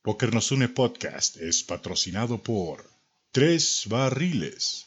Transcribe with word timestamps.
Poker 0.00 0.32
Nos 0.32 0.52
Une 0.52 0.68
Podcast 0.68 1.36
es 1.38 1.64
patrocinado 1.64 2.38
por 2.38 2.84
Tres 3.32 3.84
Barriles. 3.90 4.86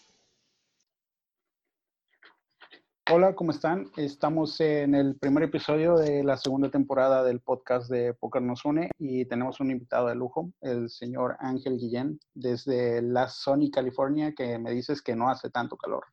Hola, 3.11 3.35
¿cómo 3.35 3.51
están? 3.51 3.91
Estamos 3.97 4.61
en 4.61 4.95
el 4.95 5.17
primer 5.17 5.43
episodio 5.43 5.97
de 5.97 6.23
la 6.23 6.37
segunda 6.37 6.71
temporada 6.71 7.25
del 7.25 7.41
podcast 7.41 7.91
de 7.91 8.13
Poker 8.13 8.41
Nos 8.41 8.63
Une 8.63 8.89
y 8.97 9.25
tenemos 9.25 9.59
un 9.59 9.71
invitado 9.71 10.07
de 10.07 10.15
lujo, 10.15 10.53
el 10.61 10.89
señor 10.89 11.35
Ángel 11.39 11.77
Guillén, 11.77 12.17
desde 12.33 13.01
La 13.01 13.27
Sony, 13.27 13.69
California, 13.69 14.33
que 14.33 14.57
me 14.59 14.71
dices 14.71 15.01
que 15.01 15.15
no 15.15 15.29
hace 15.29 15.49
tanto 15.49 15.75
calor. 15.75 16.05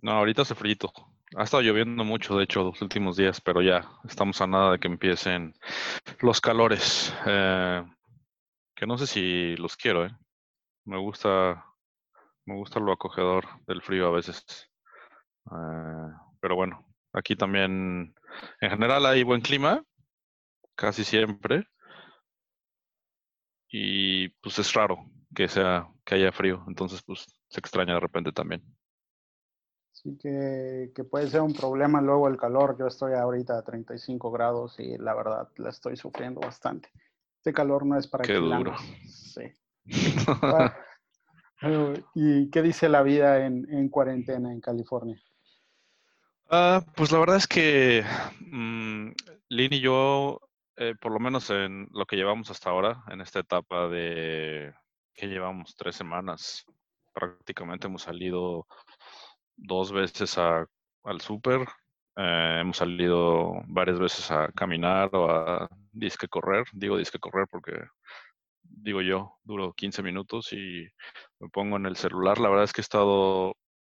No, 0.00 0.12
ahorita 0.12 0.42
hace 0.42 0.54
frío. 0.54 0.76
Ha 1.36 1.44
estado 1.44 1.62
lloviendo 1.62 2.02
mucho, 2.02 2.36
de 2.36 2.44
hecho, 2.44 2.64
los 2.64 2.82
últimos 2.82 3.16
días, 3.16 3.40
pero 3.40 3.62
ya 3.62 3.88
estamos 4.04 4.40
a 4.40 4.48
nada 4.48 4.72
de 4.72 4.78
que 4.80 4.88
empiecen 4.88 5.54
los 6.20 6.40
calores. 6.40 7.14
Eh, 7.24 7.84
que 8.74 8.86
no 8.86 8.98
sé 8.98 9.06
si 9.06 9.56
los 9.56 9.76
quiero, 9.76 10.06
¿eh? 10.06 10.10
Me 10.84 10.98
gusta, 10.98 11.64
me 12.46 12.56
gusta 12.56 12.80
lo 12.80 12.92
acogedor 12.92 13.46
del 13.66 13.80
frío 13.82 14.08
a 14.08 14.10
veces. 14.10 14.44
Eh, 15.52 16.12
pero 16.40 16.56
bueno, 16.56 16.84
aquí 17.12 17.36
también, 17.36 18.14
en 18.60 18.70
general 18.70 19.06
hay 19.06 19.22
buen 19.22 19.40
clima, 19.40 19.84
casi 20.74 21.04
siempre. 21.04 21.64
Y 23.68 24.28
pues 24.40 24.58
es 24.58 24.72
raro 24.74 24.98
que 25.34 25.46
sea, 25.46 25.88
que 26.04 26.16
haya 26.16 26.32
frío, 26.32 26.64
entonces 26.66 27.02
pues 27.02 27.24
se 27.48 27.60
extraña 27.60 27.94
de 27.94 28.00
repente 28.00 28.32
también. 28.32 28.64
Así 30.00 30.16
que, 30.16 30.92
que, 30.94 31.04
puede 31.04 31.28
ser 31.28 31.42
un 31.42 31.52
problema 31.52 32.00
luego 32.00 32.26
el 32.26 32.38
calor. 32.38 32.74
Yo 32.78 32.86
estoy 32.86 33.12
ahorita 33.12 33.58
a 33.58 33.62
35 33.62 34.30
grados 34.30 34.80
y 34.80 34.96
la 34.96 35.14
verdad 35.14 35.48
la 35.56 35.68
estoy 35.68 35.94
sufriendo 35.98 36.40
bastante. 36.40 36.90
Este 37.36 37.52
calor 37.52 37.84
no 37.84 37.98
es 37.98 38.06
para 38.06 38.24
Qué 38.24 38.32
duro. 38.32 38.74
Sí. 39.06 39.42
¿Y 42.14 42.48
qué 42.48 42.62
dice 42.62 42.88
la 42.88 43.02
vida 43.02 43.44
en, 43.44 43.70
en 43.70 43.90
cuarentena 43.90 44.50
en 44.50 44.62
California? 44.62 45.22
Uh, 46.46 46.80
pues 46.96 47.12
la 47.12 47.18
verdad 47.18 47.36
es 47.36 47.46
que 47.46 48.02
um, 48.50 49.12
Lynn 49.50 49.74
y 49.74 49.80
yo, 49.80 50.40
eh, 50.76 50.94
por 50.98 51.12
lo 51.12 51.20
menos 51.20 51.50
en 51.50 51.88
lo 51.92 52.06
que 52.06 52.16
llevamos 52.16 52.50
hasta 52.50 52.70
ahora, 52.70 53.04
en 53.08 53.20
esta 53.20 53.40
etapa 53.40 53.86
de 53.88 54.72
que 55.12 55.26
llevamos 55.26 55.76
tres 55.76 55.94
semanas, 55.94 56.64
prácticamente 57.12 57.86
hemos 57.86 58.02
salido 58.02 58.66
dos 59.60 59.92
veces 59.92 60.38
a, 60.38 60.66
al 61.04 61.20
súper, 61.20 61.66
eh, 62.16 62.58
hemos 62.60 62.78
salido 62.78 63.62
varias 63.68 63.98
veces 63.98 64.30
a 64.30 64.48
caminar 64.52 65.10
o 65.14 65.30
a 65.30 65.68
disque 65.92 66.28
correr. 66.28 66.66
Digo 66.72 66.96
disque 66.96 67.18
correr 67.18 67.46
porque, 67.50 67.72
digo 68.62 69.02
yo, 69.02 69.38
duro 69.44 69.72
15 69.74 70.02
minutos 70.02 70.52
y 70.52 70.86
me 71.40 71.48
pongo 71.50 71.76
en 71.76 71.86
el 71.86 71.96
celular. 71.96 72.38
La 72.38 72.48
verdad 72.48 72.64
es 72.64 72.72
que 72.72 72.80
he 72.80 72.82
estado 72.82 73.54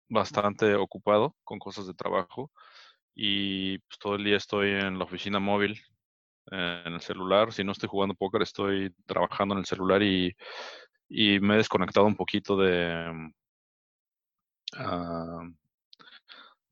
bastante 0.09 0.75
ocupado 0.75 1.35
con 1.43 1.59
cosas 1.59 1.87
de 1.87 1.93
trabajo 1.93 2.51
y 3.15 3.79
pues, 3.79 3.99
todo 3.99 4.15
el 4.15 4.23
día 4.23 4.37
estoy 4.37 4.71
en 4.71 4.99
la 4.99 5.05
oficina 5.05 5.39
móvil, 5.39 5.81
eh, 6.51 6.83
en 6.85 6.93
el 6.93 7.01
celular. 7.01 7.53
Si 7.53 7.63
no 7.63 7.71
estoy 7.73 7.89
jugando 7.89 8.15
póker, 8.15 8.41
estoy 8.43 8.93
trabajando 9.05 9.55
en 9.55 9.59
el 9.59 9.65
celular 9.65 10.03
y, 10.03 10.35
y 11.09 11.39
me 11.39 11.55
he 11.55 11.57
desconectado 11.57 12.05
un 12.07 12.15
poquito 12.15 12.57
de 12.57 13.31
uh, 14.79 15.53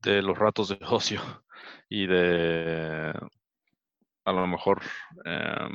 de 0.02 0.22
los 0.22 0.38
ratos 0.38 0.68
de 0.68 0.78
ocio 0.82 1.20
y 1.88 2.06
de 2.06 3.12
a 4.26 4.32
lo 4.32 4.46
mejor 4.46 4.80
eh, 5.24 5.68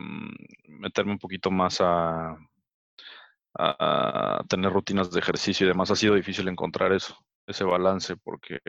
meterme 0.68 1.12
un 1.12 1.20
poquito 1.20 1.52
más 1.52 1.82
a, 1.82 2.36
a, 3.58 4.44
tener 4.48 4.72
rutinas 4.72 5.12
de 5.12 5.20
ejercicio 5.20 5.66
y 5.66 5.70
demás. 5.70 5.92
Ha 5.92 5.96
sido 5.96 6.16
difícil 6.16 6.48
encontrar 6.48 6.92
eso, 6.92 7.16
ese 7.46 7.64
balance, 7.64 8.16
porque 8.18 8.60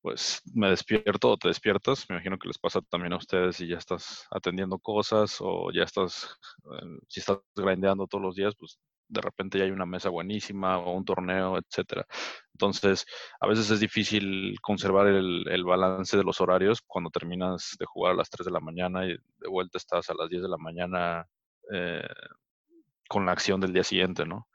pues 0.00 0.40
me 0.54 0.70
despierto 0.70 1.30
o 1.30 1.36
te 1.36 1.48
despiertas, 1.48 2.06
me 2.08 2.16
imagino 2.16 2.38
que 2.38 2.48
les 2.48 2.58
pasa 2.58 2.80
también 2.82 3.12
a 3.12 3.16
ustedes 3.16 3.60
y 3.60 3.68
ya 3.68 3.78
estás 3.78 4.26
atendiendo 4.30 4.78
cosas 4.78 5.36
o 5.40 5.70
ya 5.72 5.82
estás, 5.82 6.38
eh, 6.72 6.98
si 7.08 7.20
estás 7.20 7.38
grindeando 7.54 8.06
todos 8.06 8.22
los 8.22 8.34
días, 8.36 8.54
pues 8.58 8.78
de 9.08 9.20
repente 9.20 9.58
ya 9.58 9.64
hay 9.64 9.70
una 9.70 9.86
mesa 9.86 10.10
buenísima 10.10 10.78
o 10.78 10.92
un 10.92 11.04
torneo, 11.04 11.58
etcétera. 11.58 12.06
Entonces, 12.52 13.06
a 13.40 13.46
veces 13.46 13.70
es 13.70 13.80
difícil 13.80 14.56
conservar 14.60 15.06
el, 15.06 15.46
el, 15.48 15.64
balance 15.64 16.16
de 16.16 16.24
los 16.24 16.40
horarios 16.40 16.82
cuando 16.86 17.10
terminas 17.10 17.76
de 17.78 17.86
jugar 17.86 18.12
a 18.12 18.16
las 18.16 18.30
3 18.30 18.46
de 18.46 18.52
la 18.52 18.60
mañana 18.60 19.06
y 19.06 19.10
de 19.10 19.48
vuelta 19.48 19.78
estás 19.78 20.10
a 20.10 20.14
las 20.14 20.28
10 20.28 20.42
de 20.42 20.48
la 20.48 20.58
mañana 20.58 21.26
eh, 21.72 22.08
con 23.08 23.26
la 23.26 23.32
acción 23.32 23.60
del 23.60 23.72
día 23.72 23.84
siguiente, 23.84 24.26
¿no? 24.26 24.48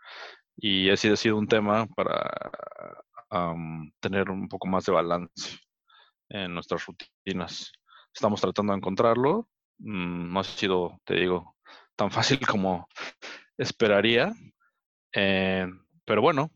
Y 0.55 0.89
ese 0.89 1.11
ha 1.11 1.15
sido 1.15 1.37
un 1.37 1.47
tema 1.47 1.87
para 1.87 2.51
um, 3.31 3.91
tener 3.99 4.29
un 4.29 4.47
poco 4.47 4.67
más 4.67 4.85
de 4.85 4.91
balance 4.91 5.57
en 6.29 6.53
nuestras 6.53 6.85
rutinas. 6.85 7.71
Estamos 8.13 8.41
tratando 8.41 8.73
de 8.73 8.77
encontrarlo. 8.77 9.47
Mm, 9.79 10.33
no 10.33 10.39
ha 10.39 10.43
sido, 10.43 10.99
te 11.03 11.15
digo, 11.15 11.55
tan 11.95 12.11
fácil 12.11 12.39
como 12.45 12.87
esperaría. 13.57 14.33
Eh, 15.13 15.67
pero 16.05 16.21
bueno, 16.21 16.51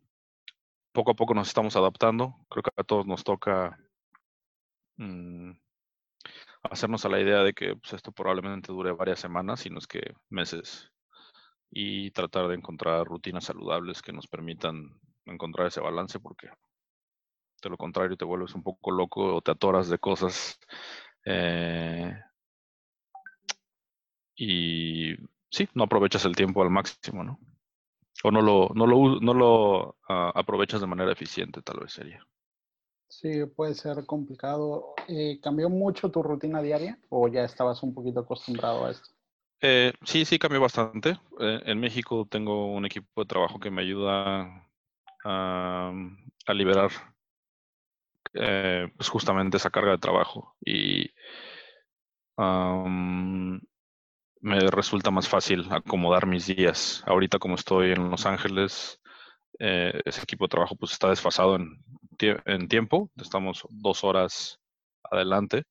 poco 0.91 1.11
a 1.11 1.15
poco 1.15 1.33
nos 1.33 1.47
estamos 1.47 1.75
adaptando. 1.75 2.35
Creo 2.49 2.63
que 2.63 2.71
a 2.75 2.83
todos 2.83 3.05
nos 3.05 3.23
toca 3.23 3.77
mmm, 4.97 5.51
hacernos 6.63 7.05
a 7.05 7.09
la 7.09 7.19
idea 7.19 7.43
de 7.43 7.53
que 7.53 7.75
pues, 7.75 7.93
esto 7.93 8.11
probablemente 8.11 8.71
dure 8.71 8.91
varias 8.91 9.19
semanas, 9.19 9.61
si 9.61 9.69
no 9.69 9.79
es 9.79 9.87
que 9.87 10.13
meses, 10.29 10.91
y 11.69 12.11
tratar 12.11 12.47
de 12.47 12.55
encontrar 12.55 13.05
rutinas 13.05 13.45
saludables 13.45 14.01
que 14.01 14.13
nos 14.13 14.27
permitan 14.27 14.99
encontrar 15.25 15.67
ese 15.67 15.81
balance, 15.81 16.19
porque 16.19 16.49
de 17.61 17.69
lo 17.69 17.77
contrario 17.77 18.17
te 18.17 18.25
vuelves 18.25 18.55
un 18.55 18.63
poco 18.63 18.91
loco 18.91 19.35
o 19.35 19.41
te 19.41 19.51
atoras 19.51 19.89
de 19.89 19.99
cosas. 19.99 20.59
Eh, 21.25 22.13
y 24.35 25.15
sí, 25.49 25.67
no 25.73 25.83
aprovechas 25.83 26.25
el 26.25 26.35
tiempo 26.35 26.61
al 26.61 26.69
máximo, 26.69 27.23
¿no? 27.23 27.39
O 28.23 28.31
no 28.31 28.41
lo, 28.41 28.69
no 28.73 28.87
lo, 28.87 29.19
no 29.19 29.33
lo 29.33 29.89
uh, 30.09 30.31
aprovechas 30.33 30.81
de 30.81 30.87
manera 30.87 31.11
eficiente, 31.11 31.61
tal 31.61 31.79
vez 31.79 31.93
sería. 31.93 32.25
Sí, 33.09 33.45
puede 33.45 33.73
ser 33.73 34.05
complicado. 34.05 34.93
Eh, 35.07 35.39
¿Cambió 35.41 35.69
mucho 35.69 36.09
tu 36.09 36.21
rutina 36.21 36.61
diaria 36.61 36.99
o 37.09 37.27
ya 37.27 37.43
estabas 37.43 37.81
un 37.83 37.93
poquito 37.93 38.19
acostumbrado 38.19 38.85
a 38.85 38.91
esto? 38.91 39.09
Eh, 39.61 39.93
sí, 40.03 40.25
sí, 40.25 40.37
cambió 40.37 40.59
bastante. 40.59 41.11
Eh, 41.39 41.61
en 41.65 41.79
México 41.79 42.27
tengo 42.29 42.73
un 42.73 42.85
equipo 42.85 43.21
de 43.21 43.27
trabajo 43.27 43.59
que 43.59 43.71
me 43.71 43.81
ayuda 43.81 44.67
a, 45.23 45.91
a 46.45 46.53
liberar 46.53 46.91
pues 48.33 49.09
justamente 49.09 49.57
esa 49.57 49.71
carga 49.71 49.93
de 49.93 49.97
trabajo 49.97 50.55
y 50.63 51.09
um, 52.37 53.59
me 54.41 54.59
resulta 54.59 55.11
más 55.11 55.27
fácil 55.27 55.67
acomodar 55.71 56.25
mis 56.25 56.47
días. 56.47 57.03
Ahorita 57.05 57.39
como 57.39 57.55
estoy 57.55 57.91
en 57.91 58.09
Los 58.09 58.25
Ángeles, 58.25 58.99
eh, 59.59 59.99
ese 60.05 60.21
equipo 60.21 60.45
de 60.45 60.49
trabajo 60.49 60.75
pues 60.75 60.91
está 60.91 61.09
desfasado 61.09 61.55
en, 61.55 61.83
en, 62.45 62.67
tiempo. 62.67 63.09
Estamos 63.17 63.65
dos 63.69 64.03
horas 64.03 64.59
adelante. 65.03 65.63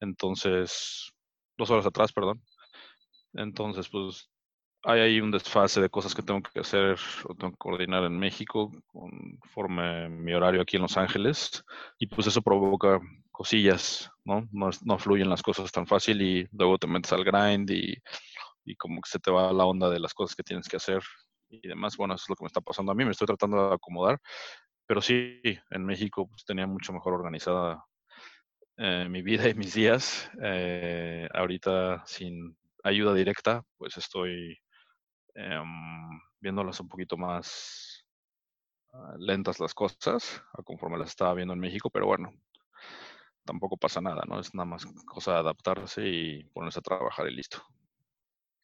Entonces, 0.00 1.12
dos 1.56 1.70
horas 1.70 1.86
atrás, 1.86 2.12
perdón. 2.12 2.42
Entonces, 3.34 3.88
pues 3.88 4.30
hay 4.84 5.00
ahí 5.00 5.20
un 5.20 5.30
desfase 5.30 5.80
de 5.80 5.88
cosas 5.88 6.14
que 6.14 6.22
tengo 6.22 6.42
que 6.42 6.60
hacer 6.60 6.98
o 7.24 7.34
tengo 7.34 7.52
que 7.52 7.58
coordinar 7.58 8.04
en 8.04 8.18
México 8.18 8.70
conforme 8.86 10.10
mi 10.10 10.34
horario 10.34 10.60
aquí 10.60 10.76
en 10.76 10.82
Los 10.82 10.96
Ángeles. 10.96 11.64
Y 11.98 12.06
pues 12.06 12.26
eso 12.26 12.42
provoca 12.42 13.00
cosillas, 13.34 14.10
¿no? 14.24 14.48
¿no? 14.52 14.70
No, 14.84 14.98
fluyen 14.98 15.28
las 15.28 15.42
cosas 15.42 15.72
tan 15.72 15.86
fácil 15.86 16.22
y 16.22 16.48
luego 16.52 16.78
te 16.78 16.86
metes 16.86 17.12
al 17.12 17.24
grind 17.24 17.68
y, 17.70 17.94
y, 18.64 18.76
como 18.76 19.00
que 19.02 19.10
se 19.10 19.18
te 19.18 19.30
va 19.30 19.52
la 19.52 19.64
onda 19.66 19.90
de 19.90 20.00
las 20.00 20.14
cosas 20.14 20.36
que 20.36 20.44
tienes 20.44 20.68
que 20.68 20.76
hacer 20.76 21.02
y 21.50 21.66
demás. 21.68 21.96
Bueno, 21.96 22.14
eso 22.14 22.24
es 22.24 22.30
lo 22.30 22.36
que 22.36 22.44
me 22.44 22.48
está 22.48 22.60
pasando 22.60 22.92
a 22.92 22.94
mí, 22.94 23.04
me 23.04 23.10
estoy 23.10 23.26
tratando 23.26 23.68
de 23.68 23.74
acomodar, 23.74 24.18
pero 24.86 25.02
sí, 25.02 25.40
en 25.70 25.84
México 25.84 26.28
pues, 26.28 26.44
tenía 26.44 26.66
mucho 26.66 26.92
mejor 26.92 27.14
organizada 27.14 27.84
eh, 28.76 29.06
mi 29.08 29.22
vida 29.22 29.48
y 29.48 29.54
mis 29.54 29.74
días. 29.74 30.30
Eh, 30.42 31.28
ahorita 31.32 32.04
sin 32.06 32.56
ayuda 32.84 33.14
directa, 33.14 33.62
pues 33.78 33.96
estoy 33.96 34.58
eh, 35.34 35.62
viéndolas 36.40 36.80
un 36.80 36.88
poquito 36.88 37.16
más 37.16 38.06
uh, 38.92 39.16
lentas 39.18 39.60
las 39.60 39.74
cosas, 39.74 40.42
conforme 40.64 40.98
las 40.98 41.08
estaba 41.10 41.34
viendo 41.34 41.54
en 41.54 41.60
México, 41.60 41.90
pero 41.90 42.06
bueno, 42.06 42.32
tampoco 43.44 43.76
pasa 43.76 44.00
nada, 44.00 44.22
¿no? 44.26 44.40
Es 44.40 44.54
nada 44.54 44.66
más 44.66 44.86
cosa 45.06 45.32
de 45.32 45.38
adaptarse 45.38 46.06
y 46.06 46.44
ponerse 46.44 46.80
a 46.80 46.82
trabajar 46.82 47.26
y 47.28 47.34
listo. 47.34 47.62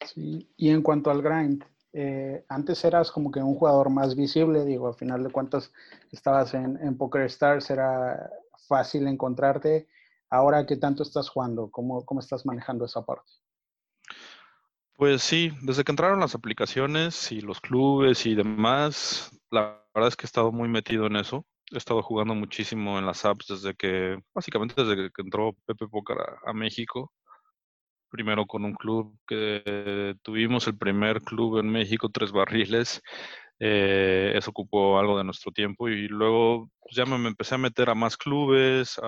Sí, 0.05 0.51
y 0.57 0.69
en 0.69 0.81
cuanto 0.81 1.11
al 1.11 1.21
grind, 1.21 1.63
eh, 1.93 2.45
antes 2.49 2.83
eras 2.85 3.11
como 3.11 3.31
que 3.31 3.39
un 3.39 3.55
jugador 3.55 3.89
más 3.89 4.15
visible, 4.15 4.65
digo, 4.65 4.87
al 4.87 4.95
final 4.95 5.23
de 5.23 5.31
cuentas 5.31 5.71
estabas 6.11 6.53
en, 6.53 6.77
en 6.81 6.97
Poker 6.97 7.23
Stars, 7.23 7.69
era 7.69 8.29
fácil 8.67 9.07
encontrarte. 9.07 9.87
Ahora, 10.29 10.65
¿qué 10.65 10.77
tanto 10.77 11.03
estás 11.03 11.29
jugando? 11.29 11.69
¿Cómo, 11.69 12.05
cómo 12.05 12.19
estás 12.21 12.45
manejando 12.45 12.85
esa 12.85 13.05
parte? 13.05 13.29
Pues 14.95 15.23
sí, 15.23 15.51
desde 15.61 15.83
que 15.83 15.91
entraron 15.91 16.19
las 16.19 16.35
aplicaciones 16.35 17.31
y 17.31 17.41
los 17.41 17.59
clubes 17.59 18.25
y 18.25 18.35
demás, 18.35 19.31
la 19.49 19.83
verdad 19.93 20.09
es 20.09 20.15
que 20.15 20.25
he 20.25 20.27
estado 20.27 20.51
muy 20.51 20.69
metido 20.69 21.07
en 21.07 21.15
eso. 21.15 21.45
He 21.71 21.77
estado 21.77 22.01
jugando 22.03 22.35
muchísimo 22.35 22.99
en 22.99 23.05
las 23.05 23.23
apps 23.23 23.47
desde 23.47 23.73
que, 23.75 24.19
básicamente 24.33 24.83
desde 24.83 25.09
que 25.09 25.21
entró 25.21 25.55
Pepe 25.65 25.87
Pócar 25.87 26.17
a, 26.45 26.53
México. 26.53 27.13
Primero 28.09 28.45
con 28.45 28.65
un 28.65 28.73
club 28.73 29.17
que 29.25 30.15
tuvimos 30.21 30.67
el 30.67 30.77
primer 30.77 31.21
club 31.21 31.59
en 31.59 31.69
México, 31.69 32.09
Tres 32.09 32.33
Barriles. 32.33 33.01
Eh, 33.59 34.33
eso 34.35 34.49
ocupó 34.49 34.99
algo 34.99 35.17
de 35.17 35.23
nuestro 35.23 35.51
tiempo 35.51 35.87
y 35.87 36.07
luego 36.07 36.69
pues, 36.81 36.95
ya 36.95 37.05
me, 37.05 37.15
empecé 37.27 37.55
a 37.55 37.59
meter 37.59 37.89
a 37.89 37.95
más 37.95 38.17
clubes, 38.17 38.99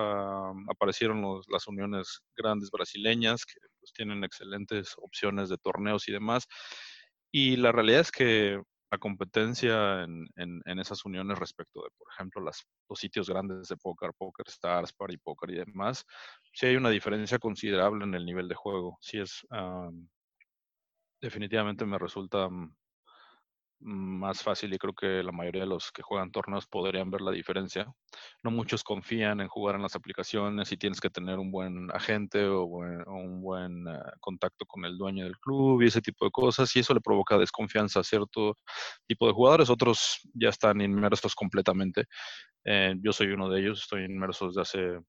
aparecieron 0.70 1.42
las 1.48 1.66
uniones 1.66 2.22
grandes 2.36 2.70
brasileñas 2.70 3.44
que 3.44 3.54
pues, 3.80 3.92
tienen 3.92 4.24
excelentes 4.24 4.94
opciones 4.98 5.50
de 5.50 5.58
torneos 5.58 6.08
y 6.08 6.12
demás. 6.12 6.46
Y 7.30 7.56
la 7.56 7.72
realidad 7.72 8.00
es 8.00 8.12
que 8.12 8.62
la 8.94 8.98
competencia 8.98 10.04
en, 10.04 10.28
en, 10.36 10.78
esas 10.78 11.04
uniones 11.04 11.36
respecto 11.36 11.82
de, 11.82 11.88
por 11.98 12.06
ejemplo, 12.12 12.42
las, 12.42 12.64
los 12.88 12.98
sitios 12.98 13.28
grandes 13.28 13.66
de 13.68 13.76
póker, 13.76 14.12
Poker 14.16 14.46
Stars, 14.48 14.92
Party 14.92 15.16
Poker 15.18 15.50
y 15.50 15.56
demás, 15.56 16.04
sí 16.52 16.66
hay 16.66 16.76
una 16.76 16.90
diferencia 16.90 17.38
considerable 17.40 18.04
en 18.04 18.14
el 18.14 18.24
nivel 18.24 18.46
de 18.46 18.54
juego. 18.54 18.96
Sí 19.00 19.18
es, 19.18 19.44
definitivamente 21.20 21.84
me 21.84 21.98
resulta 21.98 22.48
mm, 22.48 22.76
más 23.84 24.42
fácil 24.42 24.72
y 24.72 24.78
creo 24.78 24.94
que 24.94 25.22
la 25.22 25.30
mayoría 25.30 25.62
de 25.62 25.68
los 25.68 25.92
que 25.92 26.02
juegan 26.02 26.32
torneos 26.32 26.66
podrían 26.66 27.10
ver 27.10 27.20
la 27.20 27.30
diferencia. 27.30 27.86
No 28.42 28.50
muchos 28.50 28.82
confían 28.82 29.40
en 29.40 29.48
jugar 29.48 29.76
en 29.76 29.82
las 29.82 29.94
aplicaciones 29.94 30.72
y 30.72 30.76
tienes 30.78 31.00
que 31.00 31.10
tener 31.10 31.38
un 31.38 31.50
buen 31.50 31.90
agente 31.92 32.46
o, 32.46 32.64
un 32.64 33.42
buen 33.42 33.86
eh, 33.86 34.00
contacto 34.20 34.64
con 34.66 34.84
el 34.86 34.96
dueño 34.96 35.24
del 35.24 35.38
club 35.38 35.82
y 35.82 35.86
ese 35.86 36.00
tipo 36.00 36.24
de 36.24 36.30
cosas 36.30 36.74
y 36.74 36.80
eso 36.80 36.94
le 36.94 37.00
provoca 37.00 37.36
desconfianza 37.38 38.00
a 38.00 38.04
cierto 38.04 38.56
tipo 39.06 39.26
de 39.26 39.34
jugadores. 39.34 39.70
Otros 39.70 40.20
ya 40.34 40.48
están 40.48 40.80
inmersos 40.80 41.34
completamente. 41.34 42.06
Eh, 42.64 42.94
yo 43.02 43.12
soy 43.12 43.28
uno 43.28 43.50
de 43.50 43.60
ellos, 43.60 43.80
estoy 43.82 44.04
inmerso 44.04 44.48
desde 44.48 44.62
hace 44.62 45.00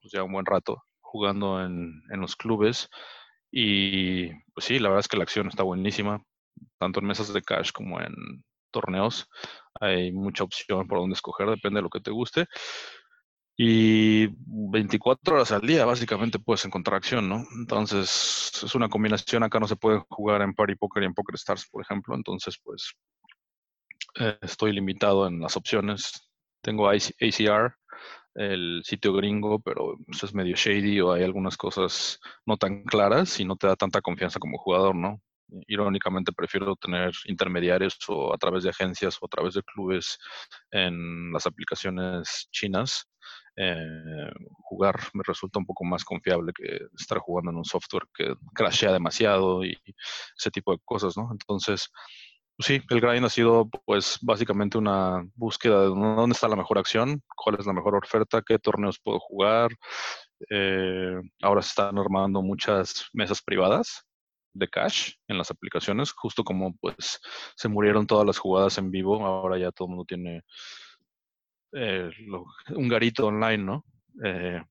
pues, 0.00 0.12
ya 0.12 0.24
un 0.24 0.32
buen 0.32 0.46
rato 0.46 0.82
jugando 1.00 1.62
en, 1.64 2.02
en 2.10 2.20
los 2.20 2.36
clubes. 2.36 2.88
Y 3.50 4.28
pues 4.54 4.66
sí, 4.66 4.78
la 4.78 4.88
verdad 4.88 5.00
es 5.00 5.08
que 5.08 5.16
la 5.16 5.22
acción 5.22 5.48
está 5.48 5.62
buenísima 5.62 6.22
tanto 6.78 7.00
en 7.00 7.06
mesas 7.06 7.32
de 7.32 7.42
cash 7.42 7.70
como 7.72 8.00
en 8.00 8.14
torneos. 8.70 9.28
Hay 9.80 10.12
mucha 10.12 10.44
opción 10.44 10.86
por 10.86 10.98
dónde 10.98 11.14
escoger, 11.14 11.48
depende 11.48 11.78
de 11.78 11.82
lo 11.82 11.90
que 11.90 12.00
te 12.00 12.10
guste. 12.10 12.46
Y 13.60 14.28
24 14.46 15.34
horas 15.34 15.50
al 15.50 15.62
día, 15.62 15.84
básicamente 15.84 16.38
puedes 16.38 16.64
encontrar 16.64 16.96
acción, 16.98 17.28
¿no? 17.28 17.44
Entonces, 17.58 18.52
es 18.62 18.74
una 18.76 18.88
combinación. 18.88 19.42
Acá 19.42 19.58
no 19.58 19.66
se 19.66 19.74
puede 19.74 20.00
jugar 20.08 20.42
en 20.42 20.54
Party 20.54 20.76
Poker 20.76 21.02
y 21.02 21.06
en 21.06 21.14
Poker 21.14 21.34
Stars, 21.34 21.68
por 21.68 21.82
ejemplo. 21.82 22.14
Entonces, 22.14 22.56
pues, 22.62 22.94
eh, 24.20 24.38
estoy 24.42 24.72
limitado 24.72 25.26
en 25.26 25.40
las 25.40 25.56
opciones. 25.56 26.30
Tengo 26.62 26.88
ACR, 26.88 27.74
el 28.34 28.82
sitio 28.84 29.12
gringo, 29.12 29.60
pero 29.60 29.96
pues, 30.06 30.22
es 30.22 30.34
medio 30.34 30.54
shady 30.56 31.00
o 31.00 31.12
hay 31.12 31.24
algunas 31.24 31.56
cosas 31.56 32.20
no 32.46 32.56
tan 32.56 32.84
claras 32.84 33.40
y 33.40 33.44
no 33.44 33.56
te 33.56 33.66
da 33.66 33.74
tanta 33.74 34.00
confianza 34.00 34.38
como 34.38 34.58
jugador, 34.58 34.94
¿no? 34.94 35.20
Irónicamente 35.66 36.32
prefiero 36.32 36.76
tener 36.76 37.12
intermediarios 37.26 37.98
o 38.08 38.34
a 38.34 38.38
través 38.38 38.64
de 38.64 38.70
agencias 38.70 39.16
o 39.20 39.26
a 39.26 39.28
través 39.28 39.54
de 39.54 39.62
clubes 39.62 40.18
en 40.70 41.32
las 41.32 41.46
aplicaciones 41.46 42.48
chinas. 42.50 43.08
Eh, 43.56 44.30
jugar 44.62 45.00
me 45.14 45.22
resulta 45.26 45.58
un 45.58 45.66
poco 45.66 45.84
más 45.84 46.04
confiable 46.04 46.52
que 46.54 46.78
estar 46.96 47.18
jugando 47.18 47.50
en 47.50 47.56
un 47.56 47.64
software 47.64 48.04
que 48.14 48.34
crashea 48.54 48.92
demasiado 48.92 49.64
y 49.64 49.76
ese 50.36 50.50
tipo 50.50 50.72
de 50.72 50.78
cosas, 50.84 51.16
¿no? 51.16 51.28
Entonces, 51.32 51.90
pues 52.56 52.66
sí, 52.66 52.80
el 52.90 53.00
grind 53.00 53.24
ha 53.24 53.30
sido 53.30 53.68
pues 53.84 54.18
básicamente 54.22 54.78
una 54.78 55.24
búsqueda 55.34 55.80
de 55.82 55.86
dónde 55.88 56.34
está 56.34 56.48
la 56.48 56.56
mejor 56.56 56.78
acción, 56.78 57.22
cuál 57.36 57.56
es 57.58 57.66
la 57.66 57.72
mejor 57.72 57.96
oferta, 57.96 58.42
qué 58.42 58.58
torneos 58.58 58.98
puedo 59.02 59.18
jugar. 59.20 59.70
Eh, 60.50 61.20
ahora 61.42 61.62
se 61.62 61.70
están 61.70 61.98
armando 61.98 62.42
muchas 62.42 63.08
mesas 63.12 63.42
privadas 63.42 64.07
de 64.52 64.68
cash 64.68 65.14
en 65.28 65.38
las 65.38 65.50
aplicaciones, 65.50 66.12
justo 66.12 66.44
como 66.44 66.76
pues 66.76 67.20
se 67.56 67.68
murieron 67.68 68.06
todas 68.06 68.26
las 68.26 68.38
jugadas 68.38 68.78
en 68.78 68.90
vivo, 68.90 69.24
ahora 69.24 69.58
ya 69.58 69.72
todo 69.72 69.86
el 69.86 69.90
mundo 69.90 70.04
tiene 70.04 70.42
eh, 71.72 72.10
un 72.70 72.88
garito 72.88 73.26
online, 73.26 73.58
¿no? 73.58 73.84
Eh, 74.24 74.62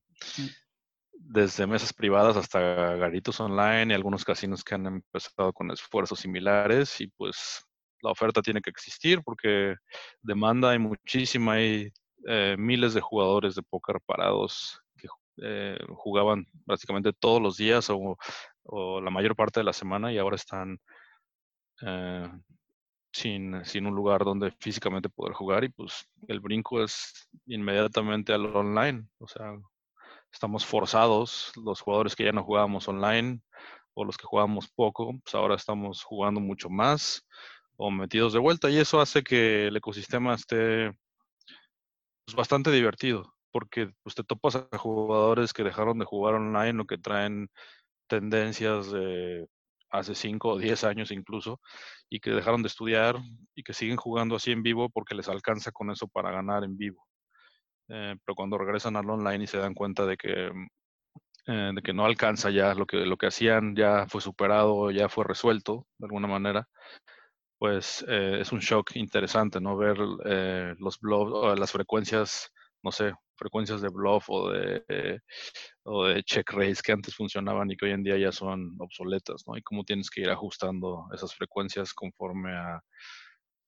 desde 1.12 1.66
mesas 1.66 1.92
privadas 1.92 2.36
hasta 2.36 2.60
garitos 2.96 3.40
online 3.40 3.92
y 3.92 3.94
algunos 3.94 4.24
casinos 4.24 4.64
que 4.64 4.74
han 4.74 4.86
empezado 4.86 5.52
con 5.52 5.70
esfuerzos 5.70 6.20
similares 6.20 7.00
y 7.00 7.08
pues 7.08 7.64
la 8.02 8.10
oferta 8.10 8.40
tiene 8.42 8.60
que 8.60 8.70
existir 8.70 9.22
porque 9.24 9.76
demanda 10.22 10.70
hay 10.70 10.78
muchísima, 10.78 11.54
hay 11.54 11.92
eh, 12.26 12.56
miles 12.58 12.94
de 12.94 13.00
jugadores 13.00 13.54
de 13.54 13.62
póker 13.62 14.00
parados 14.06 14.80
que 14.96 15.08
jugaban 15.90 16.46
prácticamente 16.66 17.12
todos 17.12 17.40
los 17.40 17.56
días 17.56 17.88
o 17.90 18.16
o 18.68 19.00
la 19.00 19.10
mayor 19.10 19.34
parte 19.34 19.60
de 19.60 19.64
la 19.64 19.72
semana 19.72 20.12
y 20.12 20.18
ahora 20.18 20.36
están 20.36 20.78
eh, 21.82 22.30
sin, 23.12 23.64
sin, 23.64 23.86
un 23.86 23.94
lugar 23.94 24.24
donde 24.24 24.50
físicamente 24.60 25.08
poder 25.08 25.32
jugar 25.34 25.64
y 25.64 25.70
pues 25.70 26.06
el 26.28 26.40
brinco 26.40 26.82
es 26.82 27.28
inmediatamente 27.46 28.32
al 28.32 28.54
online. 28.54 29.08
O 29.18 29.26
sea, 29.26 29.56
estamos 30.30 30.66
forzados, 30.66 31.52
los 31.56 31.80
jugadores 31.80 32.14
que 32.14 32.24
ya 32.24 32.32
no 32.32 32.44
jugábamos 32.44 32.86
online 32.88 33.40
o 33.94 34.04
los 34.04 34.16
que 34.16 34.26
jugábamos 34.26 34.68
poco, 34.68 35.12
pues 35.24 35.34
ahora 35.34 35.56
estamos 35.56 36.02
jugando 36.04 36.40
mucho 36.40 36.68
más 36.68 37.26
o 37.76 37.90
metidos 37.90 38.32
de 38.32 38.38
vuelta 38.38 38.68
y 38.70 38.78
eso 38.78 39.00
hace 39.00 39.22
que 39.22 39.68
el 39.68 39.76
ecosistema 39.76 40.34
esté 40.34 40.92
pues, 42.24 42.36
bastante 42.36 42.70
divertido 42.70 43.34
porque 43.50 43.90
pues, 44.02 44.14
te 44.14 44.24
topas 44.24 44.56
a 44.56 44.78
jugadores 44.78 45.52
que 45.52 45.64
dejaron 45.64 45.98
de 45.98 46.04
jugar 46.04 46.34
online 46.34 46.82
o 46.82 46.86
que 46.86 46.98
traen 46.98 47.50
tendencias 48.08 48.90
de 48.92 49.46
hace 49.90 50.14
5 50.14 50.50
o 50.50 50.58
10 50.58 50.84
años 50.84 51.10
incluso, 51.10 51.60
y 52.10 52.20
que 52.20 52.30
dejaron 52.30 52.62
de 52.62 52.68
estudiar 52.68 53.16
y 53.54 53.62
que 53.62 53.72
siguen 53.74 53.96
jugando 53.96 54.36
así 54.36 54.52
en 54.52 54.62
vivo 54.62 54.90
porque 54.90 55.14
les 55.14 55.28
alcanza 55.28 55.72
con 55.72 55.90
eso 55.90 56.08
para 56.08 56.30
ganar 56.30 56.64
en 56.64 56.76
vivo. 56.76 57.06
Eh, 57.88 58.16
pero 58.24 58.34
cuando 58.36 58.58
regresan 58.58 58.96
al 58.96 59.08
online 59.08 59.44
y 59.44 59.46
se 59.46 59.58
dan 59.58 59.74
cuenta 59.74 60.06
de 60.06 60.16
que, 60.16 60.50
mm, 60.52 60.66
eh, 61.48 61.72
de 61.74 61.82
que 61.82 61.94
no 61.94 62.04
alcanza 62.06 62.50
ya, 62.50 62.74
lo 62.74 62.86
que, 62.86 62.98
lo 62.98 63.16
que 63.16 63.28
hacían 63.28 63.76
ya 63.76 64.06
fue 64.08 64.20
superado, 64.20 64.90
ya 64.90 65.08
fue 65.08 65.24
resuelto 65.24 65.86
de 65.98 66.06
alguna 66.06 66.28
manera, 66.28 66.68
pues 67.58 68.04
eh, 68.08 68.38
es 68.40 68.52
un 68.52 68.60
shock 68.60 68.96
interesante, 68.96 69.60
¿no? 69.60 69.76
Ver 69.76 69.98
los 69.98 71.00
blogs, 71.00 71.58
las 71.58 71.72
frecuencias, 71.72 72.52
no 72.82 72.92
sé, 72.92 73.14
frecuencias 73.38 73.80
de 73.80 73.88
bluff 73.88 74.28
o 74.28 74.50
de, 74.50 75.20
o 75.84 76.06
de 76.06 76.22
check 76.22 76.50
raise 76.52 76.82
que 76.82 76.92
antes 76.92 77.14
funcionaban 77.14 77.70
y 77.70 77.76
que 77.76 77.86
hoy 77.86 77.92
en 77.92 78.02
día 78.02 78.18
ya 78.18 78.32
son 78.32 78.76
obsoletas, 78.78 79.44
¿no? 79.46 79.56
Y 79.56 79.62
cómo 79.62 79.84
tienes 79.84 80.10
que 80.10 80.22
ir 80.22 80.30
ajustando 80.30 81.06
esas 81.14 81.34
frecuencias 81.34 81.94
conforme 81.94 82.52
a 82.52 82.82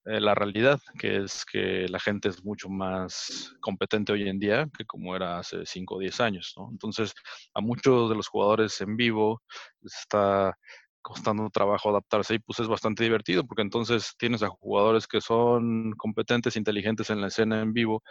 eh, 0.06 0.18
la 0.18 0.34
realidad, 0.34 0.80
que 0.98 1.18
es 1.18 1.44
que 1.44 1.86
la 1.88 2.00
gente 2.00 2.30
es 2.30 2.42
mucho 2.42 2.70
más 2.70 3.52
competente 3.60 4.12
hoy 4.12 4.28
en 4.28 4.38
día 4.38 4.66
que 4.76 4.86
como 4.86 5.14
era 5.14 5.38
hace 5.38 5.66
5 5.66 5.96
o 5.96 5.98
10 5.98 6.20
años, 6.20 6.54
¿no? 6.56 6.68
Entonces, 6.70 7.14
a 7.54 7.60
muchos 7.60 8.08
de 8.08 8.16
los 8.16 8.26
jugadores 8.28 8.80
en 8.80 8.96
vivo 8.96 9.42
está 9.82 10.56
costando 11.02 11.48
trabajo 11.50 11.90
adaptarse 11.90 12.34
y 12.34 12.38
pues 12.38 12.60
es 12.60 12.68
bastante 12.68 13.04
divertido 13.04 13.46
porque 13.46 13.62
entonces 13.62 14.14
tienes 14.18 14.42
a 14.42 14.48
jugadores 14.48 15.06
que 15.06 15.20
son 15.20 15.92
competentes, 15.92 16.56
inteligentes 16.56 17.10
en 17.10 17.20
la 17.20 17.28
escena 17.28 17.60
en 17.60 17.72
vivo, 17.72 18.02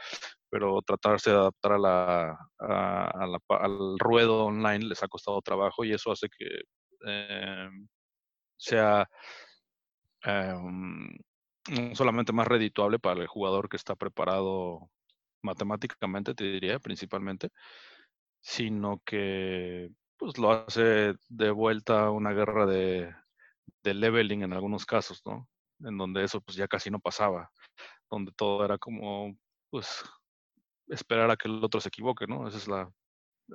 pero 0.50 0.82
tratarse 0.82 1.32
de 1.32 1.38
adaptar 1.38 1.74
a 1.74 1.78
la, 1.80 2.50
al 3.50 4.00
ruedo 4.00 4.46
online 4.46 4.86
les 4.86 5.04
ha 5.04 5.08
costado 5.08 5.42
trabajo 5.42 5.84
y 5.86 5.94
eso 5.94 6.12
hace 6.12 6.28
que 6.30 6.46
em, 7.06 7.88
sea 8.58 9.08
em, 10.24 11.10
no 11.70 11.96
solamente 11.96 12.34
más 12.34 12.48
redituable 12.48 13.00
para 13.00 13.22
el 13.22 13.28
jugador 13.28 13.70
que 13.70 13.78
está 13.78 13.96
preparado 13.96 14.90
matemáticamente, 15.42 16.34
te 16.36 16.44
diría, 16.46 16.80
principalmente, 16.80 17.50
sino 18.42 19.02
que 19.06 19.90
pues 20.20 20.38
lo 20.38 20.52
hace 20.52 21.16
de 21.30 21.52
vuelta 21.52 22.12
una 22.12 22.34
guerra 22.34 22.66
de, 22.66 23.16
de 23.84 23.94
leveling 23.94 24.44
en 24.44 24.54
algunos 24.54 24.86
casos, 24.86 25.22
¿no? 25.26 25.48
En 25.80 25.98
donde 25.98 26.24
eso 26.24 26.42
pues 26.42 26.58
ya 26.58 26.68
casi 26.68 26.92
no 26.92 27.00
pasaba, 27.00 27.50
donde 28.12 28.34
todo 28.34 28.66
era 28.66 28.78
como, 28.78 29.36
pues, 29.70 30.04
esperar 30.88 31.32
a 31.32 31.38
que 31.38 31.48
el 31.48 31.64
otro 31.64 31.80
se 31.80 31.90
equivoque, 31.90 32.28
¿no? 32.28 32.48
Esa 32.48 32.58
es 32.58 32.68
la, 32.68 32.92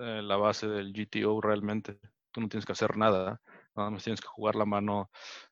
eh, 0.01 0.23
la 0.23 0.37
base 0.37 0.67
del 0.69 0.93
GTO 0.93 1.41
realmente. 1.41 2.01
Tú 2.33 2.41
no 2.41 2.49
tienes 2.49 2.65
que 2.67 2.73
hacer 2.73 2.97
nada, 2.97 3.41
nada 3.77 3.91
más 3.91 4.03
tienes 4.05 4.21
que 4.21 4.29
jugar 4.29 4.57
la 4.57 4.65
mano 4.65 5.11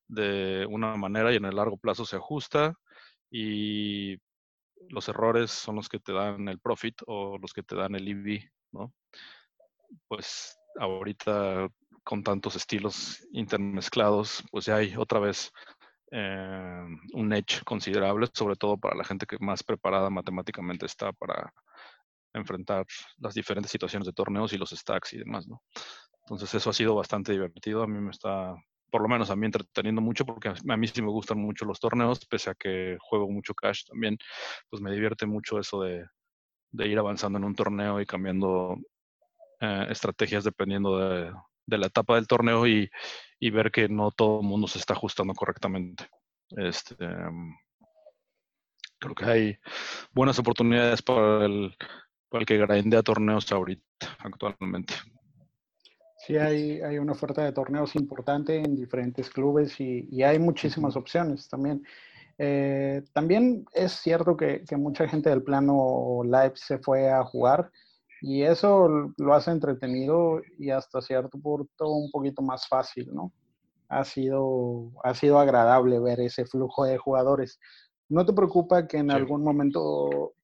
de 0.08 0.66
una 0.70 0.96
manera 0.96 1.32
y 1.32 1.36
en 1.36 1.44
el 1.44 1.56
largo 1.56 1.76
plazo 1.76 2.06
se 2.06 2.16
ajusta 2.16 2.74
y 3.30 4.16
los 4.88 5.08
errores 5.08 5.50
son 5.50 5.76
los 5.76 5.88
que 5.88 6.00
te 6.00 6.12
dan 6.12 6.48
el 6.48 6.58
profit 6.58 7.02
o 7.06 7.38
los 7.38 7.52
que 7.52 7.62
te 7.62 7.76
dan 7.76 7.94
el 7.94 8.08
EV, 8.08 8.50
¿no? 8.72 8.92
Pues 10.08 10.58
ahorita 10.78 11.68
con 12.04 12.22
tantos 12.22 12.56
estilos 12.56 13.26
intermezclados, 13.32 14.44
pues 14.50 14.66
ya 14.66 14.76
hay 14.76 14.94
otra 14.96 15.20
vez 15.20 15.52
eh, 16.10 16.84
un 17.14 17.32
edge 17.32 17.62
considerable, 17.64 18.26
sobre 18.34 18.56
todo 18.56 18.76
para 18.76 18.96
la 18.96 19.04
gente 19.04 19.26
que 19.26 19.38
más 19.40 19.62
preparada 19.62 20.10
matemáticamente 20.10 20.86
está 20.86 21.12
para 21.12 21.52
enfrentar 22.34 22.84
las 23.18 23.34
diferentes 23.34 23.70
situaciones 23.70 24.06
de 24.06 24.12
torneos 24.12 24.52
y 24.52 24.58
los 24.58 24.70
stacks 24.70 25.12
y 25.12 25.18
demás, 25.18 25.46
¿no? 25.46 25.62
Entonces 26.22 26.54
eso 26.54 26.70
ha 26.70 26.72
sido 26.72 26.94
bastante 26.94 27.32
divertido, 27.32 27.82
a 27.82 27.86
mí 27.86 27.98
me 28.00 28.10
está, 28.10 28.54
por 28.90 29.02
lo 29.02 29.08
menos 29.08 29.30
a 29.30 29.36
mí 29.36 29.46
entreteniendo 29.46 30.00
mucho, 30.00 30.24
porque 30.24 30.48
a 30.48 30.76
mí 30.76 30.88
sí 30.88 31.02
me 31.02 31.10
gustan 31.10 31.38
mucho 31.38 31.64
los 31.64 31.80
torneos, 31.80 32.24
pese 32.26 32.50
a 32.50 32.54
que 32.54 32.96
juego 33.00 33.28
mucho 33.30 33.54
cash 33.54 33.84
también, 33.84 34.16
pues 34.70 34.82
me 34.82 34.92
divierte 34.92 35.26
mucho 35.26 35.58
eso 35.58 35.82
de, 35.82 36.06
de 36.72 36.88
ir 36.88 36.98
avanzando 36.98 37.38
en 37.38 37.44
un 37.44 37.54
torneo 37.54 38.00
y 38.00 38.06
cambiando 38.06 38.76
eh, 39.62 39.86
estrategias 39.90 40.42
dependiendo 40.42 40.98
de, 40.98 41.32
de, 41.66 41.78
la 41.78 41.86
etapa 41.86 42.16
del 42.16 42.26
torneo 42.26 42.66
y, 42.66 42.90
y, 43.38 43.50
ver 43.50 43.70
que 43.70 43.88
no 43.88 44.10
todo 44.10 44.40
el 44.40 44.46
mundo 44.46 44.66
se 44.66 44.80
está 44.80 44.94
ajustando 44.94 45.32
correctamente. 45.34 46.08
Este, 46.50 47.06
mm, 47.06 47.54
creo 48.98 49.14
que 49.14 49.24
hay 49.24 49.56
buenas 50.12 50.36
oportunidades 50.40 51.00
para 51.00 51.46
el, 51.46 51.76
para 52.28 52.40
el 52.40 52.46
que 52.46 52.58
grindea 52.58 53.04
torneos 53.04 53.52
ahorita, 53.52 53.84
actualmente. 54.18 54.94
Sí, 56.18 56.36
hay, 56.36 56.80
hay 56.80 56.98
una 56.98 57.12
oferta 57.12 57.44
de 57.44 57.52
torneos 57.52 57.94
importante 57.94 58.56
en 58.56 58.74
diferentes 58.74 59.30
clubes 59.30 59.80
y, 59.80 60.08
y 60.10 60.24
hay 60.24 60.40
muchísimas 60.40 60.96
opciones 60.96 61.48
también. 61.48 61.84
Eh, 62.36 63.04
también 63.12 63.64
es 63.72 63.92
cierto 63.92 64.36
que, 64.36 64.64
que, 64.64 64.76
mucha 64.76 65.06
gente 65.06 65.30
del 65.30 65.44
plano 65.44 66.22
live 66.24 66.54
se 66.56 66.78
fue 66.78 67.08
a 67.08 67.22
jugar 67.22 67.70
y 68.22 68.44
eso 68.44 69.12
lo 69.18 69.34
hace 69.34 69.50
entretenido 69.50 70.40
y 70.56 70.70
hasta 70.70 71.02
cierto 71.02 71.38
punto 71.38 71.90
un 71.90 72.08
poquito 72.12 72.40
más 72.40 72.68
fácil, 72.68 73.12
¿no? 73.12 73.32
Ha 73.88 74.04
sido, 74.04 74.92
ha 75.02 75.12
sido 75.14 75.40
agradable 75.40 75.98
ver 75.98 76.20
ese 76.20 76.46
flujo 76.46 76.84
de 76.84 76.98
jugadores. 76.98 77.58
¿No 78.08 78.24
te 78.24 78.32
preocupa 78.32 78.86
que 78.86 78.98
en 78.98 79.10
sí. 79.10 79.16
algún 79.16 79.42
momento 79.42 80.34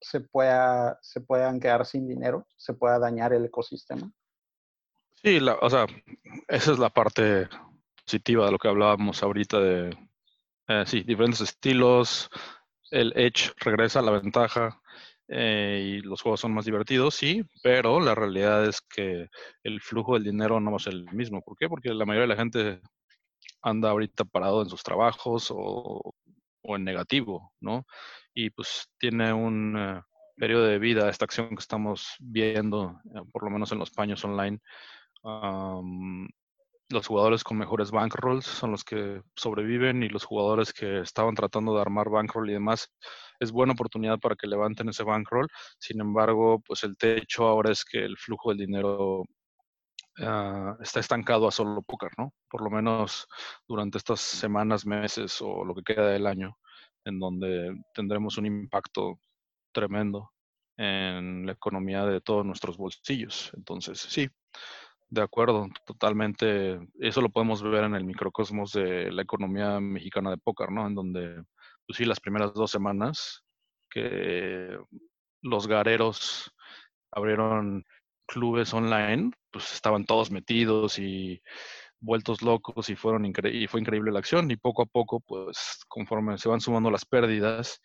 se, 0.00 0.20
pueda, 0.20 0.98
se 1.00 1.20
puedan 1.20 1.60
quedar 1.60 1.86
sin 1.86 2.08
dinero, 2.08 2.44
se 2.56 2.74
pueda 2.74 2.98
dañar 2.98 3.32
el 3.32 3.44
ecosistema? 3.44 4.10
Sí, 5.22 5.38
la, 5.38 5.54
o 5.54 5.70
sea, 5.70 5.86
esa 6.48 6.72
es 6.72 6.78
la 6.78 6.90
parte 6.90 7.48
positiva 8.04 8.46
de 8.46 8.52
lo 8.52 8.58
que 8.58 8.68
hablábamos 8.68 9.22
ahorita 9.22 9.60
de, 9.60 9.96
eh, 10.66 10.84
sí, 10.86 11.02
diferentes 11.04 11.40
estilos, 11.40 12.28
el 12.90 13.12
Edge 13.16 13.52
regresa 13.60 14.00
a 14.00 14.02
la 14.02 14.10
ventaja 14.10 14.80
eh, 15.28 15.98
y 15.98 16.00
los 16.00 16.22
juegos 16.22 16.40
son 16.40 16.54
más 16.54 16.64
divertidos, 16.64 17.14
sí, 17.14 17.42
pero 17.62 18.00
la 18.00 18.14
realidad 18.14 18.64
es 18.66 18.80
que 18.80 19.28
el 19.62 19.80
flujo 19.80 20.14
del 20.14 20.24
dinero 20.24 20.58
no 20.60 20.78
ser 20.78 20.94
el 20.94 21.12
mismo. 21.12 21.42
¿Por 21.42 21.56
qué? 21.56 21.68
Porque 21.68 21.92
la 21.92 22.06
mayoría 22.06 22.22
de 22.28 22.34
la 22.34 22.40
gente 22.40 22.80
anda 23.62 23.90
ahorita 23.90 24.24
parado 24.24 24.62
en 24.62 24.68
sus 24.70 24.82
trabajos 24.82 25.50
o, 25.50 26.14
o 26.62 26.76
en 26.76 26.84
negativo, 26.84 27.52
¿no? 27.60 27.84
Y 28.34 28.50
pues 28.50 28.88
tiene 28.98 29.32
un 29.32 29.76
uh, 29.76 30.02
periodo 30.36 30.64
de 30.64 30.78
vida 30.78 31.08
esta 31.08 31.24
acción 31.24 31.48
que 31.50 31.60
estamos 31.60 32.14
viendo, 32.20 33.00
uh, 33.04 33.30
por 33.30 33.44
lo 33.44 33.50
menos 33.50 33.72
en 33.72 33.78
los 33.78 33.90
paños 33.90 34.24
online. 34.24 34.58
Los 36.90 37.06
jugadores 37.06 37.44
con 37.44 37.58
mejores 37.58 37.90
bankrolls 37.90 38.46
son 38.46 38.70
los 38.70 38.84
que 38.84 39.22
sobreviven 39.36 40.02
y 40.02 40.08
los 40.08 40.24
jugadores 40.24 40.72
que 40.72 41.00
estaban 41.00 41.34
tratando 41.34 41.74
de 41.74 41.80
armar 41.82 42.08
bankroll 42.08 42.48
y 42.48 42.54
demás, 42.54 42.90
es 43.40 43.52
buena 43.52 43.74
oportunidad 43.74 44.18
para 44.18 44.36
que 44.36 44.46
levanten 44.46 44.88
ese 44.88 45.04
bankroll. 45.04 45.48
Sin 45.78 46.00
embargo, 46.00 46.60
pues 46.66 46.84
el 46.84 46.96
techo 46.96 47.46
ahora 47.46 47.72
es 47.72 47.84
que 47.84 48.04
el 48.04 48.16
flujo 48.16 48.50
del 48.50 48.58
dinero 48.58 49.20
uh, 49.20 50.82
está 50.82 51.00
estancado 51.00 51.46
a 51.46 51.52
solo 51.52 51.82
póker, 51.82 52.10
¿no? 52.16 52.32
Por 52.50 52.62
lo 52.62 52.70
menos 52.70 53.28
durante 53.66 53.98
estas 53.98 54.20
semanas, 54.20 54.86
meses 54.86 55.40
o 55.42 55.64
lo 55.64 55.74
que 55.74 55.82
queda 55.82 56.08
del 56.08 56.26
año, 56.26 56.56
en 57.04 57.18
donde 57.18 57.76
tendremos 57.94 58.38
un 58.38 58.46
impacto 58.46 59.20
tremendo 59.72 60.30
en 60.78 61.44
la 61.44 61.52
economía 61.52 62.06
de 62.06 62.20
todos 62.20 62.46
nuestros 62.46 62.78
bolsillos. 62.78 63.52
Entonces, 63.54 63.98
sí, 63.98 64.28
de 65.10 65.22
acuerdo, 65.22 65.68
totalmente. 65.86 66.78
Eso 67.00 67.20
lo 67.20 67.30
podemos 67.30 67.62
ver 67.62 67.84
en 67.84 67.94
el 67.94 68.04
microcosmos 68.04 68.72
de 68.72 69.10
la 69.10 69.22
economía 69.22 69.80
mexicana 69.80 70.30
de 70.30 70.38
póker, 70.38 70.70
¿no? 70.70 70.86
En 70.86 70.94
donde, 70.94 71.42
pues 71.86 71.96
sí, 71.96 72.04
las 72.04 72.20
primeras 72.20 72.52
dos 72.54 72.70
semanas 72.70 73.42
que 73.90 74.78
los 75.42 75.66
gareros 75.66 76.52
abrieron 77.10 77.84
clubes 78.26 78.74
online, 78.74 79.30
pues 79.50 79.72
estaban 79.72 80.04
todos 80.04 80.30
metidos 80.30 80.98
y 80.98 81.40
vueltos 82.00 82.42
locos 82.42 82.90
y 82.90 82.96
fueron 82.96 83.24
y 83.26 83.66
fue 83.66 83.80
increíble 83.80 84.12
la 84.12 84.20
acción 84.20 84.50
y 84.50 84.56
poco 84.56 84.82
a 84.82 84.86
poco, 84.86 85.20
pues 85.20 85.80
conforme 85.88 86.38
se 86.38 86.48
van 86.48 86.60
sumando 86.60 86.90
las 86.90 87.06
pérdidas, 87.06 87.80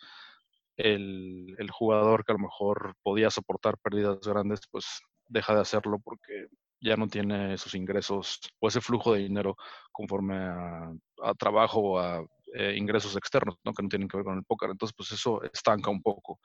el, 0.77 1.55
el 1.57 1.71
jugador 1.71 2.25
que 2.25 2.33
a 2.33 2.35
lo 2.35 2.39
mejor 2.39 2.95
podía 3.03 3.29
soportar 3.29 3.77
pérdidas 3.77 4.19
grandes, 4.21 4.61
pues 4.69 5.01
deja 5.29 5.55
de 5.55 5.61
hacerlo 5.61 5.99
porque 6.03 6.47
ya 6.83 6.97
no 6.97 7.07
tiene 7.07 7.53
esos 7.53 7.73
ingresos 7.75 8.39
o 8.59 8.67
ese 8.67 8.81
flujo 8.81 9.13
de 9.13 9.21
dinero 9.21 9.55
conforme 9.91 10.35
a, 10.35 10.91
trabajo 11.39 11.79
o 11.79 11.99
a 11.99 12.25
eh, 12.53 12.75
ingresos 12.77 13.15
externos, 13.15 13.55
¿no? 13.63 13.73
que 13.73 13.81
no 13.81 13.89
tienen 13.89 14.07
que 14.07 14.17
ver 14.17 14.25
con 14.25 14.37
el 14.37 14.43
póker. 14.43 14.69
Entonces, 14.69 14.93
pues 14.95 15.11
eso 15.13 15.41
estanca 15.43 15.89
un 15.89 16.01
poco 16.01 16.39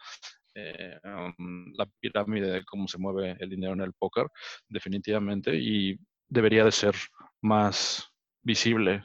eh, 0.55 0.99
um, 1.05 1.73
la 1.75 1.87
pirámide 2.01 2.51
de 2.51 2.65
cómo 2.65 2.87
se 2.87 2.99
mueve 2.99 3.37
el 3.41 3.51
dinero 3.51 3.73
en 3.73 3.81
el 3.81 3.93
póker, 3.93 4.29
definitivamente, 4.69 5.55
y 5.57 5.99
debería 6.29 6.65
de 6.65 6.73
ser 6.73 6.95
más 7.43 8.09
visible 8.43 9.05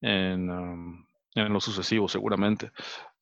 en, 0.00 0.50
um, 0.50 1.06
en 1.34 1.52
lo 1.52 1.60
sucesivo, 1.60 2.08
seguramente. 2.08 2.72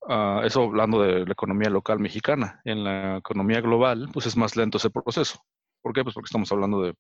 Uh, 0.01 0.41
eso 0.45 0.65
hablando 0.65 1.03
de 1.03 1.25
la 1.27 1.33
economía 1.33 1.69
local 1.71 2.01
mexicana. 2.01 2.61
En 2.65 2.83
la 2.83 3.19
economía 3.19 3.61
global, 3.61 4.09
pues 4.13 4.27
es 4.27 4.37
más 4.37 4.57
lento 4.57 4.79
ese 4.79 4.91
proceso. 4.91 5.45
¿Por 5.83 5.93
qué? 5.93 6.03
Pues 6.03 6.15
porque 6.15 6.27
estamos 6.27 6.51
hablando 6.51 6.83
de 6.83 6.95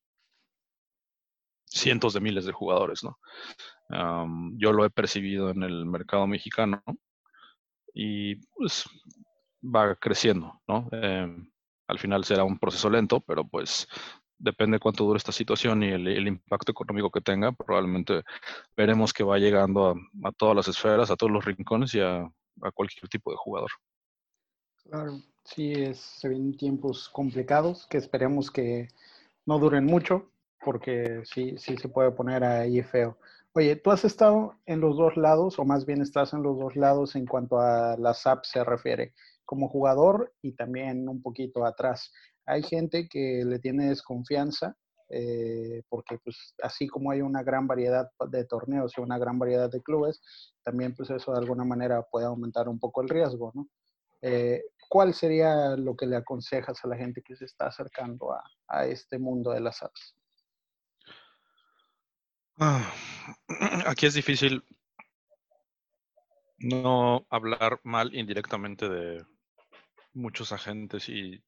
cientos 1.73 2.14
de 2.14 2.21
miles 2.21 2.45
de 2.45 2.52
jugadores, 2.52 3.02
¿no? 3.02 3.19
Um, 3.88 4.57
yo 4.59 4.73
lo 4.73 4.85
he 4.85 4.91
percibido 4.91 5.50
en 5.50 5.62
el 5.62 5.85
mercado 5.87 6.26
mexicano 6.26 6.83
y 7.95 8.37
pues 8.55 8.85
va 9.62 9.95
creciendo, 9.97 10.61
¿no? 10.67 10.88
Eh, 10.93 11.29
al 11.88 11.99
final 11.99 12.25
será 12.25 12.45
un 12.45 12.59
proceso 12.59 12.88
lento, 12.88 13.21
pero 13.21 13.47
pues 13.47 13.87
depende 14.38 14.79
cuánto 14.79 15.05
dure 15.05 15.19
esta 15.19 15.33
situación 15.33 15.83
y 15.83 15.88
el, 15.88 16.26
impacto 16.26 16.73
económico 16.73 17.11
que 17.11 17.21
tenga, 17.21 17.52
probablemente 17.52 18.23
veremos 18.76 19.12
que 19.12 19.25
va 19.25 19.38
llegando 19.38 19.88
a, 19.88 20.29
a 20.29 20.33
todas 20.33 20.57
las 20.57 20.69
esferas, 20.69 21.11
a 21.11 21.17
todos 21.17 21.31
los 21.31 21.45
rincones 21.45 21.95
y 21.95 22.00
a, 22.00 22.29
a 22.62 22.71
cualquier 22.73 23.09
tipo 23.09 23.31
de 23.31 23.37
jugador. 23.37 23.71
Claro, 24.85 25.21
sí, 25.45 25.73
es, 25.73 25.99
se 25.99 26.29
vienen 26.29 26.57
tiempos 26.57 27.09
complicados 27.09 27.87
que 27.87 27.99
esperemos 27.99 28.50
que 28.50 28.88
no 29.47 29.59
duren 29.59 29.85
mucho, 29.85 30.31
porque 30.64 31.23
sí, 31.25 31.57
sí 31.59 31.76
se 31.76 31.88
puede 31.88 32.11
poner 32.12 32.45
ahí 32.45 32.83
feo. 32.83 33.19
Oye, 33.54 33.76
tú 33.76 33.90
has 33.90 34.04
estado 34.04 34.57
en 34.64 34.81
los 34.81 34.97
dos 34.97 35.16
lados, 35.16 35.59
o 35.59 35.64
más 35.64 35.85
bien 35.85 36.00
estás 36.00 36.33
en 36.33 36.42
los 36.42 36.59
dos 36.59 36.75
lados 36.76 37.16
en 37.16 37.26
cuanto 37.26 37.61
a 37.61 37.97
las 37.99 38.26
apps 38.26 38.49
se 38.49 38.64
refiere, 38.64 39.12
como 39.45 39.69
jugador 39.69 40.33
y 40.40 40.52
también 40.52 41.09
un 41.09 41.21
poquito 41.21 41.66
atrás. 41.66 42.12
Hay 42.47 42.62
gente 42.62 43.09
que 43.09 43.45
le 43.45 43.59
tiene 43.59 43.88
desconfianza, 43.88 44.76
eh, 45.11 45.83
porque 45.90 46.19
pues 46.25 46.54
así 46.62 46.88
como 46.88 47.11
hay 47.11 47.21
una 47.21 47.42
gran 47.42 47.66
variedad 47.66 48.11
de 48.31 48.45
torneos 48.47 48.95
y 48.97 49.02
una 49.02 49.19
gran 49.19 49.38
variedad 49.38 49.71
de 49.71 49.83
clubes, 49.83 50.23
también 50.62 50.95
pues 50.95 51.11
eso 51.11 51.33
de 51.33 51.38
alguna 51.38 51.64
manera 51.64 52.02
puede 52.11 52.25
aumentar 52.25 52.69
un 52.69 52.78
poco 52.78 53.02
el 53.02 53.11
riesgo, 53.11 53.52
¿no? 53.54 53.69
Eh, 54.23 54.62
¿Cuál 54.88 55.12
sería 55.12 55.76
lo 55.76 55.97
que 55.97 56.07
le 56.07 56.16
aconsejas 56.16 56.83
a 56.85 56.88
la 56.88 56.97
gente 56.97 57.23
que 57.23 57.37
se 57.37 57.45
está 57.45 57.66
acercando 57.66 58.33
a, 58.33 58.42
a 58.69 58.87
este 58.87 59.19
mundo 59.19 59.50
de 59.50 59.61
las 59.61 59.83
apps? 59.83 60.16
Ah, 62.59 62.92
aquí 63.87 64.06
es 64.06 64.14
difícil 64.14 64.62
no 66.59 67.26
hablar 67.30 67.80
mal 67.82 68.14
indirectamente 68.14 68.88
de 68.88 69.25
muchos 70.12 70.52
agentes 70.52 71.09
y 71.09 71.42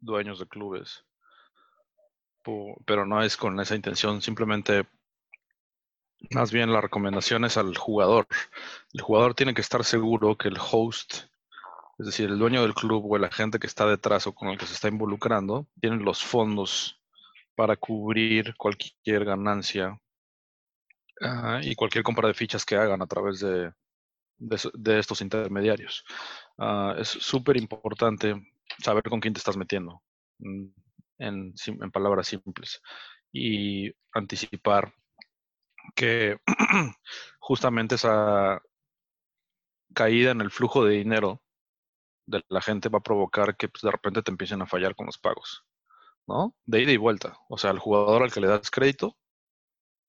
dueños 0.00 0.38
de 0.38 0.46
clubes, 0.46 1.04
pero 2.86 3.04
no 3.04 3.22
es 3.22 3.36
con 3.36 3.58
esa 3.60 3.74
intención, 3.74 4.22
simplemente 4.22 4.86
más 6.30 6.52
bien 6.52 6.72
la 6.72 6.80
recomendación 6.80 7.44
es 7.44 7.56
al 7.56 7.76
jugador. 7.76 8.26
El 8.92 9.00
jugador 9.00 9.34
tiene 9.34 9.54
que 9.54 9.60
estar 9.60 9.84
seguro 9.84 10.36
que 10.36 10.48
el 10.48 10.58
host, 10.58 11.24
es 11.98 12.06
decir, 12.06 12.30
el 12.30 12.38
dueño 12.38 12.62
del 12.62 12.74
club 12.74 13.04
o 13.10 13.16
el 13.16 13.24
agente 13.24 13.58
que 13.58 13.66
está 13.66 13.86
detrás 13.86 14.26
o 14.26 14.34
con 14.34 14.48
el 14.48 14.58
que 14.58 14.66
se 14.66 14.74
está 14.74 14.88
involucrando, 14.88 15.66
tienen 15.80 16.04
los 16.04 16.24
fondos 16.24 17.00
para 17.54 17.76
cubrir 17.76 18.54
cualquier 18.56 19.24
ganancia 19.24 20.00
y 21.62 21.74
cualquier 21.74 22.04
compra 22.04 22.28
de 22.28 22.34
fichas 22.34 22.64
que 22.64 22.76
hagan 22.76 23.02
a 23.02 23.06
través 23.06 23.40
de, 23.40 23.72
de, 24.38 24.98
estos 24.98 25.20
intermediarios. 25.20 26.04
Uh, 26.58 26.92
es 26.98 27.08
súper 27.08 27.56
importante 27.56 28.34
saber 28.78 29.04
con 29.04 29.20
quién 29.20 29.34
te 29.34 29.38
estás 29.38 29.56
metiendo, 29.56 30.02
mm, 30.38 30.66
en, 31.18 31.54
en, 31.66 31.90
palabras 31.90 32.28
simples. 32.28 32.80
y 33.32 33.92
anticipar 34.12 34.94
que 35.94 36.38
justamente 37.40 37.96
esa 37.96 38.62
caída 39.94 40.30
en 40.32 40.40
el 40.40 40.50
flujo 40.50 40.84
de 40.84 40.94
dinero 40.94 41.42
de 42.26 42.42
la 42.48 42.60
gente 42.60 42.88
va 42.88 42.98
a 42.98 43.02
provocar 43.02 43.56
que 43.56 43.68
pues, 43.68 43.82
de 43.82 43.90
repente 43.90 44.22
te 44.22 44.30
empiecen 44.30 44.62
a 44.62 44.66
fallar 44.66 44.94
con 44.94 45.06
los 45.06 45.18
pagos, 45.18 45.64
¿no? 46.26 46.54
De 46.64 46.82
ida 46.82 46.92
y 46.92 46.96
vuelta. 46.96 47.38
O 47.48 47.58
sea, 47.58 47.70
el 47.70 47.78
jugador 47.78 48.22
al 48.22 48.32
que 48.32 48.40
le 48.40 48.48
das 48.48 48.70
crédito, 48.70 49.16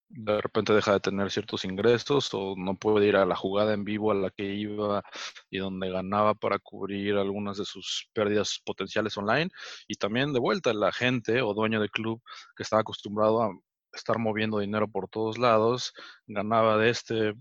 de 0.10 0.42
repente 0.42 0.74
deja 0.74 0.94
de 0.94 1.00
tener 1.00 1.32
ciertos 1.32 1.66
ingresos 1.66 2.30
o 2.34 2.56
no 2.58 2.76
puede 2.78 3.08
ir 3.08 3.16
a 3.16 3.26
la 3.26 3.36
jugada 3.36 3.74
en 3.74 3.84
vivo 3.84 4.12
a 4.12 4.16
la 4.16 4.30
que 4.30 4.54
iba 4.54 5.04
y 5.50 5.60
donde 5.60 5.90
ganaba 5.90 6.36
para 6.36 6.60
cubrir 6.60 7.16
algunas 7.16 7.58
de 7.58 7.66
sus 7.66 8.10
pérdidas 8.14 8.62
potenciales 8.66 9.18
online. 9.18 9.50
Y 9.88 9.96
también 9.96 10.34
de 10.34 10.40
vuelta 10.40 10.74
la 10.74 10.92
gente 10.92 11.42
o 11.42 11.54
dueño 11.54 11.82
de 11.82 11.90
club 11.90 12.22
que 12.56 12.64
estaba 12.64 12.82
acostumbrado 12.82 13.44
a 13.44 13.52
estar 13.94 14.20
moviendo 14.20 14.60
dinero 14.60 14.88
por 14.88 15.10
todos 15.10 15.38
lados, 15.38 15.94
ganaba 16.28 16.78
de 16.78 16.90
este, 16.90 17.34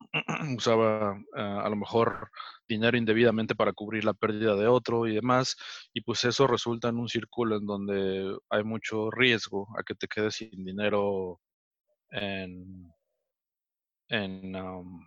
usaba 0.56 1.16
eh, 1.36 1.40
a 1.40 1.68
lo 1.68 1.76
mejor 1.76 2.30
dinero 2.68 2.96
indebidamente 2.96 3.54
para 3.54 3.72
cubrir 3.72 4.04
la 4.04 4.14
pérdida 4.14 4.56
de 4.56 4.66
otro 4.66 5.06
y 5.06 5.14
demás, 5.14 5.56
y 5.92 6.00
pues 6.02 6.24
eso 6.24 6.46
resulta 6.46 6.88
en 6.88 6.98
un 6.98 7.08
círculo 7.08 7.56
en 7.56 7.66
donde 7.66 8.36
hay 8.50 8.64
mucho 8.64 9.10
riesgo 9.10 9.68
a 9.78 9.82
que 9.82 9.94
te 9.94 10.08
quedes 10.08 10.36
sin 10.36 10.64
dinero 10.64 11.40
en, 12.10 12.92
en, 14.08 14.54
en 14.54 15.06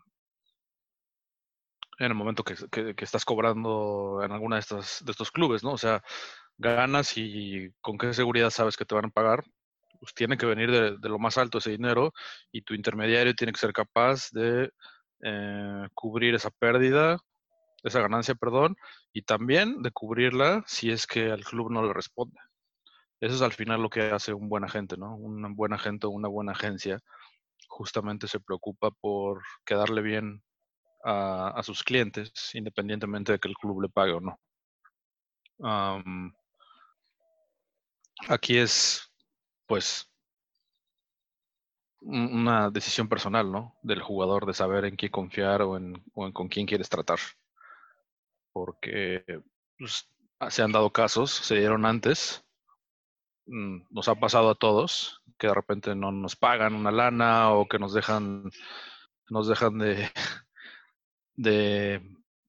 el 1.99 2.13
momento 2.15 2.43
que, 2.43 2.55
estás 2.97 3.25
cobrando 3.25 4.21
en 4.23 4.31
alguna 4.31 4.55
de, 4.57 4.61
estas, 4.61 5.03
de 5.05 5.11
estos 5.11 5.31
clubes, 5.31 5.63
¿no? 5.63 5.73
O 5.73 5.77
sea, 5.77 6.03
ganas 6.57 7.17
y 7.17 7.71
con 7.81 7.97
qué 7.97 8.13
seguridad 8.13 8.49
sabes 8.49 8.77
que 8.77 8.85
te 8.85 8.95
van 8.95 9.05
a 9.05 9.09
pagar, 9.09 9.43
pues 9.99 10.13
tiene 10.13 10.37
que 10.37 10.45
venir 10.47 10.71
de, 10.71 10.97
de, 10.97 11.09
lo 11.09 11.19
más 11.19 11.37
alto 11.37 11.59
ese 11.59 11.71
dinero 11.71 12.13
y 12.51 12.63
tu 12.63 12.73
intermediario 12.73 13.35
tiene 13.35 13.53
que 13.53 13.59
ser 13.59 13.73
capaz 13.73 14.31
de 14.31 14.71
eh, 15.23 15.87
cubrir 15.93 16.33
esa 16.35 16.49
pérdida, 16.49 17.17
esa 17.83 18.01
ganancia, 18.01 18.35
perdón, 18.35 18.75
y 19.13 19.23
también 19.23 19.81
de 19.83 19.91
cubrirla 19.91 20.63
si 20.65 20.91
es 20.91 21.05
que 21.07 21.31
al 21.31 21.43
club 21.43 21.71
no 21.71 21.83
le 21.83 21.93
responde. 21.93 22.37
Eso 23.21 23.35
es 23.35 23.41
al 23.43 23.53
final 23.53 23.81
lo 23.81 23.89
que 23.89 24.01
hace 24.01 24.33
un 24.33 24.49
buen 24.49 24.63
agente, 24.63 24.97
¿no? 24.97 25.15
Un 25.15 25.55
buen 25.55 25.73
agente 25.73 26.07
o 26.07 26.09
una 26.09 26.27
buena 26.27 26.53
agencia 26.53 26.99
justamente 27.67 28.27
se 28.27 28.39
preocupa 28.39 28.89
por 28.89 29.43
quedarle 29.63 30.01
bien 30.01 30.43
a, 31.03 31.61
sus 31.63 31.83
clientes, 31.83 32.31
independientemente 32.53 33.31
de 33.31 33.39
que 33.39 33.47
el 33.47 33.55
club 33.55 33.81
le 33.81 33.89
pague 33.89 34.13
o 34.13 34.21
no. 34.21 34.39
Aquí 38.27 38.57
es 38.57 39.11
pues 39.67 40.11
una 42.01 42.71
decisión 42.71 43.07
personal, 43.07 43.51
¿no? 43.51 43.77
Del 43.83 44.01
jugador 44.01 44.47
de 44.47 44.55
saber 44.55 44.85
en 44.85 44.95
quién 44.95 45.11
confiar 45.11 45.61
o 45.61 45.77
en, 45.77 46.03
con 46.33 46.47
quién 46.47 46.65
quieres 46.65 46.89
tratar. 46.89 47.19
Porque 48.51 49.23
pues, 49.77 50.09
se 50.49 50.63
han 50.63 50.71
dado 50.71 50.91
casos, 50.91 51.31
se 51.31 51.55
dieron 51.55 51.85
antes, 51.85 52.43
nos 53.51 54.07
ha 54.07 54.15
pasado 54.15 54.49
a 54.49 54.55
todos, 54.55 55.21
que 55.37 55.47
de 55.47 55.53
repente 55.53 55.95
no 55.95 56.11
nos 56.11 56.35
pagan 56.35 56.73
una 56.73 56.91
lana 56.91 57.51
o 57.51 57.67
que 57.67 57.79
nos 57.79 57.93
dejan, 57.93 58.49
nos 59.29 59.47
dejan 59.47 59.77
de, 59.77 60.09
de, 61.35 62.01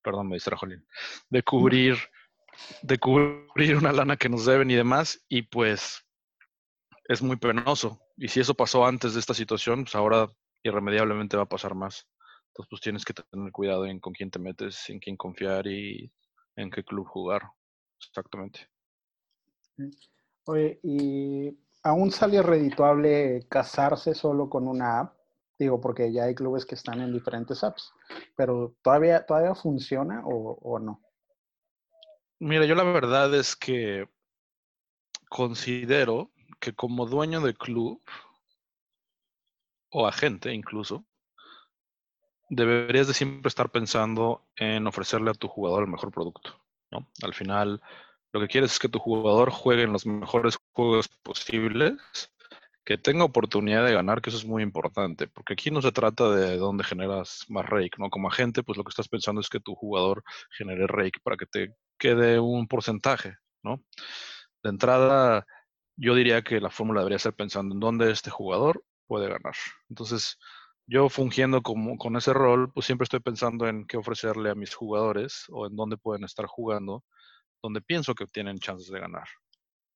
perdón, 0.03 0.29
me 0.29 0.37
distrajo 0.37 0.67
de 1.29 1.43
cubrir, 1.43 1.97
de 2.83 2.99
cubrir 2.99 3.77
una 3.77 3.93
lana 3.93 4.17
que 4.17 4.29
nos 4.29 4.47
deben 4.47 4.71
y 4.71 4.75
demás, 4.75 5.25
y 5.29 5.43
pues 5.43 6.07
es 7.09 7.23
muy 7.23 7.37
penoso. 7.37 8.01
Y 8.17 8.29
si 8.29 8.41
eso 8.41 8.55
pasó 8.55 8.87
antes 8.87 9.15
de 9.15 9.21
esta 9.21 9.35
situación, 9.35 9.85
pues 9.85 9.95
ahora 9.95 10.29
irremediablemente 10.63 11.37
va 11.37 11.45
a 11.45 11.49
pasar 11.49 11.75
más. 11.75 12.07
Entonces, 12.49 12.69
pues 12.71 12.83
tienes 12.83 13.05
que 13.05 13.15
tener 13.15 13.51
cuidado 13.51 13.87
en 13.87 13.99
con 13.99 14.13
quién 14.13 14.31
te 14.31 14.39
metes, 14.39 14.89
en 14.91 15.01
quién 15.01 15.17
confiar 15.17 15.67
y 15.67 16.13
en 16.57 16.71
qué 16.71 16.85
club 16.85 17.07
jugar. 17.07 17.43
Exactamente. 17.99 18.69
Oye, 20.45 20.81
¿y 20.83 21.57
aún 21.83 22.11
sale 22.11 22.43
redituable 22.43 23.47
casarse 23.49 24.15
solo 24.15 24.49
con 24.49 24.67
una 24.67 25.01
app? 25.01 25.17
Digo, 25.59 25.81
porque 25.81 26.13
ya 26.13 26.25
hay 26.25 26.35
clubes 26.35 26.67
que 26.67 26.75
están 26.75 27.01
en 27.01 27.13
diferentes 27.13 27.63
apps, 27.63 27.93
pero 28.37 28.75
¿todavía, 28.83 29.25
todavía 29.25 29.55
funciona 29.55 30.23
o, 30.25 30.59
o 30.61 30.79
no? 30.79 31.01
Mira, 32.41 32.65
yo 32.67 32.75
la 32.75 32.83
verdad 32.83 33.33
es 33.35 33.55
que 33.55 34.09
considero 35.29 36.31
que 36.59 36.75
como 36.75 37.07
dueño 37.07 37.41
de 37.41 37.55
club 37.55 38.01
o 39.91 40.07
agente 40.07 40.53
incluso, 40.53 41.05
deberías 42.49 43.07
de 43.07 43.15
siempre 43.15 43.49
estar 43.49 43.71
pensando 43.71 44.43
en 44.57 44.87
ofrecerle 44.87 45.31
a 45.31 45.35
tu 45.35 45.49
jugador 45.49 45.85
el 45.85 45.91
mejor 45.91 46.11
producto. 46.11 46.59
¿no? 46.91 47.07
Al 47.23 47.35
final, 47.35 47.81
lo 48.33 48.41
que 48.41 48.49
quieres 48.49 48.73
es 48.73 48.79
que 48.79 48.89
tu 48.89 48.99
jugador 48.99 49.51
juegue 49.51 49.83
en 49.83 49.93
los 49.93 50.07
mejores 50.07 50.59
juegos 50.73 51.09
posibles, 51.23 51.95
que 52.85 52.99
tenga 52.99 53.25
oportunidad 53.25 53.85
de 53.85 53.93
ganar, 53.95 54.21
que 54.21 54.31
eso 54.31 54.39
es 54.39 54.45
muy 54.45 54.63
importante, 54.63 55.29
porque 55.29 55.53
aquí 55.53 55.71
no 55.71 55.83
se 55.83 55.93
trata 55.93 56.31
de 56.31 56.57
dónde 56.57 56.83
generas 56.85 57.45
más 57.49 57.67
rake, 57.67 57.97
¿no? 57.99 58.11
Como 58.11 58.29
agente, 58.29 58.63
pues 58.63 58.77
lo 58.77 58.85
que 58.85 58.91
estás 58.91 59.09
pensando 59.09 59.41
es 59.41 59.49
que 59.49 59.61
tu 59.61 59.75
jugador 59.75 60.25
genere 60.51 60.87
rake 60.87 61.21
para 61.23 61.37
que 61.37 61.47
te 61.47 61.75
quede 61.99 62.41
un 62.41 62.67
porcentaje, 62.67 63.37
¿no? 63.63 63.85
De 64.63 64.71
entrada, 64.71 65.47
yo 65.97 66.15
diría 66.15 66.43
que 66.43 66.61
la 66.61 66.71
fórmula 66.71 67.01
debería 67.01 67.19
ser 67.19 67.35
pensando 67.35 67.75
en 67.75 67.81
dónde 67.81 68.11
este 68.11 68.31
jugador 68.31 68.85
puede 69.07 69.29
ganar. 69.29 69.55
Entonces, 69.89 70.39
yo 70.87 71.09
fungiendo 71.09 71.63
como, 71.63 71.97
con 71.99 72.17
ese 72.17 72.33
rol, 72.33 72.73
pues 72.73 72.87
siempre 72.87 73.05
estoy 73.05 73.21
pensando 73.21 73.69
en 73.69 73.87
qué 73.87 73.97
ofrecerle 73.97 74.51
a 74.51 74.55
mis 74.55 74.75
jugadores 74.75 75.45
o 75.51 75.67
en 75.67 75.77
dónde 75.77 75.97
pueden 75.97 76.25
estar 76.25 76.47
jugando, 76.47 77.05
donde 77.63 77.81
pienso 77.81 78.15
que 78.15 78.27
tienen 78.27 78.59
chances 78.59 78.89
de 78.89 79.01
ganar. 79.01 79.29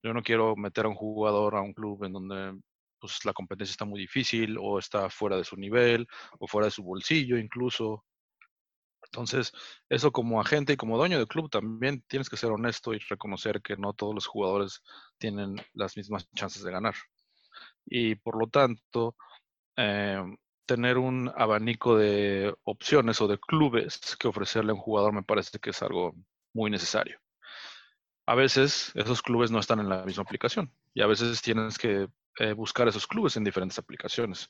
Yo 0.02 0.14
no 0.14 0.22
quiero 0.22 0.54
meter 0.56 0.86
a 0.86 0.88
un 0.88 0.94
jugador 0.94 1.56
a 1.56 1.62
un 1.62 1.72
club 1.72 2.04
en 2.04 2.12
donde 2.12 2.60
pues, 3.00 3.24
la 3.24 3.32
competencia 3.32 3.72
está 3.72 3.84
muy 3.84 4.00
difícil 4.00 4.56
o 4.60 4.78
está 4.78 5.10
fuera 5.10 5.36
de 5.36 5.44
su 5.44 5.56
nivel 5.56 6.06
o 6.38 6.46
fuera 6.46 6.66
de 6.66 6.70
su 6.70 6.82
bolsillo 6.82 7.36
incluso. 7.38 8.04
Entonces, 9.04 9.52
eso 9.88 10.12
como 10.12 10.40
agente 10.40 10.72
y 10.72 10.76
como 10.76 10.98
dueño 10.98 11.18
del 11.18 11.28
club 11.28 11.48
también 11.50 12.02
tienes 12.08 12.28
que 12.28 12.36
ser 12.36 12.50
honesto 12.50 12.92
y 12.94 12.98
reconocer 12.98 13.62
que 13.62 13.76
no 13.76 13.92
todos 13.92 14.14
los 14.14 14.26
jugadores 14.26 14.82
tienen 15.18 15.56
las 15.74 15.96
mismas 15.96 16.28
chances 16.34 16.62
de 16.62 16.72
ganar. 16.72 16.94
Y 17.86 18.16
por 18.16 18.38
lo 18.38 18.48
tanto, 18.48 19.16
eh, 19.76 20.22
tener 20.66 20.98
un 20.98 21.32
abanico 21.36 21.96
de 21.96 22.54
opciones 22.64 23.20
o 23.20 23.28
de 23.28 23.38
clubes 23.38 24.16
que 24.18 24.28
ofrecerle 24.28 24.72
a 24.72 24.74
un 24.74 24.80
jugador 24.80 25.12
me 25.12 25.22
parece 25.22 25.58
que 25.58 25.70
es 25.70 25.82
algo 25.82 26.14
muy 26.52 26.70
necesario. 26.70 27.20
A 28.26 28.34
veces 28.34 28.92
esos 28.94 29.22
clubes 29.22 29.50
no 29.50 29.60
están 29.60 29.80
en 29.80 29.88
la 29.88 30.04
misma 30.04 30.24
aplicación 30.24 30.72
y 30.94 31.02
a 31.02 31.06
veces 31.06 31.40
tienes 31.42 31.78
que 31.78 32.08
eh, 32.38 32.52
buscar 32.52 32.88
esos 32.88 33.06
clubes 33.06 33.36
en 33.36 33.44
diferentes 33.44 33.78
aplicaciones 33.78 34.48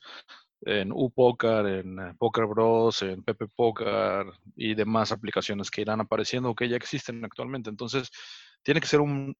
en 0.61 0.91
UPoker, 0.91 1.65
en 1.67 1.99
eh, 1.99 2.13
Poker 2.17 2.45
Bros, 2.45 3.01
en 3.03 3.23
Pepe 3.23 3.47
Poker 3.47 4.25
y 4.55 4.73
demás 4.75 5.11
aplicaciones 5.11 5.69
que 5.69 5.81
irán 5.81 6.01
apareciendo 6.01 6.49
o 6.49 6.55
que 6.55 6.67
ya 6.67 6.75
existen 6.75 7.23
actualmente. 7.23 7.69
Entonces, 7.69 8.09
tiene 8.63 8.81
que 8.81 8.87
ser 8.87 9.01
un 9.01 9.35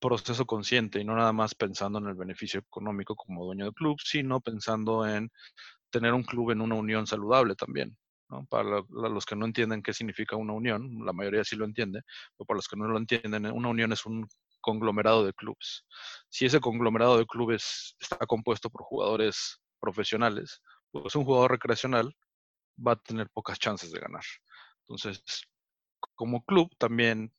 proceso 0.00 0.46
consciente 0.46 1.00
y 1.00 1.04
no 1.04 1.14
nada 1.16 1.32
más 1.32 1.54
pensando 1.54 1.98
en 1.98 2.06
el 2.06 2.14
beneficio 2.14 2.60
económico 2.60 3.16
como 3.16 3.44
dueño 3.44 3.64
del 3.66 3.74
club, 3.74 3.96
sino 4.02 4.40
pensando 4.40 5.06
en 5.06 5.30
tener 5.90 6.12
un 6.14 6.24
club 6.24 6.50
en 6.50 6.60
una 6.60 6.74
unión 6.74 7.06
saludable 7.06 7.54
también. 7.54 7.96
Para 8.50 8.82
los 8.90 9.24
que 9.24 9.36
no 9.36 9.46
entienden 9.46 9.82
qué 9.82 9.92
significa 9.94 10.36
una 10.36 10.52
unión, 10.52 11.04
la 11.04 11.12
mayoría 11.12 11.44
sí 11.44 11.56
lo 11.56 11.64
entiende, 11.64 12.02
pero 12.36 12.46
para 12.46 12.56
los 12.56 12.68
que 12.68 12.76
no 12.76 12.86
lo 12.86 12.98
entienden, 12.98 13.46
una 13.46 13.68
unión 13.68 13.92
es 13.92 14.04
un 14.04 14.28
conglomerado 14.60 15.24
de 15.24 15.32
clubes. 15.32 15.84
Si 16.28 16.44
ese 16.44 16.60
conglomerado 16.60 17.16
de 17.18 17.26
clubes 17.26 17.96
está 18.00 18.26
compuesto 18.26 18.68
por 18.70 18.82
jugadores 18.82 19.60
profesionales, 19.80 20.60
pues 20.90 21.14
un 21.16 21.24
jugador 21.24 21.52
recreacional 21.52 22.14
va 22.86 22.92
a 22.92 22.96
tener 22.96 23.30
pocas 23.30 23.58
chances 23.58 23.92
de 23.92 24.00
ganar. 24.00 24.22
Entonces, 24.82 25.22
como 26.14 26.42
club 26.44 26.70
también, 26.78 27.32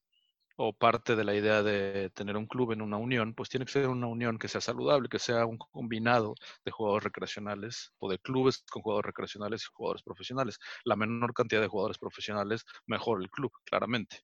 o 0.61 0.73
parte 0.73 1.15
de 1.15 1.23
la 1.23 1.33
idea 1.33 1.63
de 1.63 2.09
tener 2.09 2.35
un 2.35 2.45
club 2.45 2.73
en 2.73 2.81
una 2.81 2.97
unión, 2.97 3.33
pues 3.33 3.47
tiene 3.47 3.65
que 3.65 3.71
ser 3.71 3.87
una 3.87 4.07
unión 4.07 4.37
que 4.37 4.49
sea 4.49 4.59
saludable, 4.59 5.07
que 5.07 5.17
sea 5.17 5.45
un 5.45 5.57
combinado 5.57 6.35
de 6.65 6.71
jugadores 6.71 7.05
recreacionales 7.05 7.93
o 7.99 8.09
de 8.11 8.19
clubes 8.19 8.65
con 8.69 8.81
jugadores 8.81 9.07
recreacionales 9.07 9.63
y 9.63 9.67
jugadores 9.73 10.03
profesionales. 10.03 10.59
La 10.83 10.97
menor 10.97 11.33
cantidad 11.33 11.61
de 11.61 11.69
jugadores 11.69 11.97
profesionales, 11.97 12.65
mejor 12.87 13.21
el 13.21 13.29
club, 13.29 13.53
claramente, 13.63 14.17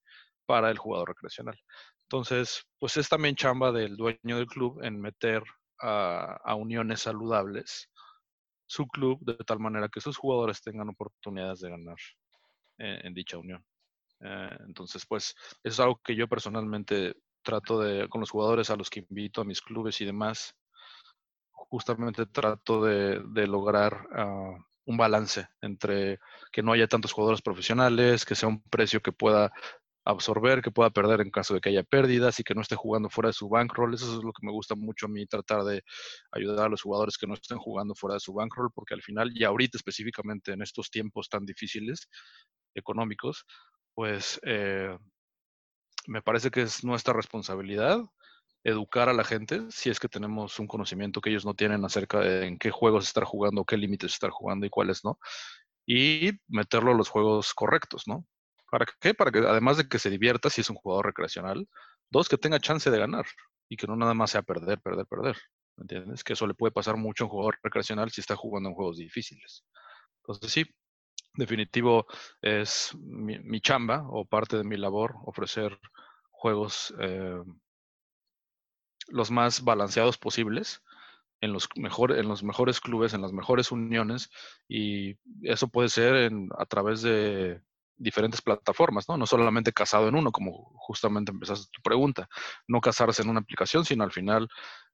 para 0.45 0.69
el 0.71 0.77
jugador 0.77 1.07
recreacional. 1.07 1.57
Entonces, 2.01 2.65
pues 2.79 2.97
es 2.97 3.07
también 3.07 3.35
chamba 3.35 3.71
del 3.71 3.95
dueño 3.95 4.35
del 4.37 4.47
club 4.47 4.83
en 4.83 4.99
meter 4.99 5.41
a 5.79 6.55
uniones 6.55 7.01
saludables 7.01 7.89
su 8.65 8.87
club 8.87 9.19
de 9.21 9.37
tal 9.45 9.59
manera 9.59 9.87
que 9.87 10.01
sus 10.01 10.17
jugadores 10.17 10.61
tengan 10.61 10.89
oportunidades 10.89 11.61
de 11.61 11.69
ganar 11.69 11.97
en 12.77 13.13
dicha 13.13 13.37
unión. 13.37 13.63
Eh, 14.21 14.57
entonces, 14.67 15.05
pues, 15.05 15.35
eso 15.63 15.73
es 15.73 15.79
algo 15.79 16.01
que 16.03 16.15
yo 16.15 16.27
personalmente 16.27 17.15
trato 17.43 17.79
de, 17.79 18.09
con 18.09 18.21
los 18.21 18.31
jugadores 18.31 18.69
a 18.69 18.75
los 18.75 18.89
que 18.89 19.05
invito 19.07 19.41
a 19.41 19.45
mis 19.45 19.61
clubes 19.61 20.01
y 20.01 20.05
demás, 20.05 20.55
justamente 21.51 22.25
trato 22.25 22.83
de, 22.83 23.47
lograr 23.47 24.07
ah, 24.13 24.57
un 24.85 24.97
balance 24.97 25.47
entre 25.61 26.19
que 26.51 26.63
no 26.63 26.73
haya 26.73 26.87
tantos 26.87 27.11
jugadores 27.11 27.41
profesionales, 27.41 28.25
que 28.25 28.35
sea 28.35 28.49
un 28.49 28.61
precio 28.63 29.01
que 29.01 29.11
pueda 29.11 29.51
absorber, 30.05 30.61
que 30.61 30.71
pueda 30.71 30.91
perder 30.91 31.21
en 31.21 31.31
caso 31.31 31.55
de 31.55 31.61
que 31.61 31.69
haya 31.69 31.83
pérdidas 31.83 32.39
y 32.39 32.43
que 32.43 32.53
no 32.53 32.61
esté 32.61 32.75
jugando 32.75 33.09
fuera 33.09 33.29
de 33.29 33.33
su 33.33 33.49
bankroll. 33.49 33.95
Eso 33.95 34.05
es 34.17 34.23
lo 34.23 34.31
que 34.31 34.45
me 34.45 34.51
gusta 34.51 34.75
mucho 34.75 35.07
a 35.07 35.09
mí, 35.09 35.25
tratar 35.25 35.63
de 35.63 35.83
ayudar 36.31 36.67
a 36.67 36.69
los 36.69 36.83
jugadores 36.83 37.17
que 37.17 37.27
no 37.27 37.33
estén 37.33 37.57
jugando 37.57 37.95
fuera 37.95 38.13
de 38.13 38.19
su 38.19 38.33
bankroll, 38.33 38.69
porque 38.73 38.93
al 38.93 39.01
final, 39.01 39.31
y 39.33 39.43
ahorita 39.43 39.77
específicamente 39.77 40.53
en 40.53 40.61
estos 40.61 40.91
tiempos 40.91 41.27
tan 41.27 41.45
difíciles 41.45 42.07
económicos, 42.75 43.45
pues 43.95 44.39
eh, 44.43 44.95
me 46.07 46.21
parece 46.21 46.51
que 46.51 46.61
es 46.61 46.83
nuestra 46.83 47.13
responsabilidad 47.13 47.99
educar 48.63 49.09
a 49.09 49.13
la 49.13 49.23
gente 49.23 49.61
si 49.69 49.89
es 49.89 49.99
que 49.99 50.09
tenemos 50.09 50.59
un 50.59 50.67
conocimiento 50.67 51.21
que 51.21 51.29
ellos 51.29 51.45
no 51.45 51.53
tienen 51.53 51.85
acerca 51.85 52.19
de 52.19 52.47
en 52.47 52.57
qué 52.57 52.71
juegos 52.71 53.05
estar 53.05 53.23
jugando, 53.23 53.63
qué 53.63 53.77
límites 53.77 54.13
estar 54.13 54.31
jugando 54.31 54.65
y 54.65 54.69
cuáles 54.69 55.03
no, 55.05 55.19
y 55.85 56.31
meterlo 56.47 56.91
a 56.91 56.95
los 56.95 57.09
juegos 57.09 57.53
correctos, 57.53 58.03
¿no? 58.07 58.25
¿Para 58.71 58.85
qué? 58.99 59.13
Para 59.13 59.31
que 59.31 59.39
además 59.39 59.77
de 59.77 59.87
que 59.87 59.99
se 59.99 60.09
divierta 60.09 60.49
si 60.49 60.61
es 60.61 60.69
un 60.69 60.75
jugador 60.75 61.05
recreacional, 61.05 61.67
dos, 62.09 62.27
que 62.27 62.37
tenga 62.37 62.59
chance 62.59 62.89
de 62.89 62.97
ganar 62.99 63.25
y 63.69 63.77
que 63.77 63.87
no 63.87 63.95
nada 63.95 64.13
más 64.13 64.31
sea 64.31 64.41
perder, 64.41 64.81
perder, 64.81 65.05
perder. 65.05 65.37
¿Me 65.77 65.83
entiendes? 65.83 66.23
Que 66.23 66.33
eso 66.33 66.47
le 66.47 66.55
puede 66.55 66.71
pasar 66.71 66.97
mucho 66.97 67.23
a 67.23 67.27
un 67.27 67.31
jugador 67.31 67.59
recreacional 67.61 68.11
si 68.11 68.21
está 68.21 68.35
jugando 68.35 68.69
en 68.69 68.75
juegos 68.75 68.97
difíciles. 68.97 69.63
Entonces 70.23 70.51
sí, 70.51 70.65
definitivo 71.37 72.05
es 72.41 72.95
mi, 72.95 73.61
chamba 73.61 74.05
o 74.09 74.25
parte 74.25 74.57
de 74.57 74.63
mi 74.63 74.77
labor 74.77 75.15
ofrecer 75.25 75.79
juegos 76.31 76.93
eh, 76.99 77.41
los 79.07 79.31
más 79.31 79.63
balanceados 79.63 80.17
posibles 80.17 80.81
en 81.41 81.53
los, 81.53 81.69
mejor, 81.75 82.17
en 82.17 82.27
los 82.27 82.43
mejores 82.43 82.79
clubes, 82.79 83.13
en 83.13 83.21
las 83.21 83.33
mejores 83.33 83.71
uniones, 83.71 84.29
y 84.67 85.17
eso 85.43 85.67
puede 85.67 85.89
ser 85.89 86.31
a 86.57 86.65
través 86.65 87.01
de 87.01 87.61
diferentes 87.97 88.41
plataformas, 88.41 89.07
¿no? 89.07 89.17
No 89.17 89.25
solamente 89.25 89.71
casado 89.71 90.07
en 90.07 90.15
uno, 90.15 90.31
como 90.31 90.71
justamente 90.75 91.31
empezaste 91.31 91.69
tu 91.71 91.81
pregunta, 91.81 92.27
no 92.67 92.81
casarse 92.81 93.21
en 93.21 93.29
una 93.29 93.39
aplicación, 93.39 93.85
sino 93.85 94.03
al 94.03 94.11
final 94.11 94.47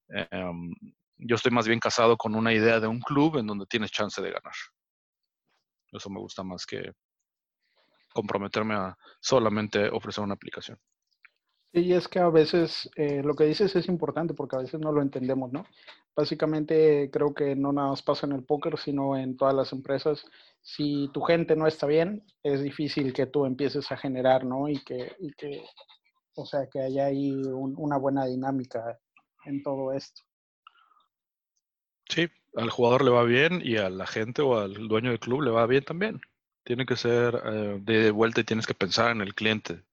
em, 0.09 0.71
yo 1.17 1.35
estoy 1.35 1.51
más 1.51 1.67
bien 1.67 1.79
casado 1.79 2.17
con 2.17 2.35
una 2.35 2.53
idea 2.53 2.79
de 2.79 2.87
un 2.87 2.99
club 2.99 3.37
en 3.37 3.47
donde 3.47 3.65
tienes 3.67 3.91
chance 3.91 4.21
de 4.21 4.31
ganar. 4.31 4.53
Eso 5.91 6.09
me 6.09 6.19
gusta 6.19 6.43
más 6.43 6.65
que 6.65 6.93
comprometerme 8.13 8.75
a 8.75 8.97
solamente 9.19 9.89
ofrecer 9.89 10.23
una 10.23 10.33
aplicación. 10.33 10.77
Y 11.73 11.93
es 11.93 12.07
que 12.07 12.19
a 12.19 12.29
veces 12.29 12.89
eh, 12.97 13.21
lo 13.23 13.33
que 13.33 13.45
dices 13.45 13.75
es 13.75 13.87
importante 13.87 14.33
porque 14.33 14.57
a 14.57 14.59
veces 14.59 14.79
no 14.79 14.91
lo 14.91 15.01
entendemos, 15.01 15.53
¿no? 15.53 15.65
Básicamente 16.13 17.09
creo 17.11 17.33
que 17.33 17.55
no 17.55 17.71
nada 17.71 17.89
más 17.89 18.01
pasa 18.01 18.27
en 18.27 18.33
el 18.33 18.43
póker, 18.43 18.77
sino 18.77 19.15
en 19.15 19.37
todas 19.37 19.55
las 19.55 19.71
empresas. 19.71 20.25
Si 20.61 21.09
tu 21.13 21.21
gente 21.21 21.55
no 21.55 21.67
está 21.67 21.87
bien, 21.87 22.25
es 22.43 22.61
difícil 22.61 23.13
que 23.13 23.27
tú 23.27 23.45
empieces 23.45 23.89
a 23.91 23.97
generar, 23.97 24.43
¿no? 24.43 24.67
Y 24.67 24.83
que, 24.83 25.15
y 25.19 25.31
que 25.31 25.63
o 26.35 26.45
sea, 26.45 26.67
que 26.67 26.81
haya 26.81 27.05
ahí 27.05 27.31
una 27.45 27.97
buena 27.97 28.25
dinámica 28.25 28.99
en 29.45 29.61
todo 29.63 29.91
esto. 29.93 30.21
Sí, 32.09 32.27
al 32.55 32.69
jugador 32.69 33.03
le 33.03 33.11
va 33.11 33.23
bien 33.23 33.61
y 33.63 33.77
a 33.77 33.89
la 33.89 34.07
gente 34.07 34.41
o 34.41 34.59
al 34.59 34.87
dueño 34.87 35.09
del 35.09 35.19
club 35.19 35.41
le 35.41 35.51
va 35.51 35.65
bien 35.67 35.83
también. 35.83 36.21
Tiene 36.63 36.85
que 36.85 36.95
ser 36.95 37.41
eh, 37.45 37.79
de 37.81 38.11
vuelta 38.11 38.41
y 38.41 38.43
tienes 38.43 38.67
que 38.67 38.73
pensar 38.73 39.11
en 39.11 39.21
el 39.21 39.33
cliente. 39.33 39.83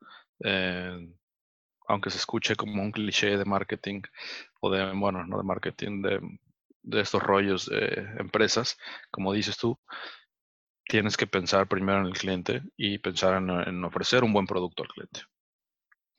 Aunque 1.88 2.10
se 2.10 2.18
escuche 2.18 2.54
como 2.54 2.82
un 2.82 2.92
cliché 2.92 3.36
de 3.36 3.44
marketing 3.44 4.02
o 4.60 4.70
de, 4.70 4.92
bueno, 4.92 5.24
no 5.26 5.38
de 5.38 5.44
marketing, 5.44 6.02
de, 6.02 7.00
estos 7.00 7.22
rollos 7.22 7.66
de 7.66 8.14
empresas, 8.18 8.78
como 9.10 9.32
dices 9.32 9.56
tú, 9.56 9.78
tienes 10.88 11.16
que 11.16 11.26
pensar 11.26 11.68
primero 11.68 12.00
en 12.00 12.06
el 12.06 12.14
cliente 12.14 12.62
y 12.76 12.98
pensar 12.98 13.42
en, 13.42 13.84
ofrecer 13.84 14.24
un 14.24 14.32
buen 14.32 14.46
producto 14.46 14.82
al 14.82 14.88
cliente. 14.88 15.20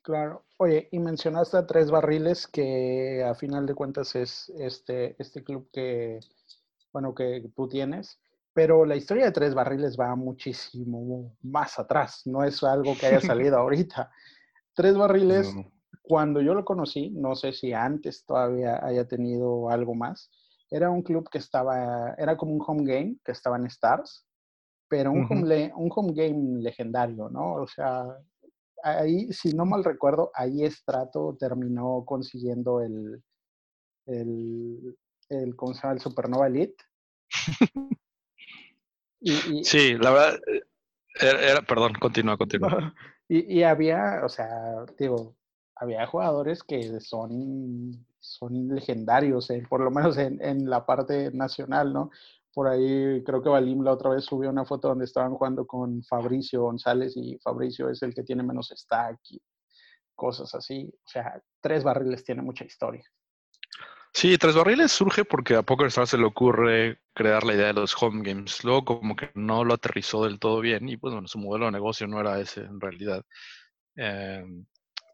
Claro. 0.01 0.45
Oye, 0.57 0.87
y 0.91 0.99
mencionaste 0.99 1.57
a 1.57 1.67
Tres 1.67 1.91
Barriles, 1.91 2.47
que 2.47 3.23
a 3.23 3.35
final 3.35 3.65
de 3.65 3.75
cuentas 3.75 4.15
es 4.15 4.49
este, 4.57 5.15
este 5.21 5.43
club 5.43 5.69
que, 5.71 6.19
bueno, 6.91 7.13
que 7.13 7.49
tú 7.55 7.67
tienes. 7.67 8.19
Pero 8.53 8.85
la 8.85 8.95
historia 8.95 9.25
de 9.25 9.31
Tres 9.31 9.53
Barriles 9.53 9.97
va 9.99 10.15
muchísimo 10.15 11.35
más 11.41 11.79
atrás. 11.79 12.23
No 12.25 12.43
es 12.43 12.63
algo 12.63 12.95
que 12.99 13.07
haya 13.07 13.21
salido 13.21 13.57
ahorita. 13.57 14.11
Tres 14.73 14.97
barriles, 14.97 15.53
cuando 16.01 16.41
yo 16.41 16.53
lo 16.53 16.63
conocí, 16.63 17.09
no 17.11 17.35
sé 17.35 17.51
si 17.51 17.73
antes 17.73 18.25
todavía 18.25 18.83
haya 18.83 19.07
tenido 19.07 19.69
algo 19.69 19.93
más, 19.93 20.31
era 20.71 20.89
un 20.89 21.01
club 21.01 21.29
que 21.29 21.37
estaba, 21.37 22.13
era 22.17 22.37
como 22.37 22.53
un 22.53 22.63
home 22.65 22.83
game 22.83 23.17
que 23.23 23.31
estaba 23.31 23.57
en 23.57 23.65
Stars, 23.65 24.25
pero 24.87 25.11
un, 25.11 25.27
home, 25.29 25.71
un 25.75 25.91
home 25.93 26.13
game 26.13 26.61
legendario, 26.61 27.29
¿no? 27.29 27.55
O 27.55 27.67
sea, 27.67 28.05
ahí, 28.83 29.31
si 29.31 29.53
no 29.53 29.65
mal 29.65 29.83
recuerdo, 29.83 30.31
ahí 30.33 30.63
Estrato 30.63 31.35
terminó 31.39 32.03
consiguiendo 32.05 32.81
el, 32.81 33.23
el, 34.05 34.97
el, 35.29 35.55
¿cómo 35.55 35.73
se 35.73 35.81
llama? 35.81 35.93
El 35.93 36.01
Supernova 36.01 36.47
Elite. 36.47 36.83
sí, 39.63 39.95
la 39.97 40.11
verdad, 40.11 40.39
eh, 40.47 40.61
era, 41.21 41.61
perdón, 41.61 41.93
continúa, 41.99 42.37
continúa. 42.37 42.93
Y, 43.31 43.61
había, 43.61 44.21
o 44.25 44.29
sea, 44.29 44.85
digo, 44.97 45.35
había 45.75 46.07
jugadores 46.07 46.63
que 46.63 46.99
son, 46.99 48.07
son 48.19 48.69
legendarios, 48.69 49.51
eh, 49.51 49.63
por 49.69 49.81
lo 49.81 49.91
menos 49.91 50.17
en, 50.17 50.43
en, 50.43 50.67
la 50.67 50.83
parte 50.83 51.29
nacional, 51.31 51.93
¿no? 51.93 52.09
Por 52.59 52.67
ahí 52.67 53.23
creo 53.23 53.41
que 53.41 53.47
Valim 53.47 53.85
la 53.85 53.93
otra 53.93 54.09
vez 54.09 54.25
subió 54.25 54.49
una 54.49 54.65
foto 54.65 54.89
donde 54.89 55.05
estaban 55.05 55.33
jugando 55.33 55.65
con 55.65 56.03
Fabricio 56.03 56.63
González 56.63 57.13
y 57.15 57.39
Fabricio 57.41 57.89
es 57.89 58.01
el 58.01 58.13
que 58.13 58.23
tiene 58.23 58.43
menos 58.43 58.73
stack 58.75 59.17
y 59.29 59.41
cosas 60.13 60.53
así. 60.53 60.91
O 60.93 61.07
sea, 61.07 61.41
tres 61.61 61.85
barriles 61.85 62.21
tiene 62.25 62.41
mucha 62.41 62.65
historia. 62.65 63.01
Sí, 64.11 64.37
Tres 64.37 64.55
Barriles 64.55 64.91
surge 64.91 65.23
porque 65.23 65.55
a 65.55 65.61
PokerStars 65.63 66.09
se 66.09 66.17
le 66.17 66.25
ocurre 66.25 66.99
crear 67.13 67.45
la 67.45 67.53
idea 67.53 67.67
de 67.67 67.75
los 67.75 67.95
home 68.03 68.29
games. 68.29 68.61
Luego 68.65 68.83
como 68.83 69.15
que 69.15 69.31
no 69.35 69.63
lo 69.63 69.75
aterrizó 69.75 70.25
del 70.25 70.37
todo 70.37 70.59
bien 70.59 70.89
y 70.89 70.97
pues 70.97 71.13
bueno, 71.13 71.29
su 71.29 71.39
modelo 71.39 71.67
de 71.67 71.71
negocio 71.71 72.07
no 72.07 72.19
era 72.19 72.41
ese 72.41 72.59
en 72.59 72.81
realidad. 72.81 73.23
Em, 73.95 74.65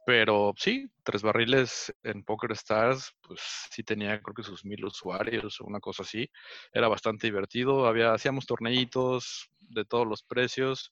pero 0.05 0.53
sí, 0.57 0.87
Tres 1.03 1.23
Barriles 1.23 1.93
en 2.03 2.23
PokerStars, 2.23 3.13
pues 3.21 3.41
sí 3.71 3.83
tenía 3.83 4.21
creo 4.21 4.35
que 4.35 4.43
sus 4.43 4.63
mil 4.63 4.85
usuarios 4.85 5.59
o 5.59 5.65
una 5.65 5.79
cosa 5.79 6.03
así. 6.03 6.29
Era 6.71 6.87
bastante 6.87 7.27
divertido. 7.27 7.87
Había, 7.87 8.13
hacíamos 8.13 8.45
torneitos 8.45 9.49
de 9.59 9.83
todos 9.85 10.07
los 10.07 10.23
precios 10.23 10.91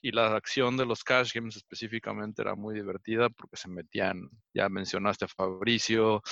y 0.00 0.12
la 0.12 0.36
acción 0.36 0.76
de 0.76 0.86
los 0.86 1.02
cash 1.02 1.32
games 1.34 1.56
específicamente 1.56 2.42
era 2.42 2.54
muy 2.54 2.74
divertida 2.74 3.28
porque 3.30 3.56
se 3.56 3.68
metían, 3.68 4.28
ya 4.54 4.68
mencionaste 4.68 5.24
a 5.24 5.28
Fabricio, 5.28 6.22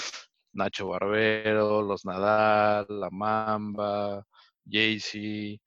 Nacho 0.53 0.89
Barbero, 0.89 1.83
los 1.83 2.05
Nadal, 2.05 2.87
La 2.89 3.09
Mamba, 3.11 4.25
Jaycee, 4.67 5.61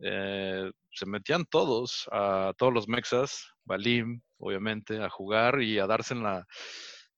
eh, 0.00 0.70
se 0.92 1.06
metían 1.06 1.44
todos, 1.46 2.08
a 2.10 2.52
todos 2.56 2.72
los 2.72 2.88
mexas, 2.88 3.52
Balim, 3.64 4.22
obviamente, 4.40 5.02
a 5.02 5.10
jugar 5.10 5.62
y 5.62 5.78
a 5.78 5.86
darse 5.86 6.14
en 6.14 6.22
la 6.24 6.46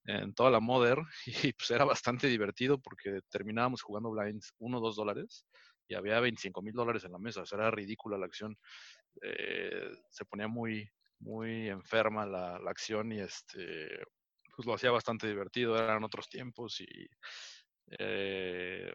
en 0.05 0.35
toda 0.35 0.51
la 0.51 0.61
Mother. 0.61 0.99
Y 1.51 1.53
pues 1.53 1.71
era 1.71 1.85
bastante 1.85 2.29
divertido 2.29 2.79
porque 2.81 3.21
terminábamos 3.31 3.83
jugando 3.83 4.11
blinds 4.11 4.53
1 4.59 4.79
o 4.79 4.81
2 4.81 4.97
dólares 4.97 5.47
y 5.89 5.95
había 5.95 6.21
25 6.21 6.63
mil 6.63 6.75
dólares 6.75 7.05
en 7.05 7.13
la 7.13 7.19
mesa, 7.19 7.43
o 7.43 7.47
sea, 7.47 7.59
era 7.59 7.71
ridícula 7.71 8.17
la 8.17 8.27
acción, 8.27 8.57
eh, 9.23 9.91
se 10.11 10.25
ponía 10.25 10.49
muy, 10.49 10.89
muy 11.19 11.69
enferma 11.69 12.25
la, 12.27 12.59
la 12.59 12.71
acción 12.71 13.13
y 13.13 13.21
este 13.21 14.03
pues 14.55 14.67
lo 14.67 14.75
hacía 14.75 14.91
bastante 14.91 15.29
divertido, 15.29 15.79
eran 15.79 16.05
otros 16.05 16.29
tiempos 16.29 16.81
y 16.81 16.87
eh, 17.99 18.93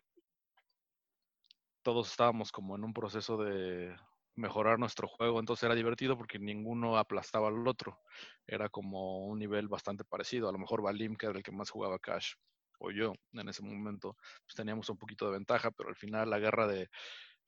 todos 1.84 2.10
estábamos 2.12 2.52
como 2.52 2.76
en 2.76 2.84
un 2.84 2.94
proceso 2.94 3.38
de 3.38 3.96
mejorar 4.38 4.80
nuestro 4.80 5.08
juego, 5.08 5.40
entonces 5.40 5.64
era 5.64 5.76
divertido 5.76 6.18
porque 6.18 6.40
ninguno 6.40 6.98
aplastaba 6.98 7.50
al 7.50 7.68
otro, 7.68 8.00
era 8.46 8.70
como 8.70 9.26
un 9.26 9.40
nivel 9.40 9.68
bastante 9.68 10.06
parecido, 10.06 10.48
a 10.48 10.52
lo 10.52 10.60
mejor 10.60 10.82
Valim, 10.82 11.16
que 11.16 11.26
era 11.26 11.38
el 11.38 11.44
que 11.44 11.52
más 11.52 11.70
jugaba 11.70 12.00
Cash, 12.00 12.34
o 12.80 12.92
yo 12.92 13.14
en 13.34 13.50
ese 13.50 13.64
momento, 13.64 14.16
pues 14.46 14.56
teníamos 14.56 14.90
un 14.90 14.98
poquito 14.98 15.26
de 15.26 15.34
ventaja, 15.34 15.72
pero 15.72 15.90
al 15.90 15.96
final 15.96 16.30
la 16.30 16.40
guerra 16.40 16.68
de 16.68 16.90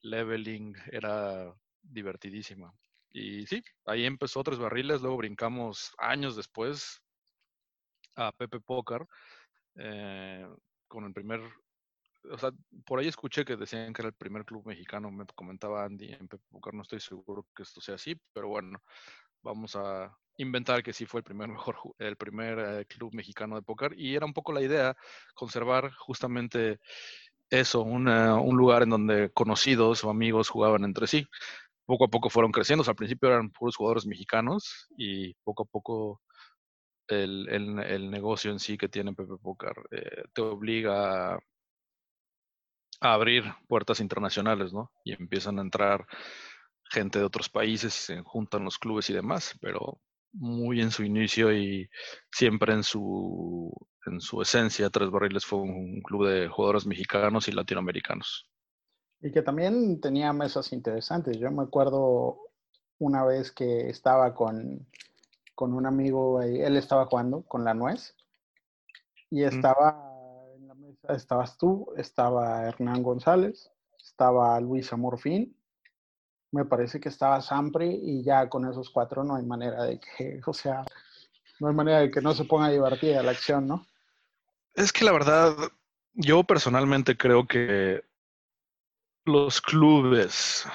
leveling 0.02 0.76
era 0.92 1.54
divertidísima. 1.82 2.74
Y 3.12 3.46
sí, 3.48 3.64
ahí 3.86 4.06
empezó 4.06 4.44
Tres 4.44 4.60
Barriles, 4.60 5.02
luego 5.02 5.18
brincamos 5.18 5.94
años 5.98 6.36
después, 6.36 7.02
a 8.16 8.32
Pepe 8.32 8.60
Poker 8.60 9.06
eh, 9.76 10.48
con 10.88 11.06
el 11.06 11.14
primer, 11.14 11.42
o 12.30 12.38
sea, 12.38 12.52
por 12.86 13.00
ahí 13.00 13.08
escuché 13.08 13.44
que 13.46 13.56
decían 13.56 13.94
que 13.94 14.02
era 14.02 14.10
el 14.10 14.16
primer 14.16 14.46
club 14.46 14.66
mexicano, 14.66 15.12
me 15.12 15.26
comentaba 15.36 15.84
Andy 15.84 16.14
en 16.14 16.28
Pepe 16.28 16.44
Poker, 16.50 16.74
no 16.74 16.84
estoy 16.84 17.00
seguro 17.00 17.48
que 17.56 17.64
esto 17.64 17.82
sea 17.82 17.96
así, 17.96 18.16
pero 18.34 18.50
bueno, 18.50 18.82
vamos 19.42 19.76
a 19.76 20.16
inventar 20.38 20.84
que 20.84 20.94
sí 20.94 21.06
fue 21.06 21.20
el 21.20 21.24
primer 21.24 21.50
mejor 21.50 21.78
el 21.98 22.16
primer 22.16 22.60
eh, 22.60 22.86
club 22.86 23.14
mexicano 23.14 23.56
de 23.56 23.62
póker 23.62 23.94
y 23.98 24.16
era 24.16 24.26
un 24.26 24.34
poco 24.34 24.54
la 24.54 24.62
idea 24.62 24.96
conservar 25.34 25.92
justamente 25.94 26.80
eso, 27.50 27.82
un 27.82 28.58
lugar 28.58 28.84
en 28.84 28.92
donde 28.92 29.32
conocidos 29.32 30.04
o 30.04 30.12
amigos 30.12 30.50
jugaban 30.50 30.84
entre 30.84 31.08
sí. 31.08 31.26
Poco 31.86 32.06
a 32.06 32.08
poco 32.08 32.30
fueron 32.30 32.52
creciendo. 32.52 32.86
al 32.88 32.96
principio 32.96 33.30
eran 33.30 33.50
puros 33.50 33.76
jugadores 33.76 34.06
mexicanos 34.06 34.88
y 34.96 35.34
poco 35.44 35.64
a 35.64 35.66
poco 35.66 36.22
el, 37.08 37.50
el, 37.50 38.12
negocio 38.12 38.52
en 38.52 38.60
sí 38.60 38.78
que 38.78 38.88
tiene 38.88 39.14
Pepe 39.14 39.34
Poker 39.42 39.74
eh, 39.90 40.26
te 40.32 40.42
obliga 40.42 41.34
a, 41.34 41.40
abrir 43.00 43.44
puertas 43.68 44.00
internacionales, 44.00 44.74
¿no? 44.74 44.92
Y 45.04 45.14
empiezan 45.14 45.60
a 45.60 45.62
entrar 45.62 46.06
gente 46.90 47.20
de 47.20 47.26
otros 47.26 47.50
países 47.50 47.94
se 47.94 48.22
juntan 48.22 48.66
los 48.66 48.78
clubes 48.78 49.10
y 49.10 49.14
demás, 49.14 49.56
pero 49.62 50.02
muy 50.34 50.82
en 50.82 50.92
su 50.92 51.04
inicio 51.04 51.56
y 51.56 51.90
siempre 52.32 52.74
en 52.74 52.84
su, 52.84 53.72
en 54.06 54.20
su 54.20 54.42
esencia, 54.42 54.90
Tres 54.90 55.10
Barriles 55.10 55.46
fue 55.46 55.60
un 55.60 56.02
club 56.02 56.28
de 56.28 56.48
jugadores 56.48 56.86
mexicanos 56.86 57.48
y 57.48 57.52
latinoamericanos. 57.52 58.50
Y 59.22 59.32
que 59.32 59.42
también 59.42 60.00
tenía 60.00 60.32
mesas 60.34 60.72
interesantes. 60.72 61.38
Yo 61.38 61.52
me 61.52 61.64
acuerdo 61.64 62.38
una 63.00 63.24
vez 63.26 63.52
que 63.52 63.90
estaba 63.90 64.34
con, 64.34 64.88
con 65.56 65.74
un 65.74 65.86
amigo, 65.86 66.42
él 66.42 66.76
estaba 66.78 67.06
jugando 67.06 67.44
con 67.44 67.64
la 67.64 67.74
nuez 67.74 68.16
y 69.30 69.44
estaba 69.44 70.09
estabas 71.16 71.58
tú, 71.58 71.94
estaba 71.98 72.64
Hernán 72.68 73.04
González, 73.04 73.72
estaba 73.98 74.60
Luis 74.60 74.92
Amorfín 74.94 75.56
me 76.52 76.66
parece 76.66 77.00
que 77.00 77.10
estaba 77.10 77.42
Sampri 77.42 78.00
y 78.02 78.24
ya 78.24 78.50
con 78.50 78.68
esos 78.70 78.90
cuatro 78.90 79.24
no 79.24 79.36
hay 79.36 79.46
manera 79.46 79.84
de 79.84 80.00
que, 80.00 80.42
o 80.46 80.54
sea, 80.54 80.84
no 81.60 81.68
hay 81.68 81.76
manera 81.76 82.00
de 82.00 82.12
que 82.12 82.22
no 82.22 82.34
se 82.34 82.46
ponga 82.46 82.70
divertida 82.70 83.24
la 83.24 83.32
acción, 83.32 83.68
¿no? 83.68 83.86
Es 84.74 84.94
que 84.94 85.04
la 85.04 85.12
verdad, 85.12 85.56
yo 86.14 86.44
personalmente 86.44 87.18
creo 87.18 87.48
que 87.48 88.04
los 89.26 89.62
clubes 89.62 90.66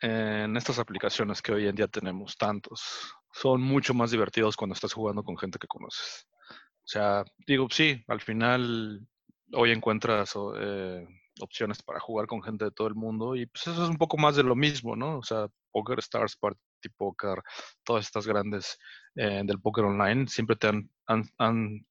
en 0.00 0.56
estas 0.56 0.78
aplicaciones 0.78 1.42
que 1.42 1.52
hoy 1.52 1.68
en 1.68 1.76
día 1.76 1.88
tenemos, 1.88 2.36
tantos, 2.36 3.14
son 3.32 3.60
mucho 3.60 3.92
más 3.92 4.10
divertidos 4.10 4.56
cuando 4.56 4.74
estás 4.74 4.92
jugando 4.92 5.22
con 5.22 5.36
gente 5.36 5.58
que 5.58 5.68
conoces. 5.68 6.26
O 6.50 6.88
sea, 6.92 7.24
digo, 7.46 7.68
sí, 7.70 8.02
al 8.08 8.20
final 8.20 9.06
hoy 9.52 9.72
encuentras 9.72 10.34
eh, 10.58 11.06
opciones 11.40 11.82
para 11.82 12.00
jugar 12.00 12.26
con 12.26 12.42
gente 12.42 12.64
de 12.64 12.70
todo 12.70 12.88
el 12.88 12.94
mundo 12.94 13.34
y 13.36 13.46
pues 13.46 13.66
eso 13.66 13.84
es 13.84 13.90
un 13.90 13.98
poco 13.98 14.16
más 14.18 14.36
de 14.36 14.42
lo 14.42 14.54
mismo, 14.56 14.96
¿no? 14.96 15.18
O 15.18 15.22
sea, 15.22 15.48
Poker 15.72 15.98
Stars, 16.00 16.36
Party 16.36 16.58
Poker, 16.96 17.42
todas 17.84 18.06
estas 18.06 18.26
grandes 18.26 18.78
eh, 19.14 19.42
del 19.44 19.60
poker 19.60 19.84
online 19.84 20.26
siempre 20.28 20.56
te 20.56 20.68
han, 20.68 20.90
han, 21.06 21.86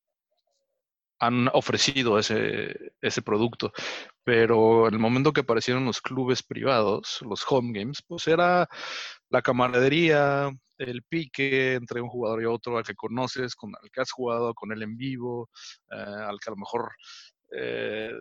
han, 1.19 1.49
ofrecido 1.53 2.17
ese, 2.19 2.93
ese 3.01 3.21
producto. 3.21 3.71
Pero 4.23 4.87
el 4.87 4.99
momento 4.99 5.33
que 5.33 5.41
aparecieron 5.41 5.85
los 5.85 6.01
clubes 6.01 6.43
privados, 6.43 7.19
los 7.21 7.43
home 7.49 7.77
games, 7.77 8.01
pues 8.07 8.27
era 8.27 8.67
la 9.29 9.41
camaradería, 9.41 10.49
el 10.77 11.03
pique 11.03 11.75
entre 11.75 12.01
un 12.01 12.09
jugador 12.09 12.41
y 12.41 12.45
otro 12.45 12.77
al 12.77 12.85
que 12.85 12.95
conoces, 12.95 13.55
con 13.55 13.71
el 13.83 13.91
que 13.91 14.01
has 14.01 14.11
jugado 14.11 14.53
con 14.53 14.71
él 14.71 14.81
en 14.81 14.97
vivo, 14.97 15.49
eh, 15.91 15.95
al 15.95 16.39
que 16.39 16.49
a 16.49 16.51
lo 16.51 16.57
mejor 16.57 16.89
eh, 17.51 18.13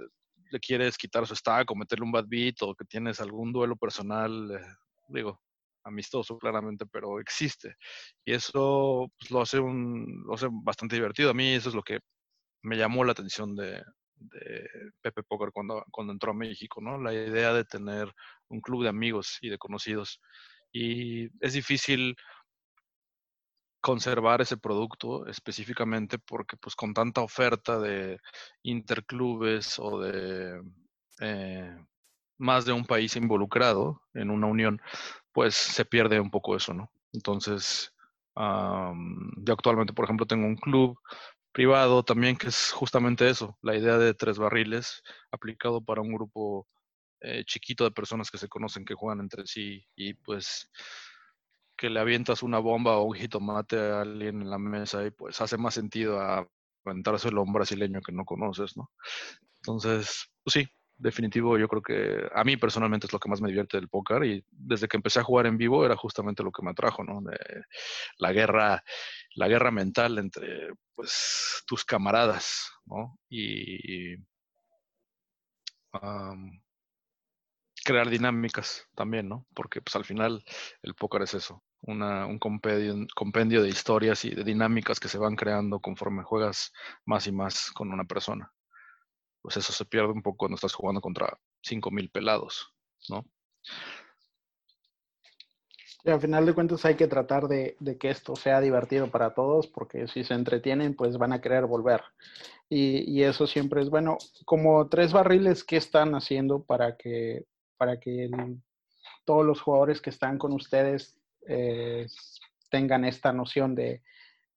le 0.50 0.60
quieres 0.60 0.96
quitar 0.96 1.26
su 1.26 1.34
stack 1.34 1.70
o 1.70 1.74
meterle 1.74 2.04
un 2.04 2.12
bad 2.12 2.26
beat 2.26 2.62
o 2.62 2.74
que 2.74 2.84
tienes 2.84 3.20
algún 3.20 3.52
duelo 3.52 3.76
personal, 3.76 4.50
eh, 4.50 4.64
digo, 5.08 5.40
amistoso 5.84 6.38
claramente, 6.38 6.86
pero 6.86 7.20
existe. 7.20 7.76
Y 8.24 8.32
eso 8.32 9.10
pues, 9.18 9.30
lo, 9.30 9.40
hace 9.40 9.58
un, 9.58 10.24
lo 10.26 10.34
hace 10.34 10.48
bastante 10.50 10.96
divertido. 10.96 11.30
A 11.30 11.34
mí 11.34 11.54
eso 11.54 11.68
es 11.68 11.74
lo 11.74 11.82
que 11.82 12.00
me 12.62 12.76
llamó 12.76 13.04
la 13.04 13.12
atención 13.12 13.54
de, 13.54 13.82
de 14.16 14.68
Pepe 15.00 15.22
Poker 15.22 15.50
cuando, 15.52 15.84
cuando 15.90 16.12
entró 16.12 16.32
a 16.32 16.34
México, 16.34 16.80
¿no? 16.80 16.98
La 16.98 17.12
idea 17.12 17.52
de 17.52 17.64
tener 17.64 18.12
un 18.48 18.60
club 18.60 18.82
de 18.82 18.88
amigos 18.88 19.38
y 19.40 19.48
de 19.48 19.58
conocidos. 19.58 20.20
Y 20.72 21.26
es 21.44 21.54
difícil 21.54 22.14
conservar 23.80 24.40
ese 24.40 24.56
producto 24.56 25.26
específicamente 25.26 26.18
porque 26.18 26.56
pues 26.56 26.74
con 26.74 26.94
tanta 26.94 27.20
oferta 27.20 27.78
de 27.78 28.20
interclubes 28.62 29.78
o 29.78 30.00
de 30.00 30.62
eh, 31.20 31.76
más 32.38 32.64
de 32.64 32.72
un 32.72 32.84
país 32.84 33.16
involucrado 33.16 34.02
en 34.14 34.30
una 34.30 34.46
unión, 34.46 34.80
pues 35.32 35.54
se 35.54 35.84
pierde 35.84 36.20
un 36.20 36.30
poco 36.30 36.56
eso, 36.56 36.72
¿no? 36.74 36.90
Entonces, 37.12 37.92
yo 38.36 39.52
actualmente, 39.52 39.92
por 39.92 40.04
ejemplo, 40.04 40.26
tengo 40.26 40.46
un 40.46 40.56
club 40.56 40.98
privado 41.52 42.04
también 42.04 42.36
que 42.36 42.48
es 42.48 42.70
justamente 42.70 43.28
eso, 43.28 43.58
la 43.62 43.76
idea 43.76 43.98
de 43.98 44.14
tres 44.14 44.38
barriles 44.38 45.02
aplicado 45.32 45.80
para 45.82 46.02
un 46.02 46.12
grupo 46.12 46.68
eh, 47.20 47.44
chiquito 47.44 47.84
de 47.84 47.90
personas 47.90 48.30
que 48.30 48.38
se 48.38 48.48
conocen, 48.48 48.84
que 48.84 48.94
juegan 48.94 49.20
entre 49.20 49.44
sí 49.46 49.84
y 49.96 50.14
pues 50.14 50.70
que 51.78 51.90
le 51.90 52.00
avientas 52.00 52.42
una 52.42 52.58
bomba 52.58 52.98
o 52.98 53.04
un 53.04 53.14
jitomate 53.14 53.78
a 53.78 54.02
alguien 54.02 54.42
en 54.42 54.50
la 54.50 54.58
mesa 54.58 55.06
y 55.06 55.12
pues 55.12 55.40
hace 55.40 55.56
más 55.56 55.74
sentido 55.74 56.20
a 56.20 56.46
aventárselo 56.84 57.40
a 57.40 57.44
un 57.44 57.52
brasileño 57.52 58.00
que 58.02 58.12
no 58.12 58.24
conoces, 58.24 58.76
¿no? 58.76 58.90
Entonces, 59.58 60.30
pues 60.42 60.54
sí, 60.54 60.66
definitivo, 60.96 61.56
yo 61.58 61.68
creo 61.68 61.82
que 61.82 62.28
a 62.34 62.44
mí 62.44 62.56
personalmente 62.56 63.06
es 63.06 63.12
lo 63.12 63.20
que 63.20 63.28
más 63.28 63.40
me 63.40 63.48
divierte 63.48 63.76
del 63.76 63.88
póker 63.88 64.24
y 64.24 64.44
desde 64.50 64.88
que 64.88 64.96
empecé 64.96 65.20
a 65.20 65.24
jugar 65.24 65.46
en 65.46 65.56
vivo 65.56 65.84
era 65.86 65.96
justamente 65.96 66.42
lo 66.42 66.50
que 66.50 66.62
me 66.62 66.70
atrajo, 66.72 67.04
¿no? 67.04 67.20
De 67.22 67.38
la 68.18 68.32
guerra, 68.32 68.82
la 69.36 69.48
guerra 69.48 69.70
mental 69.70 70.18
entre, 70.18 70.70
pues, 70.94 71.62
tus 71.66 71.84
camaradas, 71.84 72.72
¿no? 72.86 73.18
Y 73.28 74.16
crear 77.84 78.08
dinámicas 78.08 78.86
también, 78.94 79.28
¿no? 79.28 79.46
Porque 79.54 79.80
pues 79.80 79.96
al 79.96 80.04
final 80.04 80.44
el 80.82 80.94
póker 80.94 81.22
es 81.22 81.34
eso, 81.34 81.62
un 81.82 82.38
compendio, 82.38 83.62
de 83.62 83.68
historias 83.68 84.24
y 84.24 84.34
de 84.34 84.44
dinámicas 84.44 85.00
que 85.00 85.08
se 85.08 85.18
van 85.18 85.36
creando 85.36 85.80
conforme 85.80 86.22
juegas 86.22 86.72
más 87.04 87.26
y 87.26 87.32
más 87.32 87.70
con 87.72 87.92
una 87.92 88.04
persona. 88.04 88.52
Pues 89.42 89.56
eso 89.56 89.72
se 89.72 89.84
pierde 89.84 90.12
un 90.12 90.22
poco 90.22 90.38
cuando 90.38 90.56
estás 90.56 90.74
jugando 90.74 91.00
contra 91.00 91.38
5.000 91.62 92.10
pelados, 92.10 92.74
¿no? 93.08 93.24
Y 96.04 96.10
al 96.10 96.20
final 96.20 96.46
de 96.46 96.54
cuentas 96.54 96.84
hay 96.84 96.94
que 96.94 97.08
tratar 97.08 97.48
de, 97.48 97.76
que 97.98 98.10
esto 98.10 98.36
sea 98.36 98.60
divertido 98.60 99.10
para 99.10 99.34
todos, 99.34 99.66
porque 99.66 100.06
si 100.08 100.24
se 100.24 100.34
entretienen, 100.34 100.94
pues 100.94 101.18
van 101.18 101.32
a 101.32 101.40
querer 101.40 101.66
volver. 101.66 102.02
Y, 102.68 103.22
eso 103.22 103.46
siempre 103.46 103.82
es 103.82 103.90
bueno. 103.90 104.16
Como 104.44 104.88
tres 104.88 105.12
barriles, 105.12 105.64
¿qué 105.64 105.76
están 105.76 106.14
haciendo 106.14 106.62
para 106.62 106.96
que, 106.96 107.46
para 107.78 107.98
que 107.98 108.28
todos 109.24 109.46
los 109.46 109.60
jugadores 109.60 110.00
que 110.00 110.10
están 110.10 110.36
con 110.36 110.52
ustedes 110.52 111.18
eh, 111.46 112.06
tengan 112.70 113.04
esta 113.04 113.32
noción 113.32 113.74
de, 113.74 114.02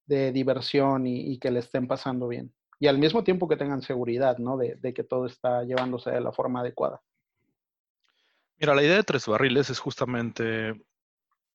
diversión 0.07 1.07
y, 1.07 1.39
que 1.39 1.51
le 1.51 1.59
estén 1.59 1.87
pasando 1.87 2.27
bien. 2.27 2.53
Y 2.81 2.87
al 2.87 2.97
mismo 2.97 3.23
tiempo 3.23 3.47
que 3.47 3.55
tengan 3.55 3.81
seguridad, 3.81 4.39
¿no? 4.39 4.57
De, 4.57 4.93
que 4.93 5.05
todo 5.05 5.25
está 5.25 5.63
llevándose 5.63 6.11
de 6.11 6.19
la 6.19 6.33
forma 6.33 6.59
adecuada. 6.59 7.01
Mira, 8.59 8.75
la 8.75 8.83
idea 8.83 8.97
de 8.97 9.03
Tres 9.03 9.25
Barriles 9.25 9.69
es 9.69 9.79
justamente 9.79 10.83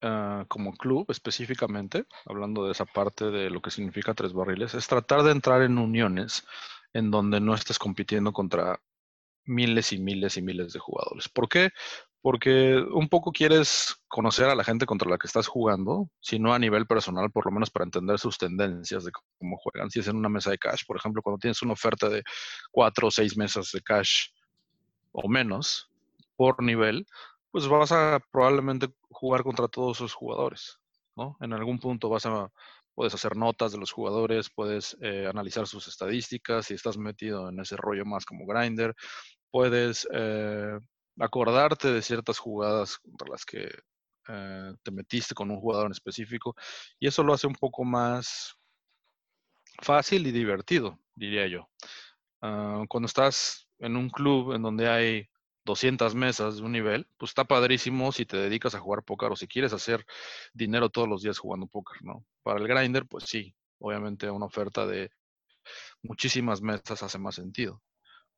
ah, 0.00 0.46
como 0.48 0.72
club 0.72 1.04
específicamente, 1.10 2.06
hablando 2.24 2.64
de 2.64 2.72
esa 2.72 2.86
parte 2.86 3.26
de 3.30 3.50
lo 3.50 3.60
que 3.60 3.70
significa 3.70 4.14
Tres 4.14 4.32
Barriles, 4.32 4.72
es 4.74 4.88
tratar 4.88 5.22
de 5.22 5.32
entrar 5.32 5.60
en 5.60 5.76
uniones 5.76 6.46
en 6.94 7.10
donde 7.10 7.40
no 7.40 7.54
estés 7.54 7.78
compitiendo 7.78 8.32
contra 8.32 8.80
miles 9.46 9.92
y 9.92 9.98
miles 9.98 10.36
y 10.36 10.42
miles 10.42 10.72
de 10.72 10.78
jugadores. 10.78 11.28
¿Por 11.28 11.48
qué? 11.48 11.70
porque 12.26 12.74
un 12.92 13.08
poco 13.08 13.30
quieres 13.30 14.02
conocer 14.08 14.46
a 14.46 14.56
la 14.56 14.64
gente 14.64 14.84
contra 14.84 15.08
la 15.08 15.16
que 15.16 15.28
estás 15.28 15.46
jugando, 15.46 16.10
si 16.18 16.40
no 16.40 16.52
a 16.52 16.58
nivel 16.58 16.84
personal, 16.84 17.30
por 17.30 17.46
lo 17.46 17.52
menos 17.52 17.70
para 17.70 17.84
entender 17.84 18.18
sus 18.18 18.36
tendencias 18.36 19.04
de 19.04 19.12
cómo 19.12 19.56
juegan. 19.58 19.92
Si 19.92 20.00
es 20.00 20.08
en 20.08 20.16
una 20.16 20.28
mesa 20.28 20.50
de 20.50 20.58
cash, 20.58 20.82
por 20.88 20.96
ejemplo, 20.96 21.22
cuando 21.22 21.38
tienes 21.38 21.62
una 21.62 21.74
oferta 21.74 22.08
de 22.08 22.24
cuatro 22.72 23.06
o 23.06 23.10
seis 23.12 23.36
mesas 23.36 23.70
de 23.72 23.80
cash 23.80 24.30
o 25.12 25.28
menos 25.28 25.88
por 26.34 26.60
nivel, 26.60 27.06
pues 27.52 27.68
vas 27.68 27.92
a 27.92 28.18
probablemente 28.32 28.88
jugar 29.08 29.44
contra 29.44 29.68
todos 29.68 29.98
esos 29.98 30.12
jugadores, 30.12 30.80
¿no? 31.14 31.36
En 31.40 31.52
algún 31.52 31.78
punto 31.78 32.08
vas 32.08 32.26
a 32.26 32.50
puedes 32.96 33.14
hacer 33.14 33.36
notas 33.36 33.72
de 33.72 33.78
los 33.78 33.92
jugadores, 33.92 34.50
puedes 34.50 34.96
eh, 35.02 35.26
analizar 35.28 35.66
sus 35.66 35.86
estadísticas, 35.86 36.66
si 36.66 36.74
estás 36.74 36.96
metido 36.96 37.50
en 37.50 37.60
ese 37.60 37.76
rollo 37.76 38.06
más 38.06 38.24
como 38.24 38.46
grinder, 38.46 38.96
puedes 39.50 40.08
eh, 40.12 40.78
acordarte 41.20 41.92
de 41.92 42.00
ciertas 42.00 42.38
jugadas 42.38 42.98
contra 42.98 43.28
las 43.28 43.44
que 43.44 43.68
eh, 44.28 44.72
te 44.82 44.90
metiste 44.90 45.34
con 45.34 45.50
un 45.50 45.60
jugador 45.60 45.86
en 45.86 45.92
específico 45.92 46.56
y 46.98 47.06
eso 47.06 47.22
lo 47.22 47.34
hace 47.34 47.46
un 47.46 47.54
poco 47.54 47.84
más 47.84 48.56
fácil 49.82 50.26
y 50.26 50.32
divertido, 50.32 50.98
diría 51.14 51.46
yo. 51.46 51.68
Ah, 52.40 52.82
cuando 52.88 53.06
estás 53.06 53.68
en 53.78 53.96
un 53.96 54.08
club 54.08 54.54
en 54.54 54.62
donde 54.62 54.88
hay 54.88 55.28
200 55.66 56.14
mesas 56.14 56.56
de 56.56 56.62
un 56.62 56.72
nivel, 56.72 57.08
pues 57.18 57.30
está 57.30 57.44
padrísimo 57.44 58.12
si 58.12 58.24
te 58.24 58.38
dedicas 58.38 58.74
a 58.74 58.80
jugar 58.80 59.04
póker 59.04 59.32
o 59.32 59.36
si 59.36 59.46
quieres 59.48 59.72
hacer 59.74 60.06
dinero 60.54 60.88
todos 60.90 61.08
los 61.08 61.22
días 61.22 61.38
jugando 61.38 61.66
póker, 61.66 62.02
¿no? 62.02 62.24
Para 62.42 62.60
el 62.60 62.68
grinder, 62.68 63.06
pues 63.06 63.24
sí, 63.24 63.54
obviamente 63.78 64.30
una 64.30 64.46
oferta 64.46 64.86
de 64.86 65.10
muchísimas 66.02 66.62
mesas 66.62 67.02
hace 67.02 67.18
más 67.18 67.34
sentido 67.34 67.82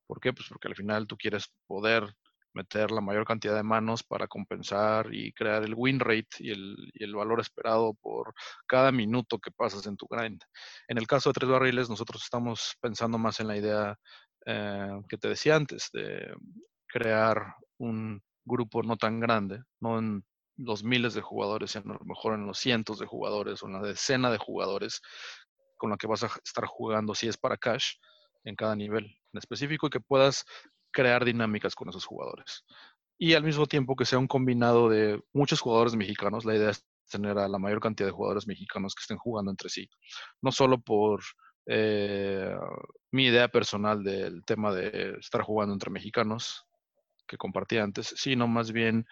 ¿Por 0.09 0.21
qué? 0.21 0.33
Pues 0.33 0.49
porque 0.49 0.69
al 0.69 0.75
final 0.75 1.07
tú 1.07 1.17
quieres 1.19 1.53
poder 1.67 2.15
meter 2.55 2.91
la 2.91 3.03
mayor 3.03 3.27
cantidad 3.27 3.55
de 3.55 3.63
manos 3.63 4.03
para 4.03 4.27
compensar 4.27 5.15
y 5.15 5.33
crear 5.33 5.63
el 5.65 5.75
win 5.77 6.01
rate 6.01 6.29
y 6.39 6.51
el, 6.51 7.15
valor 7.15 7.41
esperado 7.41 7.95
por 7.95 8.35
cada 8.67 8.91
minuto 8.91 9.39
que 9.39 9.51
pasas 9.51 9.87
en 9.87 9.97
tu 9.99 10.07
grind. 10.09 10.41
En 10.89 10.99
el 10.99 11.07
caso 11.07 11.29
de 11.29 11.35
tres 11.35 11.51
barriles, 11.51 11.91
nosotros 11.91 12.23
estamos 12.23 12.75
pensando 12.81 13.19
más 13.19 13.39
en 13.41 13.49
la 13.49 13.57
idea 13.59 13.99
eh, 14.47 14.99
que 15.09 15.19
te 15.19 15.29
decía 15.29 15.57
antes, 15.57 15.91
de 15.93 16.35
crear 16.89 17.55
un 17.79 18.23
grupo 18.45 18.83
no 18.83 18.97
tan 18.97 19.21
grande, 19.21 19.63
no 19.81 19.99
en 19.99 20.25
los 20.57 20.83
miles 20.83 21.15
de 21.15 21.23
jugadores, 21.23 21.73
sino 21.73 21.95
a 21.95 21.99
lo 21.99 22.05
mejor 22.05 22.35
en 22.35 22.47
los 22.47 22.59
cientos 22.59 22.99
de 22.99 23.07
jugadores 23.07 23.63
o 23.63 23.67
en 23.67 23.75
la 23.75 23.83
decena 23.83 24.31
de 24.31 24.39
jugadores 24.39 25.01
con 25.77 25.91
la 25.91 25.97
que 25.97 26.09
vas 26.09 26.25
a 26.25 26.31
estar 26.45 26.67
jugando 26.67 27.15
si 27.15 27.29
es 27.29 27.37
para 27.37 27.57
cash 27.57 27.95
en 28.45 28.57
cada 28.57 28.75
nivel 28.75 29.05
en 29.05 29.39
específico 29.39 29.87
y 29.87 29.91
que 29.91 30.01
puedas 30.01 30.45
crear 30.91 31.25
dinámicas 31.25 31.75
con 31.75 31.89
esos 31.89 32.05
jugadores. 32.05 32.65
Y 33.19 33.35
al 33.35 33.45
mismo 33.45 33.67
tiempo 33.67 33.95
que 33.95 34.05
sea 34.05 34.19
un 34.19 34.27
combinado 34.27 34.89
de 34.89 35.21
muchos 35.33 35.61
jugadores 35.61 35.95
mexicanos, 35.95 36.45
la 36.45 36.57
idea 36.57 36.71
es 36.71 36.85
tener 37.09 37.39
a 37.39 37.49
la 37.49 37.59
mayor 37.59 37.81
cantidad 37.81 38.09
de 38.09 38.13
jugadores 38.13 38.47
mexicanos 38.47 38.95
que 38.95 39.03
estén 39.03 39.17
jugando 39.17 39.51
entre 39.51 39.69
sí. 39.69 39.89
No 40.43 40.53
solo 40.53 40.81
por 40.81 41.23
eh, 41.67 42.55
mi 43.13 43.27
idea 43.27 43.49
personal 43.49 44.03
del 44.03 44.45
tema 44.45 44.73
de 44.73 45.17
estar 45.21 45.43
jugando 45.43 45.73
entre 45.75 45.91
mexicanos 45.91 46.68
que 47.29 47.37
compartí 47.37 47.79
antes, 47.79 48.15
sino 48.17 48.49
más 48.49 48.73
bien 48.73 49.07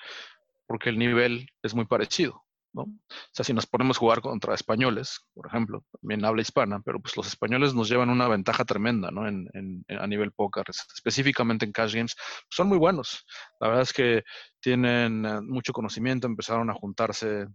porque 0.66 0.90
el 0.90 0.98
nivel 0.98 1.48
es 1.62 1.74
muy 1.74 1.86
parecido. 1.86 2.46
O 2.76 2.86
sea, 3.32 3.44
si 3.44 3.54
nos 3.54 3.66
ponemos 3.66 3.96
a 3.96 4.00
jugar 4.00 4.20
contra 4.20 4.54
españoles, 4.54 5.20
por 5.32 5.46
ejemplo, 5.46 5.82
también 6.00 6.24
habla 6.24 6.42
hispana, 6.42 6.80
pero 6.84 7.00
pues 7.00 7.16
los 7.16 7.26
españoles 7.26 7.74
nos 7.74 7.88
llevan 7.88 8.10
una 8.10 8.28
ventaja 8.28 8.64
tremenda, 8.64 9.10
¿no? 9.10 9.26
En, 9.26 9.48
a 9.88 10.06
nivel 10.06 10.32
póker, 10.32 10.64
específicamente 10.94 11.64
en 11.64 11.72
cash 11.72 11.94
games, 11.94 12.14
son 12.50 12.68
muy 12.68 12.78
buenos. 12.78 13.24
La 13.60 13.68
verdad 13.68 13.82
es 13.82 13.92
que 13.92 14.24
tienen 14.60 15.24
eh, 15.24 15.40
mucho 15.40 15.72
conocimiento, 15.72 16.26
empezaron 16.26 16.68
a 16.68 16.74
juntarse, 16.74 17.46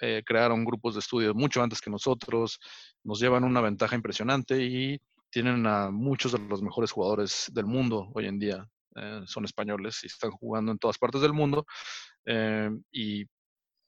eh, 0.00 0.22
crearon 0.26 0.64
grupos 0.64 0.94
de 0.94 1.00
estudio 1.00 1.34
mucho 1.34 1.62
antes 1.62 1.80
que 1.80 1.90
nosotros, 1.90 2.58
nos 3.04 3.20
llevan 3.20 3.44
una 3.44 3.60
ventaja 3.60 3.94
impresionante 3.94 4.60
y 4.60 5.00
tienen 5.30 5.66
a 5.66 5.90
muchos 5.90 6.32
de 6.32 6.38
los 6.40 6.62
mejores 6.62 6.90
jugadores 6.90 7.50
del 7.52 7.66
mundo 7.66 8.10
hoy 8.14 8.26
en 8.26 8.38
día. 8.38 8.68
Eh, 8.96 9.22
son 9.26 9.44
españoles 9.44 10.00
y 10.02 10.06
están 10.06 10.30
jugando 10.30 10.72
en 10.72 10.78
todas 10.78 10.98
partes 10.98 11.20
del 11.20 11.32
mundo. 11.32 11.64
y 12.92 13.26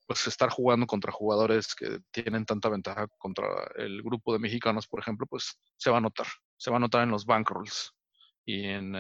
pues 0.07 0.27
estar 0.27 0.51
jugando 0.51 0.87
contra 0.87 1.13
jugadores 1.13 1.75
que 1.75 2.01
tienen 2.11 2.45
tanta 2.45 2.69
ventaja 2.69 3.07
contra 3.19 3.47
el 3.77 4.03
grupo 4.03 4.33
de 4.33 4.39
mexicanos, 4.39 4.87
por 4.87 5.01
ejemplo, 5.01 5.27
pues 5.27 5.59
se 5.77 5.91
va 5.91 5.99
a 5.99 6.01
notar. 6.01 6.27
Se 6.59 6.71
va 6.71 6.77
a 6.77 6.81
notar 6.81 7.05
en 7.05 7.11
los 7.11 7.25
bankrolls 7.25 7.95
y 8.45 8.67
en, 8.67 8.93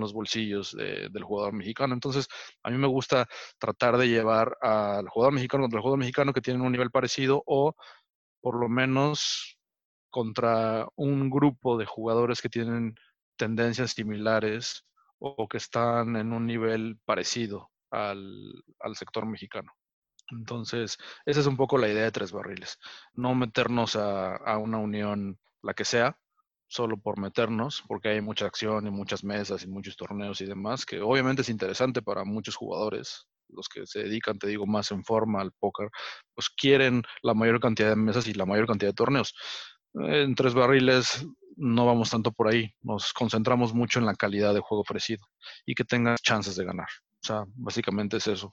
los, 0.00 0.12
bolsillos 0.12 0.72
del 0.72 1.22
jugador 1.22 1.52
mexicano. 1.52 1.94
Entonces, 1.94 2.26
a 2.62 2.70
mí 2.70 2.78
me 2.78 2.88
gusta 2.88 3.28
tratar 3.58 3.96
de 3.96 4.08
llevar 4.08 4.56
al 4.60 5.08
jugador 5.08 5.34
mexicano 5.34 5.62
contra 5.62 5.78
el 5.78 5.82
jugador 5.82 5.98
mexicano 6.00 6.32
que 6.32 6.40
tienen 6.40 6.62
un 6.62 6.72
nivel 6.72 6.90
parecido 6.90 7.42
o 7.46 7.74
por 8.40 8.58
lo 8.58 8.68
menos 8.68 9.56
contra 10.10 10.86
un 10.96 11.30
grupo 11.30 11.78
de 11.78 11.86
jugadores 11.86 12.42
que 12.42 12.48
tienen 12.48 12.94
tendencias 13.36 13.92
similares 13.92 14.84
o 15.22 15.48
que 15.48 15.58
están 15.58 16.16
en 16.16 16.32
un 16.32 16.46
nivel 16.46 16.98
parecido 17.04 17.70
al 17.90 18.62
sector 18.96 19.26
mexicano. 19.26 19.72
Entonces, 20.32 20.98
esa 21.26 21.40
es 21.40 21.46
un 21.46 21.56
poco 21.56 21.78
la 21.78 21.88
idea 21.88 22.04
de 22.04 22.12
Tres 22.12 22.32
Barriles. 22.32 22.78
No 23.14 23.34
meternos 23.34 23.96
a, 23.96 24.58
una 24.58 24.78
unión, 24.78 25.38
la 25.62 25.74
que 25.74 25.84
sea, 25.84 26.18
solo 26.68 26.96
por 26.96 27.18
meternos, 27.20 27.84
porque 27.86 28.08
hay 28.08 28.20
mucha 28.20 28.46
acción 28.46 28.86
y 28.86 28.90
muchas 28.90 29.24
mesas 29.24 29.62
y 29.62 29.68
muchos 29.68 29.96
torneos 29.96 30.40
y 30.40 30.46
demás, 30.46 30.86
que 30.86 31.00
obviamente 31.00 31.42
es 31.42 31.50
interesante 31.50 32.00
para 32.02 32.24
muchos 32.24 32.56
jugadores, 32.56 33.28
los 33.48 33.68
que 33.68 33.86
se 33.86 34.04
dedican, 34.04 34.38
te 34.38 34.46
digo, 34.46 34.66
más 34.66 34.90
en 34.90 35.04
forma 35.04 35.42
al 35.42 35.52
póker, 35.52 35.90
pues 36.34 36.48
quieren 36.48 37.02
la 37.22 37.34
mayor 37.34 37.60
cantidad 37.60 37.90
de 37.90 37.96
mesas 37.96 38.26
y 38.26 38.32
la 38.32 38.46
mayor 38.46 38.66
cantidad 38.66 38.90
de 38.90 38.94
torneos. 38.94 39.34
En 39.94 40.34
Tres 40.34 40.54
Barriles 40.54 41.26
no 41.56 41.86
vamos 41.86 42.10
tanto 42.10 42.32
por 42.32 42.48
ahí, 42.48 42.74
nos 42.82 43.12
concentramos 43.12 43.74
mucho 43.74 43.98
en 43.98 44.06
la 44.06 44.14
calidad 44.14 44.54
de 44.54 44.60
juego 44.60 44.82
ofrecido 44.82 45.26
y 45.66 45.74
que 45.74 45.84
tengas 45.84 46.20
chances 46.22 46.56
de 46.56 46.64
ganar. 46.64 46.88
O 47.22 47.26
sea, 47.26 47.44
básicamente 47.54 48.16
es 48.16 48.26
eso. 48.26 48.52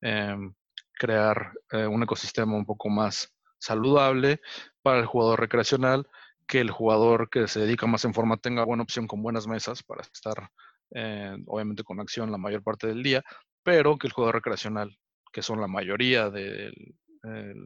Em, 0.00 0.52
crear 0.94 1.52
eh, 1.72 1.86
un 1.86 2.02
ecosistema 2.02 2.56
un 2.56 2.66
poco 2.66 2.88
más 2.90 3.32
saludable 3.58 4.40
para 4.82 4.98
el 5.00 5.06
jugador 5.06 5.40
recreacional, 5.40 6.08
que 6.46 6.60
el 6.60 6.70
jugador 6.70 7.30
que 7.30 7.46
se 7.48 7.60
dedica 7.60 7.86
más 7.86 8.04
en 8.04 8.14
forma 8.14 8.36
tenga 8.36 8.64
buena 8.64 8.82
opción 8.82 9.06
con 9.06 9.22
buenas 9.22 9.46
mesas 9.46 9.82
para 9.82 10.02
estar 10.02 10.50
eh, 10.94 11.36
obviamente 11.46 11.84
con 11.84 12.00
acción 12.00 12.32
la 12.32 12.38
mayor 12.38 12.62
parte 12.62 12.88
del 12.88 13.02
día, 13.02 13.22
pero 13.62 13.96
que 13.96 14.08
el 14.08 14.12
jugador 14.12 14.36
recreacional, 14.36 14.98
que 15.32 15.42
son 15.42 15.60
la 15.60 15.68
mayoría 15.68 16.30
del 16.30 16.74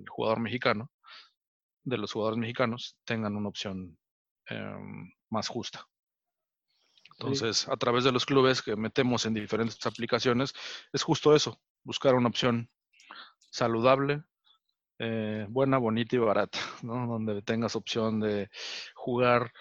jugador 0.09 0.41
mexicano, 0.41 0.91
de 1.85 1.99
los 1.99 2.13
jugadores 2.13 2.39
mexicanos, 2.39 2.97
tengan 3.05 3.37
una 3.37 3.49
opción 3.49 3.99
em, 4.47 5.13
más 5.31 5.49
justa. 5.49 5.87
Entonces, 7.19 7.69
a 7.69 7.77
través 7.77 8.05
de 8.05 8.13
los 8.13 8.27
clubes 8.27 8.61
que 8.63 8.75
metemos 8.77 9.25
en 9.27 9.35
diferentes 9.35 9.85
aplicaciones, 9.87 10.53
es 10.93 11.03
justo 11.03 11.35
eso, 11.35 11.61
buscar 11.85 12.15
una 12.15 12.29
opción 12.29 12.69
saludable, 13.51 14.25
eh, 14.99 15.47
buena, 15.49 15.79
bonita 15.79 16.17
y 16.17 16.19
barata, 16.19 16.59
¿no? 16.83 17.07
Donde 17.07 17.43
tengas 17.43 17.77
opción 17.77 18.21
de 18.21 18.51
jugar 18.95 19.53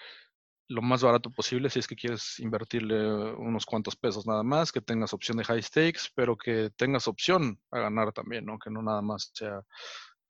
lo 0.70 0.82
más 0.82 1.04
barato 1.04 1.30
posible 1.30 1.70
si 1.70 1.80
es 1.80 1.88
que 1.88 1.96
quieres 1.96 2.40
invertirle 2.40 3.34
unos 3.34 3.66
cuantos 3.66 3.96
pesos 3.96 4.26
nada 4.26 4.44
más, 4.44 4.72
que 4.72 4.82
tengas 4.82 5.14
opción 5.14 5.38
de 5.38 5.44
high 5.44 5.62
stakes, 5.62 6.10
pero 6.16 6.38
que 6.38 6.72
tengas 6.76 7.08
opción 7.08 7.60
a 7.70 7.80
ganar 7.80 8.12
también, 8.14 8.46
¿no? 8.46 8.58
Que 8.58 8.72
no 8.72 8.82
nada 8.82 9.02
más 9.02 9.32
sea 9.34 9.62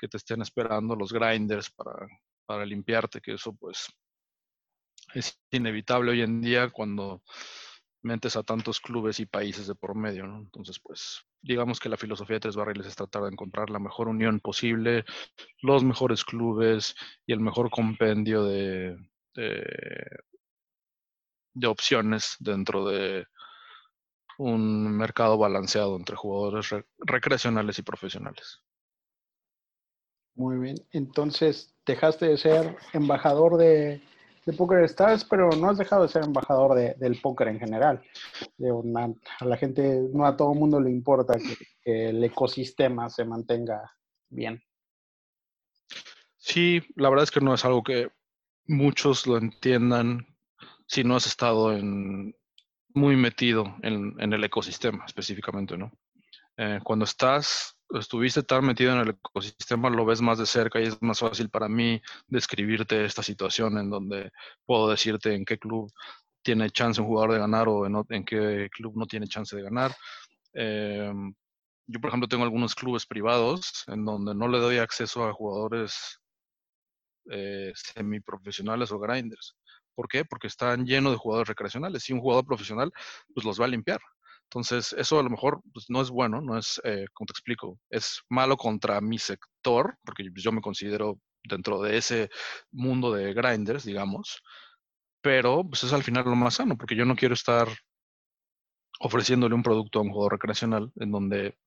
que 0.04 0.10
te 0.10 0.18
estén 0.18 0.42
esperando 0.42 0.98
los 0.98 1.14
grinders 1.14 1.70
para, 1.72 2.06
para 2.46 2.66
limpiarte, 2.66 3.22
que 3.22 3.36
eso 3.36 3.56
pues 3.56 3.88
es 5.14 5.40
inevitable 5.50 6.12
hoy 6.12 6.22
en 6.22 6.42
día 6.42 6.70
cuando 6.72 7.24
mentes 8.02 8.36
a 8.36 8.44
tantos 8.44 8.82
clubes 8.82 9.22
y 9.22 9.26
países 9.26 9.66
de 9.66 9.76
por 9.76 9.96
medio. 9.96 10.26
Entonces, 10.26 10.78
pues, 10.84 11.22
digamos 11.42 11.80
que 11.80 11.88
la 11.88 11.96
filosofía 11.96 12.36
de 12.36 12.42
Tres 12.42 12.58
Barriles 12.58 12.86
es 12.86 12.98
tratar 12.98 13.22
de 13.24 13.30
encontrar 13.30 13.70
la 13.70 13.80
mejor 13.80 14.10
unión 14.10 14.42
posible, 14.42 15.06
los 15.62 15.86
mejores 15.86 16.26
clubes 16.26 16.96
y 17.26 17.32
el 17.32 17.40
mejor 17.40 17.70
compendio 17.70 18.44
de, 18.44 18.98
de, 19.36 20.18
opciones 21.66 22.36
dentro 22.40 22.86
de 22.86 23.26
un 24.38 24.98
mercado 24.98 25.38
balanceado 25.38 25.96
entre 25.96 26.18
jugadores 26.18 26.76
recreacionales 26.98 27.80
y 27.80 27.84
profesionales. 27.84 28.63
Muy 30.36 30.58
bien, 30.58 30.76
entonces 30.92 31.74
dejaste 31.86 32.28
de 32.28 32.38
ser 32.38 32.76
embajador 32.94 33.58
de 33.58 34.02
de 34.46 34.54
Poker 34.54 34.84
Stars, 34.84 35.24
pero 35.24 35.50
no 35.52 35.70
has 35.70 35.78
dejado 35.78 36.04
de 36.04 36.10
ser 36.10 36.24
embajador 36.24 36.76
del 36.76 37.20
póker 37.22 37.48
en 37.48 37.60
general. 37.60 38.02
a 39.40 39.46
la 39.46 39.58
gente, 39.58 40.02
no 40.12 40.26
a 40.26 40.36
todo 40.36 40.54
mundo 40.54 40.80
le 40.80 40.90
importa 40.90 41.36
que, 41.36 42.10
el 42.10 42.24
ecosistema 42.24 43.10
se 43.10 43.26
mantenga 43.26 43.92
bien. 44.30 44.64
Sí, 46.38 46.82
la 46.96 47.10
verdad 47.10 47.24
es 47.24 47.32
que 47.32 47.42
no 47.42 47.54
es 47.54 47.66
algo 47.66 47.84
que 47.84 48.10
muchos 48.66 49.28
lo 49.28 49.38
entiendan 49.38 50.26
si 50.88 51.04
no 51.04 51.18
has 51.18 51.28
estado 51.28 51.74
en, 51.74 52.36
muy 52.94 53.18
metido 53.18 53.76
en, 53.82 54.16
en 54.20 54.34
el 54.34 54.44
ecosistema 54.44 55.06
específicamente, 55.06 55.78
¿no? 55.78 55.92
Eh, 56.56 56.80
cuando 56.84 57.06
estás, 57.06 57.78
estuviste 58.00 58.44
tan 58.44 58.66
metido 58.66 58.94
en 58.94 59.00
el 59.00 59.10
ecosistema, 59.10 59.90
lo 59.90 60.06
ves 60.06 60.22
más 60.22 60.38
de 60.40 60.46
cerca 60.46 60.80
y 60.80 60.86
es 60.86 61.02
más 61.02 61.20
fácil 61.20 61.50
para 61.50 61.68
mí 61.70 62.02
describirte 62.28 63.06
esta 63.06 63.24
situación 63.24 63.78
en 63.78 63.90
donde 63.90 64.32
puedo 64.66 64.90
decirte 64.90 65.34
en 65.34 65.46
qué 65.46 65.58
club 65.58 65.92
tiene 66.42 66.70
chance 66.70 67.02
un 67.02 67.08
jugador 67.08 67.34
de 67.34 67.40
ganar 67.40 67.68
o 67.70 67.86
en, 67.86 68.26
qué 68.26 68.70
club 68.72 68.94
no 68.96 69.06
tiene 69.06 69.28
chance 69.28 69.56
de 69.56 69.64
ganar. 69.64 69.96
Em, 70.54 71.34
yo, 71.88 72.00
por 72.00 72.10
ejemplo, 72.10 72.28
tengo 72.28 72.44
algunos 72.44 72.76
clubes 72.76 73.06
privados 73.06 73.84
en 73.88 74.06
donde 74.06 74.36
no 74.36 74.48
le 74.48 74.60
doy 74.60 74.78
acceso 74.78 75.28
a 75.28 75.34
jugadores 75.34 76.20
eh, 77.30 77.72
semiprofesionales 77.76 78.92
o 78.92 79.00
grinders. 79.00 79.56
¿Por 79.96 80.08
qué? 80.08 80.26
Porque 80.26 80.48
están 80.48 80.86
llenos 80.86 81.14
de 81.14 81.18
jugadores 81.18 81.50
recreacionales. 81.50 82.04
Si 82.04 82.14
un 82.14 82.20
jugador 82.20 82.46
profesional, 82.46 82.92
pues 83.34 83.46
los 83.46 83.60
va 83.60 83.66
a 83.66 83.70
limpiar. 83.70 84.02
Entonces, 84.54 84.94
eso 84.94 85.20
a 85.20 85.24
lo 85.24 85.32
mejor 85.32 85.64
pues, 85.74 85.86
no 85.90 86.00
es 86.00 86.12
bueno, 86.12 86.40
no 86.40 86.60
es, 86.60 86.80
eh, 86.84 87.08
como 87.14 87.26
te 87.26 87.32
explico, 87.32 87.80
es 87.90 88.22
malo 88.30 88.56
contra 88.56 89.02
mi 89.02 89.18
sector, 89.18 89.98
porque 90.06 90.26
yo 90.36 90.52
me 90.52 90.62
considero 90.62 91.20
dentro 91.44 91.82
de 91.82 91.98
ese 91.98 92.30
mundo 92.72 93.12
de 93.12 93.34
grinders, 93.34 93.84
digamos, 93.84 94.44
pero 95.22 95.64
pues 95.68 95.84
es 95.84 95.92
al 95.92 96.04
final 96.04 96.26
lo 96.26 96.36
más 96.36 96.54
sano, 96.54 96.78
porque 96.78 96.96
yo 96.96 97.04
no 97.04 97.16
quiero 97.16 97.34
estar 97.34 97.68
ofreciéndole 99.00 99.56
un 99.56 99.64
producto 99.64 99.98
a 99.98 100.02
un 100.04 100.12
jugador 100.12 100.34
recreacional 100.34 100.92
en 100.98 101.12
donde 101.12 101.58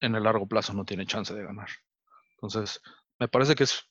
en 0.00 0.14
el 0.14 0.24
largo 0.24 0.46
plazo 0.46 0.74
no 0.74 0.84
tiene 0.84 1.06
chance 1.06 1.32
de 1.34 1.42
ganar. 1.42 1.70
Entonces, 2.32 2.82
me 3.18 3.28
parece 3.28 3.54
que 3.54 3.64
es 3.64 3.88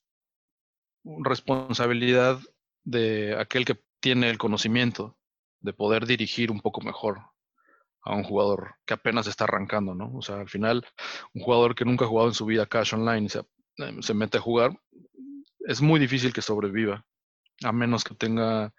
responsabilidad 1.23 2.39
de 2.83 3.35
aquel 3.39 3.65
que 3.65 3.81
tiene 3.99 4.29
el 4.29 4.37
conocimiento 4.37 5.17
de 5.61 5.73
poder 5.73 6.05
dirigir 6.05 6.51
un 6.51 6.61
poco 6.61 6.81
mejor 6.81 7.36
a 8.07 8.15
un 8.15 8.23
jugador 8.23 8.75
que 8.85 8.93
apenas 8.93 9.27
está 9.27 9.43
arrancando, 9.43 9.93
¿no? 9.93 10.11
O 10.15 10.21
sea, 10.21 10.39
al 10.39 10.49
final, 10.49 10.85
un 11.33 11.41
jugador 11.43 11.75
que 11.75 11.85
nunca 11.85 12.05
ha 12.05 12.07
jugado 12.07 12.29
en 12.29 12.33
su 12.33 12.45
vida 12.45 12.65
Cash 12.65 12.93
Online 12.93 13.27
se, 13.29 13.39
eh, 13.39 13.97
se 13.99 14.13
mete 14.13 14.37
a 14.37 14.41
jugar, 14.41 14.71
es 15.59 15.81
muy 15.81 15.99
difícil 15.99 16.31
que 16.31 16.41
sobreviva, 16.41 17.03
a 17.63 17.71
menos 17.73 18.03
que 18.03 18.15
tenga 18.15 18.73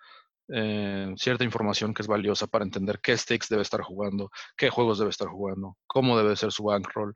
eh, 0.49 1.13
cierta 1.19 1.45
información 1.45 1.93
que 1.93 2.01
es 2.01 2.09
valiosa 2.09 2.47
para 2.47 2.65
entender 2.65 3.01
qué 3.03 3.17
stakes 3.17 3.49
debe 3.51 3.63
estar 3.63 3.83
jugando, 3.83 4.31
qué 4.57 4.71
juegos 4.71 4.99
debe 4.99 5.11
estar 5.11 5.29
jugando, 5.29 5.77
cómo 5.87 6.17
debe 6.17 6.35
ser 6.37 6.51
su 6.51 6.65
bankroll, 6.65 7.13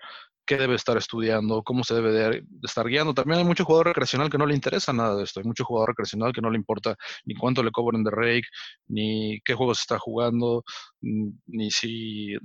qué 0.46 0.56
debe 0.56 0.74
estar 0.74 0.96
estudiando, 0.96 1.62
cómo 1.62 1.84
se 1.84 1.94
debe 1.94 2.12
de, 2.12 2.44
estar 2.62 2.86
guiando. 2.86 3.14
También 3.14 3.40
hay 3.40 3.44
mucho 3.44 3.64
jugador 3.64 3.88
recreacional 3.88 4.30
que 4.30 4.38
no 4.38 4.46
le 4.46 4.54
interesa 4.54 4.92
nada 4.92 5.16
de 5.16 5.24
esto. 5.24 5.40
Hay 5.40 5.46
mucho 5.46 5.64
jugador 5.64 5.90
recreacional 5.90 6.32
que 6.32 6.40
no 6.40 6.50
le 6.50 6.58
importa 6.58 6.96
ni 7.24 7.34
cuánto 7.34 7.62
le 7.62 7.70
cobren 7.70 8.04
de 8.04 8.10
rake, 8.10 8.48
ni 8.88 9.40
qué 9.44 9.54
juegos 9.54 9.80
está 9.80 9.98
jugando, 9.98 10.64
mm, 11.00 11.28
ni 11.46 11.70
si 11.70 12.36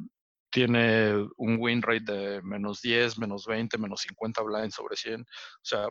tiene 0.50 1.14
un 1.38 1.58
win 1.60 1.82
rate 1.82 2.12
de 2.12 2.42
menos 2.44 2.82
10, 2.82 3.20
menos 3.20 3.46
20, 3.46 3.78
menos 3.78 4.02
50 4.02 4.42
blinds 4.44 4.76
sobre 4.76 4.96
100. 4.96 5.22
O 5.22 5.26
sea, 5.62 5.88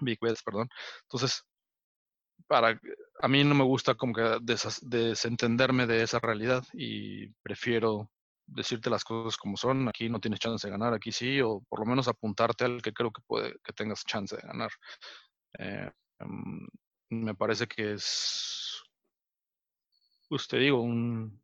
big 0.00 0.18
bets, 0.20 0.42
perdón. 0.42 0.68
Entonces, 1.02 1.44
para 2.46 2.80
a 3.20 3.28
mí 3.28 3.44
no 3.44 3.54
me 3.54 3.64
gusta 3.64 3.94
como 3.94 4.14
que 4.14 4.38
desentenderme 4.82 5.86
de 5.86 6.02
esa 6.02 6.18
realidad 6.20 6.64
y 6.72 7.28
prefiero 7.42 8.10
decirte 8.48 8.90
las 8.90 9.04
cosas 9.04 9.36
como 9.36 9.56
son. 9.56 9.88
Aquí 9.88 10.08
no 10.08 10.20
tienes 10.20 10.40
chance 10.40 10.66
de 10.66 10.72
ganar, 10.72 10.94
aquí 10.94 11.12
sí, 11.12 11.40
o 11.40 11.60
por 11.68 11.80
lo 11.80 11.86
menos 11.86 12.08
apuntarte 12.08 12.64
al 12.64 12.82
que 12.82 12.92
creo 12.92 13.12
que 13.12 13.22
puede 13.26 13.54
que 13.62 13.72
tengas 13.72 14.04
chance 14.04 14.36
de 14.36 14.42
ganar. 14.42 14.70
Eh, 15.58 15.90
mm, 16.20 16.66
me 17.10 17.34
parece 17.34 17.66
que 17.66 17.94
es, 17.94 18.82
pues 20.28 20.46
te 20.48 20.58
digo, 20.58 20.80
un, 20.80 21.40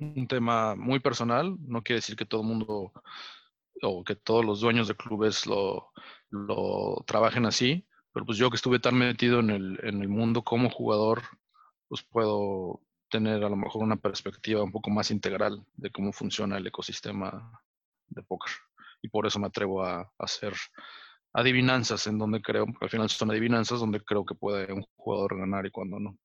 un 0.00 0.28
tema 0.28 0.74
muy 0.76 1.00
personal. 1.00 1.56
No 1.60 1.82
quiere 1.82 1.98
decir 1.98 2.16
que 2.16 2.26
todo 2.26 2.42
el 2.42 2.46
mundo 2.48 2.92
o 3.82 4.04
que 4.04 4.16
todos 4.16 4.44
los 4.44 4.60
dueños 4.60 4.88
de 4.88 4.96
clubes 4.96 5.46
lo, 5.46 5.92
lo 6.30 7.04
trabajen 7.06 7.46
así, 7.46 7.86
pero 8.12 8.26
pues 8.26 8.38
yo 8.38 8.50
que 8.50 8.56
estuve 8.56 8.80
tan 8.80 8.96
metido 8.96 9.40
en 9.40 9.50
el, 9.50 9.80
en 9.82 10.02
el 10.02 10.08
mundo 10.08 10.42
como 10.42 10.70
jugador, 10.70 11.22
pues 11.88 12.02
puedo 12.02 12.82
tener 13.08 13.42
a 13.44 13.48
lo 13.48 13.56
mejor 13.56 13.82
una 13.82 13.96
perspectiva 13.96 14.62
un 14.62 14.72
poco 14.72 14.90
más 14.90 15.10
integral 15.10 15.64
de 15.76 15.90
cómo 15.90 16.12
funciona 16.12 16.58
el 16.58 16.66
ecosistema 16.66 17.60
de 18.08 18.22
póker. 18.22 18.52
Y 19.02 19.08
por 19.08 19.26
eso 19.26 19.38
me 19.38 19.46
atrevo 19.46 19.82
a, 19.84 20.10
hacer 20.18 20.54
adivinanzas 21.32 22.06
en 22.06 22.18
donde 22.18 22.40
creo, 22.40 22.66
porque 22.66 22.86
al 22.86 22.90
final 22.90 23.08
son 23.08 23.30
adivinanzas 23.30 23.80
donde 23.80 24.00
creo 24.00 24.24
que 24.24 24.34
puede 24.34 24.72
un 24.72 24.84
jugador 24.96 25.38
ganar 25.38 25.66
y 25.66 25.70
cuando 25.70 26.00
no. 26.00 26.18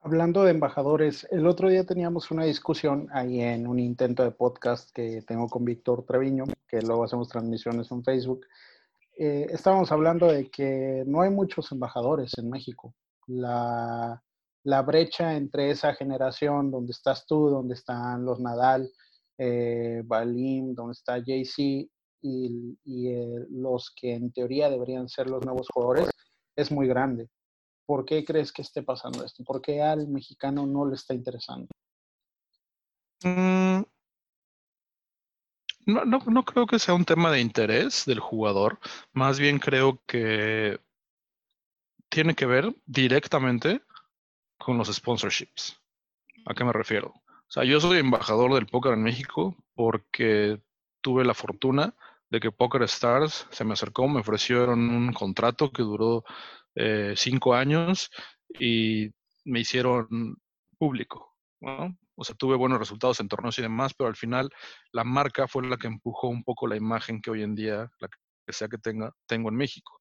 Hablando 0.00 0.44
de 0.44 0.52
embajadores, 0.52 1.26
el 1.30 1.46
otro 1.46 1.68
día 1.68 1.84
teníamos 1.84 2.30
una 2.30 2.44
discusión 2.44 3.08
ahí 3.12 3.40
en 3.40 3.66
un 3.66 3.78
intento 3.78 4.22
de 4.22 4.30
podcast 4.30 4.90
que 4.92 5.22
tengo 5.22 5.48
con 5.48 5.64
Víctor 5.64 6.04
Treviño, 6.04 6.44
que 6.68 6.80
luego 6.80 7.04
hacemos 7.04 7.28
transmisiones 7.28 7.90
en 7.90 8.04
Facebook. 8.04 8.46
Eh, 9.18 9.46
estábamos 9.50 9.90
hablando 9.90 10.30
de 10.30 10.48
que 10.50 11.02
no 11.06 11.22
hay 11.22 11.30
muchos 11.30 11.72
embajadores 11.72 12.36
en 12.38 12.50
México. 12.50 12.94
La, 13.26 14.22
la 14.66 14.82
brecha 14.82 15.36
entre 15.36 15.70
esa 15.70 15.94
generación 15.94 16.72
donde 16.72 16.90
estás 16.90 17.24
tú, 17.24 17.48
donde 17.48 17.74
están 17.74 18.24
los 18.24 18.40
Nadal, 18.40 18.90
eh, 19.38 20.02
Balim, 20.04 20.74
donde 20.74 20.92
está 20.92 21.18
JC 21.18 21.88
y, 22.20 22.76
eh, 22.84 23.46
los 23.50 23.92
que 23.94 24.14
en 24.14 24.32
teoría 24.32 24.68
deberían 24.68 25.08
ser 25.08 25.30
los 25.30 25.44
nuevos 25.44 25.68
jugadores 25.72 26.10
es 26.56 26.72
muy 26.72 26.88
grande. 26.88 27.28
¿Por 27.86 28.04
qué 28.04 28.24
crees 28.24 28.50
que 28.50 28.62
esté 28.62 28.82
pasando 28.82 29.24
esto? 29.24 29.44
¿Por 29.44 29.62
qué 29.62 29.82
al 29.82 30.08
mexicano 30.08 30.66
no 30.66 30.84
le 30.84 30.96
está 30.96 31.14
interesando? 31.14 31.68
Mm. 33.22 33.82
no, 35.86 36.04
no 36.04 36.44
creo 36.44 36.66
que 36.66 36.80
sea 36.80 36.94
un 36.94 37.04
tema 37.04 37.30
de 37.30 37.40
interés 37.40 38.04
del 38.04 38.18
jugador. 38.18 38.80
Más 39.12 39.38
bien 39.38 39.60
creo 39.60 40.02
que 40.08 40.80
tiene 42.08 42.34
que 42.34 42.46
ver 42.46 42.74
directamente 42.86 43.85
con 44.58 44.78
los 44.78 44.92
sponsorships. 44.92 45.80
¿A 46.46 46.54
qué 46.54 46.64
me 46.64 46.72
refiero? 46.72 47.08
O 47.08 47.50
sea, 47.50 47.64
yo 47.64 47.80
soy 47.80 47.98
embajador 47.98 48.54
del 48.54 48.66
póker 48.66 48.94
en 48.94 49.02
México 49.02 49.56
porque 49.74 50.60
tuve 51.00 51.24
la 51.24 51.34
fortuna 51.34 51.94
de 52.30 52.40
que 52.40 52.50
Poker 52.50 52.82
Stars 52.82 53.46
se 53.50 53.64
me 53.64 53.74
acercó, 53.74 54.08
me 54.08 54.20
ofrecieron 54.20 54.90
un 54.90 55.12
contrato 55.12 55.70
que 55.70 55.82
duró 55.82 56.24
eh, 56.74 57.14
cinco 57.16 57.54
años 57.54 58.10
y 58.58 59.10
me 59.44 59.60
hicieron 59.60 60.36
público. 60.78 61.34
O 62.16 62.24
sea, 62.24 62.34
tuve 62.34 62.56
buenos 62.56 62.78
resultados 62.78 63.20
en 63.20 63.28
torneos 63.28 63.58
y 63.58 63.62
demás, 63.62 63.94
pero 63.94 64.08
al 64.08 64.16
final 64.16 64.50
la 64.92 65.04
marca 65.04 65.46
fue 65.46 65.66
la 65.66 65.76
que 65.76 65.86
empujó 65.86 66.28
un 66.28 66.42
poco 66.42 66.66
la 66.66 66.76
imagen 66.76 67.20
que 67.20 67.30
hoy 67.30 67.42
en 67.42 67.54
día, 67.54 67.90
la 68.00 68.08
que 68.08 68.52
sea 68.52 68.68
que 68.68 68.78
tenga, 68.78 69.12
tengo 69.26 69.48
en 69.48 69.56
México. 69.56 70.00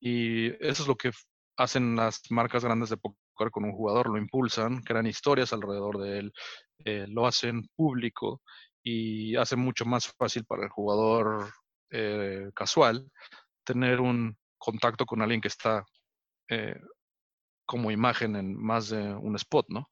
Y 0.00 0.48
eso 0.64 0.82
es 0.82 0.86
lo 0.86 0.96
que 0.96 1.12
hacen 1.56 1.96
las 1.96 2.20
marcas 2.30 2.64
grandes 2.64 2.90
de 2.90 2.98
póker 3.34 3.50
con 3.50 3.64
un 3.64 3.72
jugador, 3.72 4.08
lo 4.08 4.18
impulsan, 4.18 4.82
crean 4.82 5.06
historias 5.06 5.52
alrededor 5.52 5.98
de 5.98 6.18
él, 6.18 6.32
eh, 6.84 7.06
lo 7.08 7.26
hacen 7.26 7.68
público 7.76 8.42
y 8.82 9.36
hace 9.36 9.56
mucho 9.56 9.84
más 9.84 10.08
fácil 10.18 10.44
para 10.44 10.64
el 10.64 10.70
jugador 10.70 11.50
eh, 11.90 12.50
casual 12.54 13.10
tener 13.64 14.00
un 14.00 14.36
contacto 14.58 15.06
con 15.06 15.22
alguien 15.22 15.40
que 15.40 15.48
está 15.48 15.84
eh, 16.48 16.76
como 17.66 17.90
imagen 17.90 18.36
en 18.36 18.56
más 18.56 18.90
de 18.90 19.14
un 19.14 19.36
spot, 19.36 19.66
¿no? 19.68 19.88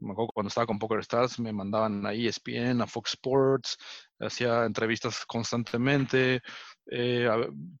Me 0.00 0.12
acuerdo 0.12 0.32
cuando 0.32 0.48
estaba 0.48 0.66
con 0.66 0.78
Poker 0.78 1.00
Stars, 1.00 1.38
me 1.38 1.52
mandaban 1.52 2.04
a 2.06 2.12
ESPN, 2.12 2.82
a 2.82 2.86
Fox 2.86 3.12
Sports, 3.12 3.76
hacía 4.18 4.64
entrevistas 4.64 5.24
constantemente, 5.26 6.40
eh, 6.90 7.28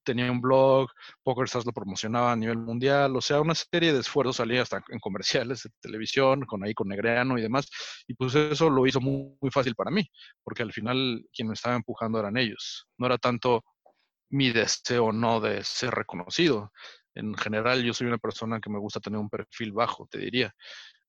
tenía 0.04 0.30
un 0.30 0.40
blog, 0.40 0.88
Poker 1.22 1.44
Stars 1.44 1.66
lo 1.66 1.72
promocionaba 1.72 2.32
a 2.32 2.36
nivel 2.36 2.58
mundial, 2.58 3.16
o 3.16 3.20
sea, 3.20 3.40
una 3.40 3.54
serie 3.54 3.92
de 3.92 4.00
esfuerzos, 4.00 4.36
salía 4.36 4.62
hasta 4.62 4.82
en 4.88 4.98
comerciales 5.00 5.62
de 5.64 5.70
televisión, 5.80 6.44
con 6.46 6.64
ahí 6.64 6.74
con 6.74 6.88
Negreano 6.88 7.38
y 7.38 7.42
demás, 7.42 7.68
y 8.06 8.14
pues 8.14 8.34
eso 8.34 8.70
lo 8.70 8.86
hizo 8.86 9.00
muy, 9.00 9.50
fácil 9.50 9.74
para 9.74 9.90
mí, 9.90 10.08
porque 10.44 10.62
al 10.62 10.72
final 10.72 11.24
quien 11.32 11.48
me 11.48 11.54
estaba 11.54 11.76
empujando 11.76 12.20
eran 12.20 12.36
ellos, 12.36 12.86
no 12.98 13.06
era 13.06 13.18
tanto 13.18 13.64
mi 14.30 14.52
deseo 14.52 15.12
no 15.12 15.40
de 15.40 15.64
ser 15.64 15.92
reconocido. 15.92 16.72
En 17.14 17.34
general, 17.34 17.82
yo 17.82 17.92
soy 17.92 18.06
una 18.06 18.18
persona 18.18 18.60
que 18.60 18.70
me 18.70 18.78
gusta 18.78 19.00
tener 19.00 19.18
un 19.18 19.28
perfil 19.28 19.72
bajo, 19.72 20.06
te 20.08 20.18
diría. 20.18 20.54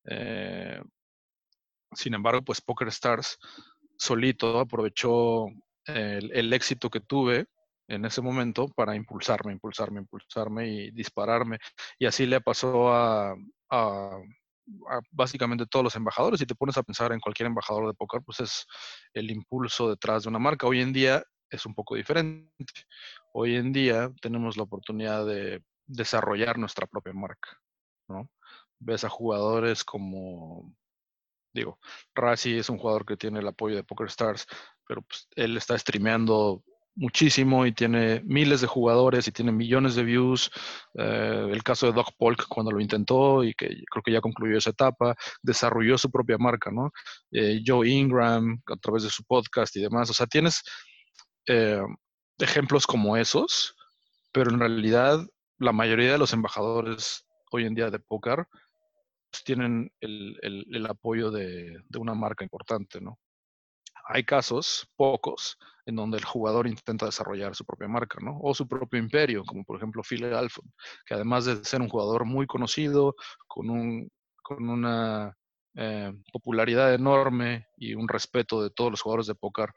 Eh, 0.06 0.82
sin 1.94 2.14
embargo, 2.14 2.42
pues 2.42 2.62
Poker 2.62 2.88
Stars 2.90 3.38
solito 3.98 4.60
aprovechó 4.60 5.48
el, 5.86 6.54
éxito 6.54 6.90
que 6.90 7.02
tuve 7.02 7.48
en 7.88 8.06
ese 8.06 8.22
momento 8.22 8.68
para 8.70 8.96
impulsarme, 8.96 9.52
impulsarme, 9.52 10.00
impulsarme 10.00 10.68
y 10.68 10.92
dispararme. 10.92 11.60
Y 12.00 12.06
así 12.06 12.26
le 12.26 12.42
pasó 12.42 12.94
a, 12.94 13.36
básicamente 15.12 15.66
todos 15.66 15.84
los 15.84 15.96
embajadores. 15.96 16.40
Si 16.40 16.46
te 16.46 16.56
pones 16.56 16.78
a 16.78 16.84
pensar 16.84 17.12
en 17.12 17.20
cualquier 17.20 17.48
embajador 17.48 17.88
de 17.88 17.94
póker, 17.94 18.22
pues 18.26 18.40
es 18.40 18.66
el 19.14 19.30
impulso 19.30 19.90
detrás 19.90 20.24
de 20.24 20.30
una 20.30 20.40
marca. 20.40 20.68
Hoy 20.68 20.82
en 20.82 20.94
día 20.94 21.24
es 21.50 21.66
un 21.66 21.76
poco 21.76 21.96
diferente. 21.96 22.48
Hoy 23.34 23.56
en 23.56 23.74
día 23.74 24.10
tenemos 24.22 24.58
la 24.58 24.64
oportunidad 24.64 25.26
de 25.26 25.64
desarrollar 25.86 26.58
nuestra 26.58 26.88
propia 26.88 27.14
marca, 27.14 27.60
¿no? 28.08 28.30
Ves 28.80 29.04
a 29.04 29.10
jugadores 29.10 29.84
como 29.84 30.74
Digo, 31.54 31.80
Razi 32.16 32.58
es 32.58 32.70
un 32.70 32.78
jugador 32.78 33.06
que 33.06 33.18
tiene 33.18 33.40
el 33.40 33.48
apoyo 33.48 33.76
de 33.76 33.84
Poker 33.84 34.08
Stars, 34.08 34.48
pero 34.88 35.02
pues, 35.02 35.28
él 35.36 35.58
está 35.58 35.78
streameando 35.78 36.64
muchísimo 36.96 37.66
y 37.66 37.72
tiene 37.72 38.22
miles 38.26 38.62
de 38.62 38.68
jugadores 38.68 39.28
y 39.28 39.32
tiene 39.32 39.52
millones 39.52 39.96
de 39.96 40.04
views. 40.04 40.52
Eh, 40.96 41.50
el 41.52 41.64
caso 41.64 41.88
de 41.88 41.94
Doc 41.94 42.10
Polk 42.18 42.48
cuando 42.48 42.72
lo 42.72 42.80
intentó 42.80 43.44
y 43.44 43.54
que 43.54 43.68
creo 43.90 44.04
que 44.04 44.12
ya 44.12 44.22
concluyó 44.22 44.58
esa 44.58 44.72
etapa, 44.72 45.16
desarrolló 45.42 45.98
su 45.98 46.12
propia 46.12 46.38
marca, 46.38 46.72
¿no? 46.72 46.92
Eh, 47.32 47.62
Joe 47.66 47.88
Ingram 47.88 48.62
a 48.68 48.76
través 48.78 49.04
de 49.04 49.10
su 49.10 49.24
podcast 49.24 49.76
y 49.76 49.82
demás. 49.82 50.10
O 50.10 50.14
sea, 50.14 50.28
tienes 50.28 50.64
eh, 51.48 51.82
ejemplos 52.40 52.86
como 52.86 53.18
esos, 53.18 53.76
pero 54.32 54.52
en 54.52 54.60
realidad 54.60 55.20
la 55.60 55.72
mayoría 55.72 56.12
de 56.12 56.18
los 56.18 56.34
embajadores 56.34 57.26
hoy 57.52 57.66
en 57.66 57.76
día 57.76 57.90
de 57.90 58.00
póker 58.00 58.48
tienen 59.46 59.92
el, 60.00 60.86
apoyo 60.88 61.32
de, 61.32 61.82
una 61.98 62.14
marca 62.14 62.44
importante, 62.44 63.00
¿no? 63.02 63.20
Hay 64.08 64.24
casos, 64.24 64.90
pocos, 64.96 65.58
en 65.86 65.96
donde 65.96 66.18
el 66.18 66.26
jugador 66.26 66.68
intenta 66.68 67.06
desarrollar 67.06 67.56
su 67.56 67.66
propia 67.66 67.88
marca, 67.88 68.20
¿no? 68.22 68.40
O 68.42 68.54
su 68.54 68.68
propio 68.68 69.00
imperio, 69.00 69.44
como 69.46 69.64
por 69.64 69.78
ejemplo 69.78 70.04
Phil 70.04 70.26
Alford, 70.26 70.66
que 71.06 71.14
además 71.14 71.46
de 71.46 71.64
ser 71.64 71.82
un 71.82 71.90
jugador 71.90 72.26
muy 72.26 72.46
conocido, 72.48 73.16
con, 73.48 73.70
un, 73.70 74.10
con 74.42 74.68
una 74.70 75.38
eh, 75.76 76.12
popularidad 76.34 76.94
enorme 76.94 77.68
y 77.78 77.94
un 77.94 78.08
respeto 78.08 78.62
de 78.62 78.72
todos 78.72 78.92
los 78.92 79.02
jugadores 79.02 79.28
de 79.28 79.36
póker, 79.36 79.70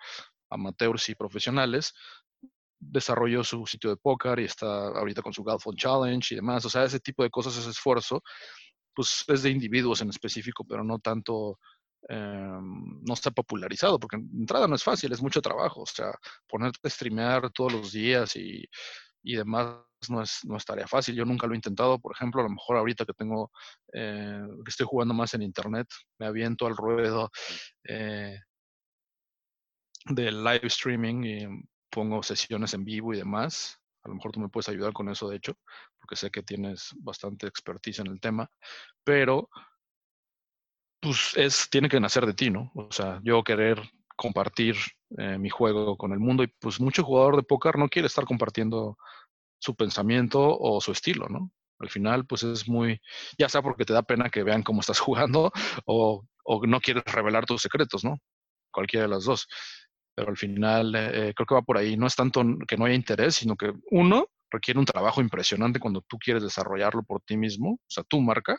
amateurs 0.51 1.09
y 1.09 1.15
profesionales, 1.15 1.95
desarrolló 2.79 3.45
su 3.45 3.67
sitio 3.67 3.91
de 3.91 3.97
póker 3.97 4.41
y 4.41 4.45
está 4.45 4.89
ahorita 4.89 5.23
con 5.23 5.33
su 5.33 5.43
Galfond 5.45 5.79
Challenge 5.79 6.35
y 6.35 6.37
demás. 6.37 6.65
O 6.65 6.71
sea, 6.71 6.85
ese 6.85 7.01
tipo 7.01 7.23
de 7.23 7.31
cosas, 7.31 7.57
ese 7.57 7.71
esfuerzo, 7.71 8.23
pues 8.95 9.25
es 9.29 9.43
de 9.43 9.51
individuos 9.51 10.01
en 10.03 10.11
específico, 10.11 10.65
pero 10.65 10.85
no 10.85 10.99
tanto, 10.99 11.59
em, 12.09 13.01
no 13.03 13.15
está 13.15 13.31
popularizado, 13.31 13.99
porque 13.99 14.17
en 14.17 14.31
entrada 14.41 14.69
no 14.69 14.75
es 14.77 14.85
fácil, 14.85 15.13
es 15.13 15.23
mucho 15.23 15.43
trabajo, 15.43 15.83
o 15.83 15.87
sea, 15.87 16.13
ponerte 16.49 16.79
a 16.83 16.91
streamear 16.91 17.51
todos 17.51 17.73
los 17.73 17.93
días 17.93 18.37
y, 18.37 18.65
y 19.23 19.37
demás 19.37 19.77
no 20.09 20.23
es, 20.23 20.41
no 20.45 20.57
es 20.57 20.65
tarea 20.65 20.87
fácil. 20.87 21.15
Yo 21.15 21.25
nunca 21.25 21.47
lo 21.47 21.55
he 21.55 21.57
intentado, 21.57 21.99
por 21.99 22.13
ejemplo, 22.15 22.41
a 22.41 22.45
lo 22.45 22.51
mejor 22.51 22.77
ahorita 22.77 23.05
que 23.05 23.15
tengo, 23.15 23.51
eh, 23.93 24.43
que 24.65 24.69
estoy 24.71 24.87
jugando 24.87 25.15
más 25.15 25.35
en 25.35 25.43
internet, 25.43 25.89
me 26.19 26.27
aviento 26.27 26.67
al 26.67 26.77
ruedo 26.77 27.31
eh, 27.85 28.39
del 30.07 30.45
live 30.45 30.67
streaming 30.67 31.25
y 31.25 31.47
pongo 31.91 32.23
sesiones 32.23 32.75
en 32.75 32.85
vivo 32.85 33.15
y 33.15 33.19
demás. 33.19 33.81
A 34.05 34.09
lo 34.09 34.15
mejor 34.15 34.33
tú 34.33 34.41
me 34.41 34.49
puedes 34.49 34.69
ayudar 34.69 34.93
con 34.93 35.09
eso, 35.09 35.29
de 35.29 35.37
hecho, 35.37 35.57
porque 35.99 36.17
sé 36.17 36.31
que 36.31 36.43
tienes 36.43 36.95
bastante 36.99 37.47
expertise 37.47 38.01
en 38.01 38.09
el 38.09 38.21
tema, 38.21 38.51
pero 39.03 39.49
pues 41.01 41.33
es, 41.37 41.69
tiene 41.71 41.89
que 41.89 42.01
nacer 42.01 42.27
de 42.27 42.35
ti, 42.35 42.51
¿no? 42.51 42.71
O 42.75 42.91
sea, 42.91 43.21
yo 43.23 43.43
querer 43.43 43.81
compartir 44.17 44.77
eh, 45.19 45.39
mi 45.39 45.51
juego 45.51 45.97
con 45.97 46.13
el 46.13 46.19
mundo 46.19 46.43
y 46.43 46.47
pues 46.47 46.81
mucho 46.81 47.05
jugador 47.05 47.37
de 47.37 47.43
póker 47.43 47.79
no 47.79 47.89
quiere 47.89 48.07
estar 48.07 48.25
compartiendo 48.25 48.97
su 49.59 49.75
pensamiento 49.75 50.59
o 50.59 50.81
su 50.81 50.93
estilo, 50.93 51.29
¿no? 51.29 51.51
Al 51.79 51.91
final, 51.91 52.27
pues 52.27 52.43
es 52.45 52.69
muy, 52.69 53.01
ya 53.39 53.49
sea 53.49 53.63
porque 53.63 53.85
te 53.85 53.93
da 53.93 54.03
pena 54.03 54.31
que 54.31 54.43
vean 54.43 54.63
cómo 54.63 54.81
estás 54.81 55.01
jugando 55.01 55.51
o, 55.87 56.25
o 56.45 56.67
no 56.67 56.81
quieres 56.81 57.05
revelar 57.05 57.47
tus 57.47 57.63
secretos, 57.63 58.05
¿no? 58.05 58.19
Cualquiera 58.71 59.05
de 59.05 59.11
las 59.11 59.25
dos 59.25 59.47
pero 60.15 60.31
al 60.31 60.37
final 60.37 60.95
eh, 60.95 61.33
creo 61.35 61.47
que 61.47 61.55
va 61.55 61.63
por 61.63 61.79
ahí. 61.79 61.97
No 61.97 62.07
es 62.07 62.15
tanto 62.15 62.43
que 62.67 62.77
no 62.77 62.85
haya 62.85 62.95
interés, 62.95 63.37
sino 63.37 63.57
que 63.57 63.73
uno 63.91 64.29
requiere 64.51 64.79
un 64.79 64.87
trabajo 64.87 65.21
impresionante 65.21 65.81
cuando 65.81 66.01
tú 66.03 66.19
quieres 66.19 66.43
desarrollarlo 66.43 67.03
por 67.03 67.21
ti 67.23 67.37
mismo, 67.37 67.73
o 67.73 67.91
sea, 67.91 68.05
tu 68.05 68.21
marca. 68.21 68.59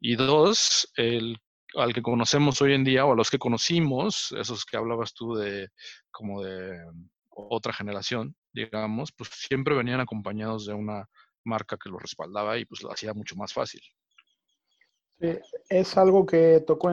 Y 0.00 0.14
dos, 0.14 0.90
el, 0.96 1.38
al 1.74 1.92
que 1.92 2.02
conocemos 2.02 2.62
hoy 2.62 2.74
en 2.74 2.84
día 2.84 3.04
o 3.04 3.12
a 3.12 3.16
los 3.16 3.30
que 3.30 3.38
conocimos, 3.38 4.32
esos 4.38 4.64
que 4.64 4.76
hablabas 4.76 5.12
tú 5.14 5.34
de 5.34 5.68
como 6.10 6.42
de 6.42 6.78
otra 7.30 7.72
generación, 7.72 8.34
digamos, 8.52 9.12
pues 9.12 9.30
siempre 9.30 9.76
venían 9.76 10.00
acompañados 10.00 10.66
de 10.66 10.74
una 10.74 11.08
marca 11.44 11.76
que 11.76 11.90
lo 11.90 11.98
respaldaba 11.98 12.58
y 12.58 12.64
pues 12.64 12.82
lo 12.82 12.92
hacía 12.92 13.14
mucho 13.14 13.36
más 13.36 13.52
fácil. 13.52 13.80
es 15.18 15.96
algo 15.96 16.26
que 16.26 16.62
tocó, 16.66 16.90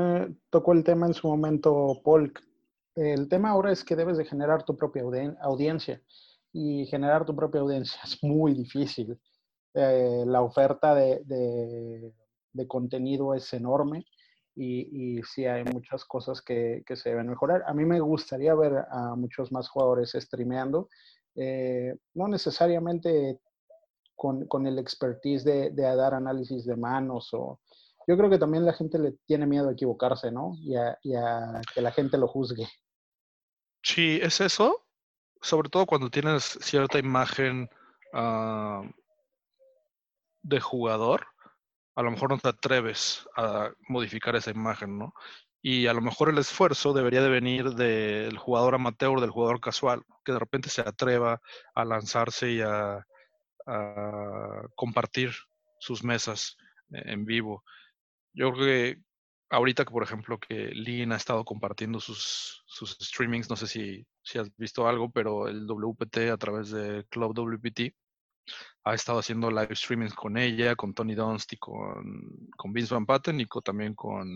tocó 0.49 0.73
el 0.73 0.83
tema 0.83 1.07
en 1.07 1.13
su 1.13 1.27
momento 1.27 2.01
Polk, 2.03 2.41
el 2.95 3.27
tema 3.27 3.49
ahora 3.49 3.71
es 3.71 3.83
que 3.83 3.95
debes 3.95 4.17
de 4.17 4.25
generar 4.25 4.63
tu 4.63 4.75
propia 4.75 5.03
audiencia 5.41 6.01
y 6.53 6.85
generar 6.85 7.25
tu 7.25 7.35
propia 7.35 7.61
audiencia 7.61 7.99
es 8.05 8.23
muy 8.23 8.53
difícil. 8.53 9.19
Eh, 9.73 10.23
la 10.25 10.41
oferta 10.41 10.95
de, 10.95 12.13
contenido 12.67 13.33
es 13.33 13.53
enorme 13.53 14.05
y, 14.55 15.21
sí 15.23 15.45
hay 15.45 15.65
muchas 15.65 16.05
cosas 16.05 16.41
que, 16.41 16.83
se 16.93 17.09
deben 17.09 17.27
mejorar. 17.27 17.63
A 17.67 17.73
mí 17.73 17.83
me 17.83 17.99
gustaría 17.99 18.55
ver 18.55 18.85
a 18.89 19.15
muchos 19.15 19.51
más 19.51 19.67
jugadores 19.67 20.15
streameando, 20.17 20.87
eh, 21.35 21.93
no 22.13 22.29
necesariamente 22.29 23.41
con, 24.15 24.65
el 24.65 24.79
expertise 24.79 25.43
de, 25.43 25.71
dar 25.71 26.13
análisis 26.13 26.65
de 26.65 26.77
manos 26.77 27.33
o, 27.33 27.59
yo 28.07 28.15
creo 28.17 28.29
que 28.29 28.37
también 28.37 28.65
la 28.65 28.73
gente 28.73 28.99
le 28.99 29.13
tiene 29.25 29.47
miedo 29.47 29.67
a 29.67 29.73
equivocarse, 29.73 30.31
¿no? 30.31 30.55
y 30.61 30.75
a, 30.75 31.61
que 31.73 31.81
la 31.81 31.91
gente 31.91 32.17
lo 32.17 32.27
juzgue. 32.27 32.67
Sí, 33.85 34.19
es 34.19 34.41
eso, 34.41 34.83
sobre 35.41 35.69
todo 35.69 35.85
cuando 35.85 36.09
tienes 36.09 36.57
cierta 36.59 36.97
imagen 36.97 37.69
ah, 38.13 38.81
de 40.41 40.59
jugador, 40.59 41.27
a 41.95 42.01
lo 42.01 42.09
mejor 42.09 42.31
no 42.31 42.39
te 42.39 42.49
atreves 42.49 43.27
a 43.37 43.69
modificar 43.87 44.35
esa 44.35 44.49
imagen, 44.49 44.97
¿no? 44.97 45.13
Y 45.61 45.85
a 45.85 45.93
lo 45.93 46.01
mejor 46.01 46.29
el 46.29 46.39
esfuerzo 46.39 46.93
debería 46.93 47.21
de 47.21 47.29
venir 47.29 47.75
del 47.75 48.39
jugador 48.39 48.73
amateur, 48.73 49.21
del 49.21 49.29
jugador 49.29 49.61
casual, 49.61 50.01
que 50.23 50.31
de 50.31 50.39
repente 50.39 50.69
se 50.69 50.81
atreva 50.81 51.39
a 51.75 51.85
lanzarse 51.85 52.53
y 52.53 52.61
a 52.61 53.05
compartir 54.75 55.31
sus 55.79 56.03
mesas 56.03 56.57
en 56.89 57.23
vivo. 57.25 57.63
Yo 58.33 58.51
creo 58.51 58.65
que 58.65 59.05
ahorita 59.49 59.85
que, 59.85 59.91
por 59.91 60.03
ejemplo, 60.03 60.39
que 60.39 60.69
Lin 60.71 61.11
ha 61.11 61.17
estado 61.17 61.45
compartiendo 61.45 61.99
sus, 61.99 62.63
sus 62.75 62.97
streamings, 62.99 63.49
no 63.49 63.55
sé 63.55 63.67
si, 63.67 64.05
si 64.21 64.37
has 64.37 64.53
visto 64.57 64.85
algo, 64.85 65.09
pero 65.09 65.47
el 65.47 65.65
WPT 65.65 66.29
a 66.29 66.37
través 66.37 66.71
de 66.71 67.05
Club 67.09 67.33
WPT 67.33 67.95
ha 68.83 68.93
estado 68.93 69.19
haciendo 69.19 69.49
live 69.49 69.73
streamings 69.75 70.13
con 70.13 70.37
ella, 70.37 70.75
con 70.75 70.93
Tony 70.93 71.15
Dunst 71.15 71.53
y 71.53 71.57
con, 71.57 72.49
con 72.57 72.73
Vince 72.73 72.93
Van 72.93 73.05
Patten 73.05 73.39
y 73.39 73.47
también 73.63 73.95
con... 73.95 74.27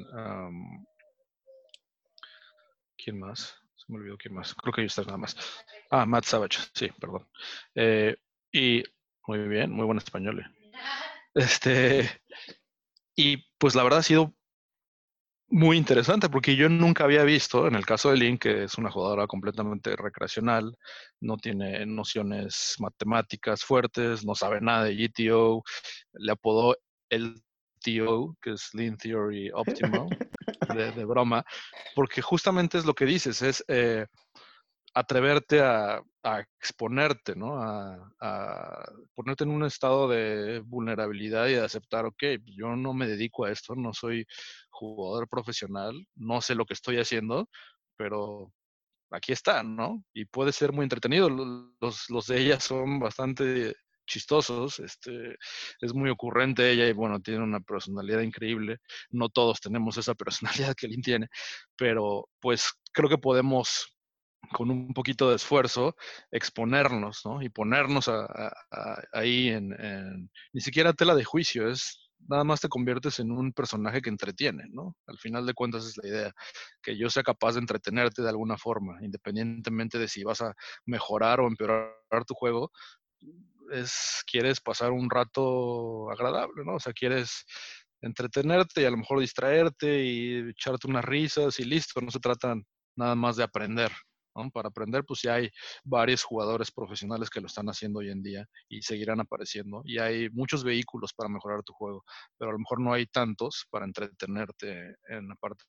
¿Quién 2.97 3.19
más? 3.19 3.55
Se 3.75 3.85
me 3.91 3.97
olvidó 3.97 4.17
quién 4.17 4.33
más. 4.33 4.53
Creo 4.55 4.73
que 4.73 4.81
ellos 4.81 4.91
están 4.91 5.07
nada 5.07 5.17
más. 5.17 5.35
Ah, 5.91 6.05
Matt 6.05 6.23
Savage, 6.23 6.59
sí, 6.73 6.89
perdón. 6.99 7.27
Eh, 7.75 8.15
y 8.51 8.83
muy 9.27 9.47
bien, 9.47 9.71
muy 9.71 9.85
buen 9.85 9.97
español. 9.97 10.39
Eh. 10.39 10.71
Este, 11.33 12.09
y 13.15 13.37
pues 13.57 13.75
la 13.75 13.83
verdad 13.83 13.99
ha 13.99 14.03
sido 14.03 14.33
muy 15.51 15.77
interesante 15.77 16.29
porque 16.29 16.55
yo 16.55 16.69
nunca 16.69 17.03
había 17.03 17.23
visto, 17.23 17.67
en 17.67 17.75
el 17.75 17.85
caso 17.85 18.11
de 18.11 18.17
Link, 18.17 18.41
que 18.41 18.63
es 18.63 18.77
una 18.77 18.91
jugadora 18.91 19.27
completamente 19.27 19.95
recreacional, 19.95 20.77
no 21.19 21.37
tiene 21.37 21.85
nociones 21.85 22.75
matemáticas 22.79 23.63
fuertes, 23.63 24.25
no 24.25 24.35
sabe 24.35 24.61
nada 24.61 24.85
de 24.85 24.95
GTO, 24.95 25.63
le 26.13 26.31
apodó 26.31 26.75
el 27.09 27.41
TO, 27.83 28.35
que 28.41 28.51
es 28.51 28.69
Lean 28.73 28.97
Theory 28.97 29.49
Optimal, 29.53 30.07
de, 30.95 31.05
broma, 31.05 31.43
porque 31.95 32.21
justamente 32.21 32.77
es 32.77 32.85
lo 32.85 32.93
que 32.93 33.05
dices, 33.05 33.41
es 33.41 33.63
eh, 33.67 34.05
atreverte 34.93 35.61
a, 35.61 36.01
exponerte, 36.59 37.35
¿no? 37.35 37.55
A, 37.61 38.85
ponerte 39.15 39.43
en 39.43 39.51
un 39.51 39.63
estado 39.65 40.07
de 40.07 40.59
vulnerabilidad 40.59 41.47
y 41.47 41.53
de 41.53 41.63
aceptar, 41.63 42.05
ok, 42.05 42.19
pues 42.43 42.55
yo 42.55 42.75
no 42.75 42.93
me 42.93 43.07
dedico 43.07 43.45
a 43.45 43.51
esto, 43.51 43.75
no 43.75 43.93
soy 43.93 44.25
jugador 44.69 45.27
profesional, 45.27 45.95
no 46.15 46.41
sé 46.41 46.55
lo 46.55 46.65
que 46.65 46.73
estoy 46.73 46.97
haciendo, 46.99 47.49
pero 47.97 48.51
aquí 49.11 49.31
está, 49.31 49.63
¿no? 49.63 50.03
Y 50.13 50.25
puede 50.25 50.51
ser 50.51 50.73
muy 50.73 50.83
entretenido. 50.83 51.29
Los, 51.29 52.27
de 52.27 52.39
ella 52.39 52.59
son 52.59 52.99
bastante 52.99 53.75
chistosos, 54.07 54.79
este, 54.79 55.35
es 55.81 55.93
muy 55.93 56.09
ocurrente 56.09 56.71
ella 56.71 56.87
y 56.87 56.93
bueno, 56.93 57.19
tiene 57.21 57.43
una 57.43 57.59
personalidad 57.59 58.21
increíble. 58.21 58.79
No 59.11 59.29
todos 59.29 59.59
tenemos 59.61 59.97
esa 59.97 60.15
personalidad 60.71 60.75
que 60.75 60.87
Lynn 60.87 61.01
tiene, 61.01 61.27
pero 61.75 62.29
pues 62.39 62.71
creo 62.93 63.09
que 63.09 63.17
podemos 63.17 63.98
con 64.51 64.71
un 64.71 64.93
poquito 64.93 65.29
de 65.29 65.35
esfuerzo, 65.35 65.95
exponernos, 66.31 67.21
¿no? 67.25 67.41
Y 67.41 67.49
ponernos 67.49 68.09
ahí 69.13 69.49
en, 69.49 70.29
ni 70.53 70.61
siquiera 70.61 70.93
tela 70.93 71.15
de 71.15 71.23
juicio, 71.23 71.69
es 71.69 72.09
nada 72.27 72.43
más 72.43 72.61
te 72.61 72.69
conviertes 72.69 73.19
en 73.19 73.31
un 73.31 73.53
personaje 73.53 74.01
que 74.01 74.09
entretiene, 74.09 74.65
¿no? 74.69 74.95
Al 75.07 75.17
final 75.17 75.45
de 75.45 75.53
cuentas 75.53 75.85
es 75.85 75.97
la 75.97 76.09
idea, 76.09 76.33
que 76.81 76.97
yo 76.97 77.09
sea 77.09 77.23
capaz 77.23 77.53
de 77.53 77.59
entretenerte 77.59 78.21
de 78.21 78.29
alguna 78.29 78.57
forma, 78.57 78.97
independientemente 79.01 79.97
de 79.97 80.07
si 80.07 80.23
vas 80.23 80.41
a 80.41 80.53
mejorar 80.85 81.39
o 81.39 81.47
empeorar 81.47 82.25
tu 82.27 82.33
juego, 82.33 82.71
es, 83.71 84.23
quieres 84.29 84.59
pasar 84.59 84.91
un 84.91 85.09
rato 85.09 86.09
agradable, 86.11 86.63
¿no? 86.65 86.75
O 86.75 86.79
sea, 86.79 86.93
quieres 86.93 87.45
entretenerte 88.01 88.81
y 88.81 88.85
a 88.85 88.91
lo 88.91 88.97
mejor 88.97 89.19
distraerte 89.19 90.03
y 90.03 90.49
echarte 90.49 90.87
unas 90.87 91.05
risas 91.05 91.59
y 91.59 91.65
listo, 91.65 92.01
no 92.01 92.11
se 92.11 92.19
trata 92.19 92.55
nada 92.95 93.15
más 93.15 93.35
de 93.35 93.43
aprender, 93.43 93.91
para 94.51 94.69
aprender, 94.69 95.03
pues 95.05 95.21
ya 95.21 95.35
hay 95.35 95.49
varios 95.83 96.23
jugadores 96.23 96.71
profesionales 96.71 97.29
que 97.29 97.41
lo 97.41 97.47
están 97.47 97.67
haciendo 97.67 97.99
hoy 97.99 98.09
en 98.09 98.23
día 98.23 98.45
y 98.69 98.81
seguirán 98.81 99.19
apareciendo. 99.19 99.81
Y 99.85 99.99
hay 99.99 100.29
muchos 100.29 100.63
vehículos 100.63 101.13
para 101.13 101.29
mejorar 101.29 101.63
tu 101.63 101.73
juego, 101.73 102.03
pero 102.37 102.51
a 102.51 102.53
lo 102.53 102.59
mejor 102.59 102.79
no 102.81 102.93
hay 102.93 103.05
tantos 103.07 103.67
para 103.69 103.85
entretenerte 103.85 104.95
en 105.09 105.27
la 105.27 105.35
parte 105.35 105.63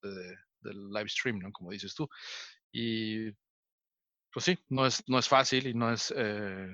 del 0.60 0.90
live 0.90 1.08
stream. 1.08 1.40
Como 1.52 1.70
dices 1.70 1.94
tú. 1.94 2.08
Y 2.72 3.30
pues 4.32 4.44
sí, 4.44 4.58
no 4.68 4.86
es, 4.86 5.02
no 5.08 5.18
es 5.18 5.28
fácil 5.28 5.66
y 5.66 5.74
no 5.74 5.92
es, 5.92 6.12
eh, 6.16 6.68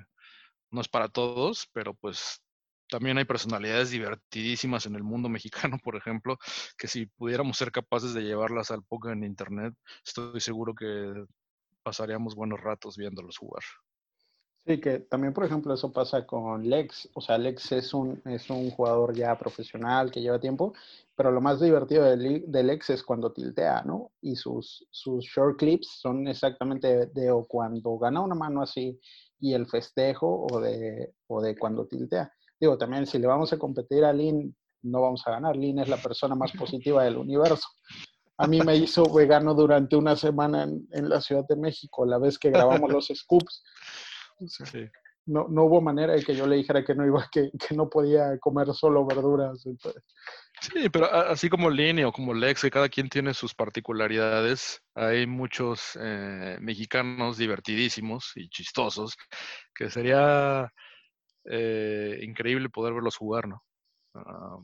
no 0.71 0.81
es 0.81 0.87
para 0.87 1.09
todos, 1.09 1.67
pero 1.73 1.93
pues 1.95 2.41
también 2.89 3.17
hay 3.17 3.25
personalidades 3.25 3.91
divertidísimas 3.91 4.85
en 4.85 4.95
el 4.95 5.03
mundo 5.03 5.29
mexicano, 5.73 5.77
por 5.83 5.95
ejemplo, 5.95 6.37
que 6.77 6.87
si 6.87 7.07
pudiéramos 7.07 7.57
ser 7.57 7.71
capaces 7.71 8.13
de 8.13 8.23
llevarlas 8.23 8.71
al 8.71 8.83
poker 8.83 9.13
en 9.13 9.23
internet, 9.23 9.73
estoy 10.05 10.39
seguro 10.39 10.73
que 10.75 11.25
pasaríamos 11.87 12.35
buenos 12.35 12.59
ratos 12.59 12.97
viéndolos 12.97 13.37
jugar. 13.37 13.63
Sí, 14.65 14.81
que 14.81 14.99
también, 14.99 15.33
por 15.33 15.45
ejemplo, 15.45 15.73
eso 15.73 15.93
pasa 15.93 16.25
con 16.25 16.69
Lex. 16.69 17.09
O 17.13 17.21
sea, 17.21 17.37
Lex 17.37 17.71
es 17.71 17.93
un, 17.93 18.21
es 18.25 18.49
un 18.49 18.69
jugador 18.71 19.15
ya 19.15 19.37
profesional 19.37 20.11
que 20.11 20.19
lleva 20.19 20.37
tiempo, 20.37 20.73
pero 21.15 21.31
lo 21.31 21.39
más 21.39 21.61
divertido 21.61 22.03
de, 22.03 22.63
Lex 22.63 22.89
es 22.89 23.03
cuando 23.03 23.31
tiltea, 23.31 23.83
¿no? 23.83 24.11
Y 24.19 24.35
sus, 24.35 24.85
sus 24.91 25.23
short 25.23 25.57
clips 25.57 25.87
son 26.01 26.27
exactamente 26.27 27.05
de, 27.05 27.31
o 27.31 27.45
cuando 27.47 27.97
gana 27.97 28.19
una 28.19 28.35
mano 28.35 28.61
así 28.61 28.99
y 29.39 29.53
el 29.53 29.65
festejo 29.65 30.45
o 30.51 30.59
de, 30.59 31.13
o 31.27 31.41
de 31.41 31.57
cuando 31.57 31.87
tiltea. 31.87 32.29
Digo, 32.59 32.77
también 32.77 33.05
si 33.05 33.17
le 33.17 33.27
vamos 33.27 33.53
a 33.53 33.57
competir 33.57 34.03
a 34.03 34.11
Lin, 34.11 34.53
no 34.81 35.03
vamos 35.03 35.25
a 35.25 35.31
ganar. 35.31 35.55
Lin 35.55 35.79
es 35.79 35.87
la 35.87 36.01
persona 36.01 36.35
más 36.35 36.51
positiva 36.51 37.05
del 37.05 37.15
universo. 37.15 37.69
A 38.37 38.47
mí 38.47 38.61
me 38.61 38.75
hizo 38.75 39.11
vegano 39.11 39.53
durante 39.53 39.95
una 39.95 40.15
semana 40.15 40.63
en, 40.63 41.09
la 41.09 41.21
Ciudad 41.21 41.45
de 41.47 41.55
México, 41.55 42.05
la 42.05 42.19
vez 42.19 42.37
que 42.37 42.51
grabamos 42.51 42.91
los 42.91 43.11
scoops. 43.13 43.63
No, 45.25 45.47
no 45.49 45.63
hubo 45.63 45.81
manera 45.81 46.13
de 46.13 46.23
que 46.23 46.35
yo 46.35 46.47
le 46.47 46.55
dijera 46.55 46.85
que 46.85 46.95
no 46.95 47.05
iba, 47.05 47.27
que, 47.31 47.51
que 47.51 47.75
no 47.75 47.89
podía 47.89 48.37
comer 48.39 48.73
solo 48.73 49.05
verduras. 49.05 49.65
Sí, 50.61 50.89
pero 50.89 51.13
así 51.13 51.49
como 51.49 51.69
Lini 51.69 52.03
o 52.03 52.11
como 52.11 52.33
Lex, 52.33 52.61
que 52.61 52.71
cada 52.71 52.89
quien 52.89 53.09
tiene 53.09 53.33
sus 53.33 53.53
particularidades, 53.53 54.81
hay 54.95 55.27
muchos 55.27 55.97
eh, 56.01 56.57
mexicanos 56.61 57.37
divertidísimos 57.37 58.31
y 58.35 58.49
chistosos 58.49 59.17
que 59.75 59.89
sería 59.89 60.71
eh, 61.45 62.19
increíble 62.23 62.69
poder 62.69 62.93
verlos 62.93 63.17
jugar, 63.17 63.47
¿no? 63.47 63.63
Ah, 64.15 64.57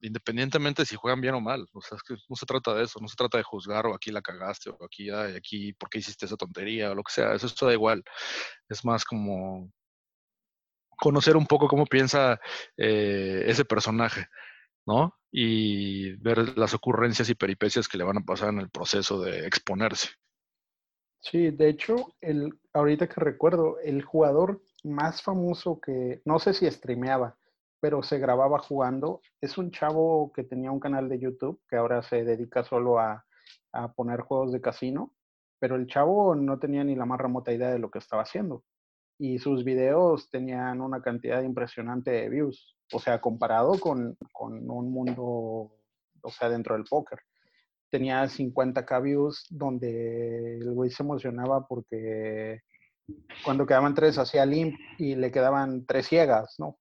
independientemente 0.00 0.84
si 0.84 0.96
juegan 0.96 1.20
bien 1.20 1.34
o 1.34 1.40
mal, 1.40 1.66
o 1.72 1.80
sea, 1.80 1.98
no 2.28 2.36
se 2.36 2.46
trata 2.46 2.74
de 2.74 2.84
eso, 2.84 2.98
no 3.00 3.08
se 3.08 3.16
trata 3.16 3.38
de 3.38 3.44
juzgar 3.44 3.86
o 3.86 3.94
aquí 3.94 4.10
la 4.10 4.22
cagaste 4.22 4.70
o 4.70 4.84
aquí, 4.84 5.10
ay, 5.10 5.36
aquí, 5.36 5.72
¿por 5.72 5.88
qué 5.88 5.98
hiciste 5.98 6.26
esa 6.26 6.36
tontería 6.36 6.90
o 6.90 6.94
lo 6.94 7.02
que 7.02 7.12
sea? 7.12 7.34
Eso, 7.34 7.46
eso 7.46 7.66
da 7.66 7.72
igual. 7.72 8.02
Es 8.68 8.84
más 8.84 9.04
como 9.04 9.70
conocer 10.98 11.36
un 11.36 11.46
poco 11.46 11.68
cómo 11.68 11.86
piensa 11.86 12.40
eh, 12.76 13.44
ese 13.46 13.64
personaje, 13.64 14.26
¿no? 14.86 15.14
Y 15.30 16.12
ver 16.16 16.58
las 16.58 16.74
ocurrencias 16.74 17.28
y 17.30 17.34
peripecias 17.34 17.88
que 17.88 17.98
le 17.98 18.04
van 18.04 18.18
a 18.18 18.24
pasar 18.24 18.50
en 18.50 18.60
el 18.60 18.70
proceso 18.70 19.20
de 19.20 19.46
exponerse. 19.46 20.08
Sí, 21.20 21.50
de 21.50 21.68
hecho, 21.68 22.14
el, 22.20 22.58
ahorita 22.72 23.08
que 23.08 23.20
recuerdo, 23.20 23.78
el 23.80 24.02
jugador 24.02 24.62
más 24.84 25.22
famoso 25.22 25.80
que, 25.80 26.22
no 26.24 26.38
sé 26.38 26.54
si 26.54 26.70
streameaba, 26.70 27.36
pero 27.80 28.02
se 28.02 28.18
grababa 28.18 28.58
jugando, 28.58 29.20
es 29.40 29.58
un 29.58 29.70
chavo 29.70 30.32
que 30.32 30.44
tenía 30.44 30.70
un 30.70 30.80
canal 30.80 31.08
de 31.08 31.18
YouTube 31.18 31.60
que 31.68 31.76
ahora 31.76 32.02
se 32.02 32.24
dedica 32.24 32.64
solo 32.64 32.98
a, 32.98 33.24
a 33.72 33.92
poner 33.92 34.20
juegos 34.20 34.52
de 34.52 34.60
casino, 34.60 35.14
pero 35.58 35.76
el 35.76 35.86
chavo 35.86 36.34
no 36.34 36.58
tenía 36.58 36.84
ni 36.84 36.94
la 36.94 37.06
más 37.06 37.20
remota 37.20 37.52
idea 37.52 37.70
de 37.70 37.78
lo 37.78 37.90
que 37.90 37.98
estaba 37.98 38.22
haciendo 38.22 38.64
y 39.18 39.38
sus 39.40 39.64
videos 39.64 40.30
tenían 40.30 40.80
una 40.80 41.02
cantidad 41.02 41.42
impresionante 41.42 42.12
de 42.12 42.28
views, 42.28 42.76
o 42.92 43.00
sea, 43.00 43.20
comparado 43.20 43.78
con, 43.78 44.16
con 44.32 44.70
un 44.70 44.92
mundo, 44.92 45.72
o 46.22 46.30
sea, 46.30 46.48
dentro 46.48 46.76
del 46.76 46.84
póker. 46.84 47.18
Tenía 47.90 48.22
50k 48.24 49.02
views 49.02 49.46
donde 49.50 50.58
el 50.58 50.72
güey 50.72 50.90
se 50.90 51.02
emocionaba 51.02 51.66
porque 51.66 52.60
cuando 53.44 53.66
quedaban 53.66 53.94
tres 53.94 54.18
hacía 54.18 54.46
limp 54.46 54.78
y 54.98 55.16
le 55.16 55.32
quedaban 55.32 55.84
tres 55.84 56.06
ciegas, 56.06 56.54
¿no? 56.58 56.78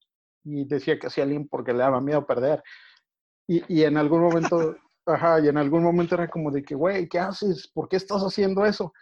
Y 0.47 0.65
decía 0.65 0.97
que 0.97 1.07
hacía 1.07 1.25
limp 1.25 1.49
porque 1.49 1.73
le 1.73 1.79
daba 1.79 1.99
miedo 1.99 2.25
perder. 2.25 2.63
Y, 3.47 3.63
y 3.73 3.83
en 3.83 3.97
algún 3.97 4.21
momento, 4.21 4.75
ajá, 5.05 5.39
y 5.39 5.47
en 5.47 5.57
algún 5.57 5.83
momento 5.83 6.15
era 6.15 6.29
como 6.29 6.51
de 6.51 6.63
que, 6.63 6.75
güey, 6.75 7.07
¿qué 7.09 7.19
haces? 7.19 7.69
¿Por 7.73 7.89
qué 7.89 7.97
estás 7.97 8.21
haciendo 8.21 8.65
eso? 8.65 8.93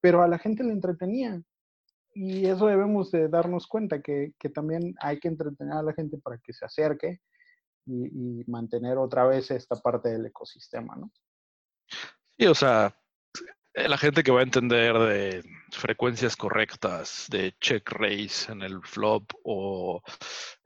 Pero 0.00 0.22
a 0.22 0.28
la 0.28 0.38
gente 0.38 0.62
le 0.62 0.72
entretenía 0.72 1.42
y 2.14 2.46
eso 2.46 2.66
debemos 2.66 3.10
de 3.10 3.28
darnos 3.28 3.66
cuenta, 3.66 4.00
que, 4.00 4.32
también 4.54 4.94
hay 5.00 5.18
que 5.18 5.28
entretener 5.28 5.74
a 5.74 5.82
la 5.82 5.92
gente 5.92 6.16
para 6.18 6.38
que 6.38 6.52
se 6.52 6.64
acerque 6.64 7.20
y, 7.86 8.40
y, 8.40 8.44
mantener 8.46 8.98
otra 8.98 9.26
vez 9.26 9.50
esta 9.50 9.74
parte 9.76 10.10
del 10.10 10.26
ecosistema, 10.26 10.94
¿no? 10.94 11.10
Sí, 12.38 12.46
o 12.46 12.54
sea, 12.54 12.96
la 13.74 13.98
gente 13.98 14.22
que 14.22 14.30
va 14.30 14.40
a 14.40 14.44
entender 14.44 14.96
de 14.98 15.42
frecuencias 15.72 16.36
correctas, 16.36 17.26
de 17.28 17.56
check 17.60 17.90
raise 17.90 18.50
en 18.52 18.62
el 18.62 18.80
flop 18.82 19.32
o 19.42 20.00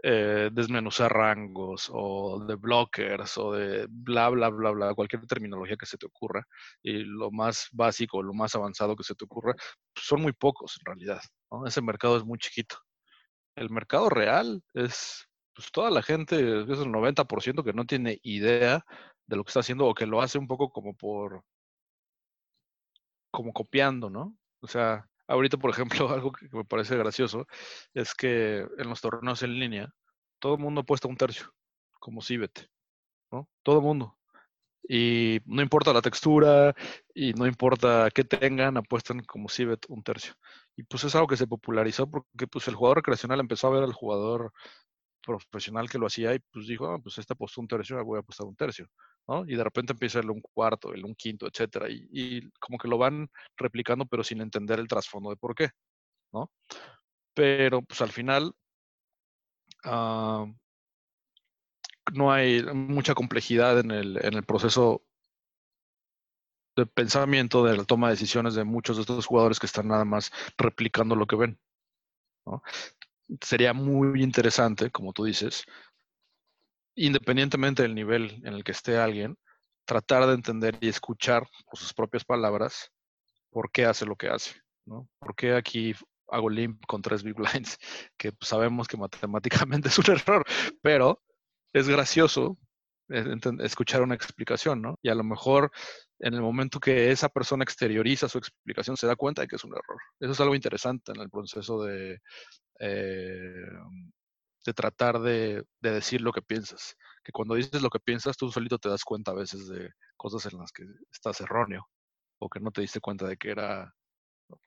eh, 0.02 0.50
desmenuzar 0.52 1.12
rangos 1.12 1.90
o 1.92 2.44
de 2.46 2.56
blockers 2.56 3.38
o 3.38 3.52
de 3.52 3.86
bla, 3.88 4.28
bla, 4.28 4.50
bla, 4.50 4.70
bla, 4.70 4.94
cualquier 4.94 5.26
terminología 5.26 5.76
que 5.76 5.86
se 5.86 5.96
te 5.96 6.06
ocurra 6.06 6.44
y 6.82 7.04
lo 7.04 7.30
más 7.30 7.68
básico, 7.72 8.22
lo 8.22 8.34
más 8.34 8.54
avanzado 8.54 8.94
que 8.94 9.04
se 9.04 9.14
te 9.14 9.24
ocurra, 9.24 9.54
pues, 9.54 10.06
son 10.06 10.20
muy 10.22 10.32
pocos 10.32 10.76
en 10.80 10.86
realidad. 10.86 11.20
Ese 11.66 11.80
mercado 11.80 12.18
es 12.18 12.24
muy 12.24 12.38
chiquito. 12.38 12.76
El 13.56 13.70
mercado 13.70 14.10
real 14.10 14.62
es 14.74 15.26
pues, 15.54 15.70
toda 15.72 15.90
la 15.90 16.02
gente, 16.02 16.36
es 16.36 16.78
el 16.78 16.88
90% 16.92 17.64
que 17.64 17.72
no 17.72 17.86
tiene 17.86 18.20
idea 18.22 18.84
de 19.26 19.36
lo 19.36 19.44
que 19.44 19.50
está 19.50 19.60
haciendo 19.60 19.86
o 19.86 19.94
que 19.94 20.06
lo 20.06 20.20
hace 20.22 20.38
un 20.38 20.46
poco 20.46 20.70
como 20.70 20.94
por 20.94 21.44
como 23.30 23.52
copiando, 23.52 24.10
¿no? 24.10 24.36
O 24.60 24.66
sea, 24.68 25.08
ahorita, 25.26 25.56
por 25.58 25.70
ejemplo, 25.70 26.08
algo 26.14 26.32
que 26.32 26.48
me 26.52 26.64
parece 26.64 26.96
gracioso 26.96 27.46
es 27.94 28.14
que 28.14 28.66
en 28.78 28.88
los 28.88 29.00
torneos 29.00 29.42
en 29.42 29.58
línea, 29.58 29.92
todo 30.38 30.54
el 30.54 30.60
mundo 30.60 30.82
apuesta 30.82 31.08
un 31.08 31.16
tercio, 31.16 31.52
como 32.00 32.22
Cibet, 32.22 32.68
¿no? 33.32 33.48
Todo 33.62 33.78
el 33.78 33.84
mundo. 33.84 34.18
Y 34.88 35.40
no 35.44 35.60
importa 35.60 35.92
la 35.92 36.00
textura 36.00 36.74
y 37.14 37.34
no 37.34 37.46
importa 37.46 38.08
qué 38.14 38.24
tengan, 38.24 38.78
apuestan 38.78 39.20
como 39.20 39.50
Cibet 39.50 39.84
un 39.88 40.02
tercio. 40.02 40.34
Y 40.76 40.84
pues 40.84 41.04
es 41.04 41.14
algo 41.14 41.26
que 41.26 41.36
se 41.36 41.46
popularizó 41.46 42.10
porque 42.10 42.46
pues 42.46 42.68
el 42.68 42.74
jugador 42.74 42.98
recreacional 42.98 43.40
empezó 43.40 43.66
a 43.66 43.70
ver 43.70 43.82
al 43.82 43.92
jugador 43.92 44.52
profesional 45.36 45.88
que 45.88 45.98
lo 45.98 46.06
hacía 46.06 46.34
y 46.34 46.38
pues 46.38 46.66
dijo, 46.66 46.86
ah, 46.90 46.98
pues 47.02 47.18
este 47.18 47.34
apostó 47.34 47.60
un 47.60 47.68
tercio, 47.68 48.02
voy 48.04 48.16
a 48.18 48.20
apostar 48.20 48.46
un 48.46 48.56
tercio. 48.56 48.88
Y 49.46 49.56
de 49.56 49.64
repente 49.64 49.92
empieza 49.92 50.20
el 50.20 50.30
un 50.30 50.40
cuarto, 50.40 50.94
el 50.94 51.04
un 51.04 51.14
quinto, 51.14 51.46
etcétera, 51.46 51.86
y, 51.90 52.48
como 52.58 52.78
que 52.78 52.88
lo 52.88 52.96
van 52.96 53.30
replicando, 53.56 54.06
pero 54.06 54.24
sin 54.24 54.40
entender 54.40 54.78
el 54.80 54.88
trasfondo 54.88 55.30
de 55.30 55.36
por 55.36 55.54
qué, 55.54 55.70
¿no? 56.32 56.50
Pero 57.34 57.82
pues 57.82 58.00
al 58.00 58.10
final 58.10 58.54
ah, 59.84 60.46
no 62.14 62.32
hay 62.32 62.62
mucha 62.74 63.14
complejidad 63.14 63.80
en 63.80 63.90
el, 63.90 64.24
en 64.24 64.34
el 64.34 64.44
proceso 64.44 65.02
de 66.76 66.86
pensamiento, 66.86 67.64
de 67.64 67.76
la 67.76 67.84
toma 67.84 68.08
de 68.08 68.14
decisiones 68.14 68.54
de 68.54 68.64
muchos 68.64 68.96
de 68.96 69.02
estos 69.02 69.26
jugadores 69.26 69.58
que 69.60 69.66
están 69.66 69.88
nada 69.88 70.04
más 70.04 70.32
replicando 70.56 71.16
lo 71.16 71.26
que 71.26 71.36
ven. 71.36 71.60
¿no? 72.46 72.62
Sería 73.40 73.72
muy 73.72 74.22
interesante, 74.22 74.90
como 74.90 75.12
tú 75.12 75.24
dices, 75.24 75.64
independientemente 76.94 77.82
del 77.82 77.94
nivel 77.94 78.40
en 78.44 78.54
el 78.54 78.64
que 78.64 78.72
esté 78.72 78.98
alguien, 78.98 79.36
tratar 79.84 80.26
de 80.26 80.34
entender 80.34 80.78
y 80.80 80.88
escuchar 80.88 81.46
por 81.64 81.78
sus 81.78 81.94
propias 81.94 82.24
palabras 82.24 82.90
por 83.50 83.70
qué 83.70 83.86
hace 83.86 84.04
lo 84.04 84.16
que 84.16 84.28
hace, 84.28 84.60
¿no? 84.84 85.08
¿Por 85.18 85.34
qué 85.34 85.54
aquí 85.54 85.94
hago 86.28 86.50
limp 86.50 86.84
con 86.86 87.00
tres 87.00 87.22
big 87.22 87.34
blinds? 87.34 87.78
Que 88.18 88.32
sabemos 88.40 88.86
que 88.88 88.96
matemáticamente 88.96 89.88
es 89.88 89.98
un 89.98 90.04
error, 90.10 90.44
pero 90.82 91.22
es 91.72 91.88
gracioso 91.88 92.58
eh, 93.10 93.24
escuchar 93.60 94.02
una 94.02 94.14
explicación, 94.14 94.82
¿no? 94.82 94.98
Y 95.02 95.08
a 95.08 95.14
lo 95.14 95.24
mejor 95.24 95.70
en 96.18 96.34
el 96.34 96.42
momento 96.42 96.80
que 96.80 97.10
esa 97.10 97.28
persona 97.28 97.64
exterioriza 97.64 98.28
su 98.28 98.38
explicación 98.38 98.96
se 98.96 99.06
da 99.06 99.16
cuenta 99.16 99.42
de 99.42 99.48
que 99.48 99.56
es 99.56 99.64
un 99.64 99.72
error. 99.72 99.98
Eso 100.20 100.32
es 100.32 100.40
algo 100.40 100.54
interesante 100.54 101.12
en 101.12 101.20
el 101.22 101.30
proceso 101.30 101.82
de, 101.84 102.18
eh, 102.78 103.66
de 104.64 104.74
tratar 104.74 105.20
de, 105.20 105.64
decir 105.80 106.20
lo 106.20 106.32
que 106.32 106.42
piensas. 106.42 106.96
Que 107.24 107.32
cuando 107.32 107.54
dices 107.54 107.82
lo 107.82 107.90
que 107.90 108.00
piensas, 108.00 108.36
tú 108.36 108.50
solito 108.50 108.78
te 108.78 108.88
das 108.88 109.04
cuenta 109.04 109.32
a 109.32 109.34
veces 109.34 109.68
de 109.68 109.90
cosas 110.16 110.52
en 110.52 110.58
las 110.58 110.72
que 110.72 110.84
estás 111.12 111.40
erróneo 111.40 111.88
o 112.40 112.48
que 112.48 112.60
no 112.60 112.70
te 112.70 112.80
diste 112.80 113.00
cuenta 113.00 113.26
de 113.26 113.36
que 113.36 113.50
era 113.50 113.92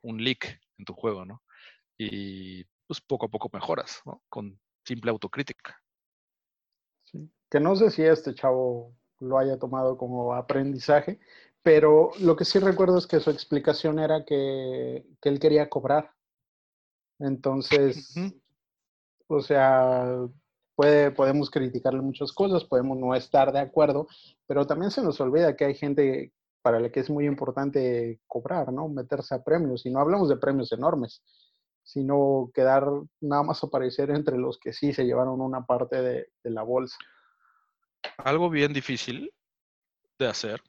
un 0.02 0.24
leak 0.24 0.60
en 0.78 0.86
tu 0.86 0.94
juego, 0.94 1.26
¿no? 1.26 1.42
Y 1.98 2.64
pues 2.88 3.02
poco 3.02 3.28
a 3.28 3.30
poco 3.30 3.50
mejoras, 3.54 4.02
¿no? 4.06 4.22
Con 4.30 4.60
simple 4.86 5.12
autocrítica. 5.12 5.80
Que 7.50 7.60
no 7.60 7.76
sé 7.76 7.92
si 7.92 8.04
este 8.04 8.34
chavo 8.34 8.96
lo 9.20 9.38
haya 9.38 9.58
tomado 9.58 9.98
como 9.98 10.34
aprendizaje, 10.34 11.20
pero 11.62 12.12
lo 12.20 12.36
que 12.36 12.46
sí 12.46 12.60
recuerdo 12.60 12.98
es 12.98 13.08
que 13.08 13.20
su 13.20 13.30
explicación 13.30 14.00
era 14.00 14.26
que, 14.26 15.06
él 15.22 15.40
quería 15.40 15.70
cobrar. 15.70 16.14
Entonces, 17.22 18.16
o 19.28 19.42
sea, 19.42 20.28
puede, 20.76 21.12
podemos 21.12 21.50
criticarle 21.52 22.02
muchas 22.02 22.32
cosas, 22.32 22.66
podemos 22.66 22.98
no 22.98 23.14
estar 23.14 23.52
de 23.52 23.60
acuerdo, 23.60 24.08
pero 24.48 24.66
también 24.66 24.92
se 24.92 25.04
nos 25.04 25.22
olvida 25.22 25.56
que 25.56 25.66
hay 25.66 25.76
gente 25.76 26.34
para 26.64 26.80
la 26.80 26.92
que 26.92 27.00
es 27.00 27.10
muy 27.10 27.26
importante 27.26 28.20
cobrar, 28.28 28.74
¿no? 28.74 28.88
Meterse 28.88 29.36
a 29.36 29.44
premios. 29.44 29.86
Y 29.86 29.92
no 29.92 30.00
hablamos 30.00 30.30
de 30.30 30.38
premios 30.38 30.72
enormes, 30.72 31.24
sino 31.84 32.52
quedar 32.54 32.88
nada 33.20 33.44
más 33.44 33.64
aparecer 33.64 34.10
entre 34.10 34.38
los 34.38 34.60
que 34.60 34.74
sí 34.74 34.94
se 34.94 35.06
llevaron 35.06 35.42
una 35.42 35.66
parte 35.66 36.02
de, 36.02 36.28
de 36.44 36.50
la 36.50 36.64
bolsa. 36.64 36.98
Algo 38.18 38.50
bien 38.50 38.74
difícil 38.74 39.32
de 40.18 40.28
hacer 40.28 40.62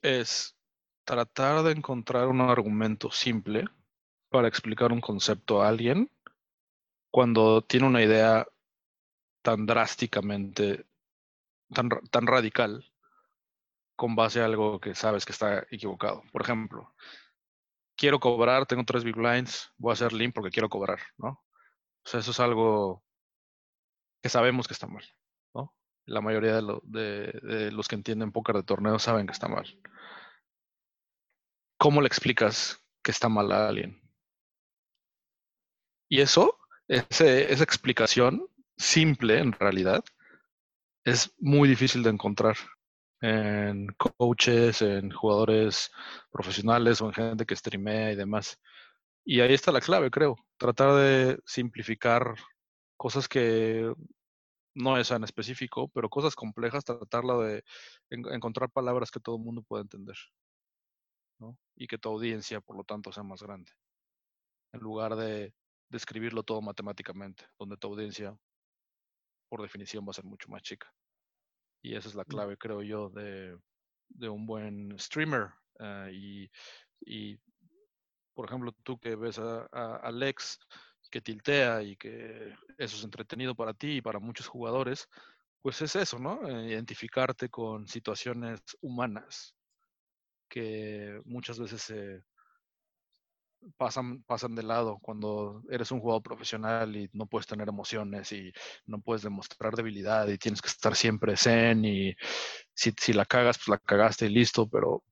es 0.00 0.56
tratar 1.04 1.62
de 1.62 1.72
encontrar 1.72 2.28
un 2.28 2.40
argumento 2.40 3.10
simple 3.10 3.66
para 4.30 4.48
explicar 4.48 4.92
un 4.92 5.00
concepto 5.00 5.62
a 5.62 5.68
alguien 5.68 6.10
cuando 7.10 7.62
tiene 7.62 7.86
una 7.86 8.02
idea 8.02 8.46
tan 9.42 9.66
drásticamente, 9.66 10.86
tan, 11.74 11.88
tan 12.10 12.26
radical, 12.26 12.84
con 13.96 14.16
base 14.16 14.40
a 14.40 14.46
algo 14.46 14.80
que 14.80 14.94
sabes 14.94 15.26
que 15.26 15.32
está 15.32 15.66
equivocado. 15.70 16.22
Por 16.32 16.42
ejemplo, 16.42 16.94
quiero 17.96 18.18
cobrar, 18.18 18.64
tengo 18.64 18.84
tres 18.84 19.04
big 19.04 19.14
blinds, 19.14 19.70
voy 19.76 19.90
a 19.90 19.92
hacer 19.92 20.14
limp 20.14 20.34
porque 20.34 20.50
quiero 20.50 20.70
cobrar, 20.70 21.00
¿no? 21.18 21.44
O 22.02 22.08
sea, 22.08 22.20
eso 22.20 22.30
es 22.30 22.40
algo 22.40 23.04
que 24.22 24.30
sabemos 24.30 24.66
que 24.66 24.72
está 24.72 24.86
mal, 24.86 25.04
¿no? 25.54 25.74
La 26.06 26.22
mayoría 26.22 26.54
de, 26.54 27.70
los 27.70 27.88
que 27.88 27.96
entienden 27.96 28.32
póker 28.32 28.56
de 28.56 28.62
torneo 28.62 28.98
saben 28.98 29.26
que 29.26 29.32
está 29.32 29.48
mal. 29.48 29.66
¿Cómo 31.76 32.00
le 32.00 32.06
explicas 32.06 32.82
que 33.02 33.10
está 33.10 33.28
mal 33.28 33.52
a 33.52 33.68
alguien? 33.68 33.99
Y 36.10 36.20
eso, 36.20 36.58
esa 36.88 37.64
explicación 37.64 38.46
simple 38.76 39.38
en 39.38 39.52
realidad, 39.52 40.04
es 41.04 41.32
muy 41.38 41.68
difícil 41.68 42.02
de 42.02 42.10
encontrar 42.10 42.56
en 43.20 43.86
coaches, 43.96 44.82
en 44.82 45.12
jugadores 45.12 45.90
profesionales 46.32 47.00
o 47.00 47.06
en 47.06 47.12
gente 47.12 47.46
que 47.46 47.54
streamea 47.54 48.12
y 48.12 48.16
demás. 48.16 48.60
Y 49.24 49.40
ahí 49.40 49.54
está 49.54 49.70
la 49.70 49.80
clave, 49.80 50.10
creo. 50.10 50.36
Tratar 50.56 50.96
de 50.96 51.38
simplificar 51.46 52.34
cosas 52.96 53.28
que 53.28 53.94
no 54.74 54.98
es 54.98 55.10
en 55.12 55.22
específico, 55.22 55.88
pero 55.88 56.08
cosas 56.08 56.34
complejas, 56.34 56.84
tratarla 56.84 57.36
de 57.38 57.62
encontrar 58.10 58.68
palabras 58.70 59.12
que 59.12 59.20
todo 59.20 59.36
el 59.36 59.42
mundo 59.42 59.62
pueda 59.62 59.82
entender. 59.82 60.16
Y 61.76 61.86
que 61.86 61.98
tu 61.98 62.08
audiencia, 62.08 62.60
por 62.60 62.76
lo 62.76 62.82
tanto, 62.82 63.12
sea 63.12 63.22
más 63.22 63.42
grande. 63.42 63.70
En 64.72 64.80
lugar 64.80 65.14
de 65.14 65.54
describirlo 65.90 66.42
todo 66.42 66.62
matemáticamente, 66.62 67.44
donde 67.58 67.76
tu 67.76 67.88
audiencia, 67.88 68.36
por 69.48 69.60
definición, 69.60 70.06
va 70.06 70.10
a 70.10 70.14
ser 70.14 70.24
mucho 70.24 70.48
más 70.48 70.62
chica. 70.62 70.92
Y 71.82 71.96
esa 71.96 72.08
es 72.08 72.14
la 72.14 72.24
clave, 72.24 72.56
creo 72.56 72.82
yo, 72.82 73.10
de, 73.10 73.58
un 74.28 74.46
buen 74.46 74.98
streamer. 74.98 75.48
Eh, 75.78 76.10
y, 76.12 76.50
y, 77.00 77.38
por 78.34 78.46
ejemplo, 78.46 78.72
tú 78.82 78.98
que 78.98 79.16
ves 79.16 79.38
a, 79.38 79.96
Alex 79.96 80.58
que 81.10 81.20
tiltea 81.20 81.82
y 81.82 81.96
que 81.96 82.54
eso 82.78 82.96
es 82.96 83.02
entretenido 83.02 83.54
para 83.56 83.74
ti 83.74 83.96
y 83.96 84.02
para 84.02 84.20
muchos 84.20 84.46
jugadores, 84.46 85.08
pues 85.60 85.82
es 85.82 85.96
eso, 85.96 86.18
¿no? 86.18 86.46
Eh, 86.48 86.68
identificarte 86.70 87.48
con 87.48 87.88
situaciones 87.88 88.60
humanas 88.80 89.56
que 90.48 91.20
muchas 91.24 91.58
veces 91.58 91.82
se, 91.82 92.22
pasan, 93.76 94.22
pasan 94.24 94.54
de 94.54 94.62
lado 94.62 94.98
cuando 95.00 95.62
eres 95.70 95.90
un 95.90 96.00
jugador 96.00 96.22
profesional 96.22 96.96
y 96.96 97.08
no 97.12 97.26
puedes 97.26 97.46
tener 97.46 97.68
emociones 97.68 98.32
y 98.32 98.52
no 98.86 99.00
puedes 99.00 99.22
demostrar 99.22 99.74
debilidad 99.74 100.28
y 100.28 100.38
tienes 100.38 100.62
que 100.62 100.68
estar 100.68 100.96
siempre 100.96 101.36
zen 101.36 101.84
y 101.84 102.14
si, 102.74 102.92
si 102.98 103.12
la 103.12 103.24
cagas, 103.24 103.58
pues 103.58 103.68
la 103.68 103.78
cagaste 103.78 104.26
y 104.26 104.30
listo, 104.30 104.68
pero 104.68 105.02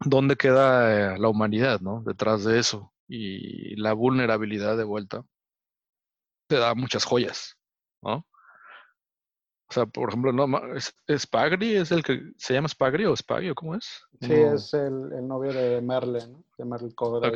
¿dónde 0.00 0.36
queda 0.36 1.14
eh, 1.14 1.18
la 1.18 1.28
humanidad, 1.28 1.80
no? 1.80 2.02
Detrás 2.04 2.44
de 2.44 2.58
eso 2.58 2.92
y 3.08 3.76
la 3.76 3.92
vulnerabilidad 3.92 4.76
de 4.76 4.84
vuelta 4.84 5.24
te 6.48 6.56
da 6.56 6.74
muchas 6.74 7.04
joyas, 7.04 7.56
¿no? 8.02 8.26
O 9.72 9.74
sea, 9.74 9.86
por 9.86 10.10
ejemplo, 10.10 10.34
no, 10.34 10.74
¿es, 10.74 10.94
Spagri? 11.16 11.76
¿Es 11.76 11.92
el 11.92 12.02
que 12.02 12.20
se 12.36 12.52
llama 12.52 12.68
Spagri 12.68 13.06
o 13.06 13.16
Spagri 13.16 13.54
cómo 13.54 13.74
es? 13.74 14.02
Sí, 14.20 14.34
es 14.34 14.74
el, 14.74 15.26
novio 15.26 15.50
de 15.50 15.80
Merle, 15.80 16.26
¿no? 16.26 16.44
De 16.58 16.66
Merle 16.66 16.94
Cobra. 16.94 17.32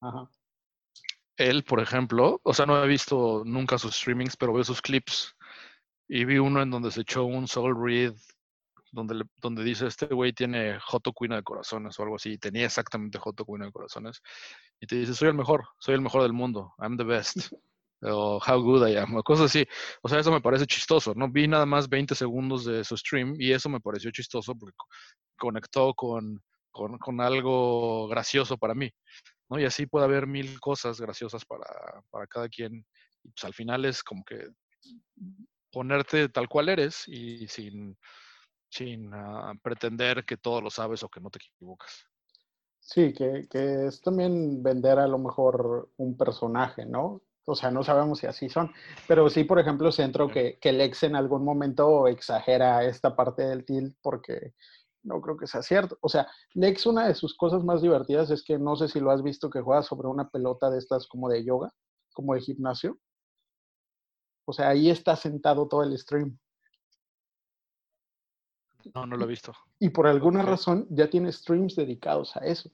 Ajá. 0.00 0.30
Él, 1.36 1.64
por 1.64 1.80
ejemplo, 1.80 2.40
o 2.44 2.54
sea, 2.54 2.64
no 2.64 2.80
he 2.80 2.86
visto 2.86 3.42
nunca 3.44 3.76
sus 3.76 3.96
streamings, 3.96 4.36
pero 4.36 4.52
veo 4.52 4.62
sus 4.62 4.80
clips. 4.80 5.34
Y 6.06 6.24
vi 6.24 6.38
uno 6.38 6.62
en 6.62 6.70
donde 6.70 6.92
se 6.92 7.00
echó 7.00 7.24
un 7.24 7.48
soul 7.48 7.74
read, 7.76 8.14
donde, 8.92 9.24
donde 9.38 9.64
dice, 9.64 9.88
este 9.88 10.06
güey 10.06 10.32
tiene 10.32 10.78
Joto 10.78 11.12
Queen 11.12 11.32
de 11.32 11.42
corazones 11.42 11.98
o 11.98 12.04
algo 12.04 12.16
así. 12.16 12.38
tenía 12.38 12.66
exactamente 12.66 13.18
Joto 13.18 13.44
Queen 13.44 13.62
de 13.62 13.72
corazones. 13.72 14.22
Y 14.78 14.86
te 14.86 14.94
dice, 14.94 15.12
soy 15.12 15.26
el 15.26 15.34
mejor, 15.34 15.66
soy 15.80 15.96
el 15.96 16.02
mejor 16.02 16.22
del 16.22 16.32
mundo. 16.32 16.72
I'm 16.78 16.96
the 16.96 17.02
best. 17.02 17.36
o 18.02 18.38
How 18.38 18.62
Good 18.62 18.88
I 18.88 18.96
Am, 18.96 19.16
o 19.16 19.22
cosas 19.22 19.46
así. 19.46 19.66
O 20.02 20.08
sea, 20.08 20.20
eso 20.20 20.32
me 20.32 20.40
parece 20.40 20.66
chistoso, 20.66 21.14
¿no? 21.14 21.30
Vi 21.30 21.46
nada 21.48 21.66
más 21.66 21.88
20 21.88 22.14
segundos 22.14 22.64
de 22.64 22.84
su 22.84 22.96
stream 22.96 23.34
y 23.38 23.52
eso 23.52 23.68
me 23.68 23.80
pareció 23.80 24.10
chistoso 24.10 24.54
porque 24.54 24.76
conectó 25.38 25.94
con, 25.94 26.40
con, 26.70 27.20
algo 27.20 28.08
gracioso 28.08 28.56
para 28.56 28.74
mí, 28.74 28.90
¿no? 29.48 29.58
Y 29.58 29.64
así 29.64 29.86
puede 29.86 30.04
haber 30.06 30.26
mil 30.26 30.58
cosas 30.60 31.00
graciosas 31.00 31.44
para, 31.44 31.66
para 32.10 32.26
cada 32.26 32.48
quien. 32.48 32.84
Y 33.22 33.30
pues 33.30 33.44
al 33.44 33.54
final 33.54 33.84
es 33.84 34.02
como 34.02 34.24
que 34.24 34.48
ponerte 35.70 36.28
tal 36.28 36.48
cual 36.48 36.68
eres 36.68 37.04
y 37.06 37.46
sin, 37.48 37.96
sin 38.70 39.12
ah, 39.12 39.52
pretender 39.62 40.24
que 40.24 40.36
todo 40.36 40.60
lo 40.60 40.70
sabes 40.70 41.02
o 41.02 41.08
que 41.08 41.20
no 41.20 41.30
te 41.30 41.38
equivocas. 41.38 42.04
Sí, 42.80 43.12
que, 43.12 43.46
que, 43.50 43.86
es 43.86 44.00
también 44.00 44.62
vender 44.62 44.98
a 44.98 45.06
lo 45.06 45.18
mejor 45.18 45.90
un 45.98 46.16
personaje, 46.16 46.86
¿no? 46.86 47.22
O 47.50 47.54
sea, 47.56 47.70
no 47.70 47.82
sabemos 47.82 48.20
si 48.20 48.26
así 48.26 48.48
son. 48.48 48.72
Pero 49.08 49.28
sí, 49.28 49.44
por 49.44 49.58
ejemplo, 49.58 49.90
centro 49.92 50.28
que, 50.28 50.58
que 50.60 50.72
Lex 50.72 51.02
en 51.02 51.16
algún 51.16 51.44
momento 51.44 52.06
exagera 52.06 52.84
esta 52.84 53.16
parte 53.16 53.42
del 53.42 53.64
tilt 53.64 53.96
porque 54.00 54.54
no 55.02 55.20
creo 55.20 55.36
que 55.36 55.46
sea 55.46 55.62
cierto. 55.62 55.98
O 56.00 56.08
sea, 56.08 56.28
Lex, 56.54 56.86
una 56.86 57.06
de 57.08 57.14
sus 57.14 57.36
cosas 57.36 57.64
más 57.64 57.82
divertidas 57.82 58.30
es 58.30 58.44
que 58.44 58.58
no 58.58 58.76
sé 58.76 58.88
si 58.88 59.00
lo 59.00 59.10
has 59.10 59.22
visto 59.22 59.50
que 59.50 59.60
juega 59.60 59.82
sobre 59.82 60.08
una 60.08 60.28
pelota 60.28 60.70
de 60.70 60.78
estas 60.78 61.06
como 61.08 61.28
de 61.28 61.44
yoga, 61.44 61.72
como 62.12 62.34
de 62.34 62.40
gimnasio. 62.40 62.98
O 64.44 64.52
sea, 64.52 64.68
ahí 64.68 64.90
está 64.90 65.16
sentado 65.16 65.68
todo 65.68 65.82
el 65.82 65.96
stream. 65.98 66.38
No, 68.94 69.06
no 69.06 69.16
lo 69.16 69.24
he 69.24 69.28
visto. 69.28 69.52
Y 69.78 69.90
por 69.90 70.06
alguna 70.06 70.42
razón 70.42 70.86
ya 70.90 71.08
tiene 71.10 71.32
streams 71.32 71.76
dedicados 71.76 72.36
a 72.36 72.40
eso. 72.40 72.70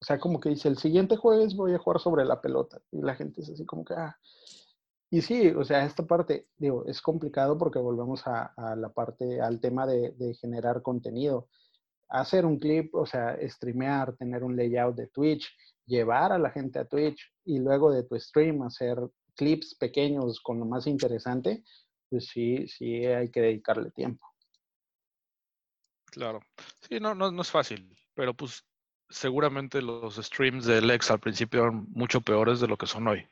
O 0.00 0.04
sea, 0.04 0.18
como 0.18 0.38
que 0.38 0.50
dice, 0.50 0.68
el 0.68 0.78
siguiente 0.78 1.16
jueves 1.16 1.56
voy 1.56 1.74
a 1.74 1.78
jugar 1.78 2.00
sobre 2.00 2.24
la 2.24 2.40
pelota. 2.40 2.80
Y 2.92 3.02
la 3.02 3.14
gente 3.14 3.40
es 3.40 3.50
así 3.50 3.64
como 3.66 3.84
que, 3.84 3.94
ah. 3.94 4.16
Y 5.10 5.22
sí, 5.22 5.48
o 5.48 5.64
sea, 5.64 5.84
esta 5.84 6.06
parte, 6.06 6.48
digo, 6.58 6.84
es 6.86 7.00
complicado 7.00 7.56
porque 7.56 7.78
volvemos 7.78 8.22
a, 8.26 8.52
la 8.76 8.90
parte, 8.90 9.40
al 9.40 9.60
tema 9.60 9.86
de, 9.86 10.34
generar 10.40 10.82
contenido. 10.82 11.48
Hacer 12.10 12.44
un 12.44 12.58
clip, 12.58 12.94
o 12.94 13.06
sea, 13.06 13.36
streamear, 13.48 14.16
tener 14.16 14.44
un 14.44 14.54
layout 14.56 14.96
de 14.96 15.08
Twitch, 15.08 15.50
llevar 15.86 16.32
a 16.32 16.38
la 16.38 16.50
gente 16.50 16.78
a 16.78 16.84
Twitch 16.84 17.32
y 17.44 17.58
luego 17.58 17.90
de 17.90 18.02
tu 18.02 18.18
stream 18.20 18.62
hacer 18.62 18.98
clips 19.34 19.74
pequeños 19.76 20.40
con 20.40 20.58
lo 20.58 20.66
más 20.66 20.86
interesante, 20.86 21.64
pues 22.10 22.26
sí, 22.26 22.66
sí 22.68 23.06
hay 23.06 23.30
que 23.30 23.40
dedicarle 23.40 23.90
tiempo. 23.90 24.26
Claro. 26.06 26.40
Sí, 26.88 27.00
no, 27.00 27.14
no, 27.14 27.30
no 27.30 27.42
es 27.42 27.50
fácil, 27.50 27.96
pero 28.14 28.34
pues 28.34 28.64
seguramente 29.08 29.82
los 29.82 30.16
streams 30.16 30.64
de 30.64 30.80
Lex 30.82 31.10
al 31.10 31.20
principio 31.20 31.62
eran 31.62 31.86
mucho 31.90 32.20
peores 32.20 32.60
de 32.60 32.68
lo 32.68 32.76
que 32.76 32.86
son 32.86 33.08
hoy. 33.08 33.26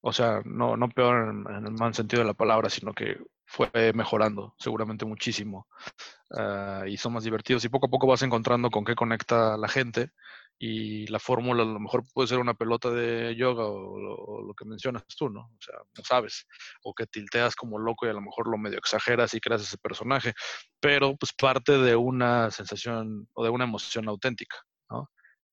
O 0.00 0.12
sea, 0.12 0.40
no, 0.44 0.76
no 0.76 0.88
peor 0.88 1.30
en, 1.30 1.66
el 1.66 1.72
mal 1.72 1.94
sentido 1.94 2.22
de 2.22 2.28
la 2.28 2.34
palabra, 2.34 2.70
sino 2.70 2.92
que 2.92 3.18
fue 3.44 3.92
mejorando 3.94 4.54
seguramente 4.58 5.04
muchísimo. 5.04 5.68
Ah, 6.36 6.84
y 6.86 6.96
son 6.96 7.12
más 7.12 7.24
divertidos 7.24 7.64
y 7.64 7.68
poco 7.68 7.86
a 7.86 7.90
poco 7.90 8.06
vas 8.06 8.22
encontrando 8.22 8.70
con 8.70 8.84
qué 8.84 8.94
conecta 8.94 9.56
la 9.56 9.68
gente 9.68 10.10
y 10.58 11.06
la 11.08 11.18
fórmula 11.18 11.62
a 11.62 11.66
lo 11.66 11.80
mejor 11.80 12.04
puede 12.14 12.28
ser 12.28 12.38
una 12.38 12.54
pelota 12.54 12.90
de 12.90 13.34
yoga 13.36 13.64
o, 13.66 14.42
lo 14.42 14.54
que 14.54 14.64
mencionas 14.64 15.04
tú, 15.16 15.28
¿no? 15.28 15.40
O 15.40 15.58
sea, 15.60 15.76
no 15.96 16.04
sabes, 16.04 16.46
o 16.82 16.94
que 16.94 17.06
tilteas 17.06 17.54
como 17.54 17.78
loco 17.78 18.06
y 18.06 18.10
a 18.10 18.14
lo 18.14 18.22
mejor 18.22 18.48
lo 18.48 18.58
medio 18.58 18.78
exageras 18.78 19.34
y 19.34 19.40
creas 19.40 19.62
ese 19.62 19.78
personaje, 19.78 20.34
pero 20.80 21.16
pues 21.16 21.32
parte 21.32 21.78
de 21.78 21.96
una 21.96 22.50
sensación 22.50 23.28
o 23.34 23.44
de 23.44 23.50
una 23.50 23.64
emoción 23.64 24.08
auténtica. 24.08 24.56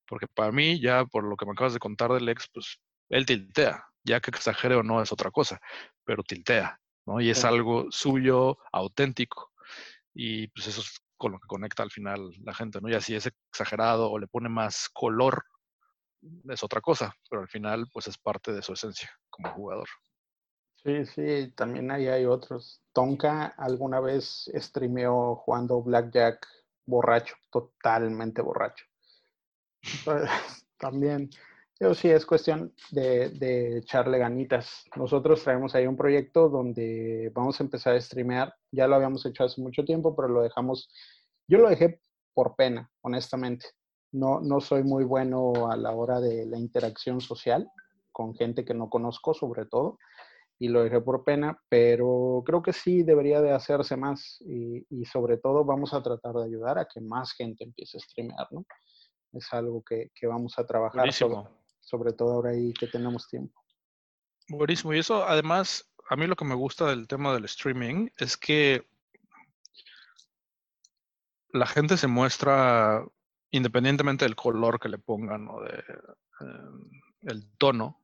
Porque 0.07 0.27
para 0.27 0.51
mí, 0.51 0.79
ya 0.79 1.05
por 1.05 1.23
lo 1.23 1.35
que 1.35 1.45
me 1.45 1.51
acabas 1.51 1.73
de 1.73 1.79
contar 1.79 2.11
del 2.11 2.29
ex, 2.29 2.47
pues 2.53 2.79
él 3.09 3.25
tiltea, 3.25 3.85
ya 4.03 4.19
que 4.19 4.31
exagere 4.31 4.75
o 4.75 4.83
no 4.83 5.01
es 5.01 5.11
otra 5.11 5.31
cosa, 5.31 5.59
pero 6.03 6.23
tiltea, 6.23 6.79
¿no? 7.05 7.21
Y 7.21 7.29
es 7.29 7.45
algo 7.45 7.87
suyo, 7.91 8.57
auténtico. 8.71 9.51
Y 10.13 10.47
pues 10.49 10.67
eso 10.67 10.81
es 10.81 11.01
con 11.17 11.31
lo 11.31 11.39
que 11.39 11.47
conecta 11.47 11.83
al 11.83 11.91
final 11.91 12.31
la 12.43 12.53
gente, 12.53 12.81
¿no? 12.81 12.89
Y 12.89 12.95
así 12.95 13.15
es 13.15 13.31
exagerado 13.51 14.11
o 14.11 14.19
le 14.19 14.27
pone 14.27 14.49
más 14.49 14.89
color, 14.89 15.45
es 16.49 16.63
otra 16.63 16.81
cosa, 16.81 17.13
pero 17.29 17.41
al 17.41 17.47
final 17.47 17.87
pues 17.91 18.07
es 18.07 18.17
parte 18.17 18.53
de 18.53 18.61
su 18.61 18.73
esencia 18.73 19.09
como 19.29 19.49
jugador. 19.53 19.87
Sí, 20.83 21.05
sí, 21.05 21.53
también 21.55 21.91
ahí 21.91 22.07
hay 22.07 22.25
otros. 22.25 22.81
Tonka 22.91 23.45
alguna 23.57 24.01
vez 24.01 24.51
streameó 24.53 25.35
jugando 25.37 25.81
Blackjack 25.81 26.45
borracho, 26.85 27.35
totalmente 27.49 28.41
borracho. 28.41 28.85
También, 30.77 31.29
yo 31.79 31.93
sí, 31.93 32.09
es 32.09 32.25
cuestión 32.25 32.73
de, 32.91 33.77
echarle 33.77 34.17
ganitas. 34.17 34.85
Nosotros 34.95 35.43
traemos 35.43 35.75
ahí 35.75 35.85
un 35.85 35.97
proyecto 35.97 36.49
donde 36.49 37.31
vamos 37.33 37.59
a 37.59 37.63
empezar 37.63 37.95
a 37.95 38.01
streamear. 38.01 38.53
Ya 38.71 38.87
lo 38.87 38.95
habíamos 38.95 39.25
hecho 39.25 39.43
hace 39.43 39.61
mucho 39.61 39.83
tiempo, 39.85 40.15
pero 40.15 40.27
lo 40.27 40.41
dejamos, 40.41 40.89
yo 41.47 41.57
lo 41.59 41.69
dejé 41.69 41.99
por 42.33 42.55
pena, 42.55 42.89
honestamente. 43.01 43.67
No, 44.11 44.41
no 44.41 44.61
soy 44.61 44.83
muy 44.83 45.03
bueno 45.03 45.71
a 45.71 45.75
la 45.75 45.91
hora 45.91 46.19
de 46.19 46.45
la 46.45 46.59
interacción 46.59 47.19
social 47.19 47.67
con 48.11 48.35
gente 48.35 48.63
que 48.63 48.75
no 48.75 48.89
conozco, 48.89 49.33
sobre 49.33 49.65
todo 49.65 49.97
y 50.59 50.67
lo 50.69 50.83
dejé 50.83 51.01
por 51.01 51.23
pena, 51.23 51.59
pero 51.67 52.43
creo 52.45 52.61
que 52.61 52.73
sí 52.73 53.03
debería 53.03 53.41
de 53.41 53.51
hacerse 53.51 53.97
más 53.97 54.37
y, 54.41 54.85
y, 54.89 55.03
sobre 55.03 55.37
todo 55.37 55.65
vamos 55.65 55.93
a 55.93 56.01
tratar 56.01 56.35
de 56.35 56.45
ayudar 56.45 56.77
a 56.77 56.85
que 56.85 57.01
más 57.01 57.33
gente 57.33 57.63
empiece 57.63 57.97
a 57.97 57.99
streamear, 57.99 58.47
¿no? 58.51 58.63
Es 59.33 59.51
algo 59.51 59.83
que, 59.83 60.11
vamos 60.23 60.57
a 60.57 60.65
trabajar 60.65 61.11
sobre, 61.81 62.13
todo 62.13 62.33
ahora 62.33 62.51
ahí 62.51 62.73
que 62.73 62.87
tenemos 62.87 63.27
tiempo. 63.27 63.61
Buenísimo. 64.47 64.93
Y 64.93 64.99
eso 64.99 65.27
además, 65.27 65.91
a 66.09 66.15
mí 66.15 66.27
lo 66.27 66.35
que 66.35 66.45
me 66.45 66.55
gusta 66.55 66.87
del 66.87 67.07
tema 67.07 67.33
del 67.33 67.45
streaming 67.45 68.09
es 68.17 68.37
que 68.37 68.87
la 71.49 71.65
gente 71.65 71.97
se 71.97 72.07
muestra 72.07 73.05
independientemente 73.51 74.25
del 74.25 74.35
color 74.35 74.79
que 74.79 74.89
le 74.89 74.97
pongan 74.97 75.47
o 75.47 75.61
de 75.61 75.83
em, 76.39 76.89
el 77.21 77.47
tono, 77.57 78.01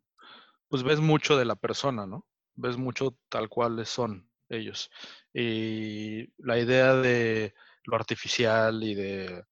pues 0.67 0.83
ves 0.83 0.99
mucho 0.99 1.35
de 1.37 1.45
la 1.45 1.55
persona, 1.55 2.05
¿no? 2.05 2.25
Ves 2.55 2.77
mucho 2.77 3.17
tal 3.29 3.49
cual 3.49 3.83
son 3.85 4.29
ellos. 4.49 4.91
Y 5.33 6.31
la 6.37 6.59
idea 6.59 6.93
de 6.95 7.53
lo 7.85 7.95
artificial 7.95 8.83
y 8.83 8.93
de 8.93 9.45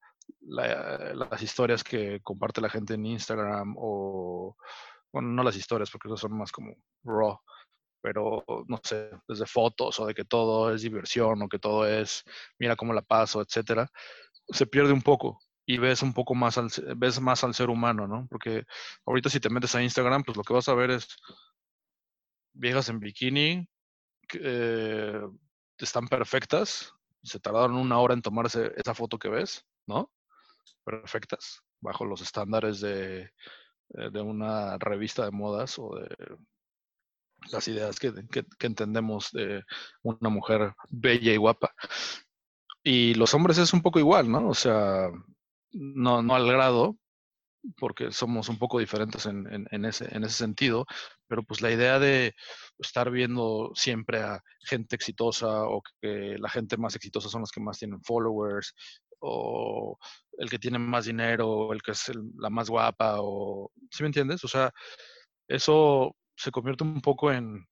las 0.48 1.42
historias 1.42 1.84
que 1.84 2.22
comparte 2.22 2.62
la 2.62 2.70
gente 2.70 2.94
en 2.94 3.06
Instagram 3.06 3.76
o, 3.78 4.56
bueno, 5.12 5.30
no 5.30 5.44
las 5.44 5.56
historias 5.56 5.92
porque 5.92 6.08
esas 6.08 6.22
son 6.22 6.38
más 6.38 6.52
como 6.52 6.76
raw, 7.04 7.40
pero 8.02 8.44
no 8.68 8.80
sé, 8.84 9.12
desde 9.28 9.46
fotos 9.46 10.00
o 10.00 10.06
de 10.06 10.14
que 10.14 10.26
todo 10.26 10.74
es 10.74 10.82
diversión 10.82 11.42
o 11.42 11.50
que 11.50 11.60
todo 11.60 11.86
es, 11.88 12.24
mira 12.60 12.76
cómo 12.76 12.94
la 12.94 13.02
paso, 13.02 13.42
etcétera, 13.42 13.90
se 14.50 14.66
pierde 14.68 14.94
un 14.94 15.02
poco 15.02 15.40
y 15.66 15.78
ves 15.78 16.02
un 16.02 16.14
poco 16.14 16.34
más 16.34 16.58
al, 16.58 16.70
ves 16.96 17.20
más 17.20 17.44
al 17.44 17.54
ser 17.54 17.70
humano, 17.70 18.08
¿no? 18.08 18.26
Porque 18.30 18.64
ahorita 19.06 19.30
si 19.30 19.40
te 19.42 19.50
metes 19.50 19.76
a 19.76 19.84
Instagram, 19.84 20.24
pues 20.24 20.38
lo 20.38 20.44
que 20.44 20.54
vas 20.54 20.70
a 20.70 20.76
ver 20.76 20.92
es 20.92 21.08
viejas 22.54 22.90
en 22.90 23.00
bikini, 23.00 23.68
eh, 24.34 25.22
están 25.78 26.08
perfectas, 26.08 26.94
se 27.22 27.40
tardaron 27.40 27.76
una 27.76 28.00
hora 28.00 28.14
en 28.14 28.22
tomarse 28.22 28.72
esa 28.78 28.94
foto 28.94 29.20
que 29.20 29.30
ves, 29.30 29.66
¿no? 29.86 30.10
Perfectas, 30.84 31.62
bajo 31.82 32.06
los 32.06 32.22
estándares 32.22 32.80
de, 32.82 33.22
eh, 33.94 34.10
de 34.12 34.22
una 34.22 34.78
revista 34.78 35.26
de 35.26 35.32
modas 35.32 35.80
o 35.80 35.96
de 35.96 36.08
las 37.52 37.68
ideas 37.68 38.00
que, 38.00 38.14
entendemos 38.60 39.32
de 39.32 39.64
una 40.04 40.30
mujer 40.30 40.74
bella 40.90 41.34
y 41.34 41.38
guapa. 41.38 41.74
Y 42.84 43.14
los 43.14 43.34
hombres 43.34 43.58
es 43.58 43.74
un 43.74 43.82
poco 43.82 44.00
igual, 44.00 44.30
¿no? 44.32 44.50
O 44.50 44.54
sea, 44.54 45.10
no, 45.72 46.36
al 46.36 46.48
grado, 46.48 46.98
porque 47.78 48.12
somos 48.12 48.50
un 48.50 48.58
poco 48.58 48.80
diferentes 48.80 49.26
en, 49.26 49.68
en, 49.72 49.86
ese, 49.86 50.14
en 50.16 50.24
ese 50.24 50.36
sentido, 50.36 50.86
pero 51.28 51.44
pues 51.44 51.62
la 51.62 51.72
idea 51.72 52.00
de 52.00 52.34
estar 52.80 53.12
viendo 53.12 53.72
siempre 53.76 54.22
a 54.22 54.42
gente 54.62 54.96
exitosa 54.96 55.64
o 55.64 55.82
que 56.02 56.38
la 56.40 56.50
gente 56.50 56.78
más 56.78 56.96
exitosa 56.96 57.30
son 57.30 57.42
los 57.42 57.52
que 57.52 57.62
más 57.62 57.80
tienen 57.80 58.02
followers 58.04 58.74
o 59.20 59.98
el 60.38 60.50
que 60.50 60.60
tiene 60.60 60.80
más 60.80 61.06
dinero, 61.06 61.50
o 61.50 61.74
el 61.74 61.82
que 61.82 61.92
es 61.92 62.12
la 62.38 62.50
más 62.50 62.70
guapa 62.70 63.18
o, 63.20 63.72
¿sí 63.92 64.04
me 64.04 64.08
entiendes? 64.08 64.44
O 64.44 64.48
sea, 64.48 64.72
eso 65.48 66.16
se 66.36 66.52
convierte 66.52 66.84
un 66.84 67.02
poco 67.02 67.32
en, 67.32 67.66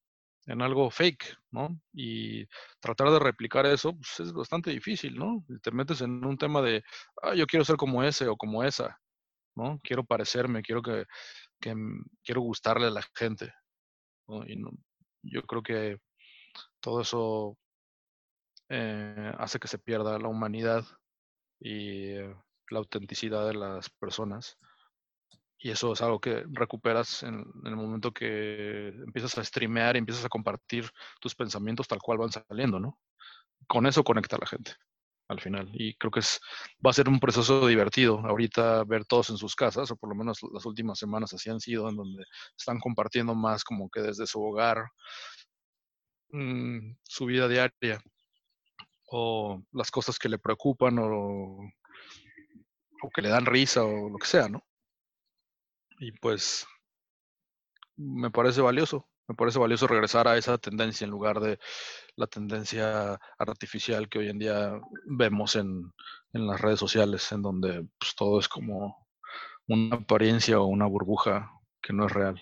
en 0.48 0.62
algo 0.62 0.90
fake, 0.90 1.38
¿no? 1.52 1.80
Y 1.94 2.46
tratar 2.80 3.10
de 3.12 3.20
replicar 3.20 3.66
eso 3.66 3.94
pues, 3.94 4.20
es 4.20 4.34
bastante 4.34 4.72
difícil, 4.72 5.16
¿no? 5.16 5.44
Te 5.62 5.72
metes 5.72 6.02
en 6.02 6.24
un 6.26 6.38
tema 6.38 6.62
de, 6.62 6.84
ah, 7.22 7.36
yo 7.36 7.46
quiero 7.48 7.66
ser 7.66 7.78
como 7.78 8.04
ese 8.04 8.28
o 8.28 8.38
como 8.38 8.64
esa, 8.64 9.00
¿no? 9.56 9.80
Quiero 9.84 10.04
parecerme, 10.04 10.62
quiero 10.62 10.82
que, 10.82 11.06
quiero 12.24 12.42
gustarle 12.42 12.88
a 12.88 12.92
la 12.92 13.04
gente, 13.16 13.52
Y 14.48 14.62
yo 15.24 15.42
creo 15.44 15.64
que 15.64 15.98
todo 16.80 17.02
eso 17.02 17.58
eh, 18.70 19.34
hace 19.38 19.60
que 19.60 19.68
se 19.68 19.80
pierda 19.80 20.20
la 20.20 20.28
humanidad 20.28 20.86
y 21.60 22.10
eh, 22.12 22.36
la 22.70 22.80
autenticidad 22.80 23.48
de 23.48 23.54
las 23.56 23.90
personas. 23.90 24.58
Y 25.58 25.72
eso 25.72 25.94
es 25.94 26.02
algo 26.02 26.20
que 26.20 26.44
recuperas 26.52 27.24
en, 27.24 27.46
el 27.64 27.76
momento 27.76 28.12
que 28.12 28.90
empiezas 28.90 29.38
a 29.38 29.44
streamear 29.44 29.96
y 29.96 30.00
empiezas 30.00 30.26
a 30.26 30.30
compartir 30.30 30.90
tus 31.20 31.34
pensamientos 31.36 31.88
tal 31.88 32.00
cual 32.00 32.20
van 32.20 32.32
saliendo, 32.32 32.80
¿no? 32.80 33.00
Con 33.68 33.88
eso 33.88 34.04
conecta 34.04 34.36
a 34.36 34.40
la 34.40 34.48
gente 34.48 34.76
al 35.28 35.42
final. 35.42 35.70
Y 35.74 35.96
creo 35.96 36.12
que 36.12 36.20
es, 36.20 36.40
va 36.86 36.92
a 36.92 36.94
ser 36.94 37.10
un 37.10 37.20
proceso 37.20 37.68
divertido 37.68 38.20
ahorita 38.20 38.84
ver 38.84 39.06
todos 39.06 39.30
en 39.30 39.38
sus 39.38 39.56
casas, 39.56 39.90
o 39.92 39.96
por 39.96 40.10
lo 40.10 40.16
menos 40.16 40.40
las 40.54 40.66
últimas 40.66 41.00
semanas 41.00 41.34
así 41.34 41.50
han 41.50 41.60
sido, 41.60 41.90
en 41.90 41.96
donde 41.96 42.24
están 42.58 42.80
compartiendo 42.80 43.36
más 43.36 43.64
como 43.64 43.90
que 43.90 44.02
desde 44.02 44.28
su 44.28 44.44
hogar, 44.44 44.86
mm, 46.30 46.98
su 47.04 47.26
vida 47.26 47.48
diaria, 47.48 48.00
o 49.08 49.62
las 49.72 49.92
cosas 49.92 50.20
que 50.20 50.30
le 50.30 50.40
preocupan, 50.40 51.00
o, 51.00 51.60
o 53.02 53.10
que 53.14 53.22
le 53.22 53.30
dan 53.30 53.46
risa, 53.46 53.84
o 53.84 54.10
lo 54.10 54.18
que 54.18 54.28
sea, 54.28 54.50
¿no? 54.50 54.66
Y 56.00 56.12
pues 56.14 56.68
me 57.96 58.30
parece 58.32 58.62
valioso, 58.62 59.08
me 59.28 59.36
parece 59.36 59.60
valioso 59.60 59.88
regresar 59.88 60.28
a 60.28 60.38
esa 60.38 60.58
tendencia 60.58 61.06
en 61.06 61.12
lugar 61.12 61.40
de 61.40 61.60
la 62.16 62.28
tendencia 62.28 63.20
artificial 63.38 64.10
que 64.10 64.20
hoy 64.20 64.30
en 64.30 64.40
día 64.40 64.80
vemos 65.06 65.56
en, 65.56 65.94
en 66.34 66.48
las 66.48 66.60
redes 66.62 66.80
sociales, 66.80 67.32
en 67.32 67.42
donde 67.42 67.88
pues, 67.98 68.16
todo 68.16 68.40
es 68.40 68.48
como 68.48 69.08
una 69.68 69.96
apariencia 69.96 70.60
o 70.60 70.66
una 70.66 70.86
burbuja 70.86 71.52
que 71.82 71.94
no 71.94 72.06
es 72.06 72.12
real. 72.12 72.42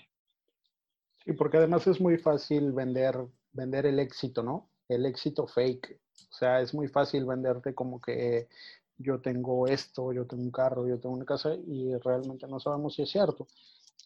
Sí, 1.24 1.34
porque 1.34 1.58
además 1.58 1.88
es 1.88 2.02
muy 2.02 2.18
fácil 2.18 2.74
vender, 2.74 3.18
vender 3.52 3.86
el 3.86 4.00
éxito, 4.00 4.44
¿no? 4.44 4.72
El 4.90 5.06
éxito 5.06 5.48
fake. 5.48 6.02
O 6.30 6.34
sea, 6.34 6.62
es 6.62 6.74
muy 6.74 6.88
fácil 6.88 7.26
venderte 7.26 7.74
como 7.74 8.02
que 8.02 8.48
yo 8.98 9.20
tengo 9.22 9.68
esto, 9.68 10.14
yo 10.14 10.26
tengo 10.26 10.44
un 10.44 10.52
carro, 10.52 10.88
yo 10.88 11.00
tengo 11.00 11.16
una 11.16 11.26
casa 11.26 11.56
y 11.56 11.96
realmente 11.98 12.48
no 12.48 12.60
sabemos 12.60 12.96
si 12.96 13.04
es 13.04 13.10
cierto. 13.10 13.48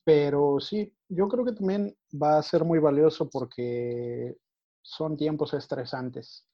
Pero 0.03 0.59
sí, 0.59 0.93
yo 1.09 1.27
creo 1.27 1.43
que 1.43 1.53
también 1.53 1.95
va 2.13 2.37
a 2.37 2.43
ser 2.43 2.63
muy 2.63 2.79
valioso 2.79 3.29
porque 3.29 4.37
son 4.81 5.17
tiempos 5.17 5.53
estresantes. 5.53 6.45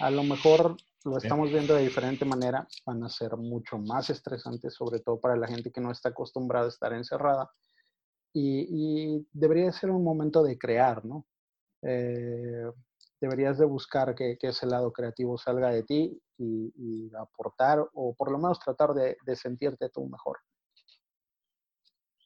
A 0.00 0.10
lo 0.10 0.24
mejor 0.24 0.76
lo 1.04 1.18
estamos 1.18 1.50
viendo 1.50 1.74
de 1.74 1.82
diferente 1.82 2.24
manera, 2.24 2.66
van 2.84 3.04
a 3.04 3.08
ser 3.08 3.36
mucho 3.36 3.78
más 3.78 4.10
estresantes, 4.10 4.74
sobre 4.74 4.98
todo 5.00 5.20
para 5.20 5.36
la 5.36 5.46
gente 5.46 5.70
que 5.70 5.80
no 5.80 5.92
está 5.92 6.08
acostumbrada 6.08 6.66
a 6.66 6.70
estar 6.70 6.92
encerrada. 6.92 7.50
Y, 8.32 9.26
debería 9.32 9.72
ser 9.72 9.90
un 9.90 10.04
momento 10.04 10.42
de 10.42 10.58
crear, 10.58 11.04
¿no? 11.04 11.26
Eh, 11.80 12.70
deberías 13.20 13.58
de 13.58 13.64
buscar 13.64 14.14
que, 14.14 14.36
ese 14.40 14.66
lado 14.66 14.92
creativo 14.92 15.38
salga 15.38 15.70
de 15.70 15.82
ti 15.82 16.20
y, 16.38 17.10
aportar 17.16 17.84
o 17.94 18.14
por 18.14 18.30
lo 18.30 18.38
menos 18.38 18.58
tratar 18.60 18.90
de, 18.92 19.16
sentirte 19.36 19.88
tú 19.88 20.06
mejor. 20.08 20.38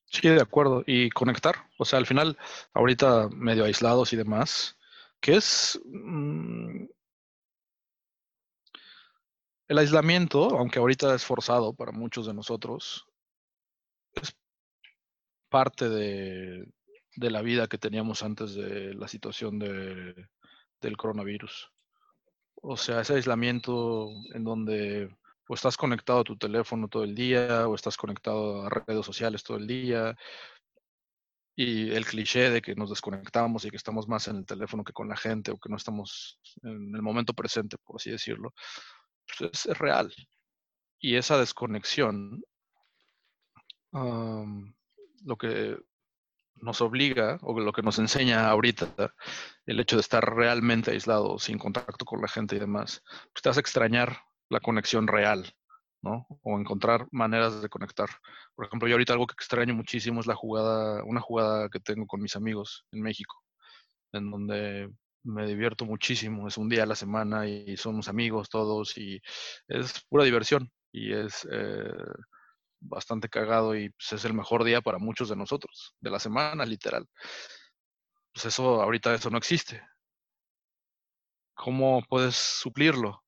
Sí, 0.07 0.29
de 0.29 0.43
acuerdo. 0.43 0.83
Y 0.87 1.11
conectar. 1.11 1.55
O 1.79 1.85
sea, 1.85 1.99
al 1.99 2.07
final, 2.07 2.37
ahorita 2.75 3.29
medio 3.29 3.65
aislados 3.65 4.13
y 4.13 4.17
demás, 4.17 4.77
¿qué 5.21 5.37
es 5.37 5.81
mm, 5.85 6.87
el 9.69 9.79
aislamiento, 9.79 10.59
aunque 10.59 10.81
ahorita 10.81 11.15
es 11.15 11.25
forzado 11.25 11.73
para 11.75 11.93
muchos 11.93 12.27
de 12.27 12.35
nosotros, 12.35 13.07
es 14.15 14.35
parte 15.49 15.89
de 15.89 16.67
la 17.17 17.43
vida 17.43 17.69
que 17.69 17.79
teníamos 17.79 18.25
antes 18.25 18.55
de 18.55 18.95
la 18.95 19.07
situación 19.07 19.61
de, 19.61 20.29
del 20.81 20.97
coronavirus. 20.97 21.71
O 22.63 22.77
sea, 22.77 23.01
ese 23.01 23.15
aislamiento 23.15 24.11
en 24.35 24.45
donde 24.45 25.09
o 25.51 25.55
estás 25.55 25.77
conectado 25.77 26.21
a 26.21 26.25
tu 26.25 26.37
teléfono 26.37 26.87
todo 26.87 27.03
el 27.03 27.13
día 27.13 27.67
o 27.67 27.75
estás 27.75 27.97
conectado 27.97 28.63
a 28.63 28.71
redes 28.71 29.05
sociales 29.05 29.43
todo 29.43 29.57
el 29.57 29.67
día. 29.67 30.17
Y 31.57 31.91
el 31.91 32.07
cliché 32.07 32.51
de 32.51 32.63
que 32.63 32.77
nos 32.77 32.91
desconectamos 32.91 33.65
y 33.65 33.71
que 33.71 33.77
estamos 33.77 34.07
más 34.07 34.29
en 34.29 34.37
el 34.37 34.47
teléfono 34.47 34.85
que 34.85 34.93
con 34.93 35.09
la 35.09 35.17
gente 35.17 35.51
o 35.51 35.59
que 35.59 35.69
no 35.69 35.77
estamos 35.77 36.39
en 36.63 36.95
el 36.95 37.03
momento 37.03 37.35
presente, 37.35 37.77
por 37.79 37.97
así 37.97 38.11
decirlo, 38.13 38.55
pues 39.27 39.67
es, 39.67 39.77
real. 39.77 40.15
Y 41.01 41.17
esa 41.17 41.37
desconexión, 41.37 42.45
lo 43.93 45.37
que 45.37 45.77
nos 46.63 46.81
obliga, 46.81 47.39
o 47.43 47.59
lo 47.59 47.73
que 47.73 47.83
nos 47.83 47.99
enseña 47.99 48.49
ahorita, 48.49 49.13
el 49.67 49.81
hecho 49.81 49.97
de 49.97 50.01
estar 50.01 50.25
realmente 50.35 50.91
aislado, 50.91 51.39
sin 51.39 51.59
contacto 51.59 52.05
con 52.05 52.21
la 52.21 52.29
gente 52.29 52.57
y 52.57 52.59
demás, 52.59 53.03
pues 53.33 53.43
te 53.43 53.49
hace 53.49 53.61
extrañar 53.61 54.19
la 54.49 54.61
conexión 54.61 55.07
real, 55.07 55.55
¿no? 56.03 56.27
O 56.43 56.59
encontrar 56.59 57.07
maneras 57.13 57.63
de 57.63 57.69
conectar. 57.69 58.09
Por 58.55 58.67
ejemplo, 58.67 58.89
yo 58.89 58.95
ahorita 58.95 59.13
algo 59.13 59.27
que 59.27 59.35
extraño 59.35 59.75
muchísimo 59.75 60.21
es 60.21 60.27
la 60.27 60.35
jugada, 60.35 61.05
una 61.05 61.21
jugada 61.21 61.69
que 61.69 61.81
tengo 61.81 62.07
con 62.07 62.21
mis 62.21 62.37
amigos 62.37 62.85
en 62.93 63.03
México, 63.03 63.43
en 64.13 64.31
donde 64.31 64.91
me 65.25 65.47
divierto 65.47 65.85
muchísimo. 65.85 66.49
Es 66.49 66.57
un 66.59 66.69
día 66.69 66.85
a 66.85 66.87
la 66.87 66.97
semana 66.97 67.47
y 67.47 67.77
somos 67.77 68.09
amigos 68.09 68.49
todos 68.49 68.97
y 68.97 69.21
es 69.69 70.05
pura 70.09 70.25
diversión 70.25 70.71
y 70.93 71.13
es 71.13 71.47
eh, 71.51 71.93
bastante 72.81 73.29
cagado 73.29 73.77
y 73.77 73.91
pues, 73.91 74.13
es 74.13 74.25
el 74.25 74.35
mejor 74.35 74.65
día 74.65 74.81
para 74.81 74.99
muchos 74.99 75.29
de 75.29 75.37
nosotros, 75.37 75.95
de 76.01 76.11
la 76.11 76.19
semana, 76.19 76.65
literal. 76.65 77.07
Pues 78.33 78.47
eso, 78.47 78.83
ahorita 78.83 79.15
eso 79.15 79.31
no 79.31 79.39
existe. 79.39 79.83
¿Cómo 81.55 82.03
puedes 82.09 82.37
suplirlo? 82.37 83.23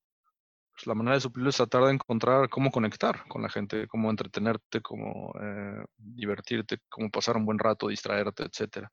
Pues 0.72 0.86
la 0.86 0.94
manera 0.94 1.16
de 1.16 1.20
suplirlo 1.20 1.50
es 1.50 1.56
tratar 1.56 1.84
de 1.84 1.92
encontrar 1.92 2.48
cómo 2.48 2.70
conectar 2.70 3.26
con 3.28 3.42
la 3.42 3.50
gente, 3.50 3.86
cómo 3.88 4.10
entretenerte, 4.10 4.80
cómo 4.80 5.32
eh, 5.40 5.84
divertirte, 5.96 6.78
cómo 6.88 7.10
pasar 7.10 7.36
un 7.36 7.44
buen 7.44 7.58
rato, 7.58 7.88
distraerte, 7.88 8.44
etc. 8.44 8.88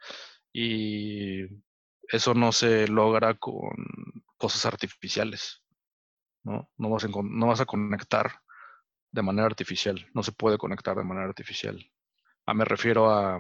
Y 0.52 1.46
eso 2.04 2.34
no 2.34 2.52
se 2.52 2.88
logra 2.88 3.36
con 3.36 3.72
cosas 4.38 4.66
artificiales. 4.66 5.64
¿no? 6.44 6.70
No 6.78 6.90
vas, 6.90 7.06
a, 7.06 7.08
no 7.08 7.48
vas 7.48 7.62
a 7.62 7.66
conectar 7.66 8.42
de 9.12 9.22
manera 9.22 9.48
artificial, 9.48 10.08
no 10.14 10.24
se 10.24 10.32
puede 10.32 10.58
conectar 10.58 10.98
de 10.98 11.04
manera 11.04 11.28
artificial. 11.28 11.80
Ah, 12.46 12.54
me 12.54 12.66
refiero 12.66 13.12
a 13.12 13.40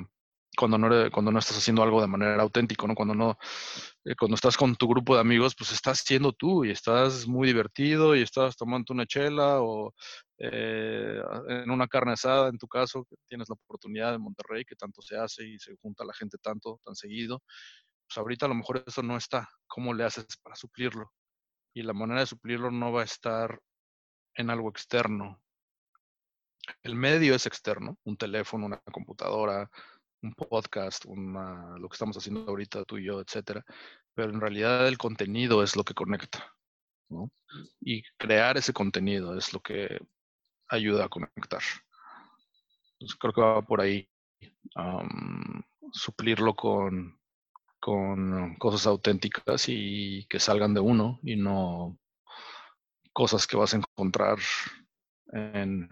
cuando 0.58 0.78
no, 0.78 0.90
cuando 1.12 1.32
no 1.32 1.40
estás 1.40 1.58
haciendo 1.58 1.84
algo 1.84 2.02
de 2.02 2.08
manera 2.08 2.42
auténtica, 2.42 2.86
¿no? 2.88 2.96
Cuando 2.96 3.16
no, 3.16 3.38
eh, 4.06 4.16
cuando 4.18 4.36
estás 4.36 4.58
con 4.58 4.76
tu 4.76 4.88
grupo 4.88 5.16
de 5.16 5.22
amigos, 5.22 5.56
pues 5.58 5.72
estás 5.72 6.00
siendo 6.00 6.34
tú 6.34 6.66
y 6.66 6.72
estás 6.72 7.28
muy 7.28 7.48
divertido 7.48 8.16
y 8.16 8.22
estás 8.22 8.58
tomando 8.58 8.94
una 8.94 9.06
chela 9.06 9.62
o 9.62 9.94
eh, 10.38 11.22
en 11.48 11.70
una 11.70 11.88
carne 11.88 12.14
asada, 12.14 12.50
en 12.50 12.58
tu 12.58 12.68
caso, 12.68 13.06
que 13.10 13.16
tienes 13.28 13.48
la 13.50 13.56
oportunidad 13.56 14.12
de 14.12 14.20
Monterrey, 14.20 14.66
que 14.66 14.76
tanto 14.76 15.02
se 15.02 15.18
hace 15.18 15.48
y 15.48 15.60
se 15.60 15.76
junta 15.82 16.04
la 16.06 16.14
gente 16.14 16.38
tanto, 16.42 16.80
tan 16.84 16.96
seguido. 16.96 17.42
Pues 18.08 18.18
ahorita 18.18 18.46
a 18.48 18.50
lo 18.50 18.56
mejor 18.56 18.84
eso 18.86 19.04
no 19.04 19.18
está. 19.18 19.48
¿Cómo 19.68 19.94
le 19.94 20.04
haces 20.04 20.26
para 20.44 20.56
suplirlo? 20.56 21.12
Y 21.74 21.84
la 21.84 21.94
manera 21.94 22.22
de 22.22 22.26
suplirlo 22.28 22.72
no 22.72 22.92
va 22.92 23.02
a 23.02 23.06
estar 23.06 23.60
en 24.36 24.50
algo 24.50 24.70
externo. 24.70 25.42
El 26.84 26.96
medio 26.96 27.36
es 27.36 27.46
externo, 27.46 27.98
un 28.04 28.18
teléfono, 28.18 28.66
una 28.66 28.82
computadora, 28.92 29.70
un 30.22 30.34
podcast, 30.34 31.06
una, 31.06 31.78
lo 31.78 31.88
que 31.90 31.96
estamos 31.96 32.18
haciendo 32.18 32.46
ahorita 32.48 32.84
tú 32.86 32.98
y 32.98 33.06
yo, 33.06 33.22
etcétera. 33.22 33.66
Pero 34.14 34.32
en 34.32 34.42
realidad 34.42 34.88
el 34.88 34.98
contenido 34.98 35.64
es 35.64 35.76
lo 35.76 35.84
que 35.84 35.94
conecta. 35.94 36.56
Y 37.82 38.04
crear 38.18 38.58
ese 38.58 38.74
contenido 38.74 39.38
es 39.38 39.54
lo 39.54 39.62
que 39.62 40.00
ayuda 40.68 41.06
a 41.06 41.10
conectar. 41.10 41.62
Creo 43.20 43.34
que 43.34 43.42
va 43.42 43.62
por 43.62 43.82
ahí. 43.82 44.08
suplirlo 45.92 46.56
con 46.56 47.18
cosas 48.60 48.86
auténticas 48.86 49.66
y 49.68 50.26
que 50.28 50.40
salgan 50.40 50.74
de 50.74 50.82
uno 50.82 51.20
y 51.24 51.36
no 51.36 51.98
cosas 53.14 53.48
que 53.48 53.58
vas 53.58 53.74
a 53.74 53.78
encontrar 53.78 54.38
en, 55.34 55.90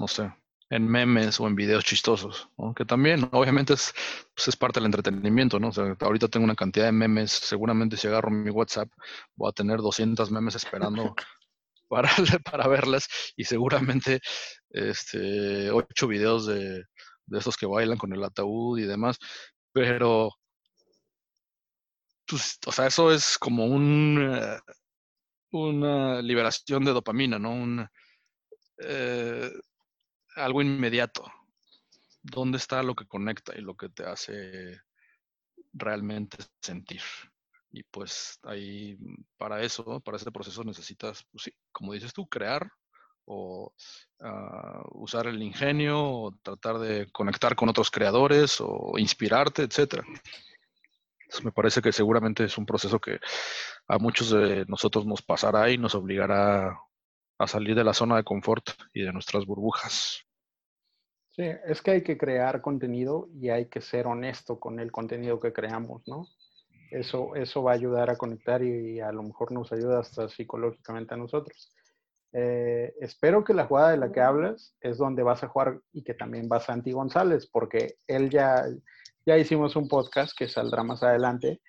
no 0.00 0.08
sé, 0.08 0.32
en 0.70 0.88
memes 0.88 1.38
o 1.40 1.46
en 1.46 1.54
videos 1.54 1.84
chistosos, 1.84 2.48
que 2.74 2.86
también 2.86 3.28
obviamente 3.32 3.74
es, 3.74 3.92
pues 4.34 4.48
es 4.48 4.56
parte 4.56 4.80
del 4.80 4.86
entretenimiento, 4.86 5.60
¿no? 5.60 5.68
O 5.68 5.72
sea, 5.72 5.94
ahorita 6.00 6.28
tengo 6.28 6.44
una 6.44 6.54
cantidad 6.54 6.86
de 6.86 6.92
memes, 6.92 7.32
seguramente 7.32 7.98
si 7.98 8.08
agarro 8.08 8.30
mi 8.30 8.50
WhatsApp 8.50 8.88
voy 9.36 9.50
a 9.50 9.52
tener 9.52 9.78
200 9.80 10.30
memes 10.30 10.54
esperando 10.54 11.14
para, 11.88 12.10
para 12.50 12.66
verlas 12.66 13.08
y 13.36 13.44
seguramente 13.44 14.20
este, 14.70 15.70
8 15.70 16.08
videos 16.08 16.46
de, 16.46 16.84
de 17.26 17.38
esos 17.38 17.58
que 17.58 17.66
bailan 17.66 17.98
con 17.98 18.14
el 18.14 18.24
ataúd 18.24 18.78
y 18.78 18.84
demás, 18.86 19.18
pero, 19.72 20.30
pues, 22.26 22.58
o 22.66 22.72
sea, 22.72 22.86
eso 22.86 23.12
es 23.12 23.36
como 23.36 23.66
un, 23.66 24.30
eh, 24.32 24.58
una 25.50 26.22
liberación 26.22 26.84
de 26.86 26.92
dopamina, 26.92 27.38
¿no? 27.38 27.52
Un, 27.52 27.86
eh, 28.78 29.50
algo 30.36 30.62
inmediato. 30.62 31.24
¿Dónde 32.22 32.58
está 32.58 32.82
lo 32.82 32.94
que 32.94 33.06
conecta 33.06 33.56
y 33.56 33.62
lo 33.62 33.76
que 33.76 33.88
te 33.88 34.04
hace 34.04 34.80
realmente 35.72 36.38
sentir? 36.60 37.02
Y 37.72 37.84
pues 37.84 38.38
ahí, 38.42 38.98
para 39.36 39.62
eso, 39.62 40.00
para 40.00 40.16
ese 40.16 40.32
proceso 40.32 40.64
necesitas, 40.64 41.24
pues 41.30 41.44
sí, 41.44 41.52
como 41.72 41.92
dices 41.92 42.12
tú, 42.12 42.26
crear 42.26 42.70
o 43.24 43.72
ah, 44.20 44.82
usar 44.92 45.28
el 45.28 45.40
ingenio 45.42 46.02
o 46.02 46.32
tratar 46.42 46.78
de 46.78 47.10
conectar 47.12 47.54
con 47.54 47.68
otros 47.68 47.90
creadores 47.90 48.56
o 48.60 48.94
inspirarte, 48.98 49.62
etcétera. 49.62 50.04
me 51.44 51.52
parece 51.52 51.80
que 51.80 51.92
seguramente 51.92 52.44
es 52.44 52.58
un 52.58 52.66
proceso 52.66 52.98
que 52.98 53.20
a 53.86 53.98
muchos 53.98 54.30
de 54.30 54.64
nosotros 54.66 55.06
nos 55.06 55.22
pasará 55.22 55.70
y 55.70 55.78
nos 55.78 55.94
obligará 55.94 56.76
a 57.40 57.46
salir 57.46 57.74
de 57.74 57.84
la 57.84 57.94
zona 57.94 58.16
de 58.16 58.22
confort 58.22 58.68
y 58.92 59.02
de 59.02 59.12
nuestras 59.14 59.46
burbujas. 59.46 60.26
Sí, 61.30 61.44
es 61.64 61.80
que 61.80 61.92
hay 61.92 62.02
que 62.02 62.18
crear 62.18 62.60
contenido 62.60 63.30
y 63.32 63.48
hay 63.48 63.66
que 63.66 63.80
ser 63.80 64.06
honesto 64.06 64.60
con 64.60 64.78
el 64.78 64.92
contenido 64.92 65.40
que 65.40 65.50
creamos, 65.50 66.02
¿no? 66.06 66.26
Eso, 66.90 67.34
eso 67.36 67.62
va 67.62 67.70
a 67.70 67.76
ayudar 67.76 68.10
a 68.10 68.18
conectar 68.18 68.62
y, 68.62 69.00
a 69.00 69.10
lo 69.10 69.22
mejor 69.22 69.52
nos 69.52 69.72
ayuda 69.72 70.00
hasta 70.00 70.28
psicológicamente 70.28 71.14
a 71.14 71.16
nosotros. 71.16 71.72
Eh, 72.32 72.92
espero 73.00 73.42
que 73.42 73.54
la 73.54 73.64
jugada 73.64 73.92
de 73.92 73.96
la 73.96 74.12
que 74.12 74.20
hablas 74.20 74.76
es 74.82 74.98
donde 74.98 75.22
vas 75.22 75.42
a 75.42 75.48
jugar 75.48 75.80
y 75.92 76.02
que 76.02 76.12
también 76.12 76.46
va 76.52 76.60
Santi 76.60 76.92
González, 76.92 77.48
porque 77.50 77.94
él 78.06 78.28
ya, 78.28 78.66
ya 79.24 79.38
hicimos 79.38 79.76
un 79.76 79.88
podcast 79.88 80.36
que 80.36 80.46
saldrá 80.46 80.82
más 80.82 81.02
adelante 81.02 81.62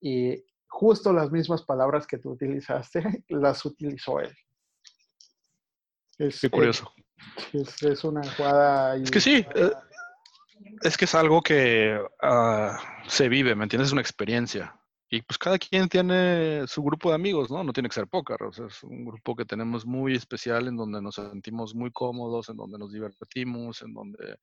y 0.00 0.44
justo 0.66 1.12
las 1.12 1.30
mismas 1.30 1.62
palabras 1.62 2.04
que 2.04 2.18
tú 2.18 2.32
utilizaste 2.32 3.00
las 3.28 3.64
utilizó 3.64 4.18
él. 4.18 4.34
Es, 6.18 6.40
Qué 6.40 6.50
curioso. 6.50 6.92
Es, 7.52 8.04
una 8.04 8.22
jugada. 8.32 8.96
Es 8.96 9.10
que 9.10 9.20
sí. 9.20 9.46
Eh, 9.54 9.72
es 10.82 10.96
que 10.96 11.04
es 11.04 11.14
algo 11.14 11.42
que 11.42 11.98
ah, 12.22 12.78
se 13.06 13.28
vive, 13.28 13.54
¿me 13.54 13.64
entiendes? 13.64 13.88
Es 13.88 13.92
una 13.92 14.02
experiencia. 14.02 14.78
Y 15.10 15.22
pues 15.22 15.38
cada 15.38 15.58
quien 15.58 15.88
tiene 15.88 16.66
su 16.66 16.82
grupo 16.82 17.10
de 17.10 17.14
amigos, 17.14 17.50
¿no? 17.50 17.62
No 17.62 17.72
tiene 17.72 17.88
que 17.88 17.94
ser 17.94 18.08
póker, 18.08 18.42
o 18.42 18.52
sea, 18.52 18.66
es 18.66 18.82
un 18.82 19.04
grupo 19.04 19.36
que 19.36 19.44
tenemos 19.44 19.86
muy 19.86 20.16
especial 20.16 20.66
en 20.66 20.76
donde 20.76 21.00
nos 21.00 21.16
sentimos 21.16 21.74
muy 21.74 21.92
cómodos, 21.92 22.48
en 22.48 22.56
donde 22.56 22.78
nos 22.78 22.92
divertimos, 22.92 23.82
en 23.82 23.94
donde 23.94 24.38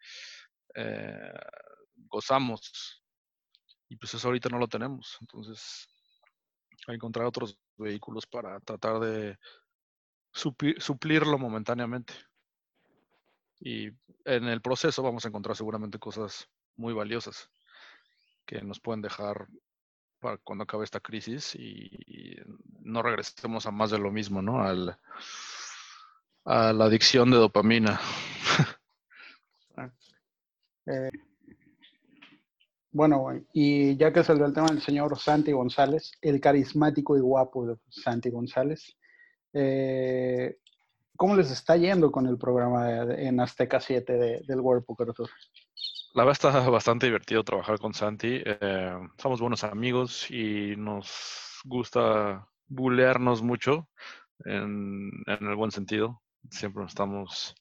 eh, 0.76 1.34
gozamos. 2.08 3.04
Y 3.90 3.98
pues 3.98 4.14
eso 4.14 4.28
ahorita 4.28 4.50
no 4.50 4.60
lo 4.60 4.68
tenemos. 4.68 5.18
Entonces, 5.20 5.90
hay 6.88 6.94
que 6.94 6.96
encontrar 6.96 7.26
otros 7.26 7.58
vehículos 7.78 8.26
para 8.26 8.60
tratar 8.62 9.00
de 9.00 9.38
suplirlo 10.32 11.38
momentáneamente. 11.38 12.14
Y 13.60 13.88
en 14.26 14.46
el 14.46 14.62
proceso 14.62 15.04
vamos 15.04 15.26
a 15.26 15.28
encontrar 15.28 15.56
seguramente 15.56 16.00
cosas 16.00 16.50
muy 16.76 16.94
valiosas 16.94 17.50
que 18.46 18.62
nos 18.62 18.80
pueden 18.80 19.02
dejar 19.02 19.48
para 20.20 20.38
cuando 20.38 20.64
acabe 20.64 20.84
esta 20.84 21.00
crisis 21.00 21.56
y, 21.56 22.38
no 22.84 23.02
regresemos 23.04 23.66
a 23.68 23.72
más 23.72 23.92
de 23.92 24.00
lo 24.00 24.12
mismo, 24.12 24.42
¿no? 24.42 24.62
Al, 24.62 24.98
a 26.46 26.74
la 26.74 26.86
adicción 26.86 27.30
de 27.32 27.38
dopamina. 27.38 28.00
Eh, 30.88 31.12
bueno, 32.92 33.28
y 33.54 33.96
ya 33.98 34.12
que 34.12 34.24
salió 34.24 34.46
el 34.46 34.54
tema 34.54 34.68
del 34.68 34.82
señor 34.82 35.18
Santi 35.18 35.52
González, 35.52 36.12
el 36.22 36.42
carismático 36.42 37.16
y 37.16 37.22
guapo 37.22 37.68
de 37.68 37.78
Santi 37.90 38.32
González, 38.32 38.98
eh, 39.54 40.58
¿Cómo 41.22 41.36
les 41.36 41.52
está 41.52 41.78
yendo 41.78 42.12
con 42.12 42.26
el 42.26 42.38
programa 42.38 43.04
en 43.14 43.39
Azteca 43.39 43.80
7 43.80 44.41
del 44.47 44.60
World 44.60 44.86
Poker 44.86 45.14
Tour? 45.14 45.30
La 46.14 46.24
verdad 46.24 46.32
está 46.32 46.70
bastante 46.70 47.06
divertido 47.06 47.43
trabajar 47.43 47.78
con 47.78 47.93
Santi. 47.93 48.41
Eh, 48.43 48.93
somos 49.18 49.39
buenos 49.39 49.64
amigos 49.64 50.32
y 50.32 50.76
nos 50.78 51.62
gusta 51.64 52.47
bulearnos 52.68 53.43
mucho 53.43 53.88
en, 54.45 55.12
el 55.28 55.56
buen 55.56 55.70
sentido. 55.70 56.22
Siempre 56.49 56.82
nos 56.82 56.93
estamos 56.93 57.54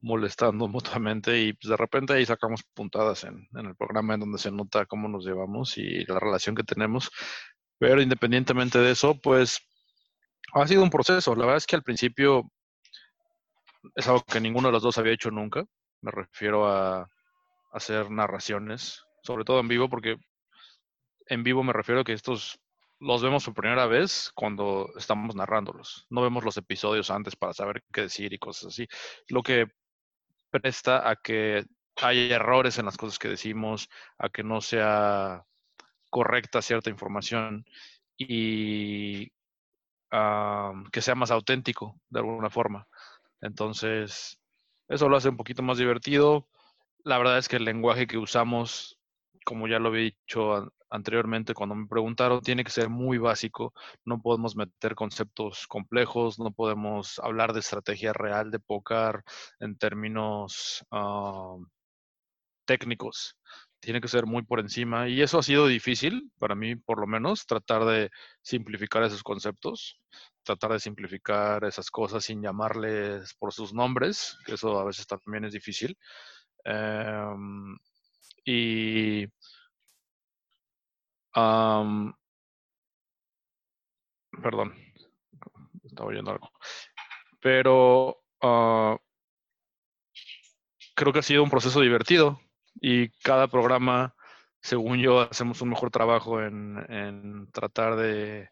molestando 0.00 0.68
mutuamente 0.68 1.40
y 1.40 1.54
pues, 1.54 1.68
de 1.68 1.76
repente 1.76 2.12
ahí 2.12 2.24
sacamos 2.24 2.62
puntadas 2.72 3.24
en, 3.24 3.48
en, 3.54 3.66
el 3.66 3.74
programa 3.74 4.14
en 4.14 4.20
donde 4.20 4.38
se 4.38 4.52
nota 4.52 4.86
cómo 4.86 5.08
nos 5.08 5.26
llevamos 5.26 5.76
y 5.76 6.04
la 6.04 6.20
relación 6.20 6.54
que 6.54 6.62
tenemos. 6.62 7.10
Pero 7.78 8.00
independientemente 8.00 8.78
de 8.78 8.92
eso, 8.92 9.20
pues 9.20 9.60
ha 10.62 10.68
sido 10.68 10.82
un 10.82 10.90
proceso. 10.90 11.34
La 11.34 11.46
verdad 11.46 11.58
es 11.58 11.66
que 11.66 11.76
al 11.76 11.82
principio 11.82 12.50
es 13.94 14.06
algo 14.08 14.22
que 14.24 14.40
ninguno 14.40 14.68
de 14.68 14.72
los 14.72 14.82
dos 14.82 14.98
había 14.98 15.12
hecho 15.12 15.30
nunca. 15.30 15.64
Me 16.00 16.10
refiero 16.10 16.66
a 16.66 17.08
hacer 17.72 18.10
narraciones, 18.10 19.04
sobre 19.22 19.44
todo 19.44 19.60
en 19.60 19.68
vivo, 19.68 19.88
porque 19.88 20.16
en 21.26 21.42
vivo 21.42 21.62
me 21.62 21.72
refiero 21.72 22.00
a 22.00 22.04
que 22.04 22.12
estos 22.12 22.58
los 22.98 23.22
vemos 23.22 23.44
por 23.44 23.54
primera 23.54 23.86
vez 23.86 24.30
cuando 24.34 24.90
estamos 24.96 25.34
narrándolos. 25.34 26.06
No 26.08 26.22
vemos 26.22 26.44
los 26.44 26.56
episodios 26.56 27.10
antes 27.10 27.36
para 27.36 27.52
saber 27.52 27.82
qué 27.92 28.02
decir 28.02 28.32
y 28.32 28.38
cosas 28.38 28.72
así. 28.72 28.86
Lo 29.28 29.42
que 29.42 29.66
presta 30.50 31.08
a 31.08 31.16
que 31.16 31.64
haya 31.96 32.36
errores 32.36 32.78
en 32.78 32.86
las 32.86 32.96
cosas 32.96 33.18
que 33.18 33.28
decimos, 33.28 33.88
a 34.18 34.28
que 34.28 34.42
no 34.42 34.60
sea 34.60 35.44
correcta 36.10 36.62
cierta 36.62 36.90
información 36.90 37.64
y 38.16 39.30
que 40.92 41.02
sea 41.02 41.14
más 41.14 41.30
auténtico 41.30 42.00
de 42.10 42.20
alguna 42.20 42.50
forma. 42.50 42.88
Entonces, 43.40 44.40
eso 44.88 45.08
lo 45.08 45.16
hace 45.16 45.28
un 45.28 45.36
poquito 45.36 45.62
más 45.62 45.78
divertido. 45.78 46.48
La 47.04 47.18
verdad 47.18 47.38
es 47.38 47.48
que 47.48 47.56
el 47.56 47.64
lenguaje 47.64 48.06
que 48.06 48.18
usamos, 48.18 48.98
como 49.44 49.68
ya 49.68 49.78
lo 49.78 49.88
había 49.88 50.02
dicho 50.02 50.72
anteriormente 50.88 51.52
cuando 51.52 51.74
me 51.74 51.86
preguntaron, 51.86 52.40
tiene 52.40 52.64
que 52.64 52.70
ser 52.70 52.88
muy 52.88 53.18
básico. 53.18 53.74
No 54.04 54.20
podemos 54.22 54.56
meter 54.56 54.94
conceptos 54.94 55.66
complejos, 55.66 56.38
no 56.38 56.52
podemos 56.52 57.18
hablar 57.18 57.52
de 57.52 57.60
estrategia 57.60 58.12
real 58.12 58.50
de 58.50 58.60
póker 58.60 59.24
en 59.60 59.76
términos 59.76 60.84
técnicos, 62.64 63.36
tiene 63.86 64.00
que 64.00 64.08
ser 64.08 64.26
muy 64.26 64.42
por 64.42 64.58
encima 64.58 65.08
y 65.08 65.22
eso 65.22 65.38
ha 65.38 65.44
sido 65.44 65.68
difícil 65.68 66.32
para 66.40 66.56
mí, 66.56 66.74
por 66.74 66.98
lo 66.98 67.06
menos, 67.06 67.46
tratar 67.46 67.84
de 67.84 68.10
simplificar 68.42 69.04
esos 69.04 69.22
conceptos, 69.22 70.00
tratar 70.42 70.72
de 70.72 70.80
simplificar 70.80 71.64
esas 71.64 71.88
cosas 71.88 72.24
sin 72.24 72.42
llamarles 72.42 73.34
por 73.38 73.52
sus 73.52 73.72
nombres, 73.72 74.36
que 74.44 74.54
eso 74.54 74.80
a 74.80 74.84
veces 74.84 75.06
también 75.06 75.44
es 75.44 75.52
difícil. 75.52 75.96
Em, 76.64 77.78
y 78.44 79.26
perdón, 84.42 84.74
estaba 85.84 86.08
oyendo 86.08 86.32
algo. 86.32 86.50
Pero 87.40 88.18
ah, 88.42 88.96
creo 90.96 91.12
que 91.12 91.20
ha 91.20 91.22
sido 91.22 91.44
un 91.44 91.50
proceso 91.50 91.80
divertido 91.80 92.40
y 92.80 93.10
cada 93.22 93.48
programa, 93.48 94.14
según 94.60 94.98
yo, 94.98 95.20
hacemos 95.20 95.60
un 95.62 95.70
mejor 95.70 95.90
trabajo 95.90 96.42
en, 96.42 97.48
tratar 97.52 97.96
de, 97.96 98.50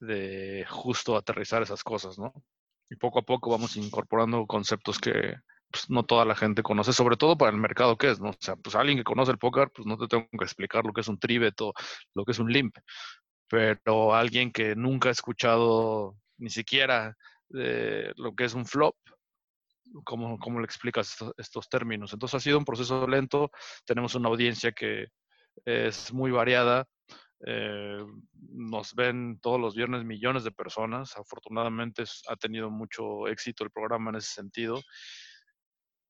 de 0.00 0.66
justo 0.68 1.16
aterrizar 1.16 1.62
esas 1.62 1.82
cosas, 1.84 2.18
¿no? 2.18 2.32
Y 2.90 2.96
poco 2.96 3.20
a 3.20 3.22
poco 3.22 3.50
vamos 3.50 3.76
incorporando 3.76 4.46
conceptos 4.46 4.98
que 4.98 5.36
pues, 5.70 5.88
no 5.88 6.04
toda 6.04 6.24
la 6.24 6.34
gente 6.34 6.62
conoce, 6.62 6.92
sobre 6.92 7.16
todo 7.16 7.36
para 7.38 7.50
el 7.50 7.56
mercado 7.56 7.96
que 7.96 8.10
es, 8.10 8.20
¿no? 8.20 8.30
O 8.30 8.36
sea, 8.38 8.56
pues 8.56 8.76
alguien 8.76 8.98
que 8.98 9.04
conoce 9.04 9.32
el 9.32 9.38
póker, 9.38 9.70
pues 9.74 9.86
no 9.86 9.96
te 9.96 10.06
tengo 10.06 10.26
que 10.30 10.44
explicar 10.44 10.84
lo 10.84 10.92
que 10.92 11.00
es 11.00 11.08
un 11.08 11.18
trivet 11.18 11.58
o 11.62 11.72
lo 12.14 12.24
que 12.24 12.32
es 12.32 12.38
un 12.38 12.52
limp, 12.52 12.76
pero 13.48 14.14
alguien 14.14 14.52
que 14.52 14.76
nunca 14.76 15.08
ha 15.08 15.12
escuchado 15.12 16.16
ni 16.38 16.50
siquiera 16.50 17.16
de 17.48 18.12
lo 18.16 18.34
que 18.34 18.44
es 18.44 18.54
un 18.54 18.66
flop, 18.66 18.96
¿cómo, 20.04 20.38
cómo 20.38 20.60
le 20.60 20.64
explicas 20.64 21.16
estos, 21.36 21.68
términos? 21.68 22.12
Entonces 22.12 22.34
ha 22.34 22.40
sido 22.40 22.58
un 22.58 22.64
proceso 22.64 23.06
lento, 23.06 23.50
tenemos 23.84 24.14
una 24.14 24.28
audiencia 24.28 24.72
que 24.72 25.08
es 25.64 26.12
muy 26.12 26.30
variada, 26.30 26.86
eh, 27.44 28.04
nos 28.50 28.94
ven 28.94 29.38
todos 29.40 29.60
los 29.60 29.74
viernes 29.74 30.04
millones 30.04 30.44
de 30.44 30.52
personas, 30.52 31.16
afortunadamente 31.16 32.04
ha 32.28 32.36
tenido 32.36 32.70
mucho 32.70 33.26
éxito 33.28 33.64
el 33.64 33.70
programa 33.70 34.10
en 34.10 34.16
ese 34.16 34.32
sentido. 34.32 34.80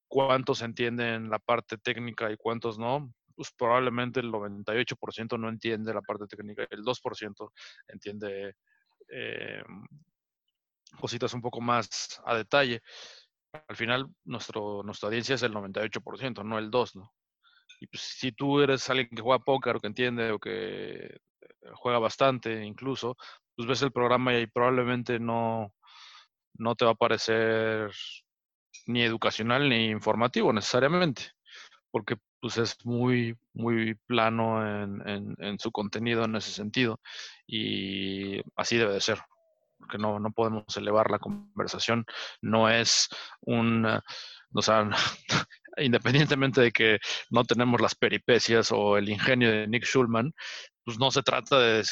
¿Cuántos 0.08 0.60
entienden 0.60 1.30
la 1.30 1.38
parte 1.38 1.78
técnica 1.78 2.30
y 2.30 2.36
cuántos 2.36 2.78
no? 2.78 3.14
Pues 3.34 3.50
probablemente 3.56 4.20
el 4.20 4.30
98% 4.30 5.38
no 5.38 5.48
entiende 5.48 5.94
la 5.94 6.02
parte 6.02 6.26
técnica, 6.26 6.66
el 6.70 6.82
2% 6.84 7.50
entiende 7.88 8.54
eh, 9.08 9.62
cositas 11.00 11.32
un 11.34 11.40
poco 11.40 11.60
más 11.60 12.20
a 12.24 12.36
detalle. 12.36 12.82
Al 13.68 13.76
final, 13.76 14.08
nuestro, 14.24 14.82
nuestra 14.82 15.08
audiencia 15.08 15.34
es 15.34 15.42
el 15.42 15.52
98%, 15.52 16.42
no 16.44 16.58
el 16.58 16.70
2%, 16.70 16.94
¿no? 16.94 17.12
Y 17.80 17.86
pues, 17.86 18.02
si 18.02 18.32
tú 18.32 18.60
eres 18.60 18.88
alguien 18.88 19.08
que 19.08 19.22
juega 19.22 19.44
póker 19.44 19.76
o 19.76 19.80
que 19.80 19.88
entiende 19.88 20.30
o 20.30 20.38
que 20.38 21.04
eh, 21.04 21.18
juega 21.74 21.98
bastante 21.98 22.64
incluso, 22.64 23.16
pues 23.56 23.68
ves 23.68 23.82
el 23.82 23.92
programa 23.92 24.38
y 24.38 24.46
probablemente 24.46 25.18
no, 25.18 25.74
no 26.54 26.74
te 26.76 26.84
va 26.84 26.92
a 26.92 26.94
parecer 26.94 27.90
ni 28.86 29.02
educacional 29.02 29.68
ni 29.68 29.86
informativo 29.86 30.52
necesariamente, 30.52 31.32
porque 31.90 32.16
pues 32.40 32.56
es 32.58 32.76
muy, 32.84 33.36
muy 33.52 33.94
plano 34.06 34.66
en, 34.66 35.08
en, 35.08 35.36
en 35.38 35.58
su 35.58 35.70
contenido 35.70 36.24
en 36.24 36.36
ese 36.36 36.52
sentido 36.52 37.00
y 37.46 38.40
así 38.56 38.76
debe 38.76 38.94
de 38.94 39.00
ser 39.00 39.18
porque 39.82 39.98
no, 39.98 40.20
no 40.20 40.30
podemos 40.30 40.64
elevar 40.76 41.10
la 41.10 41.18
conversación. 41.18 42.04
No 42.40 42.68
es 42.68 43.08
un, 43.40 43.84
o 43.84 44.62
sea, 44.62 44.88
independientemente 45.76 46.60
de 46.60 46.70
que 46.70 46.98
no 47.30 47.42
tenemos 47.42 47.80
las 47.80 47.96
peripecias 47.96 48.70
o 48.70 48.96
el 48.96 49.08
ingenio 49.08 49.50
de 49.50 49.66
Nick 49.66 49.84
Schulman, 49.84 50.32
pues 50.84 51.00
no 51.00 51.10
se 51.10 51.22
trata 51.22 51.58
de, 51.58 51.82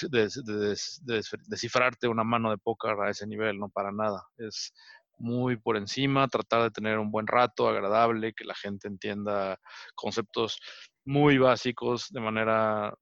descifrarte 1.48 2.06
una 2.06 2.22
mano 2.22 2.50
de 2.50 2.58
póker 2.58 2.92
a 3.00 3.10
ese 3.10 3.26
nivel, 3.26 3.58
no 3.58 3.68
para 3.68 3.90
nada. 3.90 4.22
Es 4.38 4.72
muy 5.18 5.56
por 5.56 5.76
encima, 5.76 6.28
tratar 6.28 6.62
de 6.62 6.70
tener 6.70 6.96
un 6.98 7.10
buen 7.10 7.26
rato, 7.26 7.68
agradable, 7.68 8.32
que 8.34 8.44
la 8.44 8.54
gente 8.54 8.86
entienda 8.86 9.58
conceptos 9.96 10.60
muy 11.04 11.38
básicos 11.38 12.06
de 12.10 12.20
manera 12.20 12.94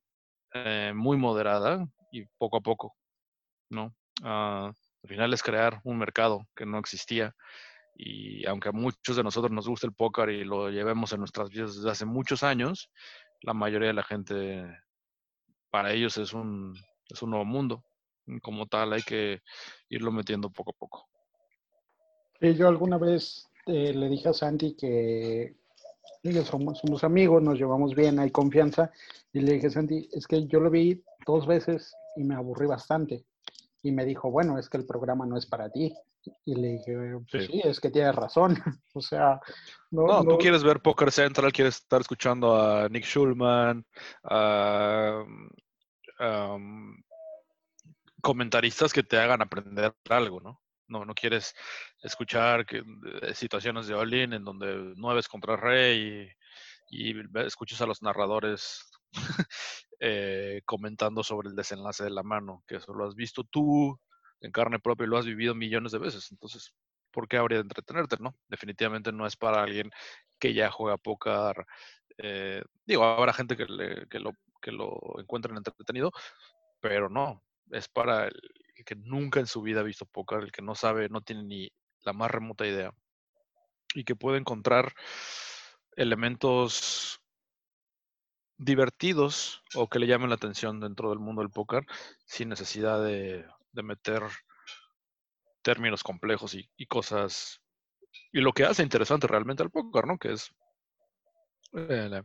eh, 0.54 0.92
muy 0.94 1.18
moderada 1.18 1.86
y 2.10 2.24
poco 2.38 2.56
a 2.56 2.60
poco, 2.62 2.96
¿no? 3.70 3.94
Ah, 4.22 4.72
al 5.02 5.08
final 5.08 5.32
es 5.32 5.42
crear 5.42 5.80
un 5.84 5.98
mercado 5.98 6.46
que 6.54 6.66
no 6.66 6.78
existía. 6.78 7.34
Y 7.94 8.46
aunque 8.46 8.68
a 8.68 8.72
muchos 8.72 9.16
de 9.16 9.24
nosotros 9.24 9.52
nos 9.52 9.68
gusta 9.68 9.86
el 9.86 9.92
póker 9.92 10.30
y 10.30 10.44
lo 10.44 10.70
llevemos 10.70 11.12
en 11.12 11.20
nuestras 11.20 11.50
vidas 11.50 11.76
desde 11.76 11.90
hace 11.90 12.04
muchos 12.04 12.42
años, 12.42 12.90
la 13.42 13.54
mayoría 13.54 13.88
de 13.88 13.94
la 13.94 14.04
gente, 14.04 14.64
para 15.70 15.92
ellos 15.92 16.16
es 16.18 16.32
un, 16.32 16.74
es 17.08 17.22
un 17.22 17.30
nuevo 17.30 17.44
mundo. 17.44 17.84
Como 18.42 18.66
tal, 18.66 18.92
hay 18.92 19.02
que 19.02 19.40
irlo 19.88 20.12
metiendo 20.12 20.50
poco 20.50 20.70
a 20.70 20.78
poco. 20.78 21.08
Yo 22.40 22.68
alguna 22.68 22.98
vez 22.98 23.48
eh, 23.66 23.92
le 23.94 24.08
dije 24.08 24.28
a 24.28 24.32
Santi 24.32 24.76
que 24.76 25.56
ellos 26.22 26.46
somos, 26.46 26.78
somos 26.78 27.02
amigos, 27.04 27.42
nos 27.42 27.58
llevamos 27.58 27.94
bien, 27.94 28.18
hay 28.18 28.30
confianza. 28.30 28.92
Y 29.32 29.40
le 29.40 29.54
dije, 29.54 29.70
Santi, 29.70 30.08
es 30.12 30.26
que 30.26 30.46
yo 30.46 30.60
lo 30.60 30.70
vi 30.70 31.02
dos 31.26 31.46
veces 31.46 31.96
y 32.16 32.24
me 32.24 32.34
aburrí 32.34 32.66
bastante 32.66 33.24
y 33.82 33.92
me 33.92 34.04
dijo, 34.04 34.30
bueno, 34.30 34.58
es 34.58 34.68
que 34.68 34.76
el 34.76 34.86
programa 34.86 35.26
no 35.26 35.36
es 35.36 35.46
para 35.46 35.70
ti. 35.70 35.94
Y 36.44 36.54
le 36.56 36.68
dije, 36.72 36.96
pues 37.30 37.46
sí, 37.46 37.60
es 37.64 37.80
que 37.80 37.90
tienes 37.90 38.14
razón. 38.14 38.56
o 38.94 39.00
sea, 39.00 39.40
no, 39.90 40.06
no, 40.06 40.24
tú 40.24 40.38
quieres 40.38 40.62
ver 40.62 40.80
Poker 40.80 41.12
Central, 41.12 41.52
quieres 41.52 41.76
estar 41.76 42.00
escuchando 42.00 42.56
a 42.56 42.88
Nick 42.88 43.04
Schulman, 43.04 43.84
a 44.24 45.24
comentaristas 48.20 48.92
que 48.92 49.04
te 49.04 49.16
hagan 49.16 49.42
aprender 49.42 49.94
algo, 50.08 50.40
¿no? 50.40 50.60
No, 50.88 51.04
no 51.04 51.14
quieres 51.14 51.54
escuchar 52.02 52.66
que, 52.66 52.82
situaciones 53.34 53.86
de 53.86 53.94
all 53.94 54.12
en 54.12 54.42
donde 54.42 54.94
nueves 54.96 55.28
contra 55.28 55.56
rey 55.56 56.28
y, 56.90 57.10
y 57.10 57.22
escuchas 57.46 57.80
a 57.82 57.86
los 57.86 58.02
narradores 58.02 58.87
Eh, 60.00 60.62
comentando 60.64 61.24
sobre 61.24 61.48
el 61.48 61.56
desenlace 61.56 62.04
de 62.04 62.10
la 62.10 62.22
mano, 62.22 62.62
que 62.68 62.76
eso 62.76 62.94
lo 62.94 63.04
has 63.04 63.16
visto 63.16 63.42
tú 63.42 63.98
en 64.40 64.52
carne 64.52 64.78
propia 64.78 65.06
y 65.06 65.08
lo 65.08 65.18
has 65.18 65.26
vivido 65.26 65.56
millones 65.56 65.90
de 65.90 65.98
veces. 65.98 66.30
Entonces, 66.30 66.72
¿por 67.10 67.26
qué 67.26 67.36
habría 67.36 67.58
de 67.58 67.62
entretenerte, 67.62 68.16
no? 68.20 68.36
Definitivamente 68.46 69.10
no 69.10 69.26
es 69.26 69.36
para 69.36 69.60
alguien 69.60 69.90
que 70.38 70.54
ya 70.54 70.70
juega 70.70 70.98
póker. 70.98 71.66
Eh, 72.16 72.62
digo, 72.86 73.02
habrá 73.02 73.32
gente 73.32 73.56
que, 73.56 73.66
lo, 73.66 74.32
que 74.62 74.70
lo 74.70 74.96
encuentre 75.18 75.52
entretenido, 75.52 76.12
pero 76.80 77.08
no, 77.08 77.42
es 77.72 77.88
para 77.88 78.26
el 78.26 78.84
que 78.86 78.94
nunca 78.94 79.40
en 79.40 79.48
su 79.48 79.62
vida 79.62 79.80
ha 79.80 79.82
visto 79.82 80.06
póker, 80.06 80.44
el 80.44 80.52
que 80.52 80.62
no 80.62 80.76
sabe, 80.76 81.08
no 81.08 81.22
tiene 81.22 81.42
ni 81.42 81.72
la 82.04 82.12
más 82.12 82.30
remota 82.30 82.64
idea 82.64 82.92
y 83.94 84.04
que 84.04 84.16
puede 84.16 84.38
encontrar 84.38 84.92
elementos 85.96 87.20
divertidos 88.58 89.62
o 89.74 89.88
que 89.88 89.98
le 89.98 90.06
llamen 90.06 90.28
la 90.28 90.34
atención 90.34 90.80
dentro 90.80 91.10
del 91.10 91.20
mundo 91.20 91.42
del 91.42 91.50
póker 91.50 91.86
sin 92.26 92.48
necesidad 92.48 93.02
de, 93.02 93.46
meter 93.72 94.22
términos 95.62 96.02
complejos 96.02 96.54
y, 96.54 96.86
cosas. 96.86 97.62
Y 98.32 98.40
lo 98.40 98.52
que 98.52 98.64
hace 98.64 98.82
interesante 98.82 99.28
realmente 99.28 99.62
al 99.62 99.70
póker, 99.70 100.06
¿no? 100.06 100.18
Que 100.18 100.32
es 100.32 100.52
eh, 101.74 102.22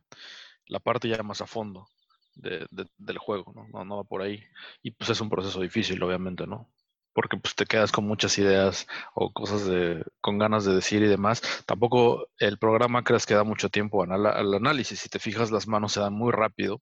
la, 0.65 0.79
parte 0.79 1.07
ya 1.07 1.21
más 1.21 1.41
a 1.41 1.47
fondo 1.47 1.87
del 2.33 3.17
juego, 3.19 3.53
¿no? 3.55 3.67
¿no? 3.67 3.85
No 3.85 3.97
va 3.97 4.03
por 4.03 4.23
ahí. 4.23 4.43
Y 4.81 4.91
pues 4.91 5.11
es 5.11 5.21
un 5.21 5.29
proceso 5.29 5.61
difícil, 5.61 6.01
obviamente, 6.01 6.47
¿no? 6.47 6.67
Porque 7.13 7.37
pues 7.37 7.55
te 7.55 7.65
quedas 7.65 7.91
con 7.91 8.05
muchas 8.05 8.37
ideas 8.37 8.87
o 9.13 9.31
cosas 9.31 9.65
de, 9.65 10.03
con 10.21 10.37
ganas 10.37 10.65
de 10.65 10.75
decir 10.75 11.01
y 11.03 11.07
demás. 11.07 11.41
Tampoco 11.65 12.27
el 12.37 12.57
programa 12.57 13.03
creas 13.03 13.25
que 13.25 13.35
da 13.35 13.43
mucho 13.43 13.69
tiempo 13.69 14.03
al, 14.03 14.53
análisis. 14.53 14.99
Si 14.99 15.09
te 15.09 15.19
fijas, 15.19 15.51
las 15.51 15.67
manos 15.67 15.93
se 15.93 15.99
dan 15.99 16.13
muy 16.13 16.31
rápido. 16.31 16.81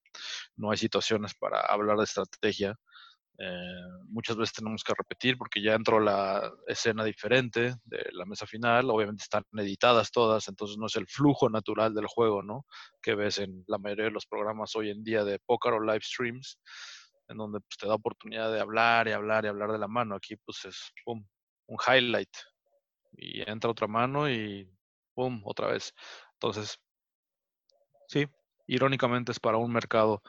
No 0.55 0.71
hay 0.71 0.77
situaciones 0.77 1.33
para 1.35 1.61
hablar 1.61 1.97
de 1.97 2.05
estrategia. 2.05 2.75
Eh, 3.43 3.87
muchas 4.07 4.37
veces 4.37 4.53
tenemos 4.53 4.83
que 4.83 4.93
repetir 4.95 5.35
porque 5.35 5.63
ya 5.63 5.73
entró 5.73 5.99
la 5.99 6.51
escena 6.67 7.03
diferente 7.03 7.73
de 7.83 8.05
la 8.11 8.25
mesa 8.25 8.45
final. 8.45 8.89
Obviamente 8.89 9.23
están 9.23 9.43
editadas 9.57 10.11
todas, 10.11 10.47
entonces 10.47 10.77
no 10.77 10.85
es 10.85 10.95
el 10.95 11.07
flujo 11.07 11.49
natural 11.49 11.93
del 11.93 12.07
juego, 12.07 12.43
¿no? 12.43 12.65
Que 13.01 13.15
ves 13.15 13.39
en 13.39 13.63
la 13.67 13.79
mayoría 13.79 14.05
de 14.05 14.11
los 14.11 14.27
programas 14.27 14.75
hoy 14.75 14.91
en 14.91 15.03
día 15.03 15.23
de 15.23 15.39
póker 15.39 15.73
o 15.73 15.83
live 15.83 16.01
streams 16.03 16.59
en 17.31 17.37
donde 17.37 17.59
pues, 17.61 17.77
te 17.77 17.87
da 17.87 17.95
oportunidad 17.95 18.51
de 18.51 18.59
hablar 18.59 19.07
y 19.07 19.13
hablar 19.13 19.45
y 19.45 19.47
hablar 19.47 19.71
de 19.71 19.79
la 19.79 19.87
mano. 19.87 20.15
Aquí 20.15 20.35
pues 20.35 20.65
es 20.65 20.91
un 21.05 21.25
highlight 21.87 22.29
y 23.13 23.49
entra 23.49 23.71
otra 23.71 23.87
mano 23.87 24.29
y 24.29 24.69
pum, 25.13 25.41
otra 25.45 25.67
vez. 25.67 25.93
Entonces, 26.33 26.79
sí, 28.07 28.27
irónicamente 28.67 29.31
es 29.31 29.39
para 29.39 29.57
un 29.57 29.71
mercado 29.71 30.21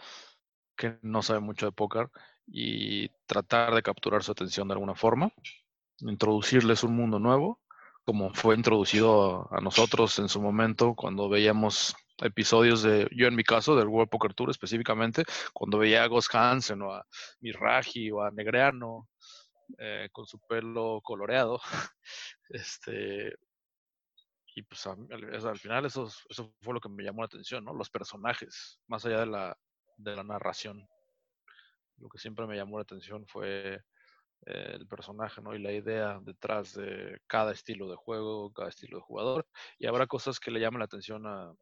que 0.77 0.99
no 1.03 1.23
sabe 1.23 1.41
mucho 1.41 1.67
de 1.67 1.73
póker 1.73 2.11
y 2.47 3.09
tratar 3.27 3.75
de 3.75 3.83
capturar 3.83 4.23
su 4.23 4.33
atención 4.33 4.69
de 4.69 4.75
alguna 4.75 4.95
forma, 4.95 5.33
introducirles 6.01 6.83
un 6.83 6.97
mundo 6.97 7.19
nuevo, 7.19 7.61
como 8.05 8.35
fue 8.35 8.57
introducido 8.57 9.49
a 9.53 9.61
nosotros 9.61 10.19
en 10.19 10.29
su 10.29 10.41
momento 10.41 10.95
cuando 10.95 11.29
veíamos 11.29 11.95
episodios 12.19 12.83
de, 12.83 13.09
yo 13.13 13.27
en 13.27 13.37
mi 13.37 13.45
caso, 13.45 13.77
del 13.77 13.89
World 13.89 14.11
Poker 14.11 14.35
Tour 14.35 14.51
específicamente, 14.51 15.25
cuando 15.53 15.79
veía 15.79 16.05
a 16.05 16.09
Ghost 16.09 16.35
Hansen 16.35 16.83
o 16.83 16.93
a 16.93 17.07
Miraji 17.41 18.11
o 18.11 18.23
a 18.23 18.31
Negreano 18.31 19.09
eh, 19.79 20.09
con 20.13 20.27
su 20.27 20.41
pelo 20.41 21.01
coloreado, 21.03 21.61
este, 22.51 23.35
y 24.55 24.63
pues 24.63 24.87
al, 24.87 25.59
final 25.59 25.87
eso, 25.87 26.09
eso 26.29 26.55
fue 26.61 26.75
lo 26.75 26.81
que 26.81 26.89
me 26.89 27.03
llamó 27.03 27.23
la 27.23 27.27
atención, 27.27 27.65
¿no? 27.65 27.73
Los 27.73 27.91
personajes, 27.91 28.81
más 28.87 29.05
allá 29.07 29.21
de 29.21 29.27
la, 29.27 29.59
de 29.97 30.15
la 30.15 30.25
narración. 30.25 30.87
Lo 31.97 32.09
que 32.09 32.19
siempre 32.19 32.47
me 32.47 32.57
llamó 32.57 32.77
la 32.77 32.83
atención 32.83 33.27
fue 33.27 33.81
eh, 34.47 34.73
el 34.75 34.87
personaje, 34.87 35.41
¿no? 35.41 35.55
Y 35.55 35.59
la 35.59 35.73
idea 35.73 36.21
detrás 36.23 36.75
de 36.75 37.19
cada 37.27 37.53
estilo 37.53 37.89
de 37.89 37.97
juego, 37.97 38.53
cada 38.53 38.69
estilo 38.69 38.99
de 38.99 39.05
jugador. 39.05 39.47
Y 39.79 39.87
habrá 39.87 40.07
cosas 40.07 40.39
que 40.39 40.51
le 40.51 40.61
llaman 40.61 40.81
la 40.81 40.87
atención 40.87 41.27
a, 41.27 41.55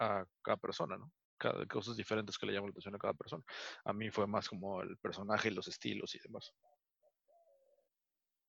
a 0.00 0.24
cada 0.42 0.56
persona, 0.56 0.96
¿no? 0.96 1.12
Cada, 1.38 1.64
cosas 1.66 1.96
diferentes 1.96 2.36
que 2.36 2.46
le 2.46 2.52
llaman 2.52 2.68
la 2.68 2.72
atención 2.72 2.94
a 2.94 2.98
cada 2.98 3.14
persona. 3.14 3.44
A 3.84 3.92
mí 3.92 4.10
fue 4.10 4.26
más 4.26 4.48
como 4.48 4.82
el 4.82 4.96
personaje 4.98 5.48
y 5.48 5.54
los 5.54 5.68
estilos 5.68 6.14
y 6.14 6.18
demás. 6.18 6.52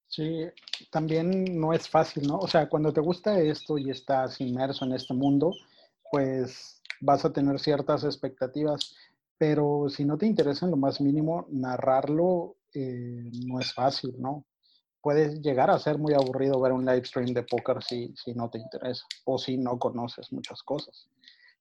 Sí, 0.07 0.45
también 0.91 1.57
no 1.57 1.73
es 1.73 1.87
fácil, 1.87 2.27
¿no? 2.27 2.39
O 2.39 2.47
sea, 2.47 2.67
cuando 2.67 2.91
te 2.91 2.99
gusta 2.99 3.39
esto 3.39 3.77
y 3.77 3.89
estás 3.89 4.41
inmerso 4.41 4.83
en 4.83 4.91
este 4.91 5.13
mundo, 5.13 5.53
pues 6.11 6.81
vas 6.99 7.23
a 7.23 7.31
tener 7.31 7.59
ciertas 7.59 8.03
expectativas, 8.03 8.93
pero 9.37 9.87
si 9.87 10.03
no 10.03 10.17
te 10.17 10.25
interesa 10.25 10.65
en 10.65 10.71
lo 10.71 10.77
más 10.77 10.99
mínimo, 10.99 11.47
narrarlo 11.49 12.57
eh, 12.73 13.31
no 13.45 13.61
es 13.61 13.73
fácil, 13.73 14.15
¿no? 14.19 14.45
Puede 15.01 15.41
llegar 15.41 15.71
a 15.71 15.79
ser 15.79 15.97
muy 15.97 16.13
aburrido 16.13 16.59
ver 16.59 16.73
un 16.73 16.85
live 16.85 17.05
stream 17.05 17.33
de 17.33 17.43
póker 17.43 17.81
si, 17.81 18.13
si 18.15 18.33
no 18.33 18.49
te 18.49 18.59
interesa 18.59 19.05
o 19.23 19.37
si 19.37 19.57
no 19.57 19.79
conoces 19.79 20.31
muchas 20.33 20.61
cosas. 20.61 21.07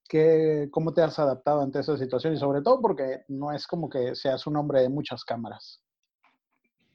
¿Qué, 0.07 0.69
¿Cómo 0.71 0.93
te 0.93 1.01
has 1.01 1.17
adaptado 1.19 1.61
ante 1.61 1.79
esa 1.79 1.97
situación? 1.97 2.33
Y 2.33 2.37
sobre 2.37 2.61
todo 2.61 2.81
porque 2.81 3.23
no 3.29 3.51
es 3.51 3.65
como 3.65 3.89
que 3.89 4.15
seas 4.15 4.45
un 4.47 4.57
hombre 4.57 4.81
de 4.81 4.89
muchas 4.89 5.23
cámaras. 5.23 5.81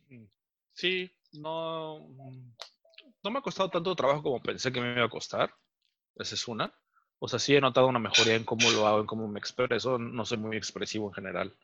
Mm, 0.09 0.25
sí, 0.73 1.11
no, 1.33 2.01
mm, 2.09 2.53
no 3.25 3.31
me 3.31 3.39
ha 3.39 3.43
costado 3.43 3.71
tanto 3.71 3.97
trabajo 3.97 4.23
como 4.23 4.43
pensé 4.43 4.71
que 4.71 4.81
me 4.81 4.95
iba 4.95 5.05
a 5.05 5.11
costar. 5.11 5.51
Esa 6.17 6.35
es 6.35 6.49
una. 6.49 6.73
O 7.19 7.29
sea, 7.29 7.39
sí 7.39 7.57
he 7.57 7.61
notado 7.61 7.87
una 7.87 7.99
mejoría 7.99 8.35
en 8.35 8.45
cómo 8.45 8.71
lo 8.71 8.87
hago, 8.87 9.01
en 9.01 9.07
cómo 9.07 9.27
me 9.29 9.39
expreso. 9.39 9.99
No 9.99 10.25
soy 10.25 10.39
muy 10.39 10.57
expresivo 10.57 11.09
en 11.09 11.15
general. 11.15 11.57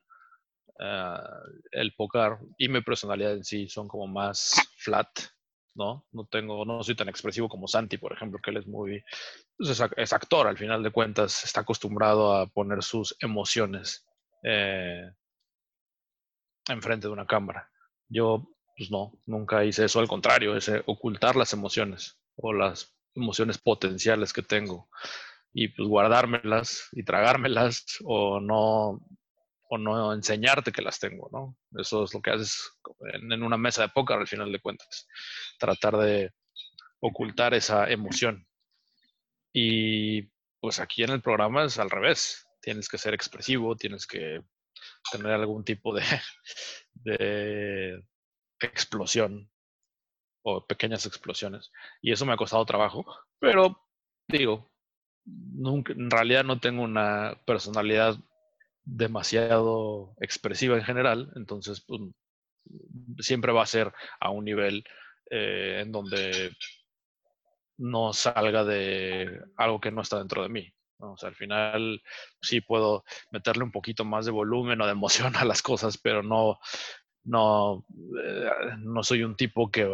Ah, 0.81 1.43
el 1.71 1.95
póker 1.95 2.39
y 2.59 2.69
mi 2.69 2.81
personalidad 2.81 3.35
en 3.35 3.45
sí 3.45 3.69
son 3.69 3.87
como 3.87 4.07
más 4.07 4.55
flat, 4.79 5.09
¿no? 5.75 6.07
No 6.13 6.27
tengo, 6.27 6.65
no 6.65 6.83
soy 6.83 6.95
tan 6.95 7.09
expresivo 7.09 7.49
como 7.49 7.69
Santi, 7.69 7.99
por 7.99 8.13
ejemplo, 8.13 8.41
que 8.43 8.51
él 8.51 8.59
es 8.59 8.67
muy, 8.67 9.03
pues, 9.57 9.81
es, 9.97 10.13
actor 10.13 10.47
al 10.47 10.59
final 10.59 10.83
de 10.83 10.91
cuentas, 10.91 11.45
está 11.45 11.61
acostumbrado 11.63 12.35
a 12.35 12.47
poner 12.47 12.83
sus 12.83 13.17
emociones 13.21 14.07
eh, 14.43 15.11
enfrente 16.69 17.07
de 17.07 17.13
una 17.13 17.27
cámara. 17.27 17.71
Yo 18.09 18.49
pues 18.77 18.91
no, 18.91 19.13
nunca 19.27 19.65
hice 19.65 19.85
eso, 19.85 20.01
al 20.01 20.09
contrario, 20.09 20.57
es 20.57 20.71
ocultar 20.87 21.37
las 21.37 21.53
emociones 21.53 22.19
o 22.37 22.53
las 22.53 22.95
emociones 23.15 23.59
potenciales 23.59 24.33
que 24.33 24.43
tengo 24.43 24.89
y 25.53 25.69
pues 25.69 25.87
guardármelas 25.89 26.89
y 26.93 27.05
tragármelas 27.05 27.85
o 28.05 28.41
no 28.41 29.01
o 29.73 29.79
no 29.79 30.13
enseñarte 30.13 30.71
que 30.71 30.83
las 30.83 30.99
tengo, 30.99 31.31
¿no? 31.33 31.57
Eso 31.81 32.05
es 32.05 32.13
lo 32.13 32.21
que 32.21 32.31
haces 32.31 32.79
en, 33.15 33.43
una 33.43 33.57
mesa 33.57 33.81
de 33.81 33.89
póker 33.89 34.19
al 34.19 34.27
final 34.27 34.53
de 34.53 34.61
cuentas, 34.61 35.09
tratar 35.59 35.97
de 35.97 36.31
ocultar 37.01 37.55
esa 37.55 37.89
emoción. 37.89 38.47
Y 39.51 40.31
pues 40.61 40.79
aquí 40.79 41.05
en 41.05 41.11
el 41.11 41.23
programa 41.23 41.65
es 41.65 41.79
al 41.79 41.89
revés, 41.89 42.47
tienes 42.61 42.87
que 42.87 42.99
ser 42.99 43.15
expresivo, 43.15 43.75
tienes 43.75 44.07
que 44.07 44.43
tener 45.11 45.33
algún 45.33 45.65
tipo 45.65 45.95
de, 45.95 46.03
de 46.93 48.05
explosión 48.61 49.51
o 50.43 50.67
pequeñas 50.67 51.07
explosiones. 51.07 51.73
Y 52.03 52.13
eso 52.13 52.27
me 52.27 52.35
ha 52.35 52.37
costado 52.37 52.67
trabajo, 52.67 53.07
pero 53.39 53.81
digo, 54.29 54.71
nunca, 55.25 55.95
en 55.95 56.11
realidad 56.11 56.45
no 56.45 56.61
tengo 56.61 56.83
una 56.83 57.41
personalidad 57.47 58.19
demasiado 58.85 60.15
expresiva 60.21 60.77
en 60.77 60.85
general, 60.85 61.31
entonces 61.37 61.85
pues, 61.87 62.01
siempre 63.19 63.53
va 63.53 63.63
a 63.63 63.67
ser 63.67 63.93
a 64.21 64.31
un 64.31 64.45
nivel 64.45 64.85
eh, 65.31 65.81
en 65.83 65.93
donde 65.93 66.53
no 67.79 68.13
salga 68.13 68.65
de 68.65 69.41
algo 69.57 69.81
que 69.81 69.91
no 69.91 70.03
está 70.03 70.19
dentro 70.19 70.43
de 70.43 70.49
mí. 70.49 70.73
Al 71.23 71.35
final 71.35 72.01
sí 72.41 72.61
puedo 72.61 73.05
meterle 73.33 73.65
un 73.65 73.73
poquito 73.73 74.05
más 74.05 74.25
de 74.25 74.31
volumen 74.31 74.81
o 74.81 74.87
de 74.87 74.93
emoción 74.93 75.35
a 75.37 75.45
las 75.45 75.63
cosas, 75.63 75.99
pero 75.99 76.23
no, 76.23 76.59
no, 77.25 77.85
eh, 78.25 78.51
no 78.79 79.03
soy 79.03 79.25
un 79.25 79.37
tipo 79.37 79.71
que, 79.71 79.89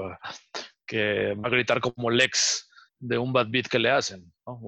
que 0.86 1.34
va 1.34 1.48
a 1.48 1.50
gritar 1.50 1.80
como 1.80 2.10
Lex 2.10 2.68
de 2.98 3.16
un 3.16 3.32
bad 3.32 3.46
beat 3.48 3.68
que 3.68 3.78
le 3.78 3.90
hacen. 3.90 4.32
no, 4.44 4.60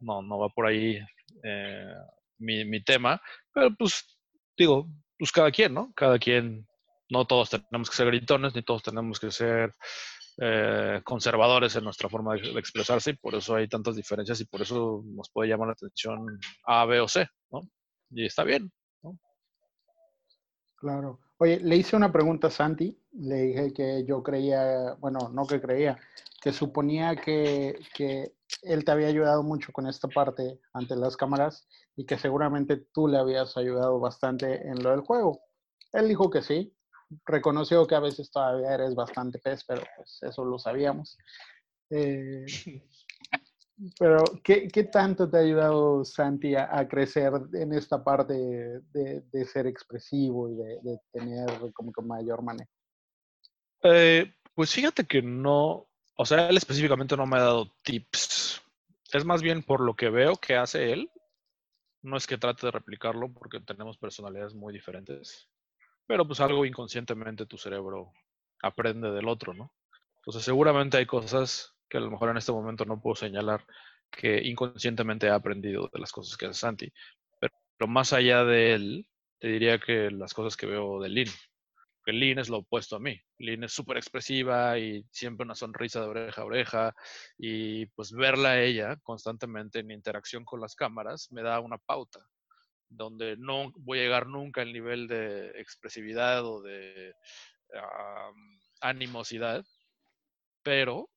no, 0.00 0.22
no 0.22 0.38
va 0.38 0.48
por 0.48 0.66
ahí 0.66 0.98
eh, 1.42 1.94
mi, 2.38 2.64
mi, 2.64 2.82
tema, 2.82 3.20
pero 3.52 3.70
pues 3.76 4.18
digo, 4.56 4.88
pues 5.18 5.32
cada 5.32 5.50
quien, 5.50 5.74
¿no? 5.74 5.92
Cada 5.94 6.18
quien, 6.18 6.66
no 7.10 7.26
todos 7.26 7.50
tenemos 7.50 7.90
que 7.90 7.96
ser 7.96 8.06
gritones, 8.06 8.54
ni 8.54 8.62
todos 8.62 8.82
tenemos 8.82 9.18
que 9.18 9.30
ser 9.30 9.74
eh, 10.40 11.00
conservadores 11.04 11.74
en 11.74 11.82
nuestra 11.82 12.08
forma 12.08 12.34
de, 12.34 12.56
expresarse 12.58 13.10
y 13.10 13.16
por 13.16 13.34
eso 13.34 13.56
hay 13.56 13.66
tantas 13.66 13.96
diferencias 13.96 14.40
y 14.40 14.44
por 14.44 14.62
eso 14.62 15.02
nos 15.04 15.30
puede 15.30 15.48
llamar 15.48 15.68
la 15.68 15.72
atención 15.72 16.38
A, 16.64 16.84
B 16.84 17.00
o 17.00 17.08
C, 17.08 17.26
¿no? 17.50 17.62
Y 18.10 18.24
está 18.24 18.44
bien, 18.44 18.70
¿no? 19.02 19.18
Claro. 20.76 21.18
Oye, 21.38 21.58
le 21.58 21.76
hice 21.76 21.96
una 21.96 22.12
pregunta 22.12 22.46
a 22.46 22.50
Santi, 22.50 22.96
le 23.14 23.34
dije 23.42 23.72
que 23.72 24.04
yo 24.06 24.22
creía, 24.22 24.94
bueno, 25.00 25.28
no 25.32 25.44
que 25.44 25.60
creía, 25.60 25.98
que 26.40 26.52
suponía 26.52 27.16
que, 27.16 27.80
que, 27.94 28.32
él 28.62 28.84
te 28.84 28.90
había 28.90 29.08
ayudado 29.08 29.42
mucho 29.42 29.72
con 29.72 29.86
esta 29.86 30.08
parte 30.08 30.60
ante 30.72 30.96
las 30.96 31.16
cámaras 31.16 31.68
y 31.96 32.06
que 32.06 32.18
seguramente 32.18 32.76
tú 32.92 33.08
le 33.08 33.18
habías 33.18 33.56
ayudado 33.56 33.98
bastante 34.00 34.66
en 34.66 34.82
lo 34.82 34.90
del 34.90 35.00
juego. 35.00 35.40
Él 35.92 36.08
dijo 36.08 36.30
que 36.30 36.42
sí, 36.42 36.74
reconoció 37.24 37.86
que 37.86 37.94
a 37.94 38.00
veces 38.00 38.30
todavía 38.30 38.74
eres 38.74 38.94
bastante 38.94 39.38
pez, 39.38 39.64
pero 39.64 39.82
pues 39.96 40.18
eso 40.22 40.44
lo 40.44 40.58
sabíamos. 40.58 41.16
Eh, 41.90 42.44
pero, 43.98 44.24
¿qué, 44.44 44.68
¿qué, 44.68 44.84
tanto 44.84 45.28
te 45.30 45.38
ha 45.38 45.40
ayudado, 45.40 46.04
Santi, 46.04 46.54
a, 46.54 46.76
a 46.76 46.86
crecer 46.86 47.32
en 47.54 47.72
esta 47.72 48.02
parte 48.02 48.34
de, 48.34 49.22
de 49.22 49.44
ser 49.46 49.66
expresivo 49.66 50.50
y 50.50 50.56
de, 50.56 50.78
de, 50.82 51.00
tener 51.12 51.72
como 51.72 51.92
que 51.92 52.02
mayor 52.02 52.42
manejo? 52.42 52.70
Eh, 53.82 54.34
pues 54.54 54.72
fíjate 54.72 55.04
que 55.04 55.22
no, 55.22 55.87
o 56.20 56.26
sea, 56.26 56.48
él 56.48 56.56
específicamente 56.56 57.16
no 57.16 57.26
me 57.26 57.36
ha 57.36 57.42
dado 57.42 57.72
tips. 57.82 58.60
Es 59.12 59.24
más 59.24 59.40
bien 59.40 59.62
por 59.62 59.80
lo 59.80 59.94
que 59.94 60.10
veo 60.10 60.34
que 60.36 60.56
hace 60.56 60.92
él. 60.92 61.10
No 62.02 62.16
es 62.16 62.26
que 62.26 62.38
trate 62.38 62.66
de 62.66 62.72
replicarlo 62.72 63.32
porque 63.32 63.60
tenemos 63.60 63.98
personalidades 63.98 64.52
muy 64.52 64.72
diferentes. 64.72 65.48
Pero 66.08 66.26
pues 66.26 66.40
algo 66.40 66.66
inconscientemente 66.66 67.46
tu 67.46 67.56
cerebro 67.56 68.12
aprende 68.62 69.12
del 69.12 69.28
otro, 69.28 69.54
¿no? 69.54 69.72
Entonces 70.16 70.42
seguramente 70.42 70.96
hay 70.96 71.06
cosas 71.06 71.76
que 71.88 71.98
a 71.98 72.00
lo 72.00 72.10
mejor 72.10 72.30
en 72.30 72.38
este 72.38 72.50
momento 72.50 72.84
no 72.84 73.00
puedo 73.00 73.14
señalar 73.14 73.64
que 74.10 74.42
inconscientemente 74.42 75.28
he 75.28 75.30
aprendido 75.30 75.88
de 75.92 76.00
las 76.00 76.10
cosas 76.10 76.36
que 76.36 76.46
hace 76.46 76.58
Santi. 76.58 76.92
Pero, 77.40 77.86
más 77.86 78.12
allá 78.12 78.42
de 78.44 78.74
él, 78.74 79.08
te 79.38 79.48
diría 79.48 79.78
que 79.78 80.10
las 80.10 80.34
cosas 80.34 80.56
que 80.56 80.66
veo 80.66 81.00
de 81.00 81.10
Lynn. 81.10 81.30
Que 82.08 82.14
Lynn 82.14 82.38
es 82.38 82.48
lo 82.48 82.60
opuesto 82.60 82.96
a 82.96 83.00
mí. 83.00 83.20
Lynn 83.36 83.64
es 83.64 83.72
súper 83.74 83.98
expresiva 83.98 84.78
y 84.78 85.04
siempre 85.10 85.44
una 85.44 85.54
sonrisa 85.54 86.00
de 86.00 86.06
oreja 86.06 86.40
a 86.40 86.44
oreja. 86.46 86.94
Y 87.36 87.84
pues 87.84 88.12
verla 88.12 88.52
a 88.52 88.62
ella 88.62 88.96
constantemente 89.02 89.80
en 89.80 89.90
interacción 89.90 90.46
con 90.46 90.58
las 90.58 90.74
cámaras 90.74 91.30
me 91.30 91.42
da 91.42 91.60
una 91.60 91.76
pauta 91.76 92.26
donde 92.88 93.36
no 93.36 93.72
voy 93.76 93.98
a 93.98 94.02
llegar 94.04 94.26
nunca 94.26 94.62
al 94.62 94.72
nivel 94.72 95.06
de 95.06 95.50
expresividad 95.60 96.46
o 96.46 96.62
de 96.62 97.12
um, 97.74 98.58
animosidad, 98.80 99.62
pero 100.62 101.10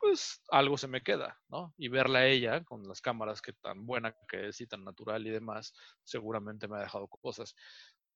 pues 0.00 0.40
algo 0.50 0.78
se 0.78 0.88
me 0.88 1.02
queda, 1.02 1.38
¿no? 1.48 1.74
Y 1.76 1.88
verla 1.88 2.20
a 2.20 2.26
ella 2.26 2.64
con 2.64 2.88
las 2.88 3.02
cámaras 3.02 3.42
que 3.42 3.52
tan 3.52 3.84
buena 3.84 4.16
que 4.26 4.48
es 4.48 4.62
y 4.62 4.66
tan 4.66 4.82
natural 4.82 5.26
y 5.26 5.30
demás, 5.30 5.74
seguramente 6.04 6.68
me 6.68 6.78
ha 6.78 6.84
dejado 6.84 7.06
cosas. 7.06 7.54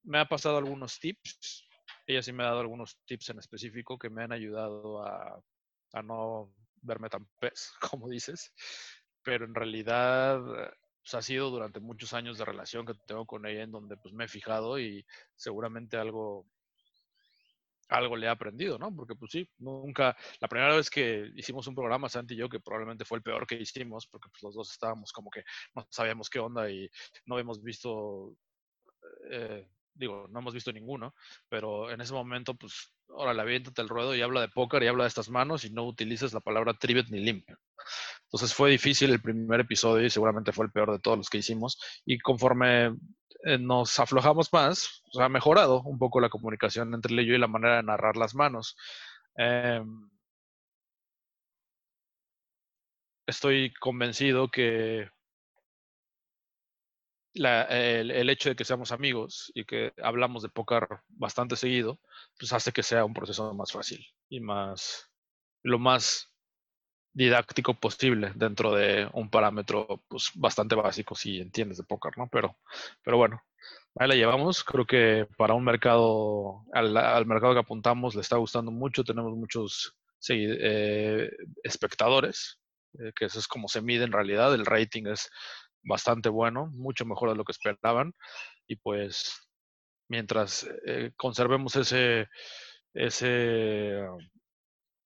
Me 0.03 0.19
ha 0.19 0.27
pasado 0.27 0.57
algunos 0.57 0.99
tips, 0.99 1.69
ella 2.13 2.23
sí 2.23 2.33
me 2.33 2.43
ha 2.43 2.47
dado 2.47 2.61
algunos 2.61 2.99
tips 3.05 3.31
en 3.31 3.39
específico 3.39 3.99
que 3.99 4.11
me 4.11 4.23
han 4.23 4.33
ayudado 4.33 5.03
a, 5.05 5.43
a 5.93 6.03
no 6.03 6.55
verme 6.83 7.09
tan 7.09 7.27
pez, 7.39 7.73
como 7.93 8.09
dices, 8.09 8.53
pero 9.23 9.45
en 9.45 9.55
realidad 9.55 10.41
pues, 11.03 11.15
ha 11.15 11.23
sido 11.23 11.51
durante 11.51 11.81
muchos 11.81 12.13
años 12.13 12.39
de 12.39 12.45
relación 12.45 12.87
que 12.87 12.95
tengo 13.07 13.27
con 13.27 13.47
ella 13.47 13.63
en 13.63 13.73
donde 13.73 13.97
pues 13.97 14.15
me 14.15 14.25
he 14.25 14.29
fijado 14.29 14.79
y 14.79 15.05
seguramente 15.37 15.97
algo 15.97 16.47
algo 17.89 18.17
le 18.17 18.27
he 18.27 18.31
aprendido, 18.31 18.79
¿no? 18.79 18.95
Porque 18.95 19.15
pues 19.15 19.33
sí, 19.33 19.49
nunca, 19.59 20.17
la 20.41 20.49
primera 20.49 20.75
vez 20.75 20.89
que 20.89 21.31
hicimos 21.37 21.67
un 21.67 21.75
programa, 21.75 22.09
Santi 22.09 22.35
y 22.35 22.39
yo, 22.39 22.49
que 22.49 22.61
probablemente 22.61 23.05
fue 23.05 23.19
el 23.19 23.23
peor 23.23 23.47
que 23.47 23.57
hicimos, 23.57 24.07
porque 24.07 24.29
pues 24.31 24.43
los 24.43 24.55
dos 24.55 24.73
estábamos 24.73 25.13
como 25.13 25.31
que 25.31 25.45
no 25.75 25.87
sabíamos 25.91 26.31
qué 26.31 26.39
onda 26.39 26.71
y 26.71 26.89
no 27.27 27.35
habíamos 27.35 27.63
visto, 27.63 28.35
eh, 29.31 29.69
digo, 29.95 30.29
no 30.31 30.41
hemos 30.41 30.55
visto 30.55 30.73
ninguno, 30.73 31.15
pero 31.49 31.91
en 31.91 32.01
ese 32.01 32.13
momento, 32.13 32.55
pues, 32.55 32.93
ahora 33.09 33.35
la 33.35 33.43
aviéntate 33.43 33.83
el 33.83 33.89
ruedo 33.89 34.15
y 34.15 34.23
habla 34.23 34.41
de 34.41 34.49
póker 34.49 34.83
y 34.83 34.89
habla 34.89 35.05
de 35.05 35.09
estas 35.09 35.29
manos 35.29 35.65
y 35.65 35.71
no 35.71 35.85
utilices 35.85 36.33
la 36.33 36.41
palabra 36.41 36.75
trivet 36.75 37.09
ni 37.11 37.21
limp. 37.21 37.49
Entonces 38.25 38.55
fue 38.55 38.71
difícil 38.71 39.11
el 39.11 39.21
primer 39.21 39.61
episodio 39.61 40.07
y 40.07 40.11
seguramente 40.11 40.53
fue 40.53 40.67
el 40.67 40.73
peor 40.73 40.93
de 40.93 40.99
todos 40.99 41.19
los 41.19 41.29
que 41.29 41.39
hicimos. 41.39 41.79
Y 42.07 42.19
conforme 42.19 42.97
eh, 43.45 43.59
nos 43.59 43.99
aflojamos 43.99 44.53
más, 44.53 45.03
ha 45.21 45.29
mejorado 45.29 45.83
un 45.83 45.99
poco 45.99 46.21
la 46.21 46.31
comunicación 46.31 46.95
entre 46.95 47.15
yo 47.27 47.35
y 47.35 47.39
la 47.39 47.49
manera 47.49 47.77
de 47.77 47.83
narrar 47.83 48.17
las 48.17 48.35
manos. 48.35 48.77
Em, 49.37 50.09
estoy 53.27 53.73
convencido 53.75 54.49
que 54.49 55.09
el, 57.35 58.31
hecho 58.31 58.51
de 58.51 58.57
que 58.57 58.65
seamos 58.65 58.93
amigos 58.93 59.51
y 59.55 59.65
que 59.65 59.93
hablamos 60.03 60.43
de 60.43 60.49
póker 60.49 60.87
bastante 61.09 61.57
seguido, 61.57 62.01
pues 62.39 62.53
hace 62.53 62.73
que 62.73 62.83
sea 62.83 63.05
un 63.05 63.15
proceso 63.15 63.53
más 63.55 63.73
fácil 63.73 64.05
y 64.29 64.41
más, 64.41 65.11
lo 65.63 65.79
más 65.79 66.33
didáctico 67.15 67.75
posible 67.75 68.33
dentro 68.35 68.75
de 68.75 69.09
un 69.13 69.31
parámetro 69.31 70.03
pues, 70.09 70.31
bastante 70.35 70.75
básico 70.75 71.15
si 71.15 71.41
entiendes 71.41 71.79
de 71.79 71.85
póker, 71.85 72.17
¿no? 72.17 72.29
Pero, 72.29 72.57
pero 73.03 73.17
bueno, 73.17 73.43
ahí 73.97 74.09
la 74.09 74.15
llevamos. 74.15 74.65
Creo 74.65 74.87
que 74.87 75.29
para 75.37 75.55
un 75.55 75.65
mercado, 75.65 76.65
al, 76.73 77.27
mercado 77.27 77.55
que 77.55 77.61
apuntamos 77.61 78.15
le 78.15 78.23
está 78.23 78.37
gustando 78.37 78.71
mucho. 78.71 79.05
Tenemos 79.05 79.37
muchos 79.37 79.95
eh, 80.29 81.31
espectadores, 81.63 82.59
eh, 82.99 83.13
que 83.15 83.27
eso 83.27 83.39
es 83.39 83.49
como 83.49 83.69
se 83.69 83.83
mide 83.83 84.05
en 84.05 84.13
realidad. 84.13 84.55
El 84.55 84.67
rating 84.67 85.07
es 85.07 85.31
bastante 85.83 86.29
bueno, 86.29 86.67
mucho 86.73 87.05
mejor 87.05 87.31
de 87.31 87.37
lo 87.37 87.45
que 87.45 87.53
esperaban. 87.53 88.15
Y 88.67 88.77
pues 88.77 89.49
mientras 90.09 90.69
eh, 90.87 91.13
conservemos 91.17 91.77
ese, 91.77 92.29
ese 92.95 94.07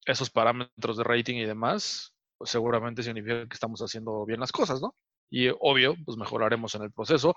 esos 0.07 0.31
parámetros 0.31 0.97
de 0.97 1.05
rating 1.05 1.37
y 1.37 1.45
demás, 1.45 2.15
pues 2.39 2.51
seguramente 2.51 3.03
significa 3.03 3.47
que 3.47 3.55
estamos 3.55 3.81
haciendo 3.81 4.25
bien 4.25 4.41
las 4.41 4.53
cosas, 4.53 4.81
¿no? 4.81 4.95
Y 5.29 5.49
obvio, 5.61 5.97
pues 6.05 6.17
mejoraremos 6.17 6.75
en 6.77 6.83
el 6.83 6.93
proceso 6.93 7.35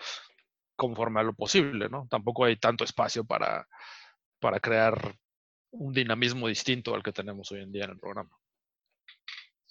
conforme 0.76 1.20
a 1.20 1.24
lo 1.24 1.34
posible, 1.34 1.90
¿no? 1.90 2.07
Tampoco 2.10 2.45
hay 2.45 2.57
tanto 2.57 2.84
espacio 2.84 3.26
para, 3.26 3.68
para 4.40 4.60
crear 4.60 5.16
un 5.72 5.94
dinamismo 5.94 6.48
distinto 6.48 6.94
al 6.95 7.03
que 7.03 7.11
tenemos 7.11 7.52
hoy 7.52 7.61
en 7.61 7.72
día 7.72 7.86
en 7.86 7.91
el 7.91 7.99
programa. 7.99 8.32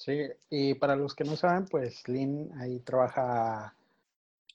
Sí, 0.08 0.22
y 0.48 0.74
para 0.74 0.96
los 0.96 1.14
que 1.14 1.24
no 1.24 1.36
saben, 1.36 1.66
pues 1.66 2.08
Lynn 2.08 2.50
ahí 2.58 2.80
trabaja 2.80 3.74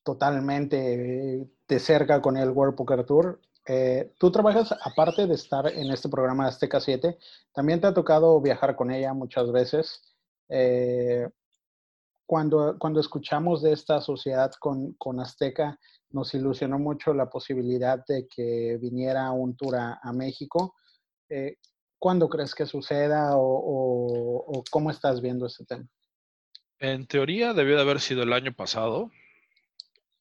totalmente 0.03 1.47
de 1.67 1.79
cerca 1.79 2.21
con 2.21 2.37
el 2.37 2.49
World 2.49 2.75
Poker 2.75 3.05
Tour 3.05 3.39
eh, 3.65 4.13
tú 4.17 4.29
trabajas, 4.31 4.73
aparte 4.83 5.25
de 5.25 5.35
estar 5.35 5.67
en 5.67 5.89
este 5.91 6.09
programa 6.09 6.47
Azteca 6.47 6.79
7, 6.81 7.17
también 7.53 7.79
te 7.79 7.87
ha 7.87 7.93
tocado 7.93 8.41
viajar 8.41 8.75
con 8.75 8.91
ella 8.91 9.13
muchas 9.13 9.51
veces. 9.51 10.01
Eh, 10.49 11.29
cuando, 12.25 12.77
cuando 12.77 12.99
escuchamos 12.99 13.61
de 13.61 13.73
esta 13.73 14.01
sociedad 14.01 14.51
con, 14.59 14.93
con, 14.93 15.19
Azteca, 15.19 15.79
nos 16.11 16.33
ilusionó 16.33 16.77
mucho 16.77 17.13
la 17.13 17.29
posibilidad 17.29 18.03
de 18.05 18.27
que 18.27 18.77
viniera 18.81 19.31
un 19.31 19.55
tour 19.55 19.75
a, 19.75 20.13
México. 20.13 20.75
Eh, 21.29 21.57
¿Cuándo 22.03 22.27
crees 22.27 22.53
que 22.53 22.65
suceda 22.65 23.29
o, 23.35 24.61
cómo 24.69 24.91
estás 24.91 25.21
viendo 25.21 25.45
este 25.45 25.63
tema? 25.63 25.87
En 26.79 27.07
teoría 27.07 27.53
debió 27.53 27.77
de 27.77 27.81
haber 27.81 28.01
sido 28.01 28.23
el 28.23 28.33
año 28.33 28.51
pasado. 28.51 29.09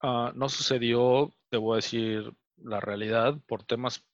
Ah, 0.00 0.30
no 0.36 0.48
sucedió, 0.48 1.34
te 1.48 1.56
voy 1.56 1.72
a 1.72 1.76
decir, 1.82 2.32
la 2.58 2.78
realidad 2.78 3.34
por 3.48 3.64
temas 3.64 4.06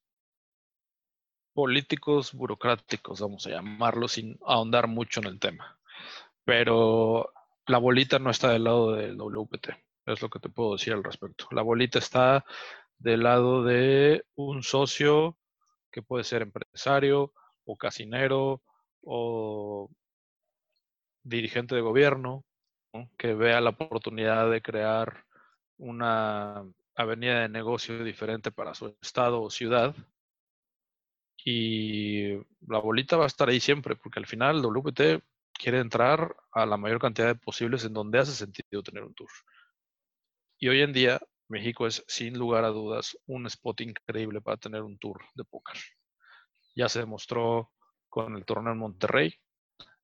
políticos, 1.52 2.32
burocráticos, 2.32 3.20
vamos 3.20 3.46
a 3.46 3.50
llamarlo, 3.50 4.08
sin 4.08 4.38
ahondar 4.46 4.86
mucho 4.86 5.20
en 5.20 5.26
el 5.26 5.38
tema. 5.38 5.78
Pero 6.46 7.34
la 7.66 7.76
bolita 7.76 8.18
no 8.18 8.30
está 8.30 8.50
del 8.50 8.64
lado 8.64 8.92
del 8.92 9.18
WPT, 9.20 9.68
es 10.06 10.22
lo 10.22 10.30
que 10.30 10.38
te 10.38 10.48
puedo 10.48 10.72
decir 10.72 10.94
al 10.94 11.04
respecto. 11.04 11.46
La 11.50 11.60
bolita 11.60 11.98
está 11.98 12.46
del 12.96 13.24
lado 13.24 13.62
de 13.62 14.24
un 14.36 14.62
socio 14.62 15.36
que 15.90 16.00
puede 16.00 16.24
ser 16.24 16.40
empresario 16.40 17.34
o 17.68 17.76
casinero 17.76 18.62
o 19.02 19.90
dirigente 21.22 21.74
de 21.74 21.82
gobierno, 21.82 22.44
que 23.18 23.34
vea 23.34 23.60
la 23.60 23.70
oportunidad 23.70 24.50
de 24.50 24.62
crear 24.62 25.26
una 25.76 26.64
avenida 26.96 27.42
de 27.42 27.48
negocio 27.48 28.02
diferente 28.02 28.50
para 28.50 28.74
su 28.74 28.96
estado 29.02 29.42
o 29.42 29.50
ciudad. 29.50 29.94
Y 31.44 32.34
la 32.66 32.78
bolita 32.80 33.16
va 33.16 33.24
a 33.24 33.28
estar 33.28 33.48
ahí 33.48 33.60
siempre, 33.60 33.96
porque 33.96 34.18
al 34.18 34.26
final 34.26 34.62
WPT 34.62 35.22
quiere 35.52 35.78
entrar 35.80 36.34
a 36.52 36.64
la 36.64 36.76
mayor 36.78 37.00
cantidad 37.00 37.28
de 37.28 37.34
posibles 37.34 37.84
en 37.84 37.92
donde 37.92 38.18
hace 38.18 38.32
sentido 38.32 38.82
tener 38.82 39.04
un 39.04 39.14
tour. 39.14 39.30
Y 40.58 40.68
hoy 40.68 40.80
en 40.80 40.92
día 40.92 41.20
México 41.48 41.86
es 41.86 42.02
sin 42.08 42.38
lugar 42.38 42.64
a 42.64 42.68
dudas 42.68 43.16
un 43.26 43.46
spot 43.46 43.82
increíble 43.82 44.40
para 44.40 44.56
tener 44.56 44.82
un 44.82 44.98
tour 44.98 45.20
de 45.34 45.44
póker. 45.44 45.76
Ya 46.78 46.88
se 46.88 47.00
demostró 47.00 47.72
con 48.08 48.36
el 48.36 48.44
torneo 48.44 48.72
en 48.72 48.78
Monterrey, 48.78 49.34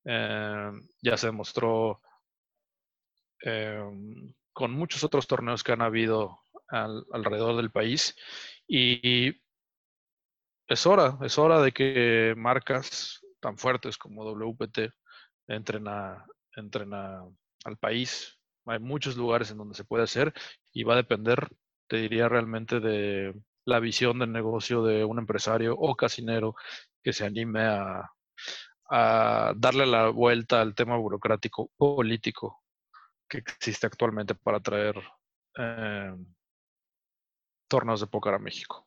em, 0.05 0.83
ya 1.01 1.17
se 1.17 1.29
demostró 1.29 2.01
em, 3.43 4.35
con 4.53 4.73
muchos 4.73 5.05
otros 5.05 5.27
torneos 5.27 5.63
que 5.63 5.73
han 5.73 5.83
habido 5.83 6.41
alrededor 6.69 7.57
del 7.57 7.71
país. 7.71 8.17
Y 8.67 9.41
es 10.67 10.87
hora, 10.87 11.19
es 11.23 11.39
hora 11.39 11.61
de 11.61 11.73
que 11.73 12.35
marcas 12.37 13.21
tan 13.41 13.57
fuertes 13.59 13.97
como 13.99 14.25
WPT 14.25 14.91
entren 15.47 15.87
al 15.87 17.77
país. 17.79 18.39
Hay 18.67 18.81
muchos 18.81 19.17
lugares 19.17 19.51
en 19.51 19.59
donde 19.59 19.75
se 19.75 19.85
puede 19.85 20.05
hacer 20.05 20.33
y 20.73 20.83
va 20.83 20.95
a 20.95 21.03
depender, 21.05 21.49
te 21.87 21.99
diría 21.99 22.29
realmente, 22.29 22.81
de 22.81 23.35
la 23.65 23.81
visión 23.81 24.19
del 24.19 24.33
negocio 24.33 24.83
de 24.83 25.05
un 25.05 25.19
empresario 25.19 25.75
o 25.79 25.95
casinero 25.95 26.55
que 27.03 27.13
se 27.13 27.25
anime 27.25 27.61
a, 27.63 28.11
darle 29.57 29.87
la 29.87 30.11
vuelta 30.11 30.61
al 30.61 30.75
tema 30.75 30.97
burocrático 30.97 31.71
político 31.77 32.63
que 33.29 33.39
existe 33.39 33.87
actualmente 33.87 34.35
para 34.35 34.61
traer 34.61 34.95
eh, 35.59 36.15
torneos 37.67 38.01
de 38.01 38.07
póker 38.07 38.35
a 38.35 38.39
México. 38.39 38.87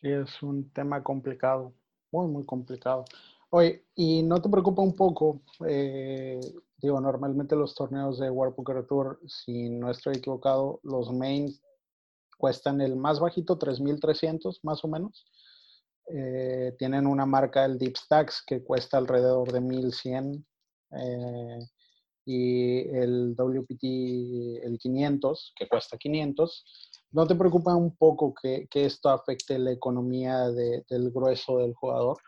Sí, 0.00 0.08
es 0.08 0.42
un 0.42 0.70
tema 0.70 1.02
complicado, 1.02 1.74
muy, 2.12 2.28
muy 2.28 2.46
complicado. 2.46 3.04
Oye, 3.50 3.84
¿y 3.94 4.22
no 4.22 4.40
te 4.40 4.48
preocupa 4.48 4.80
un 4.80 4.94
poco? 4.94 5.42
Eh, 5.66 6.40
digo, 6.76 7.00
normalmente 7.00 7.56
los 7.56 7.74
torneos 7.74 8.18
de 8.18 8.30
World 8.30 8.54
Poker 8.54 8.86
Tour, 8.86 9.20
si 9.26 9.68
no 9.70 9.90
estoy 9.90 10.16
equivocado, 10.16 10.80
los 10.82 11.12
mains 11.12 11.60
cuestan 12.38 12.80
el 12.80 12.96
más 12.96 13.20
bajito, 13.20 13.58
3.300 13.58 14.60
más 14.62 14.84
o 14.84 14.88
menos. 14.88 15.26
Eh, 16.06 16.74
tienen 16.78 17.06
una 17.06 17.26
marca, 17.26 17.66
el 17.66 17.78
Deep 17.78 17.96
Stacks, 17.98 18.42
que 18.46 18.64
cuesta 18.64 18.96
alrededor 18.96 19.52
de 19.52 19.60
1.100. 19.60 20.44
Eh, 20.92 21.58
y 22.24 22.80
el 22.94 23.34
WPT, 23.34 24.62
el 24.62 24.78
500, 24.78 25.54
que 25.56 25.66
cuesta 25.66 25.96
500, 25.96 26.64
¿no 27.12 27.26
te 27.26 27.34
preocupa 27.34 27.74
un 27.74 27.96
poco 27.96 28.34
que, 28.34 28.68
esto 28.70 29.08
afecte 29.08 29.58
la 29.58 29.72
economía 29.72 30.50
del 30.50 31.10
grueso 31.10 31.58
del 31.58 31.72
jugador 31.72 32.18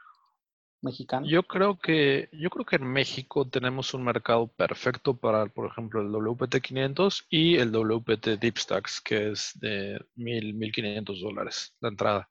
mexicano? 0.82 1.26
Yo 1.26 1.42
creo 1.42 1.78
que 1.78 2.28
yo 2.32 2.50
creo 2.50 2.64
que 2.64 2.76
en 2.76 2.86
México 2.86 3.48
tenemos 3.48 3.94
un 3.94 4.04
mercado 4.04 4.48
perfecto 4.48 5.16
para, 5.16 5.46
por 5.46 5.70
ejemplo, 5.70 6.00
el 6.00 6.10
WPT 6.10 6.60
500 6.60 7.26
y 7.30 7.56
el 7.56 7.72
WPT 7.72 8.38
Deep 8.40 8.58
Stacks, 8.58 9.00
que 9.00 9.30
es 9.32 9.52
de 9.60 9.98
1.000, 10.16 10.54
1.500 10.54 11.20
dólares 11.20 11.74
la 11.80 11.88
entrada. 11.88 12.28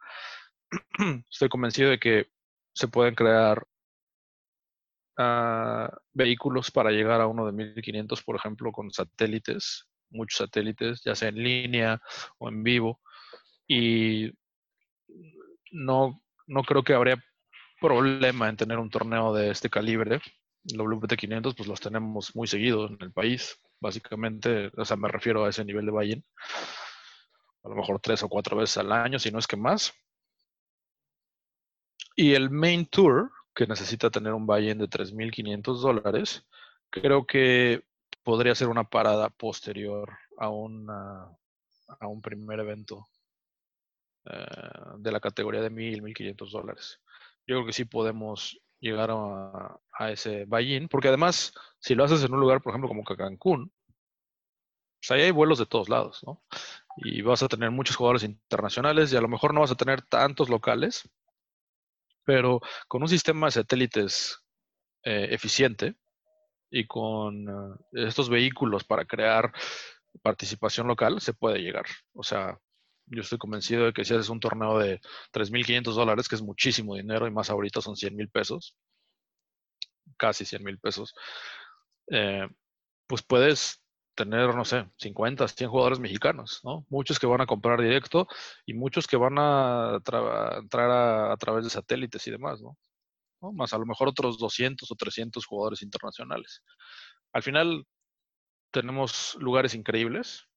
Estoy 1.29 1.49
convencido 1.49 1.89
de 1.89 1.99
que 1.99 2.27
se 2.73 2.87
pueden 2.87 3.15
crear 3.15 3.65
vehículos 6.13 6.71
para 6.71 6.91
llegar 6.91 7.19
a 7.19 7.27
uno 7.27 7.45
de 7.45 7.51
1500, 7.51 8.23
por 8.23 8.37
ejemplo, 8.37 8.71
con 8.71 8.89
satélites, 8.91 9.85
muchos 10.09 10.37
satélites, 10.37 11.01
ya 11.03 11.13
sea 11.13 11.29
en 11.29 11.43
línea 11.43 12.01
o 12.37 12.47
en 12.47 12.63
vivo. 12.63 13.01
Y 13.67 14.31
no, 15.71 16.23
no 16.47 16.63
creo 16.63 16.83
que 16.83 16.93
habría 16.93 17.21
problema 17.79 18.49
en 18.49 18.57
tener 18.57 18.77
un 18.77 18.89
torneo 18.89 19.33
de 19.33 19.51
este 19.51 19.69
calibre. 19.69 20.21
Los 20.73 20.87
WPT500 20.87 21.55
pues 21.55 21.67
los 21.67 21.79
tenemos 21.79 22.35
muy 22.35 22.47
seguidos 22.47 22.91
en 22.91 22.97
el 23.01 23.11
país, 23.11 23.57
básicamente, 23.79 24.71
o 24.75 24.85
sea, 24.85 24.97
me 24.97 25.07
refiero 25.07 25.45
a 25.45 25.49
ese 25.49 25.63
nivel 25.63 25.85
de 25.85 25.91
buy 25.91 26.23
A 27.63 27.69
lo 27.69 27.75
mejor 27.75 27.99
tres 28.01 28.23
o 28.23 28.29
cuatro 28.29 28.57
veces 28.57 28.77
al 28.77 28.91
año, 28.91 29.19
si 29.19 29.31
no 29.31 29.39
es 29.39 29.47
que 29.47 29.57
más. 29.57 29.93
Y 32.15 32.33
el 32.33 32.49
main 32.49 32.85
tour, 32.85 33.31
que 33.55 33.65
necesita 33.65 34.09
tener 34.09 34.33
un 34.33 34.45
buy-in 34.45 34.77
de 34.77 34.89
3.500 34.89 35.79
dólares, 35.79 36.45
creo 36.89 37.25
que 37.25 37.83
podría 38.23 38.55
ser 38.55 38.67
una 38.67 38.83
parada 38.83 39.29
posterior 39.29 40.17
a, 40.37 40.49
una, 40.49 41.23
a 41.99 42.07
un 42.07 42.21
primer 42.21 42.59
evento 42.59 43.07
eh, 44.25 44.45
de 44.97 45.11
la 45.11 45.19
categoría 45.19 45.61
de 45.61 45.71
1.000, 45.71 46.01
1.500 46.01 46.51
dólares. 46.51 46.99
Yo 47.49 47.55
creo 47.55 47.65
que 47.65 47.73
sí 47.73 47.85
podemos 47.85 48.61
llegar 48.79 49.09
a, 49.09 49.79
a 49.93 50.11
ese 50.11 50.45
buy-in, 50.45 50.87
porque 50.87 51.07
además, 51.07 51.51
si 51.79 51.95
lo 51.95 52.03
haces 52.03 52.23
en 52.23 52.31
un 52.31 52.39
lugar, 52.39 52.61
por 52.61 52.69
ejemplo, 52.69 52.87
como 52.87 53.03
Cancún, 53.03 53.73
pues 54.99 55.09
ahí 55.09 55.21
hay 55.21 55.31
vuelos 55.31 55.57
de 55.57 55.65
todos 55.65 55.89
lados, 55.89 56.21
¿no? 56.27 56.43
Y 56.97 57.23
vas 57.23 57.41
a 57.41 57.47
tener 57.47 57.71
muchos 57.71 57.95
jugadores 57.95 58.21
internacionales 58.21 59.11
y 59.11 59.15
a 59.15 59.21
lo 59.21 59.27
mejor 59.27 59.55
no 59.55 59.61
vas 59.61 59.71
a 59.71 59.75
tener 59.75 60.03
tantos 60.03 60.47
locales, 60.47 61.09
pero 62.23 62.61
con 62.87 63.01
un 63.01 63.09
sistema 63.09 63.47
de 63.47 63.51
satélites 63.53 64.45
eh, 65.01 65.29
eficiente 65.31 65.95
y 66.69 66.85
con 66.85 67.49
eh, 67.49 67.77
estos 67.93 68.29
vehículos 68.29 68.83
para 68.83 69.05
crear 69.05 69.51
participación 70.21 70.85
local, 70.85 71.19
se 71.19 71.33
puede 71.33 71.63
llegar. 71.63 71.85
O 72.13 72.21
sea, 72.21 72.59
yo 73.09 73.21
estoy 73.21 73.37
convencido 73.37 73.85
de 73.85 73.93
que 73.93 74.05
si 74.05 74.13
haces 74.13 74.29
un 74.29 74.39
torneo 74.39 74.77
de 74.79 74.99
3.500 75.31 75.95
dólares, 75.95 76.27
que 76.27 76.35
es 76.35 76.41
muchísimo 76.41 76.95
dinero 76.95 77.27
y 77.27 77.31
más 77.31 77.49
ahorita 77.49 77.81
son 77.81 77.95
100 77.95 78.15
mil 78.15 78.29
pesos, 78.29 78.75
casi 80.17 80.45
100 80.45 80.63
mil 80.63 80.79
pesos, 80.79 81.13
eh, 82.11 82.47
pues 83.07 83.23
puedes 83.23 83.81
tener, 84.15 84.53
no 84.53 84.65
sé, 84.65 84.85
50, 84.97 85.47
100 85.47 85.69
jugadores 85.69 85.99
mexicanos, 85.99 86.59
¿no? 86.63 86.85
Muchos 86.89 87.19
que 87.19 87.25
van 87.25 87.41
a 87.41 87.45
comprar 87.45 87.81
directo 87.81 88.27
y 88.65 88.73
muchos 88.73 89.07
que 89.07 89.15
van 89.15 89.35
a 89.39 89.95
entrar 90.61 90.91
a, 90.91 91.37
través 91.37 91.63
de 91.63 91.69
satélites 91.69 92.27
y 92.27 92.31
demás, 92.31 92.61
¿no? 92.61 92.77
Más 93.53 93.71
a 93.73 93.77
lo 93.77 93.85
mejor 93.85 94.09
otros 94.09 94.37
200 94.37 94.91
o 94.91 94.95
300 94.95 95.45
jugadores 95.45 95.81
internacionales. 95.81 96.61
Al 97.31 97.43
final 97.43 97.85
tenemos 98.71 99.37
lugares 99.39 99.73
increíbles 99.73 100.48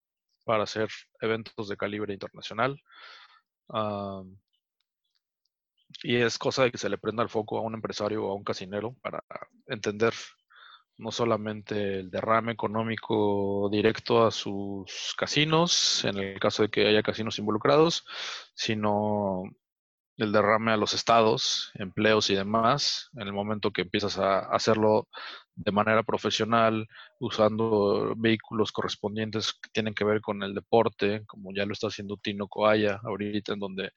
para 0.44 0.64
hacer 0.64 0.88
eventos 1.20 1.68
de 1.68 1.76
calibre 1.76 2.12
internacional. 2.14 2.80
y 6.02 6.16
es 6.16 6.38
cosa 6.38 6.64
de 6.64 6.70
que 6.72 6.78
se 6.78 6.88
le 6.88 6.98
prenda 6.98 7.22
el 7.22 7.28
foco 7.28 7.58
a 7.58 7.62
un 7.62 7.74
empresario 7.74 8.24
o 8.24 8.32
a 8.32 8.34
un 8.34 8.44
casinero 8.44 8.94
para 9.02 9.22
entender 9.66 10.14
no 10.98 11.10
solamente 11.10 12.00
el 12.00 12.10
derrame 12.10 12.52
económico 12.52 13.68
directo 13.70 14.26
a 14.26 14.30
sus 14.30 15.14
casinos, 15.16 16.04
en 16.04 16.18
el 16.18 16.40
caso 16.40 16.62
de 16.62 16.70
que 16.70 16.86
haya 16.86 17.02
casinos 17.02 17.38
involucrados, 17.38 18.04
sino 18.54 19.44
el 20.16 20.32
derrame 20.32 20.72
a 20.72 20.76
los 20.76 20.94
estados, 20.94 21.72
empleos 21.74 22.30
y 22.30 22.34
demás, 22.34 23.10
en 23.14 23.22
el 23.22 23.32
momento 23.32 23.72
que 23.72 23.82
empiezas 23.82 24.18
a 24.18 24.40
hacerlo 24.40 25.08
de 25.54 25.72
manera 25.72 26.02
profesional, 26.02 26.86
usando 27.20 28.14
vehículos 28.16 28.72
correspondientes 28.72 29.52
que 29.52 29.70
tienen 29.70 29.94
que 29.94 30.04
ver 30.04 30.20
con 30.20 30.42
el 30.42 30.54
deporte, 30.54 31.24
como 31.26 31.52
ya 31.54 31.66
lo 31.66 31.72
está 31.72 31.88
haciendo 31.88 32.16
Tino 32.16 32.48
Coaya 32.48 33.00
ahorita, 33.02 33.52
en 33.54 33.60
donde 33.60 33.90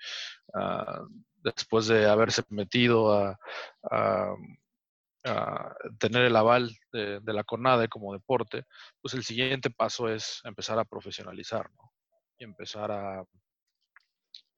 ah, 0.53 1.03
después 1.43 1.87
de 1.87 2.07
haberse 2.07 2.43
metido 2.49 3.13
a 3.13 3.37
tener 5.97 6.23
el 6.23 6.35
aval 6.35 6.71
de, 6.91 7.21
la 7.25 7.43
CONADE 7.43 7.87
como 7.87 8.13
deporte, 8.13 8.65
pues 9.01 9.13
el 9.13 9.23
siguiente 9.23 9.69
paso 9.69 10.07
es 10.07 10.41
empezar 10.43 10.77
a 10.79 10.85
profesionalizar. 10.85 11.69
Y 12.37 12.43
empezar 12.43 12.91
a, 12.91 13.23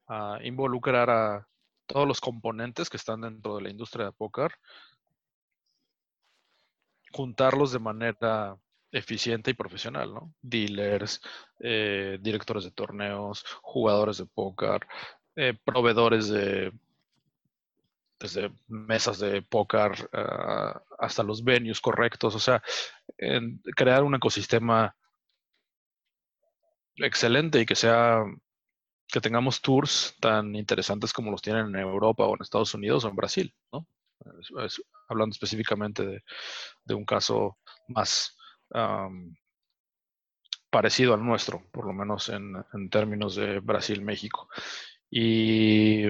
a 0.08 0.40
involucrar 0.44 1.10
a 1.10 1.48
todos 1.86 2.08
los 2.08 2.20
componentes 2.20 2.90
que 2.90 2.98
están 2.98 3.22
dentro 3.22 3.56
de 3.56 3.62
la 3.62 3.70
industria 3.70 4.06
de 4.06 4.12
póker, 4.12 4.52
juntarlos 7.18 7.72
de 7.72 7.80
manera 7.80 8.56
eficiente 8.92 9.52
y 9.52 9.54
profesional, 9.56 10.14
¿no? 10.14 10.34
Dealers, 10.42 11.20
eh, 11.60 12.20
directores 12.22 12.64
de 12.64 12.72
torneos, 12.72 13.44
jugadores 13.62 14.18
de 14.20 14.28
póker, 14.28 14.88
eh, 15.36 15.58
proveedores 15.66 16.30
de 16.30 16.72
desde 18.20 18.52
mesas 18.68 19.20
de 19.20 19.44
póker 19.44 20.10
ah, 20.14 20.82
hasta 21.00 21.24
los 21.24 21.44
venues 21.44 21.80
correctos, 21.82 22.34
o 22.36 22.40
sea, 22.40 22.64
crear 23.76 24.04
un 24.04 24.16
ecosistema 24.16 24.96
excelente 26.96 27.62
y 27.62 27.66
que 27.66 27.76
sea 27.76 28.24
que 29.08 29.22
tengamos 29.22 29.62
tours 29.62 30.16
tan 30.20 30.56
interesantes 30.56 31.14
como 31.14 31.32
los 31.32 31.42
tienen 31.42 31.68
en 31.68 31.76
Europa 31.76 32.26
o 32.26 32.36
en 32.36 32.42
Estados 32.42 32.74
Unidos 32.74 33.06
o 33.06 33.10
en 33.10 33.16
Brasil, 33.16 33.56
¿no? 33.72 33.88
Hablando 35.08 35.34
específicamente 35.34 36.24
de, 36.86 36.94
un 36.94 37.06
caso 37.06 37.58
más 37.88 38.36
parecido 40.70 41.14
al 41.14 41.26
nuestro, 41.26 41.64
por 41.72 41.86
lo 41.86 41.94
menos 41.94 42.30
en, 42.30 42.56
en 42.74 42.90
términos 42.90 43.36
de 43.36 43.60
Brasil-México. 43.60 44.50
Y 45.10 46.08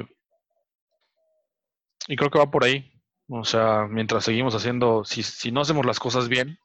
y 2.07 2.15
creo 2.15 2.29
que 2.31 2.39
va 2.39 2.49
por 2.49 2.63
ahí. 2.63 2.91
O 3.29 3.43
sea, 3.43 3.87
mientras 3.89 4.23
seguimos 4.23 4.55
haciendo, 4.55 5.03
si, 5.03 5.21
si 5.23 5.51
no 5.51 5.61
hacemos 5.61 5.85
las 5.85 5.99
cosas 5.99 6.29
bien, 6.29 6.57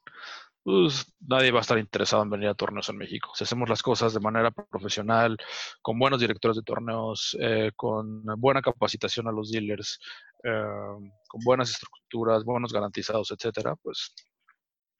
pues 0.62 1.12
nadie 1.20 1.50
va 1.50 1.58
a 1.58 1.62
estar 1.62 1.78
interesado 1.78 2.22
en 2.22 2.30
venir 2.30 2.48
a 2.48 2.54
torneos 2.54 2.88
en 2.88 2.96
México. 2.96 3.32
Si 3.34 3.42
hacemos 3.42 3.68
las 3.68 3.82
cosas 3.82 4.14
de 4.14 4.20
manera 4.20 4.52
profesional, 4.52 5.36
con 5.82 5.98
buenos 5.98 6.20
directores 6.20 6.56
de 6.56 6.62
torneos, 6.62 7.36
eh, 7.40 7.72
con 7.74 8.24
buena 8.38 8.62
capacitación 8.62 9.26
a 9.26 9.32
los 9.32 9.50
dealers, 9.50 9.98
eh, 10.44 11.12
con 11.28 11.40
buenas 11.44 11.70
estructuras, 11.70 12.44
buenos 12.44 12.72
garantizados, 12.72 13.30
etcétera, 13.30 13.76
pues 13.76 14.14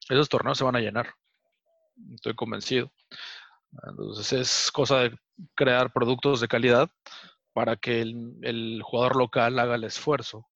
esos 0.09 0.29
torneos 0.29 0.59
se 0.59 0.65
van 0.65 0.77
a 0.77 0.81
llenar. 0.81 1.15
Estoy 2.15 2.35
convencido. 2.35 2.91
Entonces 3.89 4.33
es 4.33 4.71
cosa 4.73 5.01
de 5.01 5.19
crear 5.55 5.93
productos 5.93 6.41
de 6.41 6.49
calidad 6.49 6.91
para 7.53 7.77
que 7.77 8.01
el, 8.01 8.81
jugador 8.83 9.17
local 9.17 9.59
haga 9.59 9.75
el 9.75 9.85
esfuerzo 9.85 10.49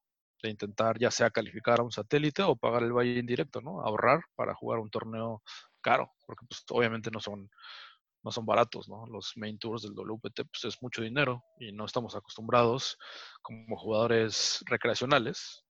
de 0.43 0.51
intentar 0.51 0.99
ya 0.99 1.11
sea 1.11 1.31
calificar 1.31 1.81
a 1.81 1.83
un 1.83 1.93
satélite 1.93 2.43
o 2.43 2.57
pagar 2.57 2.83
el 2.83 2.93
valle 2.93 3.19
indirecto, 3.19 3.61
¿no? 3.61 3.81
Ahorrar 3.81 4.21
para 4.35 4.55
jugar 4.55 4.81
un 4.81 4.91
torneo 4.91 5.43
caro, 5.81 6.13
porque 6.27 6.45
pues 6.47 6.65
obviamente 6.71 7.11
no 7.11 7.21
son, 7.21 7.51
no 8.27 8.33
son 8.33 8.45
baratos, 8.45 8.89
¿no? 8.89 9.07
Los 9.07 9.35
main 9.37 9.57
tours 9.57 9.83
del 9.83 9.95
WPT 9.95 10.43
pues 10.51 10.65
es 10.65 10.83
mucho 10.83 11.01
dinero 11.01 11.45
y 11.61 11.71
no 11.71 11.85
estamos 11.85 12.17
acostumbrados 12.17 12.99
como 13.41 13.77
jugadores 13.77 14.65
recreacionales, 14.67 15.65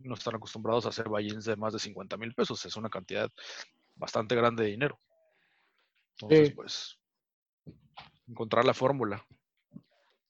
no 0.00 0.12
están 0.12 0.34
acostumbrados 0.34 0.84
a 0.84 0.90
hacer 0.90 1.08
buy 1.08 1.30
de 1.30 1.56
más 1.56 1.72
de 1.72 1.78
50 1.78 2.18
mil 2.18 2.34
pesos, 2.34 2.62
es 2.66 2.76
una 2.76 2.90
cantidad 2.90 3.30
bastante 3.94 4.36
grande 4.36 4.64
de 4.64 4.70
dinero. 4.70 5.00
Entonces, 6.18 6.54
pues, 6.54 6.98
encontrar 8.28 8.66
la 8.66 8.74
fórmula 8.74 9.24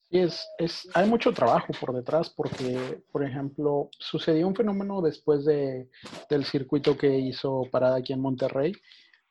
es, 0.09 0.47
es, 0.57 0.87
hay 0.93 1.07
mucho 1.09 1.33
trabajo 1.33 1.73
por 1.79 1.93
detrás 1.93 2.29
porque, 2.29 3.03
por 3.11 3.23
ejemplo, 3.23 3.89
sucedió 3.99 4.47
un 4.47 4.55
fenómeno 4.55 5.01
después 5.01 5.45
de, 5.45 5.89
del 6.29 6.45
circuito 6.45 6.97
que 6.97 7.17
hizo 7.19 7.63
Parada 7.71 7.97
aquí 7.97 8.13
en 8.13 8.21
Monterrey. 8.21 8.73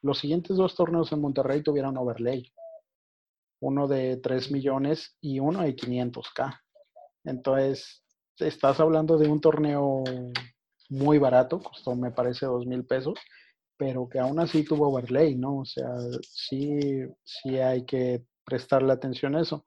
Los 0.05 0.19
siguientes 0.19 0.59
dos 0.59 0.75
torneos 0.75 1.11
en 1.13 1.23
Monterrey 1.23 1.63
tuvieron 1.63 1.97
overlay. 1.97 2.53
Uno 3.61 3.89
de 3.89 4.19
3 4.19 4.51
millones 4.51 5.17
y 5.23 5.41
uno 5.41 5.63
de 5.63 5.75
500k. 5.75 6.61
Entonces, 7.25 8.05
estás 8.39 8.81
hablando 8.81 9.17
de 9.17 9.29
un 9.29 9.41
torneo 9.41 10.05
muy 10.91 11.17
barato, 11.17 11.59
costó 11.59 11.97
me 11.97 12.11
parece 12.11 12.45
2 12.45 12.67
mil 12.67 12.85
pesos, 12.85 13.19
pero 13.79 14.07
que 14.07 14.19
aún 14.19 14.39
así 14.41 14.63
tuvo 14.63 14.89
overlay, 14.89 15.37
¿no? 15.37 15.61
O 15.61 15.65
sea, 15.65 15.89
sí, 16.21 17.07
sí 17.25 17.57
hay 17.57 17.87
que 17.87 18.27
prestarle 18.45 18.93
atención 18.93 19.35
a 19.35 19.41
eso. 19.41 19.65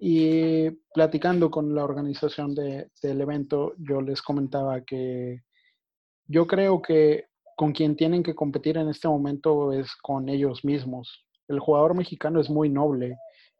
Y 0.00 0.68
platicando 0.92 1.48
con 1.48 1.76
la 1.76 1.84
organización 1.84 2.56
de, 2.56 2.90
del 3.00 3.20
evento, 3.20 3.74
yo 3.78 4.00
les 4.00 4.20
comentaba 4.20 4.80
que 4.80 5.44
yo 6.26 6.44
creo 6.48 6.82
que 6.82 7.26
con 7.56 7.72
quien 7.72 7.96
tienen 7.96 8.22
que 8.22 8.34
competir 8.34 8.76
en 8.76 8.88
este 8.88 9.08
momento 9.08 9.72
es 9.72 9.96
con 9.96 10.28
ellos 10.28 10.64
mismos. 10.64 11.26
El 11.48 11.58
jugador 11.58 11.94
mexicano 11.96 12.40
es 12.40 12.48
muy 12.48 12.68
noble 12.68 13.16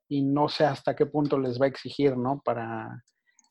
y 0.09 0.23
no 0.23 0.49
sé 0.49 0.65
hasta 0.65 0.95
qué 0.95 1.07
punto 1.07 1.39
les 1.39 1.61
va 1.61 1.65
a 1.65 1.69
exigir, 1.69 2.17
¿no? 2.17 2.41
Para 2.45 3.03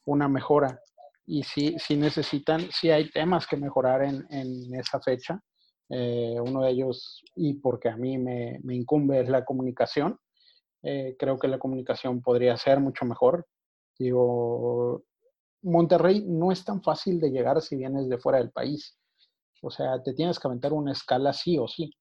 una 0.06 0.30
mejora. 0.30 0.80
Y 1.26 1.44
si, 1.44 1.78
si 1.80 1.98
necesitan, 1.98 2.62
si 2.72 2.92
hay 2.92 3.10
temas 3.10 3.48
que 3.48 3.58
mejorar 3.58 4.04
en, 4.04 4.74
esa 4.74 5.02
fecha. 5.02 5.42
Eh, 5.90 6.38
uno 6.40 6.62
de 6.62 6.72
ellos, 6.72 7.22
y 7.36 7.56
porque 7.56 7.90
a 7.90 7.98
mí 7.98 8.18
me, 8.18 8.60
me 8.64 8.76
incumbe, 8.76 9.20
es 9.20 9.30
la 9.30 9.46
comunicación 9.46 10.18
eh, 10.88 11.16
creo 11.18 11.40
que 11.40 11.48
la 11.48 11.58
comunicación 11.58 12.22
podría 12.22 12.56
ser 12.58 12.80
mucho 12.80 13.06
mejor. 13.06 13.48
Digo, 13.98 15.04
Monterrey 15.64 16.24
no 16.28 16.52
es 16.52 16.64
tan 16.64 16.84
fácil 16.84 17.20
de 17.20 17.32
llegar 17.32 17.60
si 17.64 17.76
vienes 17.76 18.08
de 18.08 18.20
fuera 18.20 18.38
del 18.38 18.52
país. 18.52 18.96
O 19.66 19.72
sea, 19.72 20.02
te 20.04 20.14
tienes 20.14 20.40
que 20.40 20.48
aventar 20.48 20.74
una 20.74 20.92
escala 20.92 21.34
sí 21.34 21.58
o 21.58 21.68
sí. 21.68 21.92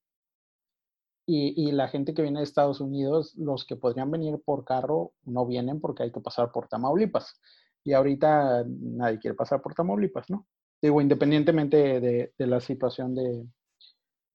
Y, 1.27 1.67
y, 1.67 1.71
la 1.71 1.87
gente 1.87 2.13
que 2.13 2.21
viene 2.21 2.39
de 2.39 2.43
Estados 2.43 2.79
Unidos, 2.79 3.33
los 3.35 3.65
que 3.65 3.75
podrían 3.75 4.11
venir 4.11 4.39
por 4.45 4.63
carro, 4.63 5.13
no 5.23 5.47
vienen 5.47 5.81
porque 5.81 6.03
hay 6.03 6.11
que 6.11 6.21
pasar 6.21 6.51
por 6.51 6.67
Tamaulipas. 6.67 7.41
Y 7.83 7.93
ahorita 7.93 8.63
nadie 8.67 9.17
quiere 9.17 9.35
pasar 9.35 9.61
por 9.61 9.73
Tamaulipas, 9.73 10.29
¿no? 10.29 10.47
Digo, 10.79 11.01
independientemente 11.01 11.99
de, 11.99 12.33
la 12.37 12.59
situación 12.59 13.15
de, 13.15 13.47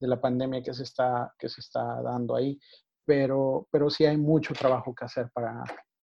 la 0.01 0.21
pandemia 0.21 0.63
que 0.63 0.75
se 0.75 0.83
está, 0.83 1.33
que 1.39 1.49
se 1.49 1.61
está 1.61 2.03
dando 2.03 2.35
ahí, 2.35 2.59
pero, 3.05 3.69
pero 3.71 3.89
sí 3.91 4.05
hay 4.05 4.17
mucho 4.17 4.55
trabajo 4.55 4.93
que 4.93 5.05
hacer 5.05 5.31
para, 5.33 5.63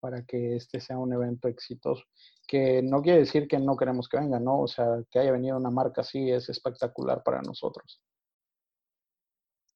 para 0.01 0.25
que 0.25 0.57
este 0.57 0.81
sea 0.81 0.99
un 0.99 1.13
evento 1.13 1.49
exitoso. 1.49 2.05
Que 2.47 2.83
no 2.83 3.03
quiere 3.03 3.21
decir 3.21 3.47
que 3.47 3.59
no 3.59 3.77
queremos 3.77 4.09
que 4.09 4.19
venga, 4.19 4.41
¿no? 4.41 4.61
O 4.63 4.69
sea, 4.69 4.87
que 5.11 5.19
haya 5.19 5.33
venido 5.33 5.57
una 5.57 5.71
marca 5.71 6.01
así 6.01 6.31
es 6.31 6.49
espectacular 6.49 7.23
para 7.23 7.43
nosotros. 7.43 8.03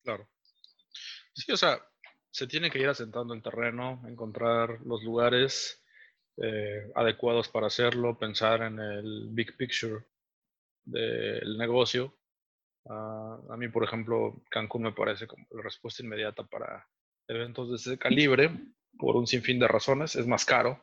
Claro. 0.02 0.28
Sí, 1.34 1.50
o 1.52 1.56
sea, 1.56 1.80
se 2.30 2.46
tiene 2.46 2.70
que 2.70 2.78
ir 2.78 2.88
asentando 2.88 3.34
el 3.34 3.42
terreno, 3.42 4.02
encontrar 4.06 4.80
los 4.84 5.02
lugares 5.02 5.82
eh, 6.38 6.90
adecuados 6.94 7.48
para 7.48 7.66
hacerlo, 7.66 8.18
pensar 8.18 8.62
en 8.62 8.78
el 8.78 9.28
big 9.30 9.56
picture 9.56 10.04
del 10.84 11.58
negocio. 11.58 12.16
Ah, 12.88 13.38
a 13.50 13.56
mí, 13.56 13.68
por 13.68 13.84
ejemplo, 13.84 14.42
Cancún 14.50 14.82
me 14.82 14.92
parece 14.92 15.26
como 15.26 15.46
la 15.50 15.62
respuesta 15.62 16.02
inmediata 16.02 16.42
para 16.44 16.88
eventos 17.28 17.70
de 17.70 17.76
ese 17.76 17.98
calibre 17.98 18.50
por 18.98 19.16
un 19.16 19.26
sinfín 19.26 19.58
de 19.58 19.68
razones. 19.68 20.16
Es 20.16 20.26
más 20.26 20.44
caro, 20.44 20.80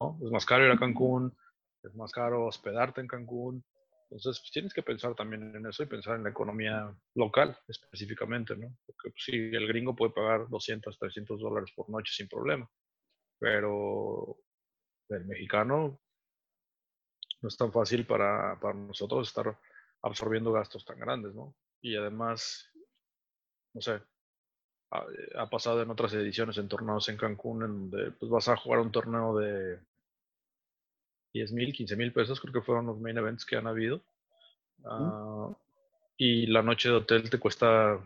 ¿no? 0.00 0.18
Es 0.24 0.30
más 0.30 0.46
caro 0.46 0.64
ir 0.64 0.70
a 0.70 0.78
Cancún, 0.78 1.36
es 1.82 1.94
más 1.94 2.12
caro 2.12 2.46
hospedarte 2.46 3.00
en 3.00 3.06
Cancún. 3.06 3.64
Entonces, 4.10 4.40
pues, 4.40 4.52
tienes 4.52 4.72
que 4.72 4.82
pensar 4.82 5.14
también 5.14 5.54
en 5.56 5.66
eso 5.66 5.82
y 5.82 5.86
pensar 5.86 6.16
en 6.16 6.24
la 6.24 6.30
economía 6.30 6.94
local 7.14 7.58
específicamente, 7.66 8.56
¿no? 8.56 8.76
Porque 8.86 9.10
pues, 9.10 9.24
sí, 9.24 9.32
el 9.34 9.66
gringo 9.66 9.96
puede 9.96 10.12
pagar 10.12 10.48
200, 10.48 10.98
300 10.98 11.40
dólares 11.40 11.72
por 11.74 11.90
noche 11.90 12.12
sin 12.14 12.28
problema, 12.28 12.70
pero 13.38 14.38
el 15.08 15.24
mexicano 15.24 16.00
no 17.42 17.48
es 17.48 17.56
tan 17.56 17.72
fácil 17.72 18.06
para, 18.06 18.58
para 18.60 18.74
nosotros 18.74 19.28
estar 19.28 19.58
absorbiendo 20.02 20.52
gastos 20.52 20.84
tan 20.84 20.98
grandes, 20.98 21.34
¿no? 21.34 21.56
Y 21.80 21.96
además, 21.96 22.70
no 23.74 23.80
sé, 23.80 24.00
ha, 24.90 25.50
pasado 25.50 25.82
en 25.82 25.90
otras 25.90 26.12
ediciones 26.14 26.58
en 26.58 26.68
torneos 26.68 27.08
en 27.08 27.16
Cancún, 27.16 27.62
en 27.62 27.90
donde 27.90 28.10
pues, 28.12 28.30
vas 28.30 28.48
a 28.48 28.56
jugar 28.56 28.80
un 28.80 28.92
torneo 28.92 29.36
de 29.36 29.78
10 31.32 31.52
mil, 31.52 31.72
15 31.72 31.96
mil 31.96 32.12
pesos, 32.12 32.40
creo 32.40 32.52
que 32.52 32.62
fueron 32.62 32.86
los 32.86 32.98
main 32.98 33.18
events 33.18 33.44
que 33.44 33.56
han 33.56 33.66
habido. 33.66 34.00
Ah, 34.84 35.50
y 36.16 36.46
la 36.46 36.62
noche 36.62 36.88
de 36.88 36.94
hotel 36.94 37.28
te 37.28 37.38
cuesta, 37.38 38.00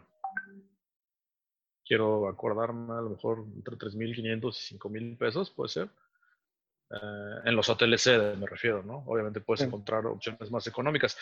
quiero 1.84 2.28
acordarme, 2.28 2.94
a 2.94 3.02
lo 3.02 3.10
mejor 3.10 3.44
entre 3.54 3.76
3.500 3.76 4.72
y 4.72 4.78
5.000 4.78 5.18
pesos, 5.18 5.50
puede 5.50 5.68
ser. 5.68 5.88
Eh, 6.90 7.40
en 7.44 7.54
los 7.54 7.68
hoteles 7.68 8.02
sede, 8.02 8.36
me 8.36 8.46
refiero, 8.46 8.82
¿no? 8.82 9.04
Obviamente 9.06 9.40
puedes 9.40 9.62
encontrar 9.62 10.06
opciones 10.06 10.50
más 10.50 10.66
económicas, 10.66 11.16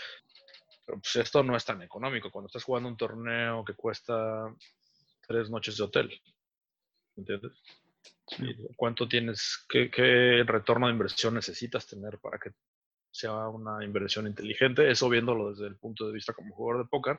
pero 0.86 0.98
pues 0.98 1.16
esto 1.16 1.42
no 1.42 1.54
es 1.54 1.64
tan 1.64 1.82
económico. 1.82 2.30
Cuando 2.30 2.46
estás 2.46 2.64
jugando 2.64 2.88
un 2.88 2.96
torneo 2.96 3.64
que 3.64 3.74
cuesta 3.74 4.50
tres 5.28 5.50
noches 5.50 5.76
de 5.76 5.84
hotel, 5.84 6.22
¿entiendes? 7.16 7.52
¿Cuánto 8.76 9.06
tienes, 9.06 9.64
qué, 9.68 9.90
qué, 9.90 10.42
retorno 10.44 10.86
de 10.86 10.92
inversión 10.92 11.34
necesitas 11.34 11.86
tener 11.86 12.18
para 12.18 12.38
que 12.38 12.50
sea 13.10 13.48
una 13.48 13.84
inversión 13.84 14.26
inteligente? 14.26 14.90
Eso 14.90 15.08
viéndolo 15.08 15.50
desde 15.50 15.66
el 15.66 15.76
punto 15.76 16.06
de 16.06 16.12
vista 16.12 16.32
como 16.32 16.54
jugador 16.54 16.84
de 16.84 16.88
póker. 16.88 17.18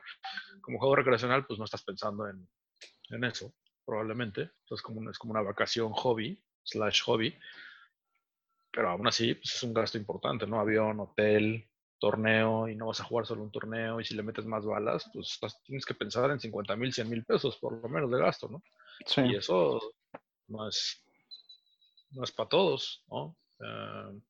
Como 0.60 0.78
jugador 0.78 0.98
recreacional, 0.98 1.46
pues 1.46 1.58
no 1.58 1.64
estás 1.64 1.82
pensando 1.82 2.28
en, 2.28 2.48
en 3.10 3.24
eso, 3.24 3.54
probablemente. 3.84 4.50
Es 4.68 4.82
como, 4.82 5.08
es 5.10 5.18
como 5.18 5.32
una 5.32 5.42
vacación 5.42 5.92
hobby, 5.92 6.42
slash 6.64 7.02
hobby 7.04 7.34
pero 8.72 8.90
aún 8.90 9.06
así 9.06 9.34
pues, 9.34 9.54
es 9.54 9.62
un 9.62 9.74
gasto 9.74 9.98
importante, 9.98 10.46
¿no? 10.46 10.60
Avión, 10.60 11.00
hotel, 11.00 11.68
torneo, 12.00 12.68
y 12.68 12.74
no 12.74 12.86
vas 12.86 13.00
a 13.00 13.04
jugar 13.04 13.26
solo 13.26 13.42
un 13.42 13.52
torneo, 13.52 14.00
y 14.00 14.04
si 14.04 14.14
le 14.14 14.22
metes 14.22 14.46
más 14.46 14.64
balas, 14.64 15.08
pues 15.12 15.38
tienes 15.64 15.84
que 15.84 15.94
pensar 15.94 16.30
en 16.30 16.40
50 16.40 16.74
mil, 16.76 16.92
100 16.92 17.08
mil 17.08 17.24
pesos 17.24 17.56
por 17.58 17.80
lo 17.80 17.88
menos 17.88 18.10
de 18.10 18.18
gasto, 18.18 18.48
¿no? 18.48 18.62
Sí. 19.06 19.20
Y 19.22 19.36
eso 19.36 19.80
no 20.48 20.68
es, 20.68 21.04
no 22.10 22.24
es 22.24 22.32
para 22.32 22.48
todos, 22.48 23.04
¿no? 23.08 23.36
Eh, 23.60 24.20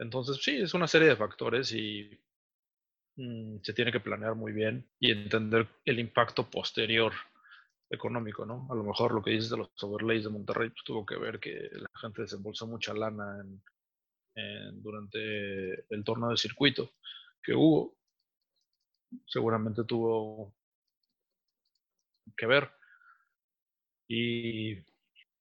entonces, 0.00 0.38
sí, 0.42 0.56
es 0.56 0.74
una 0.74 0.86
serie 0.86 1.08
de 1.08 1.16
factores 1.16 1.72
y 1.72 2.10
mm, 3.16 3.58
se 3.62 3.72
tiene 3.72 3.92
que 3.92 4.00
planear 4.00 4.34
muy 4.34 4.52
bien 4.52 4.88
y 4.98 5.10
entender 5.10 5.68
el 5.84 5.98
impacto 5.98 6.50
posterior 6.50 7.12
económico, 7.90 8.46
¿no? 8.46 8.68
A 8.70 8.74
lo 8.74 8.84
mejor 8.84 9.12
lo 9.12 9.22
que 9.22 9.32
dices 9.32 9.50
de 9.50 9.58
los 9.58 9.70
overlays 9.82 10.24
de 10.24 10.30
Monterrey 10.30 10.70
pues, 10.70 10.84
tuvo 10.84 11.04
que 11.04 11.16
ver 11.16 11.40
que 11.40 11.68
la 11.72 11.90
gente 12.00 12.22
desembolsó 12.22 12.66
mucha 12.66 12.94
lana 12.94 13.44
durante 14.74 15.86
el 15.92 16.04
torneo 16.04 16.30
de 16.30 16.36
circuito 16.36 16.92
que 17.42 17.54
hubo. 17.54 17.96
Seguramente 19.26 19.84
tuvo 19.84 20.54
que 22.36 22.46
ver. 22.46 22.70
Y 24.08 24.76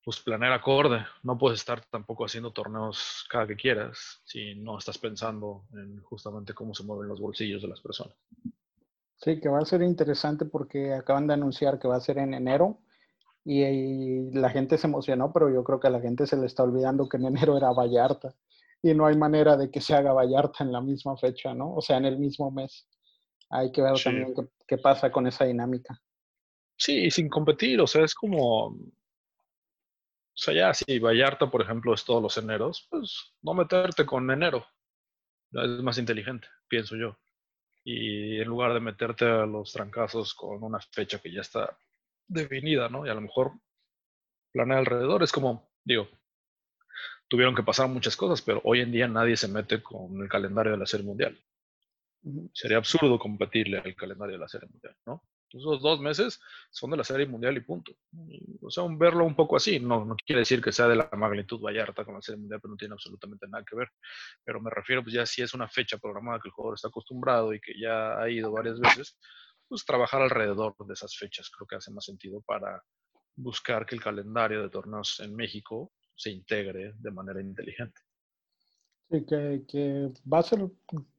pues 0.04 0.20
planear 0.22 0.54
acorde. 0.54 1.06
No 1.24 1.38
puedes 1.38 1.60
estar 1.60 1.86
tampoco 1.86 2.26
haciendo 2.26 2.52
torneos 2.52 3.26
cada 3.30 3.48
que 3.48 3.56
quieras 3.56 4.22
si 4.26 4.56
no 4.56 4.78
estás 4.78 4.98
pensando 4.98 5.66
en 5.74 6.02
justamente 6.02 6.54
cómo 6.54 6.74
se 6.74 6.84
mueven 6.84 7.08
los 7.08 7.20
bolsillos 7.20 7.62
de 7.62 7.68
las 7.68 7.82
personas. 7.82 8.16
Sí, 9.18 9.40
que 9.40 9.50
va 9.50 9.60
a 9.60 9.66
ser 9.66 9.82
interesante 9.82 10.46
porque 10.46 10.94
acaban 10.94 11.28
de 11.28 11.34
anunciar 11.34 11.78
que 11.78 11.88
va 11.88 11.98
a 11.98 12.02
ser 12.02 12.18
en 12.20 12.34
enero 12.34 12.80
y, 13.44 14.32
la 14.32 14.50
gente 14.50 14.78
se 14.78 14.88
emocionó, 14.88 15.34
pero 15.34 15.50
yo 15.54 15.64
creo 15.64 15.80
que 15.80 15.88
a 15.88 15.92
la 15.92 16.02
gente 16.02 16.26
se 16.26 16.38
le 16.38 16.46
está 16.46 16.64
olvidando 16.64 17.10
que 17.10 17.18
en 17.18 17.26
enero 17.26 17.58
era 17.58 17.72
Vallarta 17.72 18.34
y 18.82 18.94
no 18.94 19.06
hay 19.06 19.18
manera 19.18 19.58
de 19.58 19.70
que 19.70 19.82
se 19.82 19.94
haga 19.94 20.14
Vallarta 20.14 20.64
en 20.64 20.72
la 20.72 20.82
misma 20.82 21.18
fecha, 21.18 21.54
¿no? 21.54 21.76
O 21.76 21.82
sea, 21.82 21.98
en 21.98 22.06
el 22.06 22.18
mismo 22.18 22.52
mes. 22.52 22.88
Hay 23.50 23.72
que 23.72 23.82
ver 23.82 23.94
también 24.02 24.34
qué, 24.68 24.78
pasa 24.78 25.12
con 25.12 25.28
esa 25.28 25.46
dinámica. 25.46 26.00
Sí, 26.78 27.10
sin 27.12 27.28
competir, 27.28 27.82
o 27.82 27.88
sea, 27.88 28.04
es 28.06 28.14
como, 28.14 28.68
o 28.68 28.78
sea, 30.34 30.54
ya 30.54 30.74
si 30.74 31.00
Vallarta, 31.00 31.50
por 31.50 31.62
ejemplo, 31.62 31.94
es 31.94 32.06
todos 32.06 32.22
los 32.22 32.38
eneros, 32.38 32.88
pues 32.90 33.34
no 33.42 33.54
meterte 33.54 34.06
con 34.06 34.30
enero. 34.32 34.66
Es 35.52 35.84
más 35.84 35.98
inteligente, 35.98 36.48
pienso 36.68 36.96
yo 36.96 37.18
y 37.84 38.40
en 38.40 38.48
lugar 38.48 38.74
de 38.74 38.80
meterte 38.80 39.26
a 39.26 39.46
los 39.46 39.74
trancazos 39.74 40.34
con 40.34 40.64
una 40.64 40.80
fecha 40.80 41.20
que 41.20 41.32
ya 41.32 41.42
está 41.42 41.78
definida, 42.28 42.90
¿no? 42.90 43.06
Y 43.06 43.10
a 43.10 43.14
lo 43.14 43.22
mejor 43.22 43.54
planear 44.52 44.80
alrededor 44.80 45.24
es 45.24 45.32
como, 45.32 45.72
digo, 45.84 46.08
tuvieron 47.30 47.56
que 47.56 47.64
pasar 47.64 47.88
muchas 47.88 48.18
cosas, 48.18 48.42
pero 48.42 48.60
hoy 48.66 48.82
en 48.82 48.92
día 48.92 49.08
nadie 49.08 49.38
se 49.38 49.48
mete 49.48 49.82
con 49.82 50.22
el 50.22 50.28
calendario 50.28 50.74
de 50.74 50.80
la 50.80 50.86
Serie 50.86 51.06
Mundial. 51.06 51.40
Sería 52.54 52.78
absurdo 52.78 53.18
competirle 53.18 53.78
al 53.78 53.96
calendario 53.96 54.34
de 54.34 54.40
la 54.40 54.50
Serie 54.50 54.68
Mundial, 54.68 54.96
¿no? 55.06 55.24
Esos 55.52 55.82
dos 55.82 56.00
meses 56.00 56.40
son 56.70 56.92
de 56.92 56.98
la 56.98 57.04
Serie 57.04 57.26
Mundial 57.26 57.58
y 57.58 57.62
punto. 57.62 57.94
O 58.62 58.70
sea, 58.70 58.84
un 58.84 59.00
verlo 59.00 59.26
un 59.26 59.36
poco 59.36 59.56
así, 59.56 59.80
no, 59.80 60.06
no 60.06 60.16
quiere 60.16 60.42
decir 60.42 60.62
que 60.62 60.72
sea 60.72 60.88
de 60.88 60.96
la 60.96 61.10
magnitud 61.14 61.60
Vallarta 61.60 62.04
con 62.04 62.16
la 62.16 62.22
Serie 62.22 62.40
Mundial, 62.40 62.60
pero 62.62 62.72
no 62.72 62.78
tiene 62.78 62.94
absolutamente 62.94 63.48
nada 63.48 63.64
que 63.64 63.76
ver. 63.76 63.90
Pero 64.44 64.62
me 64.62 64.70
refiero, 64.70 65.02
pues 65.02 65.14
ya 65.14 65.26
si 65.26 65.42
es 65.42 65.54
una 65.54 65.68
fecha 65.68 65.98
programada 65.98 66.40
que 66.40 66.50
el 66.50 66.54
jugador 66.54 66.76
está 66.76 66.90
acostumbrado 66.90 67.54
y 67.54 67.62
que 67.62 67.74
ya 67.80 68.20
ha 68.20 68.30
ido 68.30 68.52
varias 68.52 68.80
veces, 68.80 69.18
pues 69.68 69.86
trabajar 69.86 70.22
alrededor 70.22 70.76
de 70.80 70.94
esas 70.94 71.16
fechas 71.16 71.50
creo 71.50 71.68
que 71.68 71.76
hace 71.76 71.92
más 71.92 72.06
sentido 72.06 72.42
para 72.42 72.84
buscar 73.36 73.86
que 73.86 73.96
el 73.96 74.02
calendario 74.02 74.62
de 74.62 74.70
torneos 74.70 75.20
en 75.20 75.36
México 75.36 75.92
se 76.20 76.30
integre 76.30 76.94
de 77.00 77.12
manera 77.12 77.42
inteligente. 77.42 78.02
Sí, 79.10 79.26
que, 79.26 80.12
va 80.32 80.40
a 80.40 80.44
ser 80.44 80.70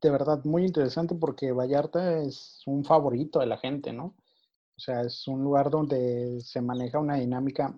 de 0.00 0.10
verdad 0.10 0.44
muy 0.44 0.64
interesante 0.64 1.14
porque 1.14 1.52
Vallarta 1.52 2.22
es 2.22 2.62
un 2.66 2.84
favorito 2.84 3.40
de 3.40 3.46
la 3.46 3.56
gente, 3.56 3.92
¿no? 3.92 4.14
O 4.76 4.80
sea, 4.80 5.00
es 5.02 5.26
un 5.26 5.42
lugar 5.42 5.70
donde 5.70 6.40
se 6.40 6.60
maneja 6.60 6.98
una 6.98 7.16
dinámica 7.16 7.74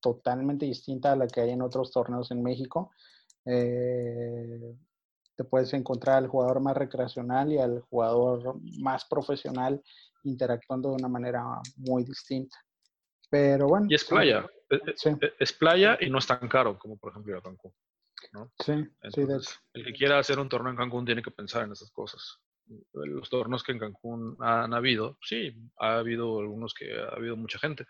totalmente 0.00 0.66
distinta 0.66 1.12
a 1.12 1.16
la 1.16 1.26
que 1.26 1.40
hay 1.40 1.50
en 1.50 1.62
otros 1.62 1.90
torneos 1.90 2.30
en 2.30 2.42
México. 2.42 2.92
Eh, 3.44 4.76
te 5.36 5.44
puedes 5.44 5.72
encontrar 5.74 6.18
al 6.18 6.28
jugador 6.28 6.60
más 6.60 6.76
recreacional 6.76 7.52
y 7.52 7.58
al 7.58 7.80
jugador 7.82 8.60
más 8.78 9.04
profesional 9.06 9.82
interactuando 10.24 10.90
de 10.90 10.96
una 10.96 11.08
manera 11.08 11.44
muy 11.76 12.04
distinta. 12.04 12.56
Pero 13.32 13.66
bueno. 13.66 13.86
Y 13.88 13.94
es 13.94 14.04
playa. 14.04 14.46
E, 14.68 14.76
e, 14.76 15.34
es, 15.38 15.52
playa 15.54 15.96
y 15.98 16.10
no 16.10 16.18
es 16.18 16.26
tan 16.26 16.46
caro 16.48 16.78
como 16.78 16.98
por 16.98 17.12
ejemplo 17.12 17.32
ir 17.32 17.38
a 17.38 17.42
Cancún. 17.42 17.72
Sí, 18.58 18.74
sí, 19.10 19.20
El 19.72 19.84
que 19.86 19.92
quiera 19.94 20.18
hacer 20.18 20.38
un 20.38 20.50
torneo 20.50 20.70
en 20.70 20.76
Cancún 20.76 21.06
tiene 21.06 21.22
que 21.22 21.30
pensar 21.30 21.64
en 21.64 21.72
esas 21.72 21.90
cosas. 21.92 22.40
Los 22.92 23.30
torneos 23.30 23.62
que 23.62 23.72
en 23.72 23.78
Cancún 23.78 24.36
han 24.38 24.74
habido, 24.74 25.16
sí, 25.22 25.50
ha 25.78 25.96
habido 25.96 26.40
algunos 26.40 26.74
que 26.74 26.94
ha 26.94 27.08
habido 27.08 27.34
mucha 27.38 27.58
gente, 27.58 27.86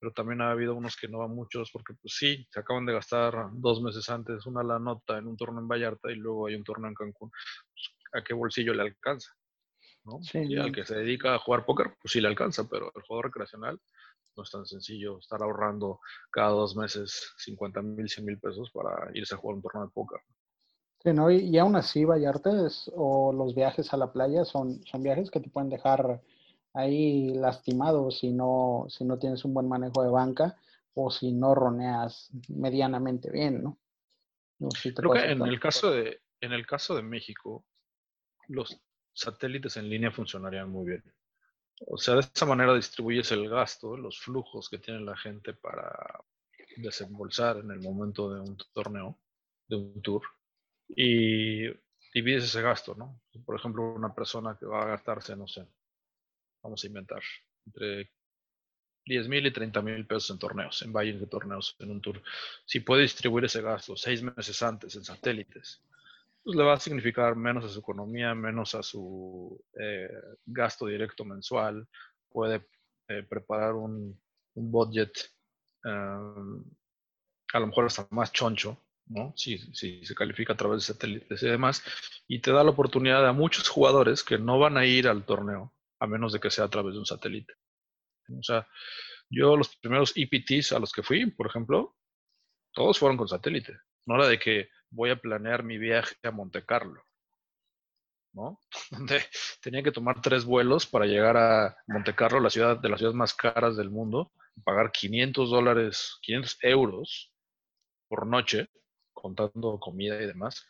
pero 0.00 0.12
también 0.12 0.40
ha 0.40 0.50
habido 0.50 0.74
unos 0.74 0.96
que 0.96 1.06
no 1.06 1.18
van 1.18 1.36
muchos 1.36 1.70
porque 1.70 1.94
pues 1.94 2.16
sí, 2.16 2.48
se 2.50 2.58
acaban 2.58 2.84
de 2.84 2.92
gastar 2.92 3.32
dos 3.52 3.80
meses 3.80 4.08
antes 4.10 4.44
una 4.44 4.64
la 4.64 4.80
nota 4.80 5.18
en 5.18 5.28
un 5.28 5.36
torneo 5.36 5.60
en 5.60 5.68
Vallarta 5.68 6.10
y 6.10 6.16
luego 6.16 6.48
hay 6.48 6.56
un 6.56 6.64
torneo 6.64 6.88
en 6.88 6.94
Cancún. 6.94 7.30
Pues, 7.30 7.90
¿A 8.12 8.24
qué 8.24 8.34
bolsillo 8.34 8.74
le 8.74 8.82
alcanza? 8.82 9.30
¿no? 10.04 10.18
y 10.32 10.56
al 10.58 10.72
que 10.72 10.84
se 10.84 10.96
dedica 10.96 11.34
a 11.34 11.38
jugar 11.38 11.64
póker, 11.64 11.94
pues 12.02 12.10
sí 12.10 12.20
le 12.20 12.26
alcanza, 12.26 12.68
pero 12.68 12.90
el 12.96 13.02
juego 13.02 13.22
recreacional 13.22 13.80
no 14.40 14.44
es 14.44 14.50
tan 14.50 14.64
sencillo 14.64 15.18
estar 15.18 15.42
ahorrando 15.42 16.00
cada 16.30 16.50
dos 16.50 16.74
meses 16.74 17.34
50 17.36 17.82
mil, 17.82 18.08
100 18.08 18.24
mil 18.24 18.38
pesos 18.38 18.70
para 18.72 19.10
irse 19.14 19.34
a 19.34 19.38
jugar 19.38 19.56
un 19.56 19.62
torneo 19.62 19.84
de 19.84 19.92
póker. 19.92 20.20
Sí, 21.02 21.12
¿no? 21.12 21.30
y, 21.30 21.56
aún 21.58 21.76
así, 21.76 22.04
Vallarta 22.04 22.50
o 22.94 23.32
los 23.32 23.54
viajes 23.54 23.92
a 23.92 23.96
la 23.96 24.12
playa 24.12 24.44
son, 24.44 24.84
son 24.84 25.02
viajes 25.02 25.30
que 25.30 25.40
te 25.40 25.50
pueden 25.50 25.70
dejar 25.70 26.22
ahí 26.72 27.34
lastimado 27.34 28.10
si 28.10 28.30
no, 28.32 28.86
si 28.88 29.04
no 29.04 29.18
tienes 29.18 29.44
un 29.44 29.54
buen 29.54 29.68
manejo 29.68 30.02
de 30.02 30.10
banca 30.10 30.56
o 30.94 31.10
si 31.10 31.32
no 31.32 31.54
roneas 31.54 32.30
medianamente 32.48 33.30
bien, 33.30 33.62
¿no? 33.62 33.78
Creo 34.94 35.12
que 35.12 35.30
en 35.30 35.40
el, 35.40 35.58
caso 35.58 35.90
de, 35.90 36.20
en 36.40 36.52
el 36.52 36.66
caso 36.66 36.94
de 36.94 37.02
México, 37.02 37.64
los 38.48 38.78
satélites 39.14 39.78
en 39.78 39.88
línea 39.88 40.10
funcionarían 40.10 40.70
muy 40.70 40.86
bien. 40.86 41.02
O 41.86 41.96
sea, 41.96 42.14
de 42.14 42.20
esa 42.20 42.46
manera 42.46 42.74
distribuyes 42.74 43.30
el 43.32 43.48
gasto, 43.48 43.96
los 43.96 44.18
flujos 44.20 44.68
que 44.68 44.78
tiene 44.78 45.00
la 45.00 45.16
gente 45.16 45.54
para 45.54 46.22
desembolsar 46.76 47.58
en 47.58 47.70
el 47.70 47.80
momento 47.80 48.32
de 48.32 48.40
un 48.40 48.56
torneo, 48.72 49.18
de 49.66 49.76
un 49.76 50.02
tour, 50.02 50.22
y 50.88 51.68
divides 52.14 52.44
ese 52.44 52.62
gasto, 52.62 52.94
¿no? 52.94 53.20
Por 53.44 53.56
ejemplo, 53.56 53.92
una 53.92 54.14
persona 54.14 54.56
que 54.58 54.66
va 54.66 54.82
a 54.82 54.86
gastarse, 54.88 55.36
no 55.36 55.46
sé, 55.46 55.66
vamos 56.62 56.82
a 56.82 56.86
inventar, 56.86 57.22
entre 57.66 58.10
10 59.06 59.28
mil 59.28 59.46
y 59.46 59.52
30 59.52 59.82
mil 59.82 60.06
pesos 60.06 60.30
en 60.30 60.38
torneos, 60.38 60.82
en 60.82 60.92
valles 60.92 61.18
de 61.20 61.26
torneos, 61.26 61.76
en 61.78 61.90
un 61.90 62.00
tour. 62.00 62.22
Si 62.64 62.80
puede 62.80 63.02
distribuir 63.02 63.44
ese 63.44 63.62
gasto 63.62 63.96
seis 63.96 64.22
meses 64.22 64.62
antes 64.62 64.94
en 64.96 65.04
satélites, 65.04 65.82
pues 66.50 66.58
le 66.58 66.64
va 66.64 66.74
a 66.74 66.80
significar 66.80 67.36
menos 67.36 67.64
a 67.64 67.68
su 67.68 67.78
economía, 67.78 68.34
menos 68.34 68.74
a 68.74 68.82
su 68.82 69.56
eh, 69.78 70.08
gasto 70.44 70.86
directo 70.86 71.24
mensual. 71.24 71.86
Puede 72.28 72.66
eh, 73.08 73.22
preparar 73.22 73.74
un, 73.74 74.20
budget 74.56 75.12
em, 75.84 76.64
a 77.52 77.60
lo 77.60 77.66
mejor 77.68 77.84
hasta 77.84 78.08
más 78.10 78.32
choncho, 78.32 78.76
¿no? 79.06 79.32
Si, 79.36 79.58
si, 79.72 80.04
se 80.04 80.12
califica 80.16 80.54
a 80.54 80.56
través 80.56 80.80
de 80.80 80.92
satélites 80.92 81.40
y 81.40 81.46
demás, 81.46 81.84
y 82.26 82.40
te 82.40 82.50
da 82.50 82.64
la 82.64 82.70
oportunidad 82.70 83.24
a 83.28 83.32
muchos 83.32 83.68
jugadores 83.68 84.24
que 84.24 84.36
no 84.36 84.58
van 84.58 84.76
a 84.76 84.84
ir 84.84 85.06
al 85.06 85.24
torneo 85.24 85.72
a 86.00 86.08
menos 86.08 86.32
de 86.32 86.40
que 86.40 86.50
sea 86.50 86.64
a 86.64 86.70
través 86.70 86.94
de 86.94 86.98
un 86.98 87.06
satélite. 87.06 87.54
O 88.36 88.42
sea, 88.42 88.66
yo 89.30 89.56
los 89.56 89.76
primeros 89.76 90.12
EPTs 90.16 90.72
a 90.72 90.80
los 90.80 90.92
que 90.92 91.04
fui, 91.04 91.30
por 91.30 91.46
ejemplo, 91.46 91.96
todos 92.72 92.98
fueron 92.98 93.16
con 93.16 93.28
satélite. 93.28 93.78
No 94.04 94.16
era 94.16 94.26
de 94.26 94.40
que 94.40 94.68
voy 94.90 95.10
a 95.10 95.16
planear 95.16 95.62
mi 95.62 95.78
viaje 95.78 96.16
a 96.22 96.30
Monte 96.30 96.64
Carlo, 96.64 97.02
¿no? 98.32 98.60
Donde 98.90 99.22
tenía 99.62 99.82
que 99.82 99.92
tomar 99.92 100.20
tres 100.20 100.44
vuelos 100.44 100.86
para 100.86 101.06
llegar 101.06 101.36
a 101.36 101.76
Monte 101.86 102.14
Carlo, 102.14 102.40
la 102.40 102.50
ciudad 102.50 102.78
de 102.78 102.88
las 102.88 102.98
ciudades 102.98 103.16
más 103.16 103.34
caras 103.34 103.76
del 103.76 103.90
mundo, 103.90 104.32
pagar 104.64 104.92
500 104.92 105.50
dólares, 105.50 106.18
500 106.22 106.58
euros 106.62 107.32
por 108.08 108.26
noche, 108.26 108.68
contando 109.12 109.78
comida 109.78 110.20
y 110.20 110.26
demás, 110.26 110.66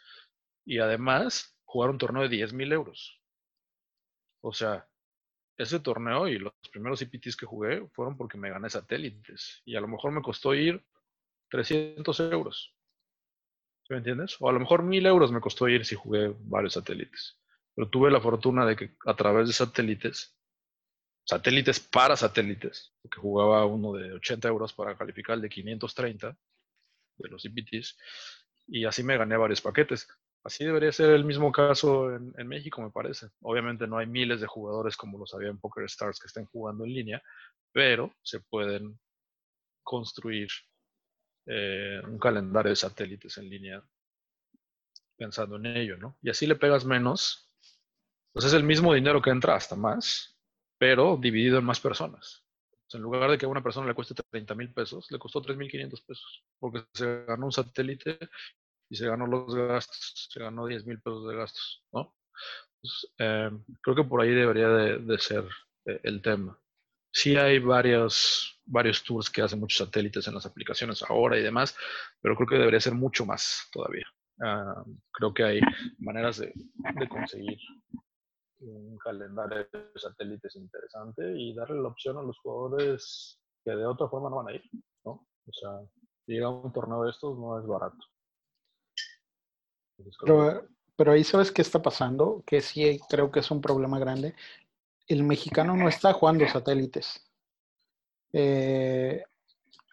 y 0.64 0.78
además 0.78 1.56
jugar 1.64 1.90
un 1.90 1.98
torneo 1.98 2.22
de 2.22 2.28
10 2.28 2.52
mil 2.52 2.72
euros. 2.72 3.20
O 4.42 4.52
sea, 4.52 4.86
ese 5.56 5.80
torneo 5.80 6.26
y 6.26 6.38
los 6.38 6.52
primeros 6.72 7.02
IPTs 7.02 7.36
que 7.36 7.46
jugué 7.46 7.86
fueron 7.92 8.16
porque 8.16 8.38
me 8.38 8.50
gané 8.50 8.70
satélites. 8.70 9.62
Y 9.64 9.76
a 9.76 9.80
lo 9.80 9.88
mejor 9.88 10.10
me 10.12 10.22
costó 10.22 10.54
ir 10.54 10.82
300 11.50 12.18
euros. 12.20 12.74
¿Me 13.90 13.96
entiendes? 13.96 14.36
O 14.38 14.48
a 14.48 14.52
lo 14.52 14.60
mejor 14.60 14.84
1000 14.84 15.04
euros 15.04 15.32
me 15.32 15.40
costó 15.40 15.68
ir 15.68 15.84
si 15.84 15.96
jugué 15.96 16.32
varios 16.44 16.74
satélites. 16.74 17.36
Pero 17.74 17.88
tuve 17.88 18.08
la 18.08 18.20
fortuna 18.20 18.64
de 18.64 18.76
que 18.76 18.94
a 19.04 19.16
través 19.16 19.48
de 19.48 19.52
satélites, 19.52 20.38
satélites 21.24 21.80
para 21.80 22.16
satélites, 22.16 22.94
porque 23.02 23.18
jugaba 23.18 23.66
uno 23.66 23.92
de 23.92 24.12
80 24.12 24.46
euros 24.46 24.72
para 24.72 24.96
calificar 24.96 25.40
de 25.40 25.48
530 25.48 26.36
de 27.18 27.28
los 27.28 27.44
IPTs, 27.44 27.98
y 28.68 28.84
así 28.84 29.02
me 29.02 29.18
gané 29.18 29.36
varios 29.36 29.60
paquetes. 29.60 30.06
Así 30.44 30.64
debería 30.64 30.92
ser 30.92 31.10
el 31.10 31.24
mismo 31.24 31.50
caso 31.50 32.14
en, 32.14 32.46
México, 32.46 32.80
me 32.80 32.92
parece. 32.92 33.26
Obviamente 33.42 33.88
no 33.88 33.98
hay 33.98 34.06
miles 34.06 34.40
de 34.40 34.46
jugadores 34.46 34.96
como 34.96 35.18
los 35.18 35.34
había 35.34 35.48
en 35.48 35.58
Poker 35.58 35.84
Stars 35.84 36.20
que 36.20 36.28
estén 36.28 36.46
jugando 36.46 36.84
en 36.84 36.94
línea, 36.94 37.22
pero 37.72 38.14
se 38.22 38.38
pueden 38.38 39.00
construir 39.82 40.48
eh, 41.52 42.00
un 42.06 42.16
calendario 42.16 42.70
de 42.70 42.76
satélites 42.76 43.36
en 43.38 43.50
línea 43.50 43.82
pensando 45.16 45.56
en 45.56 45.66
ello, 45.66 45.96
¿no? 45.96 46.16
Y 46.22 46.30
así 46.30 46.46
le 46.46 46.54
pegas 46.54 46.84
menos, 46.84 47.50
pues 48.32 48.44
es 48.44 48.52
el 48.52 48.62
mismo 48.62 48.94
dinero 48.94 49.20
que 49.20 49.30
entra 49.30 49.56
hasta 49.56 49.74
más, 49.74 50.38
pero 50.78 51.16
dividido 51.16 51.58
en 51.58 51.64
más 51.64 51.80
personas. 51.80 52.44
en 52.92 53.02
lugar 53.02 53.30
de 53.30 53.38
que 53.38 53.46
a 53.46 53.48
una 53.48 53.62
persona 53.62 53.88
le 53.88 53.94
cueste 53.94 54.14
30 54.14 54.54
mil 54.54 54.72
pesos, 54.72 55.10
le 55.10 55.18
costó 55.18 55.42
3.500 55.42 56.06
pesos, 56.06 56.44
porque 56.58 56.84
se 56.94 57.24
ganó 57.24 57.46
un 57.46 57.52
satélite 57.52 58.18
y 58.88 58.96
se 58.96 59.06
ganó 59.08 59.26
los 59.26 59.52
gastos, 59.52 60.28
se 60.30 60.40
ganó 60.40 60.66
10 60.66 60.86
mil 60.86 61.00
pesos 61.00 61.28
de 61.28 61.36
gastos, 61.36 61.84
¿no? 61.92 62.14
Em, 63.18 63.64
creo 63.82 63.96
que 63.96 64.04
por 64.04 64.20
ahí 64.20 64.30
debería 64.30 64.68
de, 64.68 65.18
ser 65.18 65.44
eh, 65.84 66.00
el 66.04 66.22
tema. 66.22 66.58
Sí 67.12 67.36
hay 67.36 67.58
varios, 67.58 68.60
varios 68.64 69.02
tours 69.02 69.28
que 69.30 69.42
hacen 69.42 69.60
muchos 69.60 69.86
satélites 69.86 70.26
en 70.28 70.34
las 70.34 70.46
aplicaciones 70.46 71.02
ahora 71.02 71.38
y 71.38 71.42
demás, 71.42 71.76
pero 72.20 72.36
creo 72.36 72.48
que 72.48 72.58
debería 72.58 72.80
ser 72.80 72.94
mucho 72.94 73.26
más 73.26 73.68
todavía. 73.72 74.06
creo 75.12 75.34
que 75.34 75.44
hay 75.44 75.60
maneras 75.98 76.38
de, 76.38 76.52
de, 76.54 77.08
conseguir 77.08 77.58
un 78.60 78.96
calendario 78.98 79.66
de 79.72 79.90
satélites 79.96 80.54
interesante 80.56 81.32
y 81.36 81.54
darle 81.54 81.82
la 81.82 81.88
opción 81.88 82.16
a 82.18 82.22
los 82.22 82.38
jugadores 82.38 83.40
que 83.64 83.72
de 83.72 83.86
otra 83.86 84.08
forma 84.08 84.30
no 84.30 84.36
van 84.36 84.48
a 84.48 84.54
ir, 84.54 84.62
¿no? 85.04 85.26
O 85.46 85.52
sea, 85.52 85.80
llegar 86.26 86.46
a 86.46 86.50
un 86.50 86.72
torneo 86.72 87.04
de 87.04 87.10
estos 87.10 87.38
no 87.38 87.58
es 87.58 87.66
barato. 87.66 87.98
Pero, 90.22 90.66
pero 90.96 91.12
ahí 91.12 91.24
sabes 91.24 91.50
qué 91.50 91.62
está 91.62 91.82
pasando, 91.82 92.42
que 92.46 92.60
sí 92.60 93.00
creo 93.08 93.30
que 93.30 93.40
es 93.40 93.50
un 93.50 93.60
problema 93.60 93.98
grande. 93.98 94.34
El 95.06 95.24
mexicano 95.24 95.76
no 95.76 95.88
está 95.88 96.12
jugando 96.12 96.46
satélites. 96.48 97.20
Eh, 98.32 99.22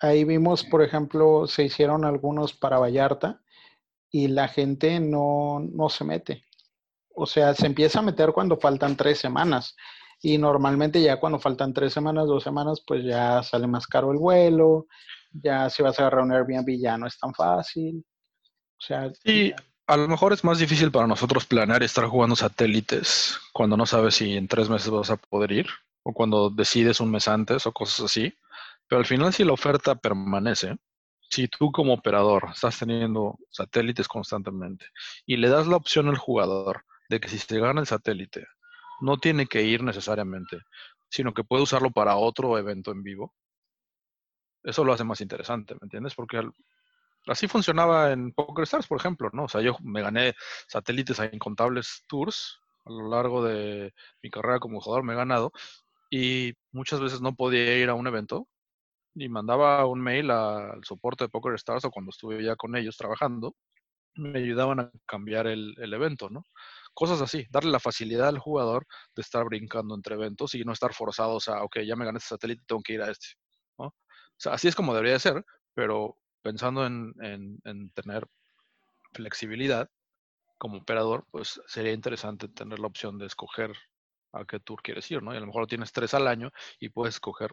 ahí 0.01 0.23
vimos, 0.23 0.63
por 0.63 0.83
ejemplo, 0.83 1.47
se 1.47 1.63
hicieron 1.63 2.05
algunos 2.05 2.53
para 2.53 2.79
Vallarta 2.79 3.41
y 4.11 4.27
la 4.27 4.47
gente 4.47 4.99
no, 4.99 5.59
no 5.59 5.89
se 5.89 6.03
mete. 6.03 6.45
O 7.15 7.25
sea, 7.25 7.53
se 7.53 7.65
empieza 7.65 7.99
a 7.99 8.03
meter 8.03 8.31
cuando 8.31 8.57
faltan 8.57 8.95
tres 8.95 9.19
semanas. 9.19 9.75
Y 10.21 10.37
normalmente 10.37 11.01
ya 11.01 11.19
cuando 11.19 11.39
faltan 11.39 11.73
tres 11.73 11.93
semanas, 11.93 12.27
dos 12.27 12.43
semanas, 12.43 12.83
pues 12.85 13.03
ya 13.03 13.43
sale 13.43 13.67
más 13.67 13.85
caro 13.85 14.11
el 14.11 14.17
vuelo, 14.17 14.87
ya 15.31 15.69
si 15.69 15.83
vas 15.83 15.99
a 15.99 16.03
agarrar 16.03 16.23
un 16.23 16.31
Airbnb 16.31 16.79
ya 16.79 16.97
no 16.97 17.07
es 17.07 17.17
tan 17.19 17.33
fácil. 17.33 18.03
O 18.79 18.81
sea, 18.81 19.11
sí, 19.23 19.53
a 19.87 19.95
lo 19.95 20.07
mejor 20.07 20.33
es 20.33 20.43
más 20.43 20.59
difícil 20.59 20.91
para 20.91 21.07
nosotros 21.07 21.45
planear 21.45 21.81
estar 21.81 22.05
jugando 22.05 22.35
satélites 22.35 23.39
cuando 23.53 23.77
no 23.77 23.85
sabes 23.85 24.15
si 24.15 24.35
en 24.35 24.47
tres 24.47 24.69
meses 24.69 24.89
vas 24.89 25.09
a 25.09 25.17
poder 25.17 25.51
ir 25.53 25.67
o 26.03 26.13
cuando 26.13 26.49
decides 26.49 26.99
un 26.99 27.09
mes 27.11 27.27
antes 27.27 27.65
o 27.65 27.71
cosas 27.71 28.05
así. 28.05 28.33
Pero 28.87 28.99
al 28.99 29.05
final 29.05 29.33
si 29.33 29.45
la 29.45 29.53
oferta 29.53 29.95
permanece, 29.95 30.77
si 31.29 31.47
tú 31.47 31.71
como 31.71 31.93
operador 31.93 32.49
estás 32.53 32.79
teniendo 32.79 33.39
satélites 33.49 34.07
constantemente 34.09 34.87
y 35.25 35.37
le 35.37 35.49
das 35.49 35.67
la 35.67 35.77
opción 35.77 36.09
al 36.09 36.17
jugador 36.17 36.85
de 37.09 37.19
que 37.21 37.29
si 37.29 37.39
se 37.39 37.59
gana 37.59 37.79
el 37.79 37.87
satélite, 37.87 38.45
no 38.99 39.17
tiene 39.17 39.45
que 39.47 39.63
ir 39.63 39.83
necesariamente, 39.83 40.59
sino 41.09 41.33
que 41.33 41.43
puede 41.43 41.63
usarlo 41.63 41.91
para 41.91 42.17
otro 42.17 42.57
evento 42.57 42.91
en 42.91 43.03
vivo, 43.03 43.33
eso 44.63 44.83
lo 44.83 44.91
hace 44.91 45.05
más 45.05 45.21
interesante, 45.21 45.75
¿me 45.75 45.85
entiendes? 45.85 46.13
Porque 46.13 46.41
Así 47.27 47.47
funcionaba 47.47 48.11
en 48.11 48.31
PokerStars, 48.31 48.87
por 48.87 48.99
ejemplo, 48.99 49.29
¿no? 49.33 49.45
O 49.45 49.49
sea, 49.49 49.61
yo 49.61 49.77
me 49.83 50.01
gané 50.01 50.33
satélites 50.67 51.19
a 51.19 51.25
incontables 51.25 52.03
tours 52.07 52.59
a 52.85 52.91
lo 52.91 53.09
largo 53.09 53.43
de 53.43 53.93
mi 54.23 54.29
carrera 54.29 54.59
como 54.59 54.79
jugador, 54.79 55.03
me 55.03 55.13
he 55.13 55.15
ganado 55.15 55.51
y 56.09 56.53
muchas 56.71 56.99
veces 56.99 57.21
no 57.21 57.35
podía 57.35 57.77
ir 57.77 57.89
a 57.89 57.95
un 57.95 58.07
evento 58.07 58.47
y 59.15 59.29
mandaba 59.29 59.85
un 59.85 60.01
mail 60.01 60.31
al 60.31 60.83
soporte 60.85 61.25
de 61.25 61.29
PokerStars 61.29 61.85
o 61.85 61.91
cuando 61.91 62.11
estuve 62.11 62.43
ya 62.43 62.55
con 62.55 62.75
ellos 62.75 62.97
trabajando, 62.97 63.55
me 64.15 64.39
ayudaban 64.39 64.79
a 64.79 64.91
cambiar 65.05 65.47
el, 65.47 65.75
evento, 65.93 66.29
¿no? 66.29 66.45
Cosas 66.93 67.21
así, 67.21 67.45
darle 67.51 67.71
la 67.71 67.79
facilidad 67.79 68.29
al 68.29 68.39
jugador 68.39 68.87
de 69.15 69.21
estar 69.21 69.45
brincando 69.45 69.95
entre 69.95 70.15
eventos 70.15 70.55
y 70.55 70.63
no 70.63 70.73
estar 70.73 70.93
forzados 70.93 71.49
a, 71.49 71.63
ok, 71.63 71.79
ya 71.81 71.95
me 71.95 72.05
gané 72.05 72.17
este 72.17 72.29
satélite, 72.29 72.63
tengo 72.67 72.81
que 72.81 72.93
ir 72.93 73.01
a 73.01 73.11
este, 73.11 73.27
¿no? 73.77 73.87
O 73.87 73.93
sea, 74.37 74.53
así 74.53 74.67
es 74.67 74.75
como 74.75 74.93
debería 74.93 75.19
ser, 75.19 75.43
pero 75.73 76.17
pensando 76.47 76.85
en, 76.85 77.91
tener 77.93 78.25
flexibilidad 79.11 79.89
como 80.57 80.77
operador, 80.77 81.25
pues 81.29 81.61
sería 81.67 81.91
interesante 81.91 82.47
tener 82.47 82.79
la 82.79 82.87
opción 82.87 83.17
de 83.17 83.25
escoger 83.25 83.73
a 84.31 84.45
qué 84.45 84.61
tour 84.61 84.81
quieres 84.81 85.11
ir, 85.11 85.21
¿no? 85.21 85.33
Y 85.33 85.37
a 85.37 85.41
lo 85.41 85.47
mejor 85.47 85.67
tienes 85.67 85.91
tres 85.91 86.13
al 86.13 86.25
año 86.25 86.49
y 86.79 86.87
puedes 86.87 87.15
escoger 87.15 87.51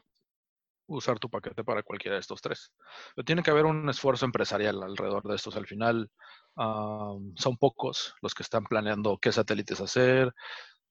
usar 0.86 1.18
tu 1.18 1.28
paquete 1.28 1.64
para 1.64 1.82
cualquiera 1.82 2.14
de 2.14 2.20
estos 2.20 2.40
tres. 2.40 2.72
Pero 3.16 3.24
tiene 3.24 3.42
que 3.42 3.50
haber 3.50 3.66
un 3.66 3.88
esfuerzo 3.88 4.26
empresarial 4.26 4.80
alrededor 4.80 5.24
de 5.24 5.34
estos. 5.34 5.56
Al 5.56 5.66
final, 5.66 6.08
son 6.54 7.56
pocos 7.58 8.14
los 8.22 8.32
que 8.32 8.44
están 8.44 8.62
planeando 8.64 9.18
qué 9.18 9.32
satélites 9.32 9.80
hacer, 9.80 10.32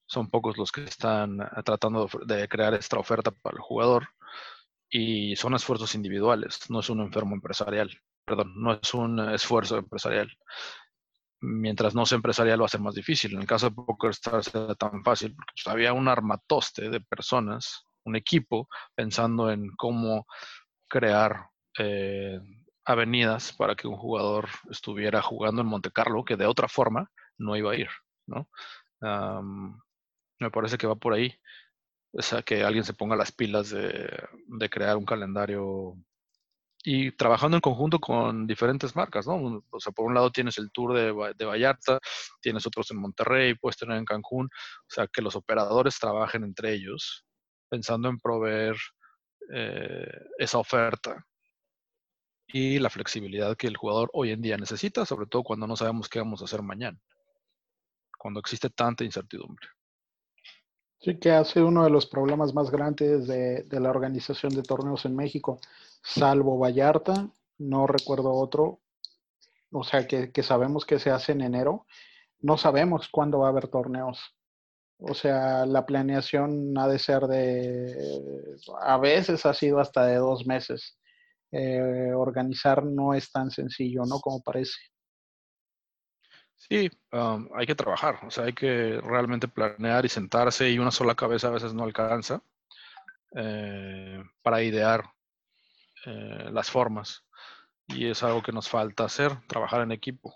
son 0.05 0.29
pocos 0.29 0.57
los 0.57 0.73
que 0.73 0.83
están 0.83 1.39
eh, 1.39 1.63
tratando 1.63 2.09
de 2.25 2.49
crear 2.49 2.73
esta 2.73 2.99
oferta 2.99 3.31
para 3.31 3.55
el 3.55 3.61
jugador 3.61 4.09
y 4.95 5.35
son 5.35 5.55
esfuerzos 5.55 5.95
individuales, 5.95 6.69
no 6.69 6.79
es 6.81 6.89
un 6.91 7.01
enfermo 7.01 7.33
empresarial, 7.33 7.89
perdón, 8.23 8.53
no 8.55 8.73
es 8.73 8.93
un 8.93 9.19
esfuerzo 9.31 9.77
empresarial. 9.79 10.29
mientras 11.41 11.95
no 11.95 12.05
sea 12.05 12.17
empresarial 12.17 12.61
va 12.61 12.65
a 12.67 12.69
ser 12.69 12.79
más 12.79 12.95
difícil. 12.95 13.33
En 13.33 13.41
el 13.41 13.47
caso 13.47 13.69
de 13.69 13.75
PokerStars 13.75 14.53
era 14.55 14.75
tan 14.75 15.03
fácil 15.03 15.35
porque 15.35 15.51
pues, 15.55 15.73
había 15.73 15.93
un 15.93 16.07
armatoste 16.07 16.89
de 16.89 17.01
personas, 17.01 17.85
un 18.05 18.15
equipo, 18.15 18.69
pensando 18.95 19.51
en 19.51 19.69
cómo 19.75 20.25
crear 20.87 21.49
eh, 21.79 22.39
avenidas 22.85 23.51
para 23.53 23.75
que 23.75 23.87
un 23.87 23.97
jugador 23.97 24.47
estuviera 24.69 25.21
jugando 25.21 25.61
en 25.61 25.67
Monte 25.67 25.91
Carlo, 25.91 26.23
que 26.23 26.37
de 26.37 26.45
otra 26.45 26.67
forma 26.67 27.09
no 27.37 27.57
iba 27.57 27.71
a 27.71 27.75
ir, 27.75 27.89
¿no? 28.27 28.47
me 30.39 30.51
parece 30.51 30.77
que 30.77 30.87
va 30.87 30.95
por 30.95 31.13
ahí. 31.13 31.33
O 32.13 32.21
sea, 32.21 32.43
que 32.43 32.63
alguien 32.63 32.83
se 32.83 32.93
ponga 32.93 33.15
las 33.15 33.31
pilas 33.31 33.71
de, 33.71 34.69
crear 34.69 34.97
un 34.97 35.05
calendario 35.05 35.95
y 36.83 37.11
trabajando 37.13 37.57
en 37.57 37.61
conjunto 37.61 37.99
con 37.99 38.45
diferentes 38.45 38.95
marcas, 38.95 39.25
¿no? 39.25 39.63
O 39.71 39.79
sea, 39.79 39.91
por 39.93 40.05
un 40.05 40.13
lado 40.13 40.31
tienes 40.31 40.57
el 40.57 40.71
tour 40.71 40.93
de, 40.93 41.33
de, 41.35 41.45
Vallarta, 41.45 41.99
tienes 42.41 42.67
otros 42.67 42.91
en 42.91 42.97
Monterrey, 42.97 43.55
puedes 43.55 43.77
tener 43.77 43.97
en 43.97 44.05
Cancún, 44.05 44.45
o 44.45 44.89
sea, 44.89 45.07
que 45.07 45.21
los 45.21 45.35
operadores 45.35 45.97
trabajen 45.99 46.43
entre 46.43 46.73
ellos, 46.73 47.25
pensando 47.69 48.09
en 48.09 48.19
proveer 48.19 48.75
eh, 49.51 50.07
esa 50.37 50.57
oferta 50.59 51.25
y 52.47 52.79
la 52.79 52.89
flexibilidad 52.89 53.57
que 53.57 53.67
el 53.67 53.77
jugador 53.77 54.09
hoy 54.13 54.31
en 54.31 54.41
día 54.41 54.57
necesita, 54.57 55.05
sobre 55.05 55.27
todo 55.27 55.43
cuando 55.43 55.67
no 55.67 55.75
sabemos 55.75 56.07
qué 56.07 56.19
vamos 56.19 56.41
a 56.41 56.45
hacer 56.45 56.61
mañana, 56.61 56.99
cuando 58.17 58.39
existe 58.39 58.69
tanta 58.69 59.03
incertidumbre. 59.03 59.67
Sí, 61.03 61.19
que 61.19 61.31
ha 61.31 61.43
sido 61.43 61.67
uno 61.67 61.83
de 61.83 61.89
los 61.89 62.07
problemas 62.07 62.53
más 62.53 62.71
grandes 62.71 63.27
de, 63.27 63.63
de 63.63 63.79
la 63.79 63.89
organización 63.89 64.55
de 64.55 64.63
torneos 64.63 65.05
en 65.05 65.15
México 65.15 65.59
salvo 66.03 66.57
Vallarta, 66.57 67.29
no 67.57 67.87
recuerdo 67.87 68.33
otro, 68.33 68.81
o 69.71 69.83
sea, 69.83 70.05
que, 70.05 70.43
sabemos 70.43 70.85
que 70.85 70.99
se 70.99 71.09
hace 71.09 71.31
en 71.31 71.41
enero, 71.41 71.85
no 72.41 72.57
sabemos 72.57 73.07
cuándo 73.09 73.39
va 73.39 73.47
a 73.47 73.49
haber 73.49 73.69
torneos. 73.69 74.19
O 74.99 75.13
sea, 75.13 75.65
la 75.65 75.85
planeación 75.85 76.77
ha 76.77 76.87
de 76.87 76.99
ser 76.99 77.23
de, 77.23 78.55
a 78.81 78.97
veces 78.97 79.45
ha 79.45 79.53
sido 79.53 79.79
hasta 79.79 80.05
de 80.05 80.15
dos 80.15 80.45
meses. 80.45 80.97
Eh, 81.51 82.11
organizar 82.15 82.85
no 82.85 83.13
es 83.13 83.31
tan 83.31 83.51
sencillo, 83.51 84.03
¿no? 84.05 84.19
Como 84.19 84.41
parece. 84.41 84.77
Sí, 86.69 86.89
hay 87.11 87.65
que 87.65 87.75
trabajar, 87.75 88.19
o 88.25 88.31
sea, 88.31 88.45
hay 88.45 88.53
que 88.53 88.99
realmente 89.01 89.49
planear 89.49 90.05
y 90.05 90.09
sentarse 90.09 90.69
y 90.69 90.79
una 90.79 90.91
sola 90.91 91.13
cabeza 91.13 91.47
a 91.49 91.51
veces 91.51 91.73
no 91.73 91.83
alcanza 91.83 92.41
eh, 93.35 94.23
para 94.41 94.63
idear 94.63 95.03
eh, 96.05 96.49
las 96.51 96.71
formas. 96.71 97.25
Y 97.87 98.07
es 98.07 98.23
algo 98.23 98.41
que 98.41 98.53
nos 98.53 98.69
falta 98.69 99.03
hacer, 99.03 99.45
trabajar 99.47 99.81
en 99.81 99.91
equipo, 99.91 100.33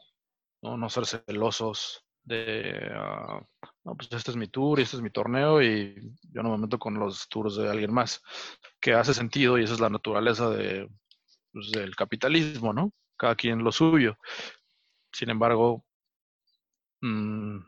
no, 0.62 0.76
no 0.76 0.90
ser 0.90 1.06
celosos 1.06 2.04
de, 2.26 2.90
ah, 2.94 3.42
no, 3.86 3.96
pues 3.96 4.12
este 4.12 4.32
es 4.32 4.38
mi 4.38 4.50
tour 4.50 4.80
y 4.80 4.84
este 4.84 4.98
es 4.98 5.02
mi 5.02 5.10
torneo 5.10 5.62
y 5.62 5.96
yo 6.34 6.44
no 6.44 6.52
me 6.52 6.58
meto 6.58 6.78
con 6.78 6.96
los 7.00 7.30
tours 7.30 7.56
de 7.56 7.70
alguien 7.70 7.94
más, 7.94 8.22
que 8.82 8.94
hace 8.94 9.14
sentido 9.14 9.58
y 9.58 9.64
esa 9.64 9.76
es 9.76 9.80
la 9.80 9.90
naturaleza 9.90 10.50
de, 10.50 10.90
pues, 11.54 11.72
del 11.72 11.96
capitalismo, 11.96 12.74
¿no? 12.74 12.92
Cada 13.16 13.36
quien 13.36 13.64
lo 13.64 13.72
suyo. 13.72 14.18
Sin 15.14 15.30
embargo, 15.30 15.87
mm, 17.02 17.60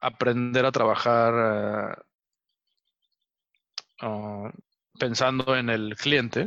aprender 0.00 0.64
a 0.64 0.72
trabajar 0.72 2.04
uh, 4.02 4.48
pensando 4.98 5.56
en 5.56 5.70
el 5.70 5.96
cliente, 5.96 6.44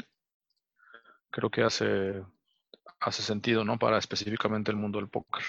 creo 1.30 1.50
que 1.50 1.64
hace, 1.64 2.24
hace 3.00 3.22
sentido, 3.22 3.64
¿no? 3.64 3.78
Para 3.78 3.98
específicamente 3.98 4.72
el 4.72 4.78
mundo 4.78 5.00
del 5.00 5.10
póker. 5.10 5.44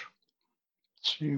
Sí. 1.01 1.37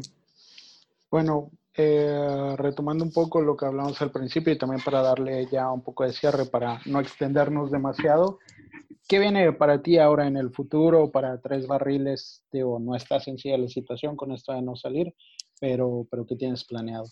Bueno, 1.09 1.51
eh, 1.75 2.55
retomando 2.57 3.03
un 3.03 3.11
poco 3.11 3.41
lo 3.41 3.57
que 3.57 3.65
hablamos 3.65 4.01
al 4.01 4.11
principio 4.11 4.53
y 4.53 4.57
también 4.57 4.81
para 4.83 5.01
darle 5.01 5.47
ya 5.51 5.71
un 5.71 5.81
poco 5.81 6.03
de 6.03 6.13
cierre 6.13 6.45
para 6.45 6.79
no 6.85 6.99
extendernos 6.99 7.71
demasiado, 7.71 8.39
¿qué 9.07 9.19
viene 9.19 9.53
para 9.53 9.81
ti 9.81 9.97
ahora 9.97 10.27
en 10.27 10.37
el 10.37 10.51
futuro 10.51 11.09
para 11.11 11.41
tres 11.41 11.65
barriles? 11.65 12.43
Digo, 12.51 12.79
no 12.79 12.95
está 12.95 13.19
sencilla 13.19 13.57
la 13.57 13.67
situación 13.67 14.15
con 14.15 14.31
esto 14.31 14.53
de 14.53 14.61
no 14.61 14.75
salir, 14.75 15.15
pero, 15.59 16.07
pero 16.11 16.25
¿qué 16.25 16.35
tienes 16.35 16.63
planeado? 16.63 17.05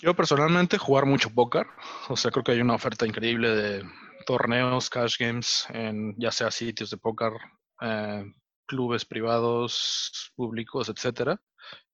Yo 0.00 0.14
personalmente 0.14 0.78
jugar 0.78 1.06
mucho 1.06 1.30
póker, 1.30 1.66
o 2.08 2.16
sea, 2.16 2.30
creo 2.30 2.42
que 2.42 2.52
hay 2.52 2.60
una 2.60 2.74
oferta 2.74 3.06
increíble 3.06 3.50
de 3.50 3.84
torneos, 4.26 4.90
cash 4.90 5.16
games, 5.18 5.66
en 5.70 6.14
ya 6.18 6.32
sea 6.32 6.50
sitios 6.50 6.90
de 6.90 6.96
póker, 6.96 7.32
eh, 7.80 8.24
clubes 8.68 9.04
privados, 9.04 10.32
públicos, 10.36 10.88
etcétera. 10.88 11.40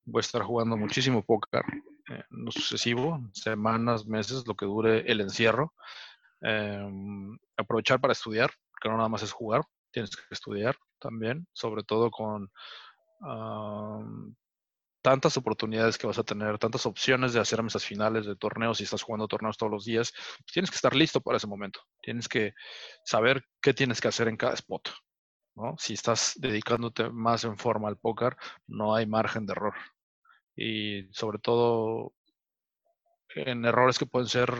Voy 0.05 0.19
a 0.19 0.21
estar 0.21 0.43
jugando 0.43 0.77
muchísimo 0.77 1.25
póker 1.25 1.63
en 2.09 2.45
lo 2.45 2.51
sucesivo, 2.51 3.21
semanas, 3.33 4.07
meses, 4.07 4.47
lo 4.47 4.55
que 4.55 4.67
dure 4.67 5.11
el 5.11 5.23
encierro. 5.23 5.73
Em, 6.43 7.39
aprovechar 7.57 8.01
para 8.01 8.13
estudiar, 8.13 8.51
que 8.83 8.91
no 8.91 8.99
nada 8.99 9.09
más 9.09 9.23
es 9.23 9.33
jugar, 9.33 9.63
tienes 9.91 10.15
que 10.15 10.23
estudiar 10.31 10.77
también, 10.99 11.47
sobre 11.55 11.85
todo 11.85 12.11
con 12.11 12.51
tantas 15.01 15.37
oportunidades 15.37 15.97
que 15.97 16.07
vas 16.07 16.19
a 16.19 16.25
tener, 16.25 16.59
tantas 16.59 16.87
opciones 16.87 17.33
de 17.33 17.41
hacer 17.41 17.63
mesas 17.63 17.85
finales 17.85 18.27
de 18.27 18.37
torneos 18.37 18.81
y 18.81 18.85
estás 18.85 19.03
jugando 19.03 19.29
torneos 19.29 19.57
todos 19.57 19.73
los 19.73 19.85
días, 19.85 20.13
pues 20.13 20.53
tienes 20.53 20.71
que 20.71 20.77
estar 20.77 20.95
listo 20.95 21.21
para 21.21 21.37
ese 21.37 21.47
momento. 21.47 21.81
Tienes 22.03 22.29
que 22.29 22.53
saber 23.05 23.45
qué 23.63 23.73
tienes 23.73 24.01
que 24.01 24.09
hacer 24.09 24.29
en 24.29 24.37
cada 24.37 24.55
spot. 24.55 24.89
¿No? 25.57 25.77
Si 25.79 25.95
estás 25.95 26.35
dedicándote 26.37 27.11
más 27.11 27.45
en 27.45 27.57
forma 27.57 27.89
al 27.89 27.97
póker, 27.97 28.37
no 28.67 28.95
hay 28.95 29.07
margen 29.07 29.47
de 29.47 29.53
error. 29.53 29.75
Y 30.57 31.09
sobre 31.13 31.39
todo 31.39 32.13
en 33.35 33.65
errores 33.65 33.99
que 33.99 34.07
pueden 34.07 34.29
ser 34.29 34.51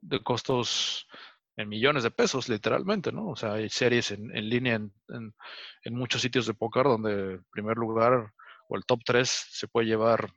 de 0.00 0.22
costos 0.22 1.08
en 1.56 1.68
millones 1.68 2.02
de 2.02 2.10
pesos, 2.10 2.48
literalmente, 2.48 3.12
¿no? 3.12 3.28
O 3.30 3.36
sea, 3.36 3.54
hay 3.54 3.68
series 3.68 4.10
en, 4.10 4.34
en 4.34 4.48
línea 4.48 4.74
en, 4.76 4.92
en, 5.08 5.94
muchos 5.94 6.22
sitios 6.22 6.46
de 6.46 6.54
póker 6.54 6.84
donde, 6.84 7.34
en 7.34 7.44
primer 7.50 7.76
lugar, 7.76 8.32
o 8.68 8.76
el 8.76 8.84
top 8.86 9.00
3 9.04 9.28
se 9.28 9.68
puede 9.68 9.86
llevar 9.86 10.32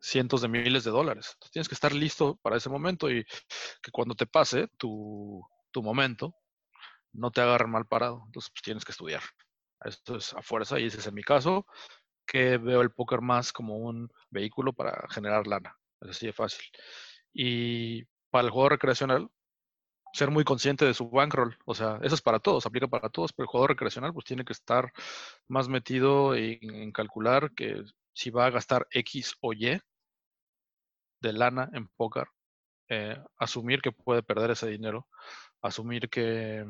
cientos 0.00 0.42
de 0.42 0.48
miles 0.48 0.84
de 0.84 0.90
dólares. 0.90 1.36
tienes 1.52 1.68
que 1.68 1.74
estar 1.74 1.92
listo 1.92 2.36
para 2.42 2.56
ese 2.56 2.68
momento 2.68 3.10
y 3.10 3.24
que 3.82 3.90
cuando 3.90 4.14
te 4.14 4.26
pase 4.26 4.68
tu, 4.76 5.42
momento, 5.76 6.34
no 7.12 7.30
te 7.30 7.40
agarren 7.40 7.70
mal 7.70 7.86
parado. 7.86 8.22
Entonces, 8.26 8.50
pues, 8.50 8.62
tienes 8.62 8.84
que 8.84 8.92
estudiar. 8.92 9.22
Esto 9.84 10.16
es 10.16 10.34
a 10.34 10.42
fuerza 10.42 10.78
y 10.80 10.86
ese 10.86 10.98
es 10.98 11.12
mi 11.12 11.22
caso, 11.22 11.66
que 12.26 12.58
veo 12.58 12.82
el 12.82 12.90
póker 12.90 13.20
más 13.20 13.52
como 13.52 13.76
un 13.78 14.10
vehículo 14.30 14.72
para 14.72 15.06
generar 15.10 15.46
lana. 15.46 15.76
Es 16.00 16.10
así 16.10 16.26
de 16.26 16.32
fácil. 16.32 16.64
Y 17.32 18.04
para 18.30 18.44
el 18.46 18.50
juego 18.50 18.70
recreacional, 18.70 19.30
ser 20.12 20.30
muy 20.30 20.44
consciente 20.44 20.84
de 20.84 20.94
su 20.94 21.08
bankroll. 21.10 21.56
O 21.64 21.74
sea, 21.74 21.98
eso 22.02 22.14
es 22.14 22.22
para 22.22 22.40
todos, 22.40 22.66
aplica 22.66 22.88
para 22.88 23.08
todos, 23.08 23.32
pero 23.32 23.44
el 23.44 23.48
jugador 23.48 23.70
recreacional 23.70 24.12
pues 24.12 24.24
tiene 24.26 24.44
que 24.44 24.52
estar 24.52 24.92
más 25.48 25.68
metido 25.68 26.34
en, 26.34 26.92
calcular 26.92 27.52
que 27.54 27.82
si 28.12 28.30
va 28.30 28.46
a 28.46 28.50
gastar 28.50 28.86
X 28.90 29.34
o 29.40 29.52
Y 29.52 29.80
de 31.20 31.32
lana 31.32 31.70
en 31.72 31.88
póker, 31.88 32.28
eh, 32.88 33.16
asumir 33.36 33.80
que 33.80 33.92
puede 33.92 34.22
perder 34.22 34.52
ese 34.52 34.68
dinero, 34.68 35.08
asumir 35.62 36.08
que 36.08 36.64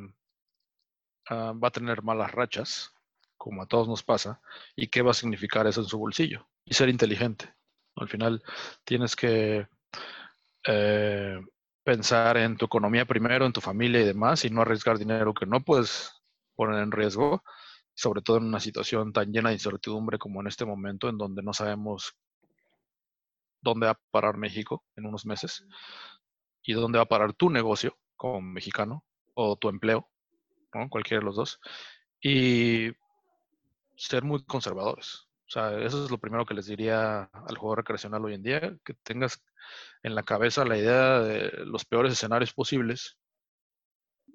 ah, 1.29 1.53
va 1.53 1.69
a 1.69 1.73
tener 1.73 2.03
malas 2.03 2.33
rachas, 2.33 2.95
como 3.37 3.63
a 3.63 3.67
todos 3.67 3.89
nos 3.89 4.03
pasa, 4.03 4.41
y 4.77 4.89
qué 4.89 5.03
va 5.03 5.13
a 5.13 5.15
significar 5.15 5.67
eso 5.67 5.81
en 5.81 5.87
su 5.87 5.99
bolsillo, 5.99 6.49
y 6.65 6.75
ser 6.75 6.89
inteligente. 6.89 7.55
Al 7.97 8.09
final 8.09 8.43
tienes 8.85 9.17
que 9.17 9.69
eh, 10.67 11.41
pensar 11.85 12.37
en 12.37 12.57
tu 12.57 12.67
economía 12.67 13.07
primero, 13.07 13.47
en 13.47 13.53
tu 13.53 13.61
familia 13.61 14.01
y 14.01 14.05
demás, 14.05 14.45
y 14.45 14.51
no 14.51 14.63
arriesgar 14.63 14.99
dinero 14.99 15.35
que 15.35 15.47
no 15.47 15.61
puedes 15.65 16.13
poner 16.55 16.83
en 16.83 16.93
riesgo, 16.93 17.43
sobre 17.95 18.23
todo 18.23 18.37
en 18.37 18.45
una 18.45 18.61
situación 18.61 19.13
tan 19.13 19.33
llena 19.33 19.49
de 19.49 19.57
incertidumbre 19.57 20.19
como 20.19 20.41
en 20.41 20.49
este 20.49 20.65
momento, 20.65 21.09
en 21.09 21.19
donde 21.19 21.43
no 21.43 21.53
sabemos 21.53 22.17
dónde 23.61 23.87
va 23.87 23.93
a 23.93 24.01
parar 24.11 24.37
México 24.37 24.85
en 24.97 25.07
unos 25.07 25.27
meses 25.27 25.65
y 26.63 26.75
dónde 26.75 26.99
va 26.99 27.05
a 27.05 27.09
parar 27.09 27.33
tu 27.33 27.51
negocio 27.51 27.97
como 28.17 28.41
mexicano 28.41 29.05
o 29.35 29.57
tu 29.57 29.69
empleo, 29.69 30.09
cualquiera 30.91 31.21
de 31.21 31.27
los 31.27 31.37
dos, 31.37 31.61
y 32.21 32.91
ser 33.97 34.23
muy 34.25 34.45
conservadores. 34.45 35.29
O 35.47 35.51
sea, 35.51 35.79
eso 35.81 36.05
es 36.05 36.11
lo 36.11 36.19
primero 36.19 36.45
que 36.45 36.55
les 36.55 36.67
diría 36.67 37.23
al 37.23 37.57
jugador 37.57 37.79
recreacional 37.79 38.25
hoy 38.25 38.35
en 38.35 38.43
día, 38.43 38.61
que 38.85 38.95
tengas 39.03 39.43
en 40.03 40.15
la 40.15 40.23
cabeza 40.23 40.65
la 40.65 40.77
idea 40.77 41.21
de 41.21 41.65
los 41.65 41.85
peores 41.85 42.13
escenarios 42.13 42.53
posibles 42.53 43.19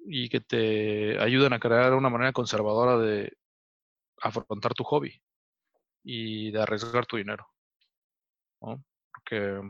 y 0.06 0.28
que 0.28 0.40
te 0.40 1.18
ayuden 1.20 1.52
a 1.52 1.60
crear 1.60 1.94
una 1.94 2.10
manera 2.10 2.32
conservadora 2.32 2.98
de 2.98 3.32
afrontar 4.20 4.74
tu 4.74 4.84
hobby 4.84 5.22
y 6.02 6.50
de 6.50 6.60
arriesgar 6.60 7.06
tu 7.06 7.16
dinero. 7.16 7.48
Porque 8.58 9.60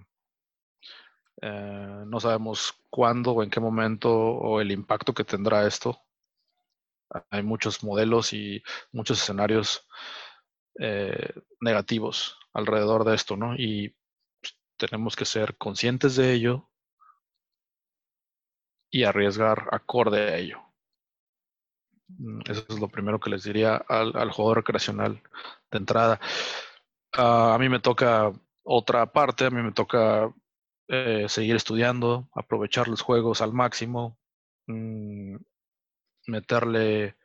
eh, 1.43 2.05
no 2.07 2.21
sabemos 2.21 2.75
cuándo 2.91 3.33
o 3.33 3.43
en 3.43 3.51
qué 3.51 3.61
momento 3.61 4.11
o 4.11 4.61
el 4.61 4.73
impacto 4.73 5.13
que 5.13 5.25
tendrá 5.25 5.67
esto 5.67 6.04
hay 7.31 7.43
muchos 7.43 7.83
modelos 7.85 8.33
y 8.33 8.63
muchos 8.93 9.23
escenarios 9.23 9.87
eh, 10.79 11.33
negativos 11.61 12.37
alrededor 12.53 13.05
de 13.05 13.15
esto, 13.15 13.37
¿no? 13.37 13.55
Y 13.57 13.95
pues, 14.41 14.57
tenemos 14.77 15.17
que 15.17 15.25
ser 15.25 15.57
conscientes 15.57 16.17
de 16.17 16.33
ello 16.33 16.71
y 18.91 19.05
arriesgar 19.05 19.69
acorde 19.73 20.21
a 20.21 20.37
ello. 20.37 20.61
Mm, 22.09 22.41
eso 22.47 22.65
es 22.69 22.81
lo 22.81 22.89
primero 22.89 23.19
que 23.21 23.31
les 23.31 23.45
diría 23.45 23.77
al, 23.77 24.31
jugador 24.31 24.59
recreacional 24.59 25.23
de 25.71 25.79
entrada. 25.79 26.21
Ah, 27.13 27.55
a 27.55 27.59
mí 27.59 27.69
me 27.69 27.81
toca 27.81 28.33
otra 28.65 29.07
parte, 29.13 29.47
a 29.47 29.51
mí 29.51 29.63
me 29.63 29.73
toca 29.73 30.33
eh, 30.89 31.27
seguir 31.29 31.57
estudiando, 31.57 32.29
aprovechar 32.35 32.89
los 32.89 33.03
juegos 33.03 33.41
al 33.41 33.53
máximo, 33.53 34.19
mm, 34.67 35.37
meterle 36.27 37.17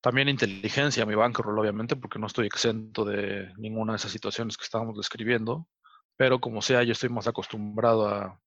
también 0.00 0.28
inteligencia 0.28 1.02
a 1.02 1.06
mi 1.06 1.14
bankroll, 1.14 1.58
obviamente, 1.58 1.96
porque 1.96 2.18
no 2.18 2.26
estoy 2.26 2.46
exento 2.46 3.04
de 3.04 3.52
ninguna 3.58 3.92
de 3.92 3.96
esas 3.96 4.12
situaciones 4.12 4.56
que 4.56 4.64
estábamos 4.64 4.96
describiendo, 4.96 5.68
pero 6.16 6.40
como 6.40 6.62
sea, 6.62 6.82
yo 6.82 6.92
estoy 6.92 7.10
más 7.10 7.26
acostumbrado 7.26 8.38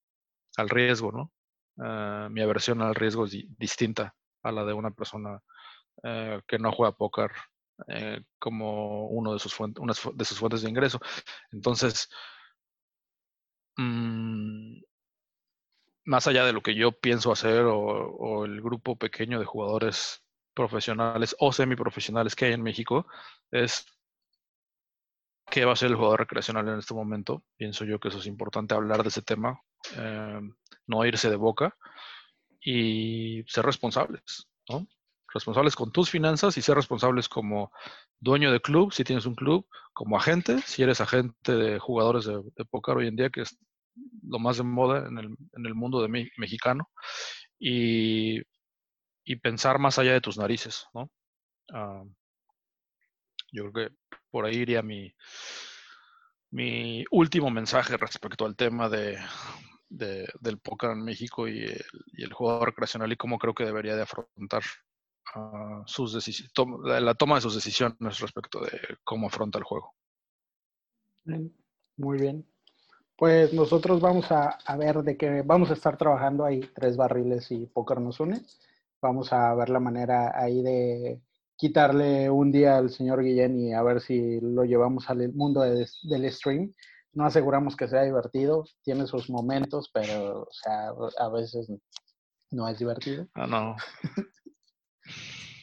al 0.57 0.69
riesgo, 0.69 1.11
¿no? 1.11 1.31
Ah, 1.79 2.27
mi 2.31 2.41
aversión 2.41 2.81
al 2.81 2.95
riesgo 2.95 3.25
es 3.25 3.35
distinta 3.57 4.15
a 4.43 4.51
la 4.51 4.65
de 4.65 4.73
una 4.73 4.91
persona 4.91 5.39
eh, 6.03 6.41
que 6.47 6.59
no 6.59 6.71
juega 6.71 6.95
póker 6.95 7.31
eh, 7.87 8.21
como 8.39 9.07
uno 9.07 9.33
de 9.33 9.39
sus 9.39 9.53
fuentes, 9.53 9.81
una 9.81 9.93
de 10.15 10.25
sus 10.25 10.39
fuentes 10.39 10.61
de 10.61 10.69
ingreso. 10.69 10.99
Entonces, 11.51 12.09
mm, 13.77 14.81
más 16.05 16.27
allá 16.27 16.45
de 16.45 16.53
lo 16.53 16.61
que 16.61 16.75
yo 16.75 16.91
pienso 16.91 17.31
hacer 17.31 17.65
o, 17.65 18.45
el 18.45 18.61
grupo 18.61 18.97
pequeño 18.97 19.39
de 19.39 19.45
jugadores 19.45 20.23
profesionales 20.53 21.35
o 21.39 21.51
semiprofesionales 21.51 22.35
que 22.35 22.45
hay 22.45 22.53
en 22.53 22.61
México, 22.61 23.07
es 23.51 23.85
qué 25.49 25.65
va 25.65 25.73
a 25.73 25.75
ser 25.75 25.89
el 25.89 25.95
jugador 25.95 26.19
recreacional 26.19 26.67
en 26.67 26.79
este 26.79 26.93
momento. 26.93 27.43
Pienso 27.55 27.85
yo 27.85 27.99
que 27.99 28.09
eso 28.09 28.19
es 28.19 28.27
importante 28.27 28.75
hablar 28.75 29.03
de 29.03 29.09
ese 29.09 29.21
tema, 29.21 29.61
eh, 29.97 30.41
no 30.87 31.05
irse 31.05 31.29
de 31.29 31.35
boca 31.35 31.75
y 32.61 33.43
ser 33.47 33.65
responsables, 33.65 34.47
¿no? 34.69 34.87
Responsables 35.33 35.75
con 35.75 35.91
tus 35.91 36.09
finanzas 36.09 36.57
y 36.57 36.61
ser 36.61 36.75
responsables 36.75 37.27
como 37.27 37.71
dueño 38.19 38.51
de 38.51 38.61
club, 38.61 38.93
si 38.93 39.03
tienes 39.03 39.25
un 39.25 39.35
club, 39.35 39.67
como 39.93 40.17
agente, 40.17 40.61
si 40.61 40.83
eres 40.83 41.01
agente 41.01 41.55
de 41.55 41.79
jugadores 41.79 42.25
de, 42.25 42.65
póker 42.65 42.97
hoy 42.97 43.07
en 43.07 43.15
día, 43.15 43.29
que 43.29 43.41
es 43.41 43.57
lo 44.23 44.39
más 44.39 44.57
de 44.57 44.63
moda 44.63 45.07
en 45.07 45.17
el, 45.65 45.75
mundo 45.75 46.01
de 46.01 46.29
mexicano, 46.37 46.89
y, 47.59 48.41
pensar 49.41 49.79
más 49.79 49.97
allá 49.99 50.13
de 50.13 50.21
tus 50.21 50.37
narices, 50.37 50.85
¿no? 50.93 51.09
Ah, 51.73 52.03
yo 53.51 53.71
creo 53.71 53.89
que 53.89 53.95
por 54.29 54.45
ahí 54.45 54.57
iría 54.57 54.81
mi, 54.81 55.13
mi 56.51 57.03
último 57.11 57.49
mensaje 57.49 57.97
respecto 57.97 58.45
al 58.45 58.55
tema 58.55 58.89
de, 58.89 59.17
del 59.89 60.59
póker 60.59 60.91
en 60.91 61.03
México 61.03 61.47
y 61.47 61.65
el, 62.17 62.33
jugador 62.33 62.69
recreacional 62.69 63.11
y 63.11 63.17
cómo 63.17 63.37
creo 63.37 63.53
que 63.53 63.65
debería 63.65 63.95
de 63.95 64.03
afrontar 64.03 64.63
uh, 65.35 65.83
sus 65.85 66.13
la 66.83 67.15
toma 67.15 67.35
de 67.35 67.41
sus 67.41 67.55
decisiones 67.55 68.19
respecto 68.19 68.59
de 68.59 68.97
cómo 69.03 69.27
afronta 69.27 69.59
el 69.59 69.63
juego. 69.63 69.93
Muy 71.97 72.17
bien. 72.19 72.52
Pues 73.23 73.53
nosotros 73.53 74.01
vamos 74.01 74.29
a, 74.33 74.57
a, 74.65 74.75
ver 74.75 74.97
de 74.97 75.15
qué 75.15 75.43
vamos 75.43 75.69
a 75.69 75.75
estar 75.75 75.95
trabajando 75.95 76.43
ahí, 76.43 76.59
tres 76.75 76.97
barriles 76.97 77.49
y 77.51 77.67
póker 77.67 78.01
nos 78.01 78.19
une. 78.19 78.41
Vamos 79.01 79.31
a 79.31 79.55
ver 79.55 79.69
la 79.69 79.79
manera 79.79 80.37
ahí 80.37 80.61
de 80.61 81.21
quitarle 81.55 82.29
un 82.29 82.51
día 82.51 82.75
al 82.75 82.89
señor 82.89 83.23
Guillén 83.23 83.57
y 83.57 83.73
a 83.73 83.81
ver 83.81 84.01
si 84.01 84.41
lo 84.41 84.65
llevamos 84.65 85.09
al 85.09 85.31
mundo 85.31 85.61
del 85.61 86.31
stream 86.33 86.73
no 87.13 87.23
aseguramos 87.23 87.77
que 87.77 87.87
sea 87.87 88.03
divertido, 88.03 88.65
tiene 88.83 89.07
sus 89.07 89.29
momentos, 89.29 89.89
pero 89.93 90.41
o 90.41 90.51
sea, 90.51 90.89
a 91.17 91.29
veces 91.29 91.71
no 92.51 92.67
es 92.67 92.77
divertido. 92.77 93.25
Ah, 93.35 93.47
no. 93.47 93.77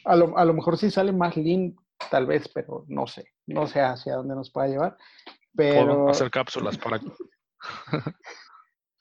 a, 0.05 0.15
lo, 0.15 0.35
a 0.35 0.45
lo 0.45 0.53
mejor 0.55 0.79
sí 0.79 0.89
sale 0.89 1.11
más 1.11 1.37
lean, 1.37 1.75
tal 2.09 2.25
vez, 2.25 2.49
pero 2.51 2.85
no 2.87 3.05
sé, 3.05 3.23
no 3.45 3.67
sé 3.67 3.81
hacia 3.81 4.15
dónde 4.15 4.33
nos 4.33 4.49
pueda 4.49 4.67
llevar. 4.67 4.97
Pero... 5.55 6.09
hacer 6.09 6.31
cápsulas 6.31 6.75
para... 6.79 6.99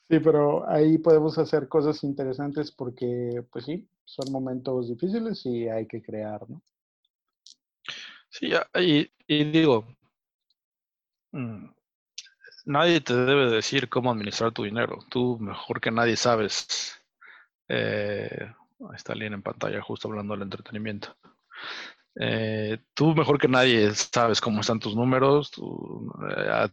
sí, 0.09 0.21
pero 0.21 0.69
ahí 0.69 0.99
podemos 0.99 1.39
hacer 1.39 1.69
cosas 1.69 2.03
interesantes 2.05 2.71
porque, 2.71 3.45
pues 3.51 3.65
sí, 3.65 3.89
son 4.05 4.33
momentos 4.33 4.89
difíciles 4.89 5.45
y 5.47 5.69
hay 5.69 5.87
que 5.87 6.03
crear, 6.03 6.49
¿no? 6.49 6.63
Sí, 8.29 8.53
y, 9.27 9.45
digo, 9.45 9.87
mm, 11.33 11.67
nadie 12.67 13.01
te 13.01 13.15
debe 13.15 13.51
decir 13.51 13.89
cómo 13.89 14.13
administrar 14.13 14.53
tu 14.53 14.65
dinero. 14.65 14.99
Tú 15.11 15.39
mejor 15.41 15.81
que 15.81 15.91
nadie 15.91 16.17
sabes. 16.17 16.97
Eh, 17.69 18.53
está 18.95 19.13
alguien 19.13 19.35
en 19.35 19.43
pantalla 19.43 19.83
justo 19.83 20.09
hablando 20.09 20.35
del 20.35 20.43
entretenimiento. 20.43 21.17
Eh, 22.17 22.79
tú 22.95 23.15
mejor 23.15 23.39
que 23.39 23.49
nadie 23.49 23.93
sabes 23.95 24.41
cómo 24.41 24.61
están 24.61 24.81
tus 24.81 24.95
números. 24.97 25.53
Eh, 26.37 26.69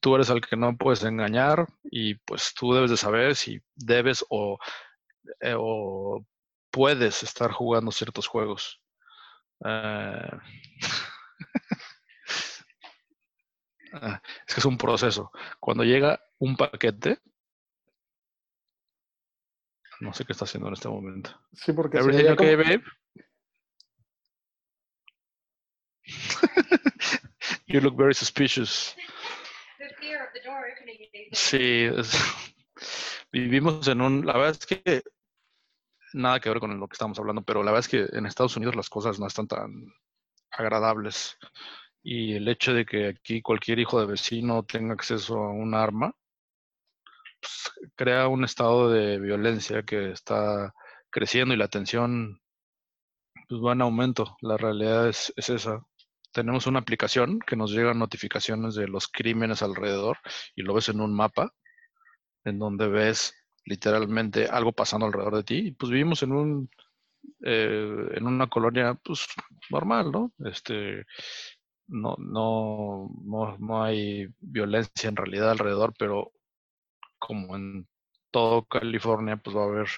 tú, 0.00 0.14
eres 0.14 0.30
el 0.30 0.40
que 0.40 0.56
no 0.56 0.76
puedes 0.76 1.02
engañar 1.04 1.66
y 1.84 2.14
pues 2.14 2.54
tú 2.54 2.72
debes 2.72 2.90
de 2.90 2.96
saber 2.96 3.36
si 3.36 3.60
debes 3.74 4.24
o, 4.28 4.58
o 5.56 6.24
puedes 6.70 7.22
estar 7.22 7.50
jugando 7.52 7.90
ciertos 7.92 8.26
juegos. 8.26 8.82
Ah, 13.92 14.22
es 14.46 14.54
que 14.54 14.60
es 14.60 14.64
un 14.64 14.78
proceso. 14.78 15.32
Cuando 15.58 15.82
llega 15.82 16.20
un 16.38 16.56
paquete, 16.56 17.18
no 20.00 20.12
sé 20.14 20.24
qué 20.24 20.32
está 20.32 20.44
haciendo 20.44 20.68
en 20.68 20.74
este 20.74 20.88
momento. 20.88 21.38
Sí, 21.52 21.72
porque 21.72 21.98
Everything 21.98 22.30
okay, 22.30 22.54
babe? 22.54 22.82
you 27.66 27.80
look 27.80 27.96
very 27.96 28.14
suspicious. 28.14 28.94
Sí, 31.32 31.88
vivimos 33.32 33.86
en 33.88 34.00
un, 34.00 34.26
la 34.26 34.34
verdad 34.34 34.50
es 34.60 34.66
que 34.66 35.02
nada 36.12 36.40
que 36.40 36.48
ver 36.48 36.60
con 36.60 36.78
lo 36.78 36.88
que 36.88 36.94
estamos 36.94 37.18
hablando, 37.18 37.42
pero 37.42 37.62
la 37.62 37.72
verdad 37.72 37.86
es 37.86 37.88
que 37.88 38.16
en 38.16 38.26
Estados 38.26 38.56
Unidos 38.56 38.76
las 38.76 38.88
cosas 38.88 39.18
no 39.18 39.26
están 39.26 39.46
tan 39.46 39.70
agradables 40.52 41.38
y 42.02 42.34
el 42.34 42.48
hecho 42.48 42.74
de 42.74 42.86
que 42.86 43.08
aquí 43.08 43.42
cualquier 43.42 43.78
hijo 43.80 44.00
de 44.00 44.06
vecino 44.06 44.64
tenga 44.64 44.94
acceso 44.94 45.36
a 45.38 45.50
un 45.52 45.74
arma, 45.74 46.14
pues, 47.40 47.90
crea 47.96 48.28
un 48.28 48.44
estado 48.44 48.90
de 48.90 49.18
violencia 49.18 49.82
que 49.82 50.12
está 50.12 50.72
creciendo 51.10 51.54
y 51.54 51.56
la 51.58 51.68
tensión 51.68 52.40
pues, 53.48 53.60
va 53.60 53.72
en 53.72 53.82
aumento. 53.82 54.36
La 54.40 54.56
realidad 54.56 55.08
es, 55.08 55.32
es 55.36 55.50
esa. 55.50 55.82
Tenemos 56.32 56.66
una 56.66 56.80
aplicación 56.80 57.40
que 57.40 57.56
nos 57.56 57.72
llegan 57.72 57.98
notificaciones 57.98 58.74
de 58.74 58.88
los 58.88 59.08
crímenes 59.08 59.62
alrededor 59.62 60.18
y 60.54 60.62
lo 60.62 60.74
ves 60.74 60.88
en 60.88 61.00
un 61.00 61.14
mapa 61.14 61.52
en 62.44 62.58
donde 62.58 62.88
ves 62.88 63.34
literalmente 63.64 64.46
algo 64.46 64.72
pasando 64.72 65.06
alrededor 65.06 65.36
de 65.36 65.44
ti. 65.44 65.56
Y 65.68 65.72
pues 65.72 65.90
vivimos 65.90 66.22
en 66.22 66.32
un 66.32 66.70
eh, 67.42 68.08
en 68.14 68.26
una 68.26 68.48
colonia 68.48 68.94
pues 68.94 69.26
normal, 69.70 70.10
¿no? 70.12 70.32
Este 70.44 71.04
no, 71.90 72.16
no, 72.18 73.10
no, 73.58 73.82
hay 73.82 74.28
violencia 74.38 75.08
en 75.08 75.16
realidad 75.16 75.50
alrededor, 75.50 75.92
pero 75.98 76.32
como 77.18 77.56
en 77.56 77.88
todo 78.30 78.64
California, 78.66 79.36
pues 79.36 79.56
va 79.56 79.62
a 79.62 79.66
haber 79.66 79.88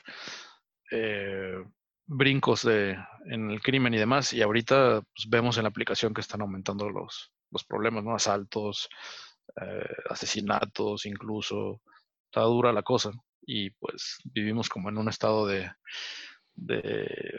eh, 0.90 1.64
brincos 2.12 2.62
de, 2.62 2.96
en 3.26 3.50
el 3.50 3.60
crimen 3.60 3.94
y 3.94 3.98
demás. 3.98 4.32
Y 4.32 4.42
ahorita 4.42 5.00
pues, 5.00 5.28
vemos 5.28 5.56
en 5.56 5.64
la 5.64 5.70
aplicación 5.70 6.14
que 6.14 6.20
están 6.20 6.42
aumentando 6.42 6.88
los, 6.90 7.32
los 7.50 7.64
problemas, 7.64 8.04
¿no? 8.04 8.14
Asaltos, 8.14 8.88
eh, 9.60 9.94
asesinatos, 10.10 11.06
incluso. 11.06 11.80
Está 12.26 12.42
dura 12.42 12.72
la 12.72 12.82
cosa. 12.82 13.12
Y 13.42 13.70
pues 13.70 14.18
vivimos 14.24 14.68
como 14.68 14.88
en 14.88 14.98
un 14.98 15.08
estado 15.08 15.46
de, 15.46 15.70
de 16.54 17.38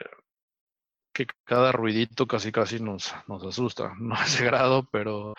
que 1.14 1.28
cada 1.46 1.72
ruidito 1.72 2.28
casi 2.28 2.52
casi 2.52 2.80
nos, 2.80 3.14
nos 3.28 3.46
asusta. 3.46 3.94
No 4.00 4.16
a 4.16 4.26
ese 4.26 4.46
grado, 4.46 4.88
pero 4.92 5.34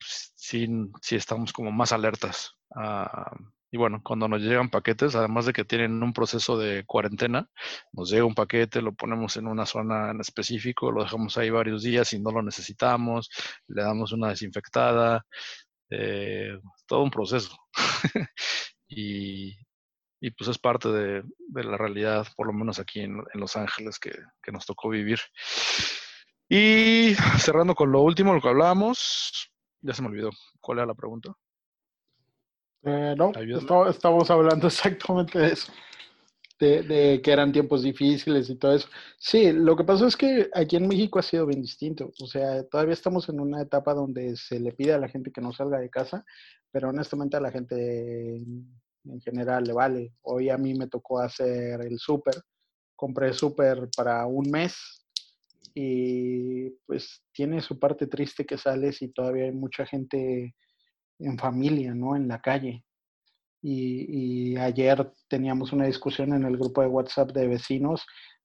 sí, 0.00 0.66
sí 1.02 1.16
estamos 1.16 1.52
como 1.52 1.70
más 1.72 1.92
alertas. 1.92 2.52
Ah, 2.74 3.36
y 3.74 3.76
bueno, 3.76 4.00
cuando 4.04 4.28
nos 4.28 4.40
llegan 4.40 4.70
paquetes, 4.70 5.16
además 5.16 5.46
de 5.46 5.52
que 5.52 5.64
tienen 5.64 6.00
un 6.00 6.12
proceso 6.12 6.56
de 6.56 6.84
cuarentena, 6.86 7.50
nos 7.90 8.08
llega 8.08 8.24
un 8.24 8.36
paquete, 8.36 8.80
lo 8.80 8.94
ponemos 8.94 9.36
en 9.36 9.48
una 9.48 9.66
zona 9.66 10.12
en 10.12 10.20
específico, 10.20 10.92
lo 10.92 11.02
dejamos 11.02 11.36
ahí 11.38 11.50
varios 11.50 11.82
días 11.82 12.12
y 12.12 12.20
no 12.20 12.30
lo 12.30 12.40
necesitamos, 12.40 13.28
le 13.66 13.82
damos 13.82 14.12
una 14.12 14.28
desinfectada, 14.28 15.26
eh, 15.90 16.56
todo 16.86 17.02
un 17.02 17.10
proceso. 17.10 17.56
y, 18.88 19.56
y 20.20 20.30
pues 20.30 20.50
es 20.50 20.58
parte 20.58 20.90
de, 20.90 21.24
la 21.54 21.76
realidad, 21.76 22.28
por 22.36 22.46
lo 22.46 22.52
menos 22.52 22.78
aquí 22.78 23.00
en, 23.00 23.24
Los 23.34 23.56
Ángeles, 23.56 23.98
que, 23.98 24.12
nos 24.52 24.66
tocó 24.66 24.88
vivir. 24.88 25.18
Y 26.48 27.16
cerrando 27.40 27.74
con 27.74 27.90
lo 27.90 28.02
último, 28.02 28.34
lo 28.34 28.40
que 28.40 28.50
hablábamos, 28.50 29.50
ya 29.80 29.94
se 29.94 30.02
me 30.02 30.10
olvidó. 30.10 30.30
¿Cuál 30.60 30.78
era 30.78 30.86
la 30.86 30.94
pregunta? 30.94 31.34
Eh, 32.84 33.14
no, 33.16 33.32
estamos 33.88 34.30
hablando 34.30 34.66
exactamente 34.68 35.38
de 35.38 35.52
eso 35.52 35.72
de, 36.58 37.20
que 37.22 37.32
eran 37.32 37.52
tiempos 37.52 37.82
difíciles 37.82 38.48
y 38.48 38.56
todo 38.56 38.74
eso. 38.74 38.88
Sí, 39.18 39.52
lo 39.52 39.76
que 39.76 39.84
pasó 39.84 40.06
es 40.06 40.16
que 40.16 40.48
aquí 40.54 40.76
en 40.76 40.88
México 40.88 41.18
ha 41.18 41.22
sido 41.22 41.46
bien 41.46 41.62
distinto. 41.62 42.12
O 42.20 42.26
sea, 42.26 42.64
todavía 42.64 42.94
estamos 42.94 43.28
en 43.28 43.40
una 43.40 43.62
etapa 43.62 43.94
donde 43.94 44.36
se 44.36 44.60
le 44.60 44.72
pide 44.72 44.94
a 44.94 44.98
la 44.98 45.08
gente 45.08 45.30
que 45.30 45.40
no 45.40 45.52
salga 45.52 45.78
de 45.78 45.90
casa, 45.90 46.24
pero 46.70 46.88
honestamente 46.90 47.36
a 47.36 47.40
la 47.40 47.50
gente 47.50 48.36
en 48.36 49.20
general 49.20 49.64
le 49.64 49.72
vale. 49.72 50.12
Hoy 50.22 50.48
a 50.50 50.58
mí 50.58 50.74
me 50.74 50.88
tocó 50.88 51.20
hacer 51.20 51.80
el 51.82 51.98
súper. 51.98 52.34
Compré 52.96 53.32
súper 53.32 53.88
para 53.96 54.24
un 54.26 54.50
mes 54.50 54.76
y 55.74 56.70
pues 56.86 57.22
tiene 57.32 57.60
su 57.60 57.78
parte 57.78 58.06
triste 58.06 58.46
que 58.46 58.56
sales 58.56 59.02
y 59.02 59.08
todavía 59.08 59.46
hay 59.46 59.52
mucha 59.52 59.84
gente 59.84 60.54
en 61.24 61.38
familia, 61.38 61.94
¿no? 61.94 62.16
En 62.16 62.28
la 62.28 62.40
calle. 62.40 62.84
Y, 63.62 64.56
ayer 64.58 65.10
teníamos 65.28 65.72
una 65.72 65.86
discusión 65.86 66.34
en 66.34 66.44
el 66.44 66.56
grupo 66.58 66.82
de 66.82 66.88
WhatsApp 66.88 67.32
de 67.32 67.48
vecinos 67.48 68.04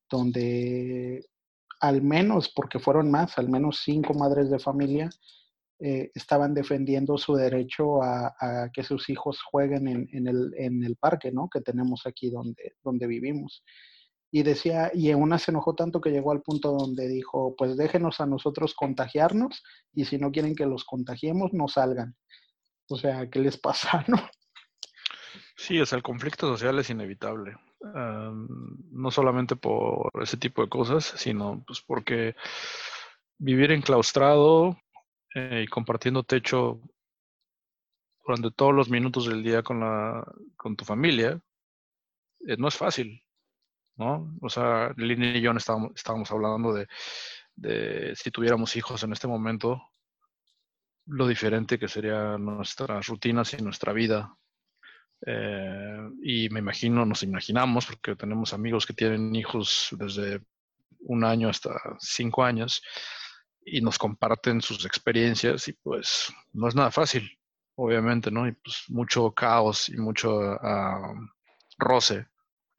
donde 0.10 1.26
al 1.82 2.02
menos, 2.02 2.52
porque 2.56 2.80
fueron 2.80 3.12
más, 3.12 3.38
al 3.38 3.50
menos 3.50 3.82
cinco 3.84 4.14
madres 4.14 4.50
de 4.50 4.60
familia 4.60 5.10
eh, 5.82 6.12
estaban 6.14 6.54
defendiendo 6.54 7.18
su 7.18 7.36
derecho 7.36 8.04
a, 8.04 8.70
que 8.74 8.84
sus 8.84 9.10
hijos 9.10 9.42
jueguen 9.42 9.88
en, 9.88 10.28
el, 10.28 10.54
en, 10.58 10.84
el, 10.84 10.98
parque, 10.98 11.32
¿no? 11.32 11.50
Que 11.50 11.62
tenemos 11.62 12.06
aquí 12.06 12.30
donde, 12.30 12.76
donde 12.84 13.08
vivimos. 13.08 13.64
Y 14.32 14.44
decía, 14.44 14.92
y 14.94 15.14
una 15.14 15.40
se 15.40 15.52
enojó 15.52 15.76
tanto 15.76 16.02
que 16.02 16.12
llegó 16.12 16.32
al 16.32 16.42
punto 16.42 16.72
donde 16.74 17.08
dijo, 17.08 17.56
pues 17.58 17.78
déjenos 17.78 18.20
a 18.20 18.26
nosotros 18.26 18.76
contagiarnos 18.76 19.64
y 19.94 20.06
si 20.06 20.18
no 20.18 20.32
quieren 20.32 20.54
que 20.54 20.66
los 20.66 20.84
contagiemos, 20.84 21.54
no 21.54 21.68
salgan. 21.68 22.16
O 22.90 22.98
sea, 22.98 23.30
¿qué 23.30 23.40
les 23.40 23.58
pasa, 23.58 24.04
no? 24.08 24.18
Sí, 25.56 25.80
o 25.80 25.86
sea, 25.86 25.98
el 25.98 26.04
conflicto 26.04 26.48
social 26.48 26.80
es 26.80 26.90
inevitable. 26.90 27.56
no 27.82 29.12
solamente 29.12 29.56
por 29.56 30.12
ese 30.22 30.38
tipo 30.38 30.62
de 30.62 30.70
cosas, 30.70 31.06
sino 31.06 31.64
pues 31.66 31.82
porque 31.82 32.36
vivir 33.38 33.72
enclaustrado 33.72 34.78
eh, 35.36 35.64
y 35.66 35.68
compartiendo 35.68 36.24
techo 36.24 36.82
durante 38.26 38.52
todos 38.52 38.74
los 38.74 38.90
minutos 38.90 39.28
del 39.28 39.44
día 39.44 39.64
con, 39.64 39.80
la, 39.80 40.24
con 40.56 40.76
tu 40.76 40.86
familia 40.86 41.40
eh, 42.48 42.58
no 42.58 42.68
es 42.68 42.76
fácil, 42.76 43.24
¿no? 43.98 44.34
O 44.42 44.50
sea, 44.50 44.94
Lina 44.98 45.38
y 45.38 45.42
yo 45.42 45.52
estábamos, 45.52 45.92
estábamos 45.96 46.32
hablando 46.32 46.74
de, 46.74 46.88
de 47.56 48.16
si 48.16 48.32
tuviéramos 48.32 48.76
hijos 48.76 49.04
en 49.04 49.14
este 49.14 49.28
momento, 49.28 49.82
lo 51.10 51.28
diferente 51.28 51.80
que 51.80 51.88
serían 51.88 52.46
nuestras 52.46 53.08
rutinas 53.08 53.54
y 53.54 53.58
nuestra 53.58 53.94
vida 53.94 54.36
eh, 55.26 56.10
y 56.24 56.50
me 56.50 56.60
imagino, 56.60 57.06
nos 57.06 57.24
imaginamos, 57.24 57.86
porque 57.88 58.16
tenemos 58.16 58.54
amigos 58.54 58.86
que 58.86 58.94
tienen 58.94 59.36
hijos 59.36 59.90
desde 59.92 60.42
un 61.02 61.24
año 61.24 61.50
hasta 61.50 61.72
cinco 62.00 62.44
años 62.44 62.82
y 63.66 63.82
nos 63.82 63.98
comparten 63.98 64.62
sus 64.62 64.86
experiencias 64.86 65.68
y 65.68 65.74
pues 65.74 66.34
no 66.54 66.68
es 66.68 66.76
nada 66.76 66.92
fácil, 66.92 67.30
obviamente, 67.76 68.32
¿no? 68.32 68.48
Y 68.48 68.54
pues 68.54 68.86
mucho 68.88 69.32
caos 69.32 69.90
y 69.90 69.98
mucho 69.98 70.42
ah, 70.42 71.14
roce 71.78 72.28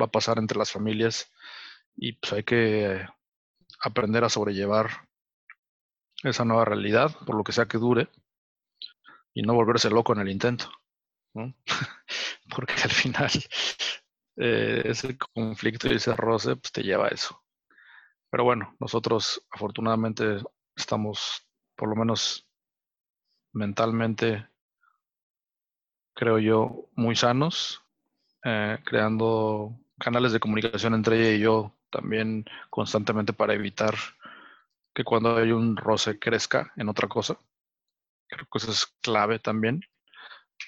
va 0.00 0.06
a 0.06 0.10
pasar 0.10 0.38
entre 0.38 0.58
las 0.58 0.70
familias 0.70 1.30
y 1.96 2.12
pues 2.14 2.32
hay 2.32 2.44
que 2.44 3.06
aprender 3.82 4.24
a 4.24 4.30
sobrellevar 4.30 4.88
esa 6.22 6.44
nueva 6.44 6.64
realidad, 6.64 7.14
por 7.26 7.34
lo 7.36 7.44
que 7.44 7.52
sea 7.52 7.66
que 7.66 7.78
dure, 7.78 8.08
y 9.34 9.42
no 9.42 9.54
volverse 9.54 9.90
loco 9.90 10.12
en 10.12 10.20
el 10.20 10.30
intento. 10.30 10.70
Porque 12.54 12.74
al 12.82 12.90
final 12.90 13.30
eh, 14.36 14.82
ese 14.84 15.16
conflicto 15.18 15.88
y 15.88 15.96
ese 15.96 16.14
roce 16.14 16.56
pues, 16.56 16.72
te 16.72 16.82
lleva 16.82 17.06
a 17.06 17.10
eso. 17.10 17.42
Pero 18.30 18.44
bueno, 18.44 18.76
nosotros 18.78 19.44
afortunadamente 19.50 20.38
estamos, 20.76 21.46
por 21.76 21.88
lo 21.88 21.96
menos 21.96 22.48
mentalmente, 23.52 24.48
creo 26.14 26.38
yo, 26.38 26.88
muy 26.94 27.16
sanos, 27.16 27.82
eh, 28.44 28.78
creando 28.84 29.76
canales 29.98 30.32
de 30.32 30.40
comunicación 30.40 30.94
entre 30.94 31.20
ella 31.20 31.36
y 31.36 31.40
yo 31.40 31.76
también 31.90 32.44
constantemente 32.70 33.32
para 33.32 33.54
evitar 33.54 33.94
que 34.94 35.04
cuando 35.04 35.36
hay 35.36 35.52
un 35.52 35.76
roce 35.76 36.18
crezca 36.18 36.72
en 36.76 36.88
otra 36.88 37.08
cosa. 37.08 37.38
Creo 38.30 38.46
que 38.50 38.58
eso 38.58 38.70
es 38.70 38.86
clave 39.02 39.38
también 39.38 39.80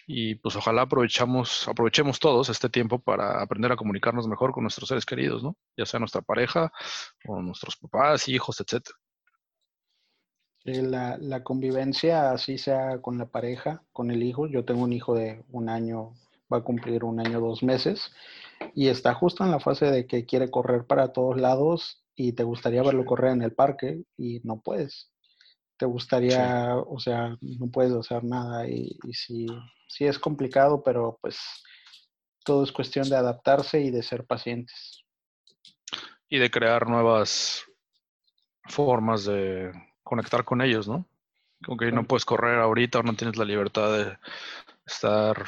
y 0.06 0.34
pues 0.36 0.56
ojalá 0.56 0.82
aprovechamos, 0.82 1.68
aprovechemos 1.68 2.18
todos 2.18 2.48
este 2.48 2.68
tiempo 2.68 2.98
para 2.98 3.40
aprender 3.40 3.72
a 3.72 3.76
comunicarnos 3.76 4.26
mejor 4.26 4.52
con 4.52 4.64
nuestros 4.64 4.88
seres 4.88 5.06
queridos, 5.06 5.42
¿no? 5.42 5.56
Ya 5.76 5.86
sea 5.86 6.00
nuestra 6.00 6.22
pareja 6.22 6.72
o 7.26 7.40
nuestros 7.40 7.76
papás, 7.76 8.28
hijos, 8.28 8.60
etc. 8.60 8.84
La, 10.64 11.18
la 11.18 11.42
convivencia, 11.42 12.30
así 12.30 12.56
sea 12.56 13.00
con 13.00 13.18
la 13.18 13.26
pareja, 13.26 13.82
con 13.92 14.10
el 14.10 14.22
hijo. 14.22 14.46
Yo 14.46 14.64
tengo 14.64 14.82
un 14.82 14.92
hijo 14.92 15.14
de 15.14 15.44
un 15.50 15.68
año, 15.68 16.14
va 16.52 16.58
a 16.58 16.64
cumplir 16.64 17.04
un 17.04 17.18
año, 17.20 17.40
dos 17.40 17.62
meses, 17.62 18.12
y 18.74 18.88
está 18.88 19.14
justo 19.14 19.44
en 19.44 19.50
la 19.50 19.60
fase 19.60 19.86
de 19.86 20.06
que 20.06 20.24
quiere 20.24 20.50
correr 20.50 20.86
para 20.86 21.12
todos 21.12 21.40
lados 21.40 22.04
y 22.14 22.34
te 22.34 22.44
gustaría 22.44 22.82
verlo 22.82 23.04
correr 23.04 23.32
en 23.32 23.42
el 23.42 23.54
parque 23.54 24.04
y 24.16 24.40
no 24.44 24.60
puedes 24.60 25.11
te 25.76 25.86
gustaría, 25.86 26.76
o 26.76 26.98
sea, 26.98 27.36
no 27.40 27.70
puedes 27.70 27.92
hacer 27.92 28.24
nada 28.24 28.68
y, 28.68 28.98
y 29.02 29.14
sí, 29.14 29.46
sí 29.88 30.04
es 30.04 30.18
complicado, 30.18 30.82
pero 30.82 31.18
pues 31.20 31.38
todo 32.44 32.64
es 32.64 32.72
cuestión 32.72 33.08
de 33.08 33.16
adaptarse 33.16 33.80
y 33.80 33.90
de 33.90 34.02
ser 34.02 34.24
pacientes. 34.24 35.04
Y 36.28 36.38
de 36.38 36.50
crear 36.50 36.88
nuevas 36.88 37.64
formas 38.68 39.24
de 39.24 39.72
conectar 40.02 40.44
con 40.44 40.62
ellos, 40.62 40.88
¿no? 40.88 41.06
Como 41.64 41.76
que 41.76 41.92
no 41.92 42.04
puedes 42.04 42.24
correr 42.24 42.58
ahorita 42.58 43.00
o 43.00 43.02
no 43.02 43.14
tienes 43.14 43.36
la 43.36 43.44
libertad 43.44 43.96
de 43.96 44.18
estar 44.86 45.44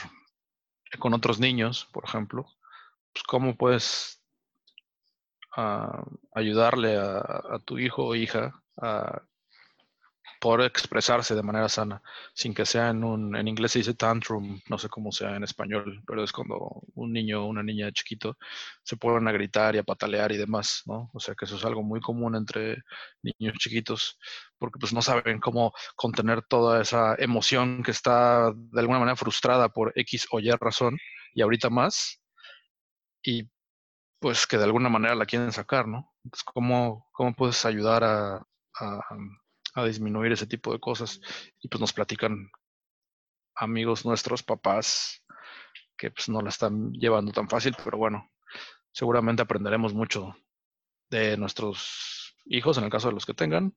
con 0.98 1.14
otros 1.14 1.40
niños, 1.40 1.88
por 1.92 2.04
ejemplo. 2.04 2.46
Pues 3.12 3.24
cómo 3.24 3.56
puedes 3.56 4.22
ah, 5.56 6.04
ayudarle 6.32 6.96
a, 6.96 7.18
a, 7.18 7.58
tu 7.64 7.78
hijo 7.78 8.04
o 8.04 8.14
hija 8.14 8.62
a 8.80 9.22
poder 10.44 10.66
expresarse 10.66 11.34
de 11.34 11.42
manera 11.42 11.70
sana, 11.70 12.02
sin 12.34 12.52
que 12.52 12.66
sea 12.66 12.90
en 12.90 13.02
un, 13.02 13.34
en 13.34 13.48
inglés 13.48 13.72
se 13.72 13.78
dice 13.78 13.94
tantrum, 13.94 14.60
no 14.68 14.76
sé 14.76 14.90
cómo 14.90 15.10
sea 15.10 15.36
en 15.36 15.42
español, 15.42 16.02
pero 16.06 16.22
es 16.22 16.32
cuando 16.32 16.82
un 16.94 17.14
niño 17.14 17.44
o 17.44 17.46
una 17.46 17.62
niña 17.62 17.90
chiquito 17.92 18.36
se 18.82 18.98
ponen 18.98 19.26
a 19.26 19.32
gritar 19.32 19.74
y 19.74 19.78
a 19.78 19.82
patalear 19.82 20.32
y 20.32 20.36
demás, 20.36 20.82
¿no? 20.84 21.08
O 21.14 21.18
sea 21.18 21.34
que 21.34 21.46
eso 21.46 21.56
es 21.56 21.64
algo 21.64 21.82
muy 21.82 21.98
común 22.00 22.36
entre 22.36 22.82
niños 23.22 23.56
chiquitos, 23.58 24.18
porque 24.58 24.78
pues 24.78 24.92
no 24.92 25.00
saben 25.00 25.40
cómo 25.40 25.72
contener 25.96 26.42
toda 26.42 26.82
esa 26.82 27.14
emoción 27.14 27.82
que 27.82 27.92
está 27.92 28.52
de 28.54 28.80
alguna 28.80 28.98
manera 28.98 29.16
frustrada 29.16 29.70
por 29.70 29.94
X 29.96 30.26
o 30.30 30.40
Y 30.40 30.50
razón, 30.50 30.98
y 31.32 31.40
ahorita 31.40 31.70
más, 31.70 32.20
y 33.22 33.48
pues 34.20 34.46
que 34.46 34.58
de 34.58 34.64
alguna 34.64 34.90
manera 34.90 35.14
la 35.14 35.24
quieren 35.24 35.52
sacar, 35.52 35.88
¿no? 35.88 36.12
¿cómo, 36.52 37.08
cómo 37.12 37.34
puedes 37.34 37.64
ayudar 37.64 38.04
a 38.04 38.46
disminuir 39.82 40.32
ese 40.32 40.46
tipo 40.46 40.72
de 40.72 40.78
cosas. 40.78 41.20
Y 41.60 41.68
pues 41.68 41.80
nos 41.80 41.92
platican 41.92 42.50
amigos 43.56 44.04
nuestros, 44.04 44.42
papás, 44.42 45.24
que 45.96 46.10
pues 46.10 46.28
no 46.28 46.40
la 46.42 46.50
están 46.50 46.92
llevando 46.92 47.32
tan 47.32 47.48
fácil, 47.48 47.74
pero 47.82 47.98
bueno, 47.98 48.30
seguramente 48.92 49.42
aprenderemos 49.42 49.94
mucho 49.94 50.36
de 51.10 51.36
nuestros 51.36 52.36
hijos, 52.46 52.78
en 52.78 52.84
el 52.84 52.90
caso 52.90 53.08
de 53.08 53.14
los 53.14 53.26
que 53.26 53.34
tengan, 53.34 53.74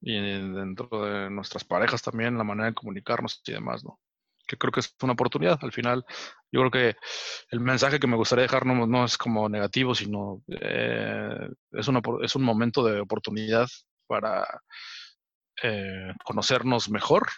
y 0.00 0.14
dentro 0.18 1.04
de 1.04 1.30
nuestras 1.30 1.64
parejas 1.64 2.02
también, 2.02 2.38
la 2.38 2.44
manera 2.44 2.68
de 2.68 2.74
comunicarnos 2.74 3.42
y 3.46 3.52
demás, 3.52 3.84
¿no? 3.84 4.00
Que 4.46 4.56
creo 4.56 4.70
que 4.70 4.80
es 4.80 4.94
una 5.02 5.14
oportunidad. 5.14 5.58
Al 5.62 5.72
final, 5.72 6.04
yo 6.52 6.60
creo 6.60 6.70
que 6.70 6.96
el 7.50 7.60
mensaje 7.60 7.98
que 7.98 8.06
me 8.06 8.16
gustaría 8.16 8.42
dejar 8.42 8.64
no, 8.64 8.86
no 8.86 9.04
es 9.04 9.18
como 9.18 9.48
negativo, 9.48 9.94
sino 9.94 10.42
eh, 10.48 11.48
es, 11.72 11.88
una, 11.88 12.00
es 12.22 12.36
un 12.36 12.44
momento 12.44 12.84
de 12.84 13.00
oportunidad 13.00 13.66
para 14.06 14.46
eh, 15.62 16.12
conocernos 16.24 16.90
mejor, 16.90 17.28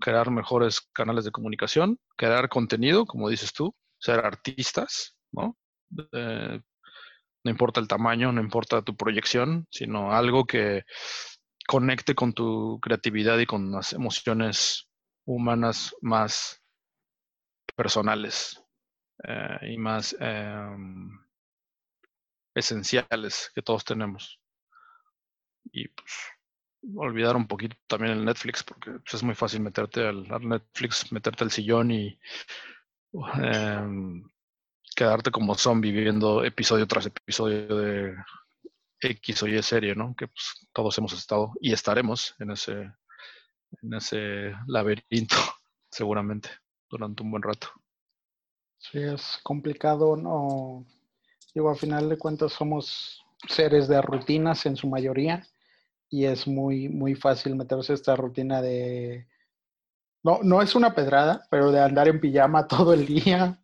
crear 0.00 0.30
mejores 0.30 0.80
canales 0.92 1.24
de 1.24 1.30
comunicación, 1.32 1.98
crear 2.16 2.48
contenido, 2.48 3.06
como 3.06 3.28
dices 3.28 3.52
tú, 3.52 3.74
ser 3.98 4.20
artistas, 4.24 5.16
¿no? 5.32 5.56
Eh, 6.12 6.60
no 7.44 7.50
importa 7.50 7.80
el 7.80 7.88
tamaño, 7.88 8.32
no 8.32 8.40
importa 8.40 8.82
tu 8.82 8.96
proyección, 8.96 9.66
sino 9.70 10.12
algo 10.12 10.46
que 10.46 10.84
conecte 11.68 12.14
con 12.14 12.32
tu 12.32 12.78
creatividad 12.80 13.38
y 13.38 13.46
con 13.46 13.70
las 13.72 13.92
emociones 13.92 14.88
humanas 15.26 15.94
más 16.02 16.62
personales. 17.76 18.60
eh, 19.24 19.72
y 19.74 19.78
más 19.78 20.16
em, 20.20 21.10
esenciales 22.54 23.50
que 23.54 23.62
todos 23.62 23.84
tenemos. 23.86 24.38
Y 25.72 25.88
pues, 25.88 26.12
olvidar 26.96 27.36
un 27.36 27.46
poquito 27.46 27.76
también 27.86 28.12
el 28.12 28.24
Netflix, 28.24 28.62
porque 28.62 28.92
pues, 28.92 29.14
es 29.14 29.22
muy 29.22 29.34
fácil 29.34 29.60
meterte 29.60 30.06
al, 30.06 30.26
Netflix, 30.48 31.10
meterte 31.12 31.44
al 31.44 31.50
sillón 31.50 31.90
y 31.90 32.18
em, 33.42 34.24
quedarte 34.94 35.30
como 35.30 35.54
zombie 35.54 35.92
viviendo 35.92 36.44
episodio 36.44 36.86
tras 36.86 37.06
episodio 37.06 37.76
de 37.76 38.14
X 39.00 39.42
o 39.42 39.46
Y 39.46 39.62
serie, 39.62 39.94
¿no? 39.94 40.14
Que 40.16 40.28
pues, 40.28 40.66
todos 40.72 40.96
hemos 40.98 41.12
estado 41.12 41.52
y 41.60 41.72
estaremos 41.72 42.34
en 42.38 42.50
ese, 42.52 42.72
en 43.82 43.94
ese 43.94 44.52
laberinto, 44.66 45.36
seguramente, 45.90 46.50
durante 46.88 47.22
un 47.22 47.30
buen 47.30 47.42
rato. 47.42 47.68
Sí, 48.78 48.98
es 48.98 49.40
complicado, 49.42 50.16
¿no? 50.16 50.86
Digo, 51.54 51.70
al 51.70 51.76
final 51.76 52.08
de 52.08 52.18
cuentas 52.18 52.52
somos 52.52 53.24
seres 53.48 53.88
de 53.88 54.00
rutinas 54.00 54.66
en 54.66 54.76
su 54.76 54.88
mayoría 54.88 55.44
y 56.10 56.24
es 56.24 56.46
muy, 56.46 56.88
muy 56.88 57.14
fácil 57.14 57.54
meterse 57.56 57.92
esta 57.92 58.16
rutina 58.16 58.62
de, 58.62 59.28
no, 60.22 60.40
no 60.42 60.62
es 60.62 60.74
una 60.74 60.94
pedrada, 60.94 61.46
pero 61.50 61.70
de 61.70 61.80
andar 61.80 62.08
en 62.08 62.20
pijama 62.20 62.66
todo 62.68 62.92
el 62.92 63.06
día, 63.06 63.60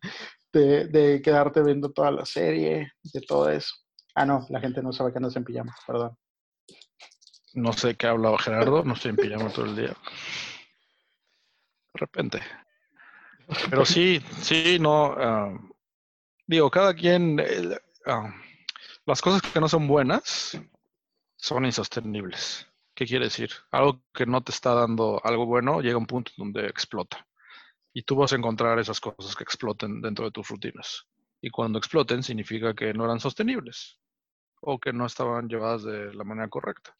de, 0.53 0.87
de 0.87 1.21
quedarte 1.21 1.61
viendo 1.61 1.91
toda 1.91 2.11
la 2.11 2.25
serie, 2.25 2.91
de 3.03 3.21
todo 3.21 3.49
eso. 3.49 3.75
Ah, 4.15 4.25
no, 4.25 4.45
la 4.49 4.61
gente 4.61 4.81
no 4.81 4.93
sabe 4.93 5.11
que 5.11 5.17
andas 5.17 5.35
en 5.35 5.43
pijama, 5.43 5.75
perdón. 5.85 6.17
No 7.53 7.73
sé 7.73 7.95
qué 7.95 8.07
hablaba 8.07 8.37
Gerardo, 8.37 8.83
no 8.83 8.93
estoy 8.93 9.11
en 9.11 9.17
pijama 9.17 9.49
todo 9.49 9.65
el 9.65 9.75
día. 9.75 9.95
De 11.93 11.99
repente. 11.99 12.41
Pero 13.69 13.85
sí, 13.85 14.21
sí, 14.41 14.77
no. 14.79 15.15
Ah, 15.17 15.57
digo, 16.47 16.69
cada 16.69 16.93
quien. 16.93 17.39
Ah, 18.05 18.33
las 19.05 19.21
cosas 19.21 19.41
que 19.41 19.59
no 19.59 19.69
son 19.69 19.87
buenas 19.87 20.59
son 21.45 21.63
insostenibles. 21.63 22.65
¿Qué 22.95 23.05
quiere 23.05 23.25
decir? 23.25 23.51
Algo 23.69 24.01
que 24.11 24.25
no 24.25 24.41
te 24.41 24.51
está 24.51 24.73
dando 24.73 25.21
algo 25.23 25.45
bueno 25.45 25.79
llega 25.79 25.93
a 25.93 25.99
un 25.99 26.07
punto 26.07 26.31
donde 26.37 26.65
explota. 26.65 27.27
Y 27.93 28.01
tú 28.01 28.15
vas 28.15 28.33
a 28.33 28.35
encontrar 28.35 28.79
esas 28.79 28.99
cosas 28.99 29.35
que 29.35 29.43
exploten 29.43 30.01
dentro 30.01 30.25
de 30.25 30.31
tus 30.31 30.47
rutinas. 30.47 31.05
Y 31.39 31.51
cuando 31.51 31.77
exploten 31.77 32.23
significa 32.23 32.73
que 32.73 32.95
no 32.95 33.05
eran 33.05 33.19
sostenibles 33.19 33.99
o 34.61 34.79
que 34.79 34.91
no 34.91 35.05
estaban 35.05 35.47
llevadas 35.47 35.83
de 35.83 36.11
la 36.15 36.23
manera 36.23 36.49
correcta. 36.49 36.97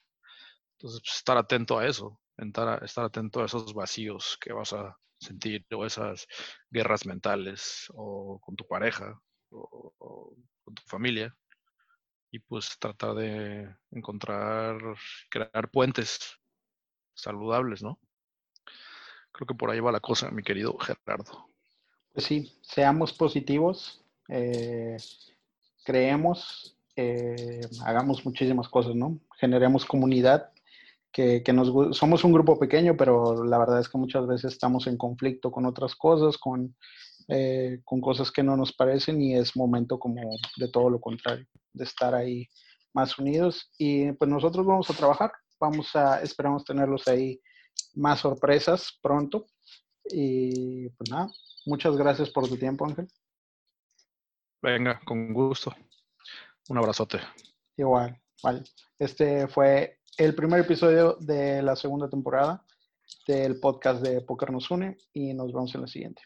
Entonces, 0.77 1.01
pues, 1.01 1.15
estar 1.15 1.37
atento 1.37 1.79
a 1.79 1.87
eso, 1.87 2.19
estar, 2.37 2.83
estar 2.83 3.05
atento 3.05 3.41
a 3.41 3.45
esos 3.45 3.73
vacíos 3.73 4.37
que 4.39 4.53
vas 4.53 4.73
a 4.73 4.95
sentir 5.19 5.65
o 5.73 5.87
esas 5.87 6.27
guerras 6.69 7.07
mentales 7.07 7.87
o 7.95 8.39
con 8.39 8.55
tu 8.55 8.67
pareja 8.67 9.19
o 9.49 10.35
con 10.63 10.75
tu 10.75 10.83
familia 10.85 11.35
y 12.35 12.39
pues 12.39 12.77
tratar 12.79 13.15
de 13.15 13.73
encontrar, 13.91 14.77
crear 15.29 15.71
puentes 15.71 16.19
saludables, 17.13 17.81
¿no? 17.81 17.97
Creo 19.31 19.47
que 19.47 19.55
por 19.55 19.69
ahí 19.69 19.79
va 19.79 19.91
la 19.93 20.01
cosa, 20.01 20.29
mi 20.31 20.43
querido 20.43 20.77
Gerardo. 20.77 21.49
Pues 22.11 22.25
sí, 22.25 22.59
seamos 22.61 23.13
positivos, 23.13 24.03
eh, 24.27 24.97
creemos, 25.85 26.77
eh, 26.97 27.61
hagamos 27.85 28.25
muchísimas 28.25 28.67
cosas, 28.67 28.95
¿no? 28.95 29.17
Generemos 29.37 29.85
comunidad, 29.85 30.51
que, 31.13 31.41
que, 31.41 31.53
nos 31.53 31.95
somos 31.97 32.25
un 32.25 32.33
grupo 32.33 32.59
pequeño, 32.59 32.97
pero 32.97 33.45
la 33.45 33.57
verdad 33.57 33.79
es 33.79 33.87
que 33.87 33.97
muchas 33.97 34.27
veces 34.27 34.51
estamos 34.51 34.87
en 34.87 34.97
conflicto 34.97 35.51
con 35.51 35.65
otras 35.65 35.95
cosas, 35.95 36.37
con 36.37 36.75
eh, 37.27 37.79
con 37.83 38.01
cosas 38.01 38.31
que 38.31 38.43
no 38.43 38.55
nos 38.55 38.73
parecen 38.73 39.21
y 39.21 39.35
es 39.35 39.55
momento 39.55 39.97
como 39.97 40.21
de 40.57 40.69
todo 40.69 40.89
lo 40.89 40.99
contrario, 40.99 41.45
de 41.73 41.83
estar 41.83 42.13
ahí 42.13 42.47
más 42.93 43.17
unidos 43.17 43.71
y 43.77 44.11
pues 44.13 44.29
nosotros 44.29 44.65
vamos 44.65 44.89
a 44.89 44.93
trabajar, 44.93 45.31
vamos 45.59 45.95
a, 45.95 46.21
esperamos 46.21 46.63
tenerlos 46.63 47.07
ahí 47.07 47.41
más 47.95 48.19
sorpresas 48.19 48.99
pronto 49.01 49.47
y 50.05 50.89
pues 50.89 51.09
nada, 51.09 51.31
muchas 51.65 51.97
gracias 51.97 52.29
por 52.29 52.47
tu 52.47 52.57
tiempo 52.57 52.85
Ángel. 52.85 53.07
Venga, 54.61 54.99
con 55.05 55.33
gusto. 55.33 55.75
Un 56.69 56.77
abrazote. 56.77 57.19
Igual, 57.77 58.19
vale. 58.41 58.63
Este 58.97 59.47
fue 59.47 59.99
el 60.17 60.33
primer 60.33 60.61
episodio 60.61 61.17
de 61.19 61.61
la 61.61 61.75
segunda 61.75 62.09
temporada 62.09 62.65
del 63.27 63.59
podcast 63.59 64.01
de 64.01 64.21
Poker 64.21 64.51
nos 64.51 64.69
une 64.71 64.97
y 65.13 65.33
nos 65.33 65.51
vemos 65.51 65.73
en 65.75 65.81
la 65.81 65.87
siguiente. 65.87 66.21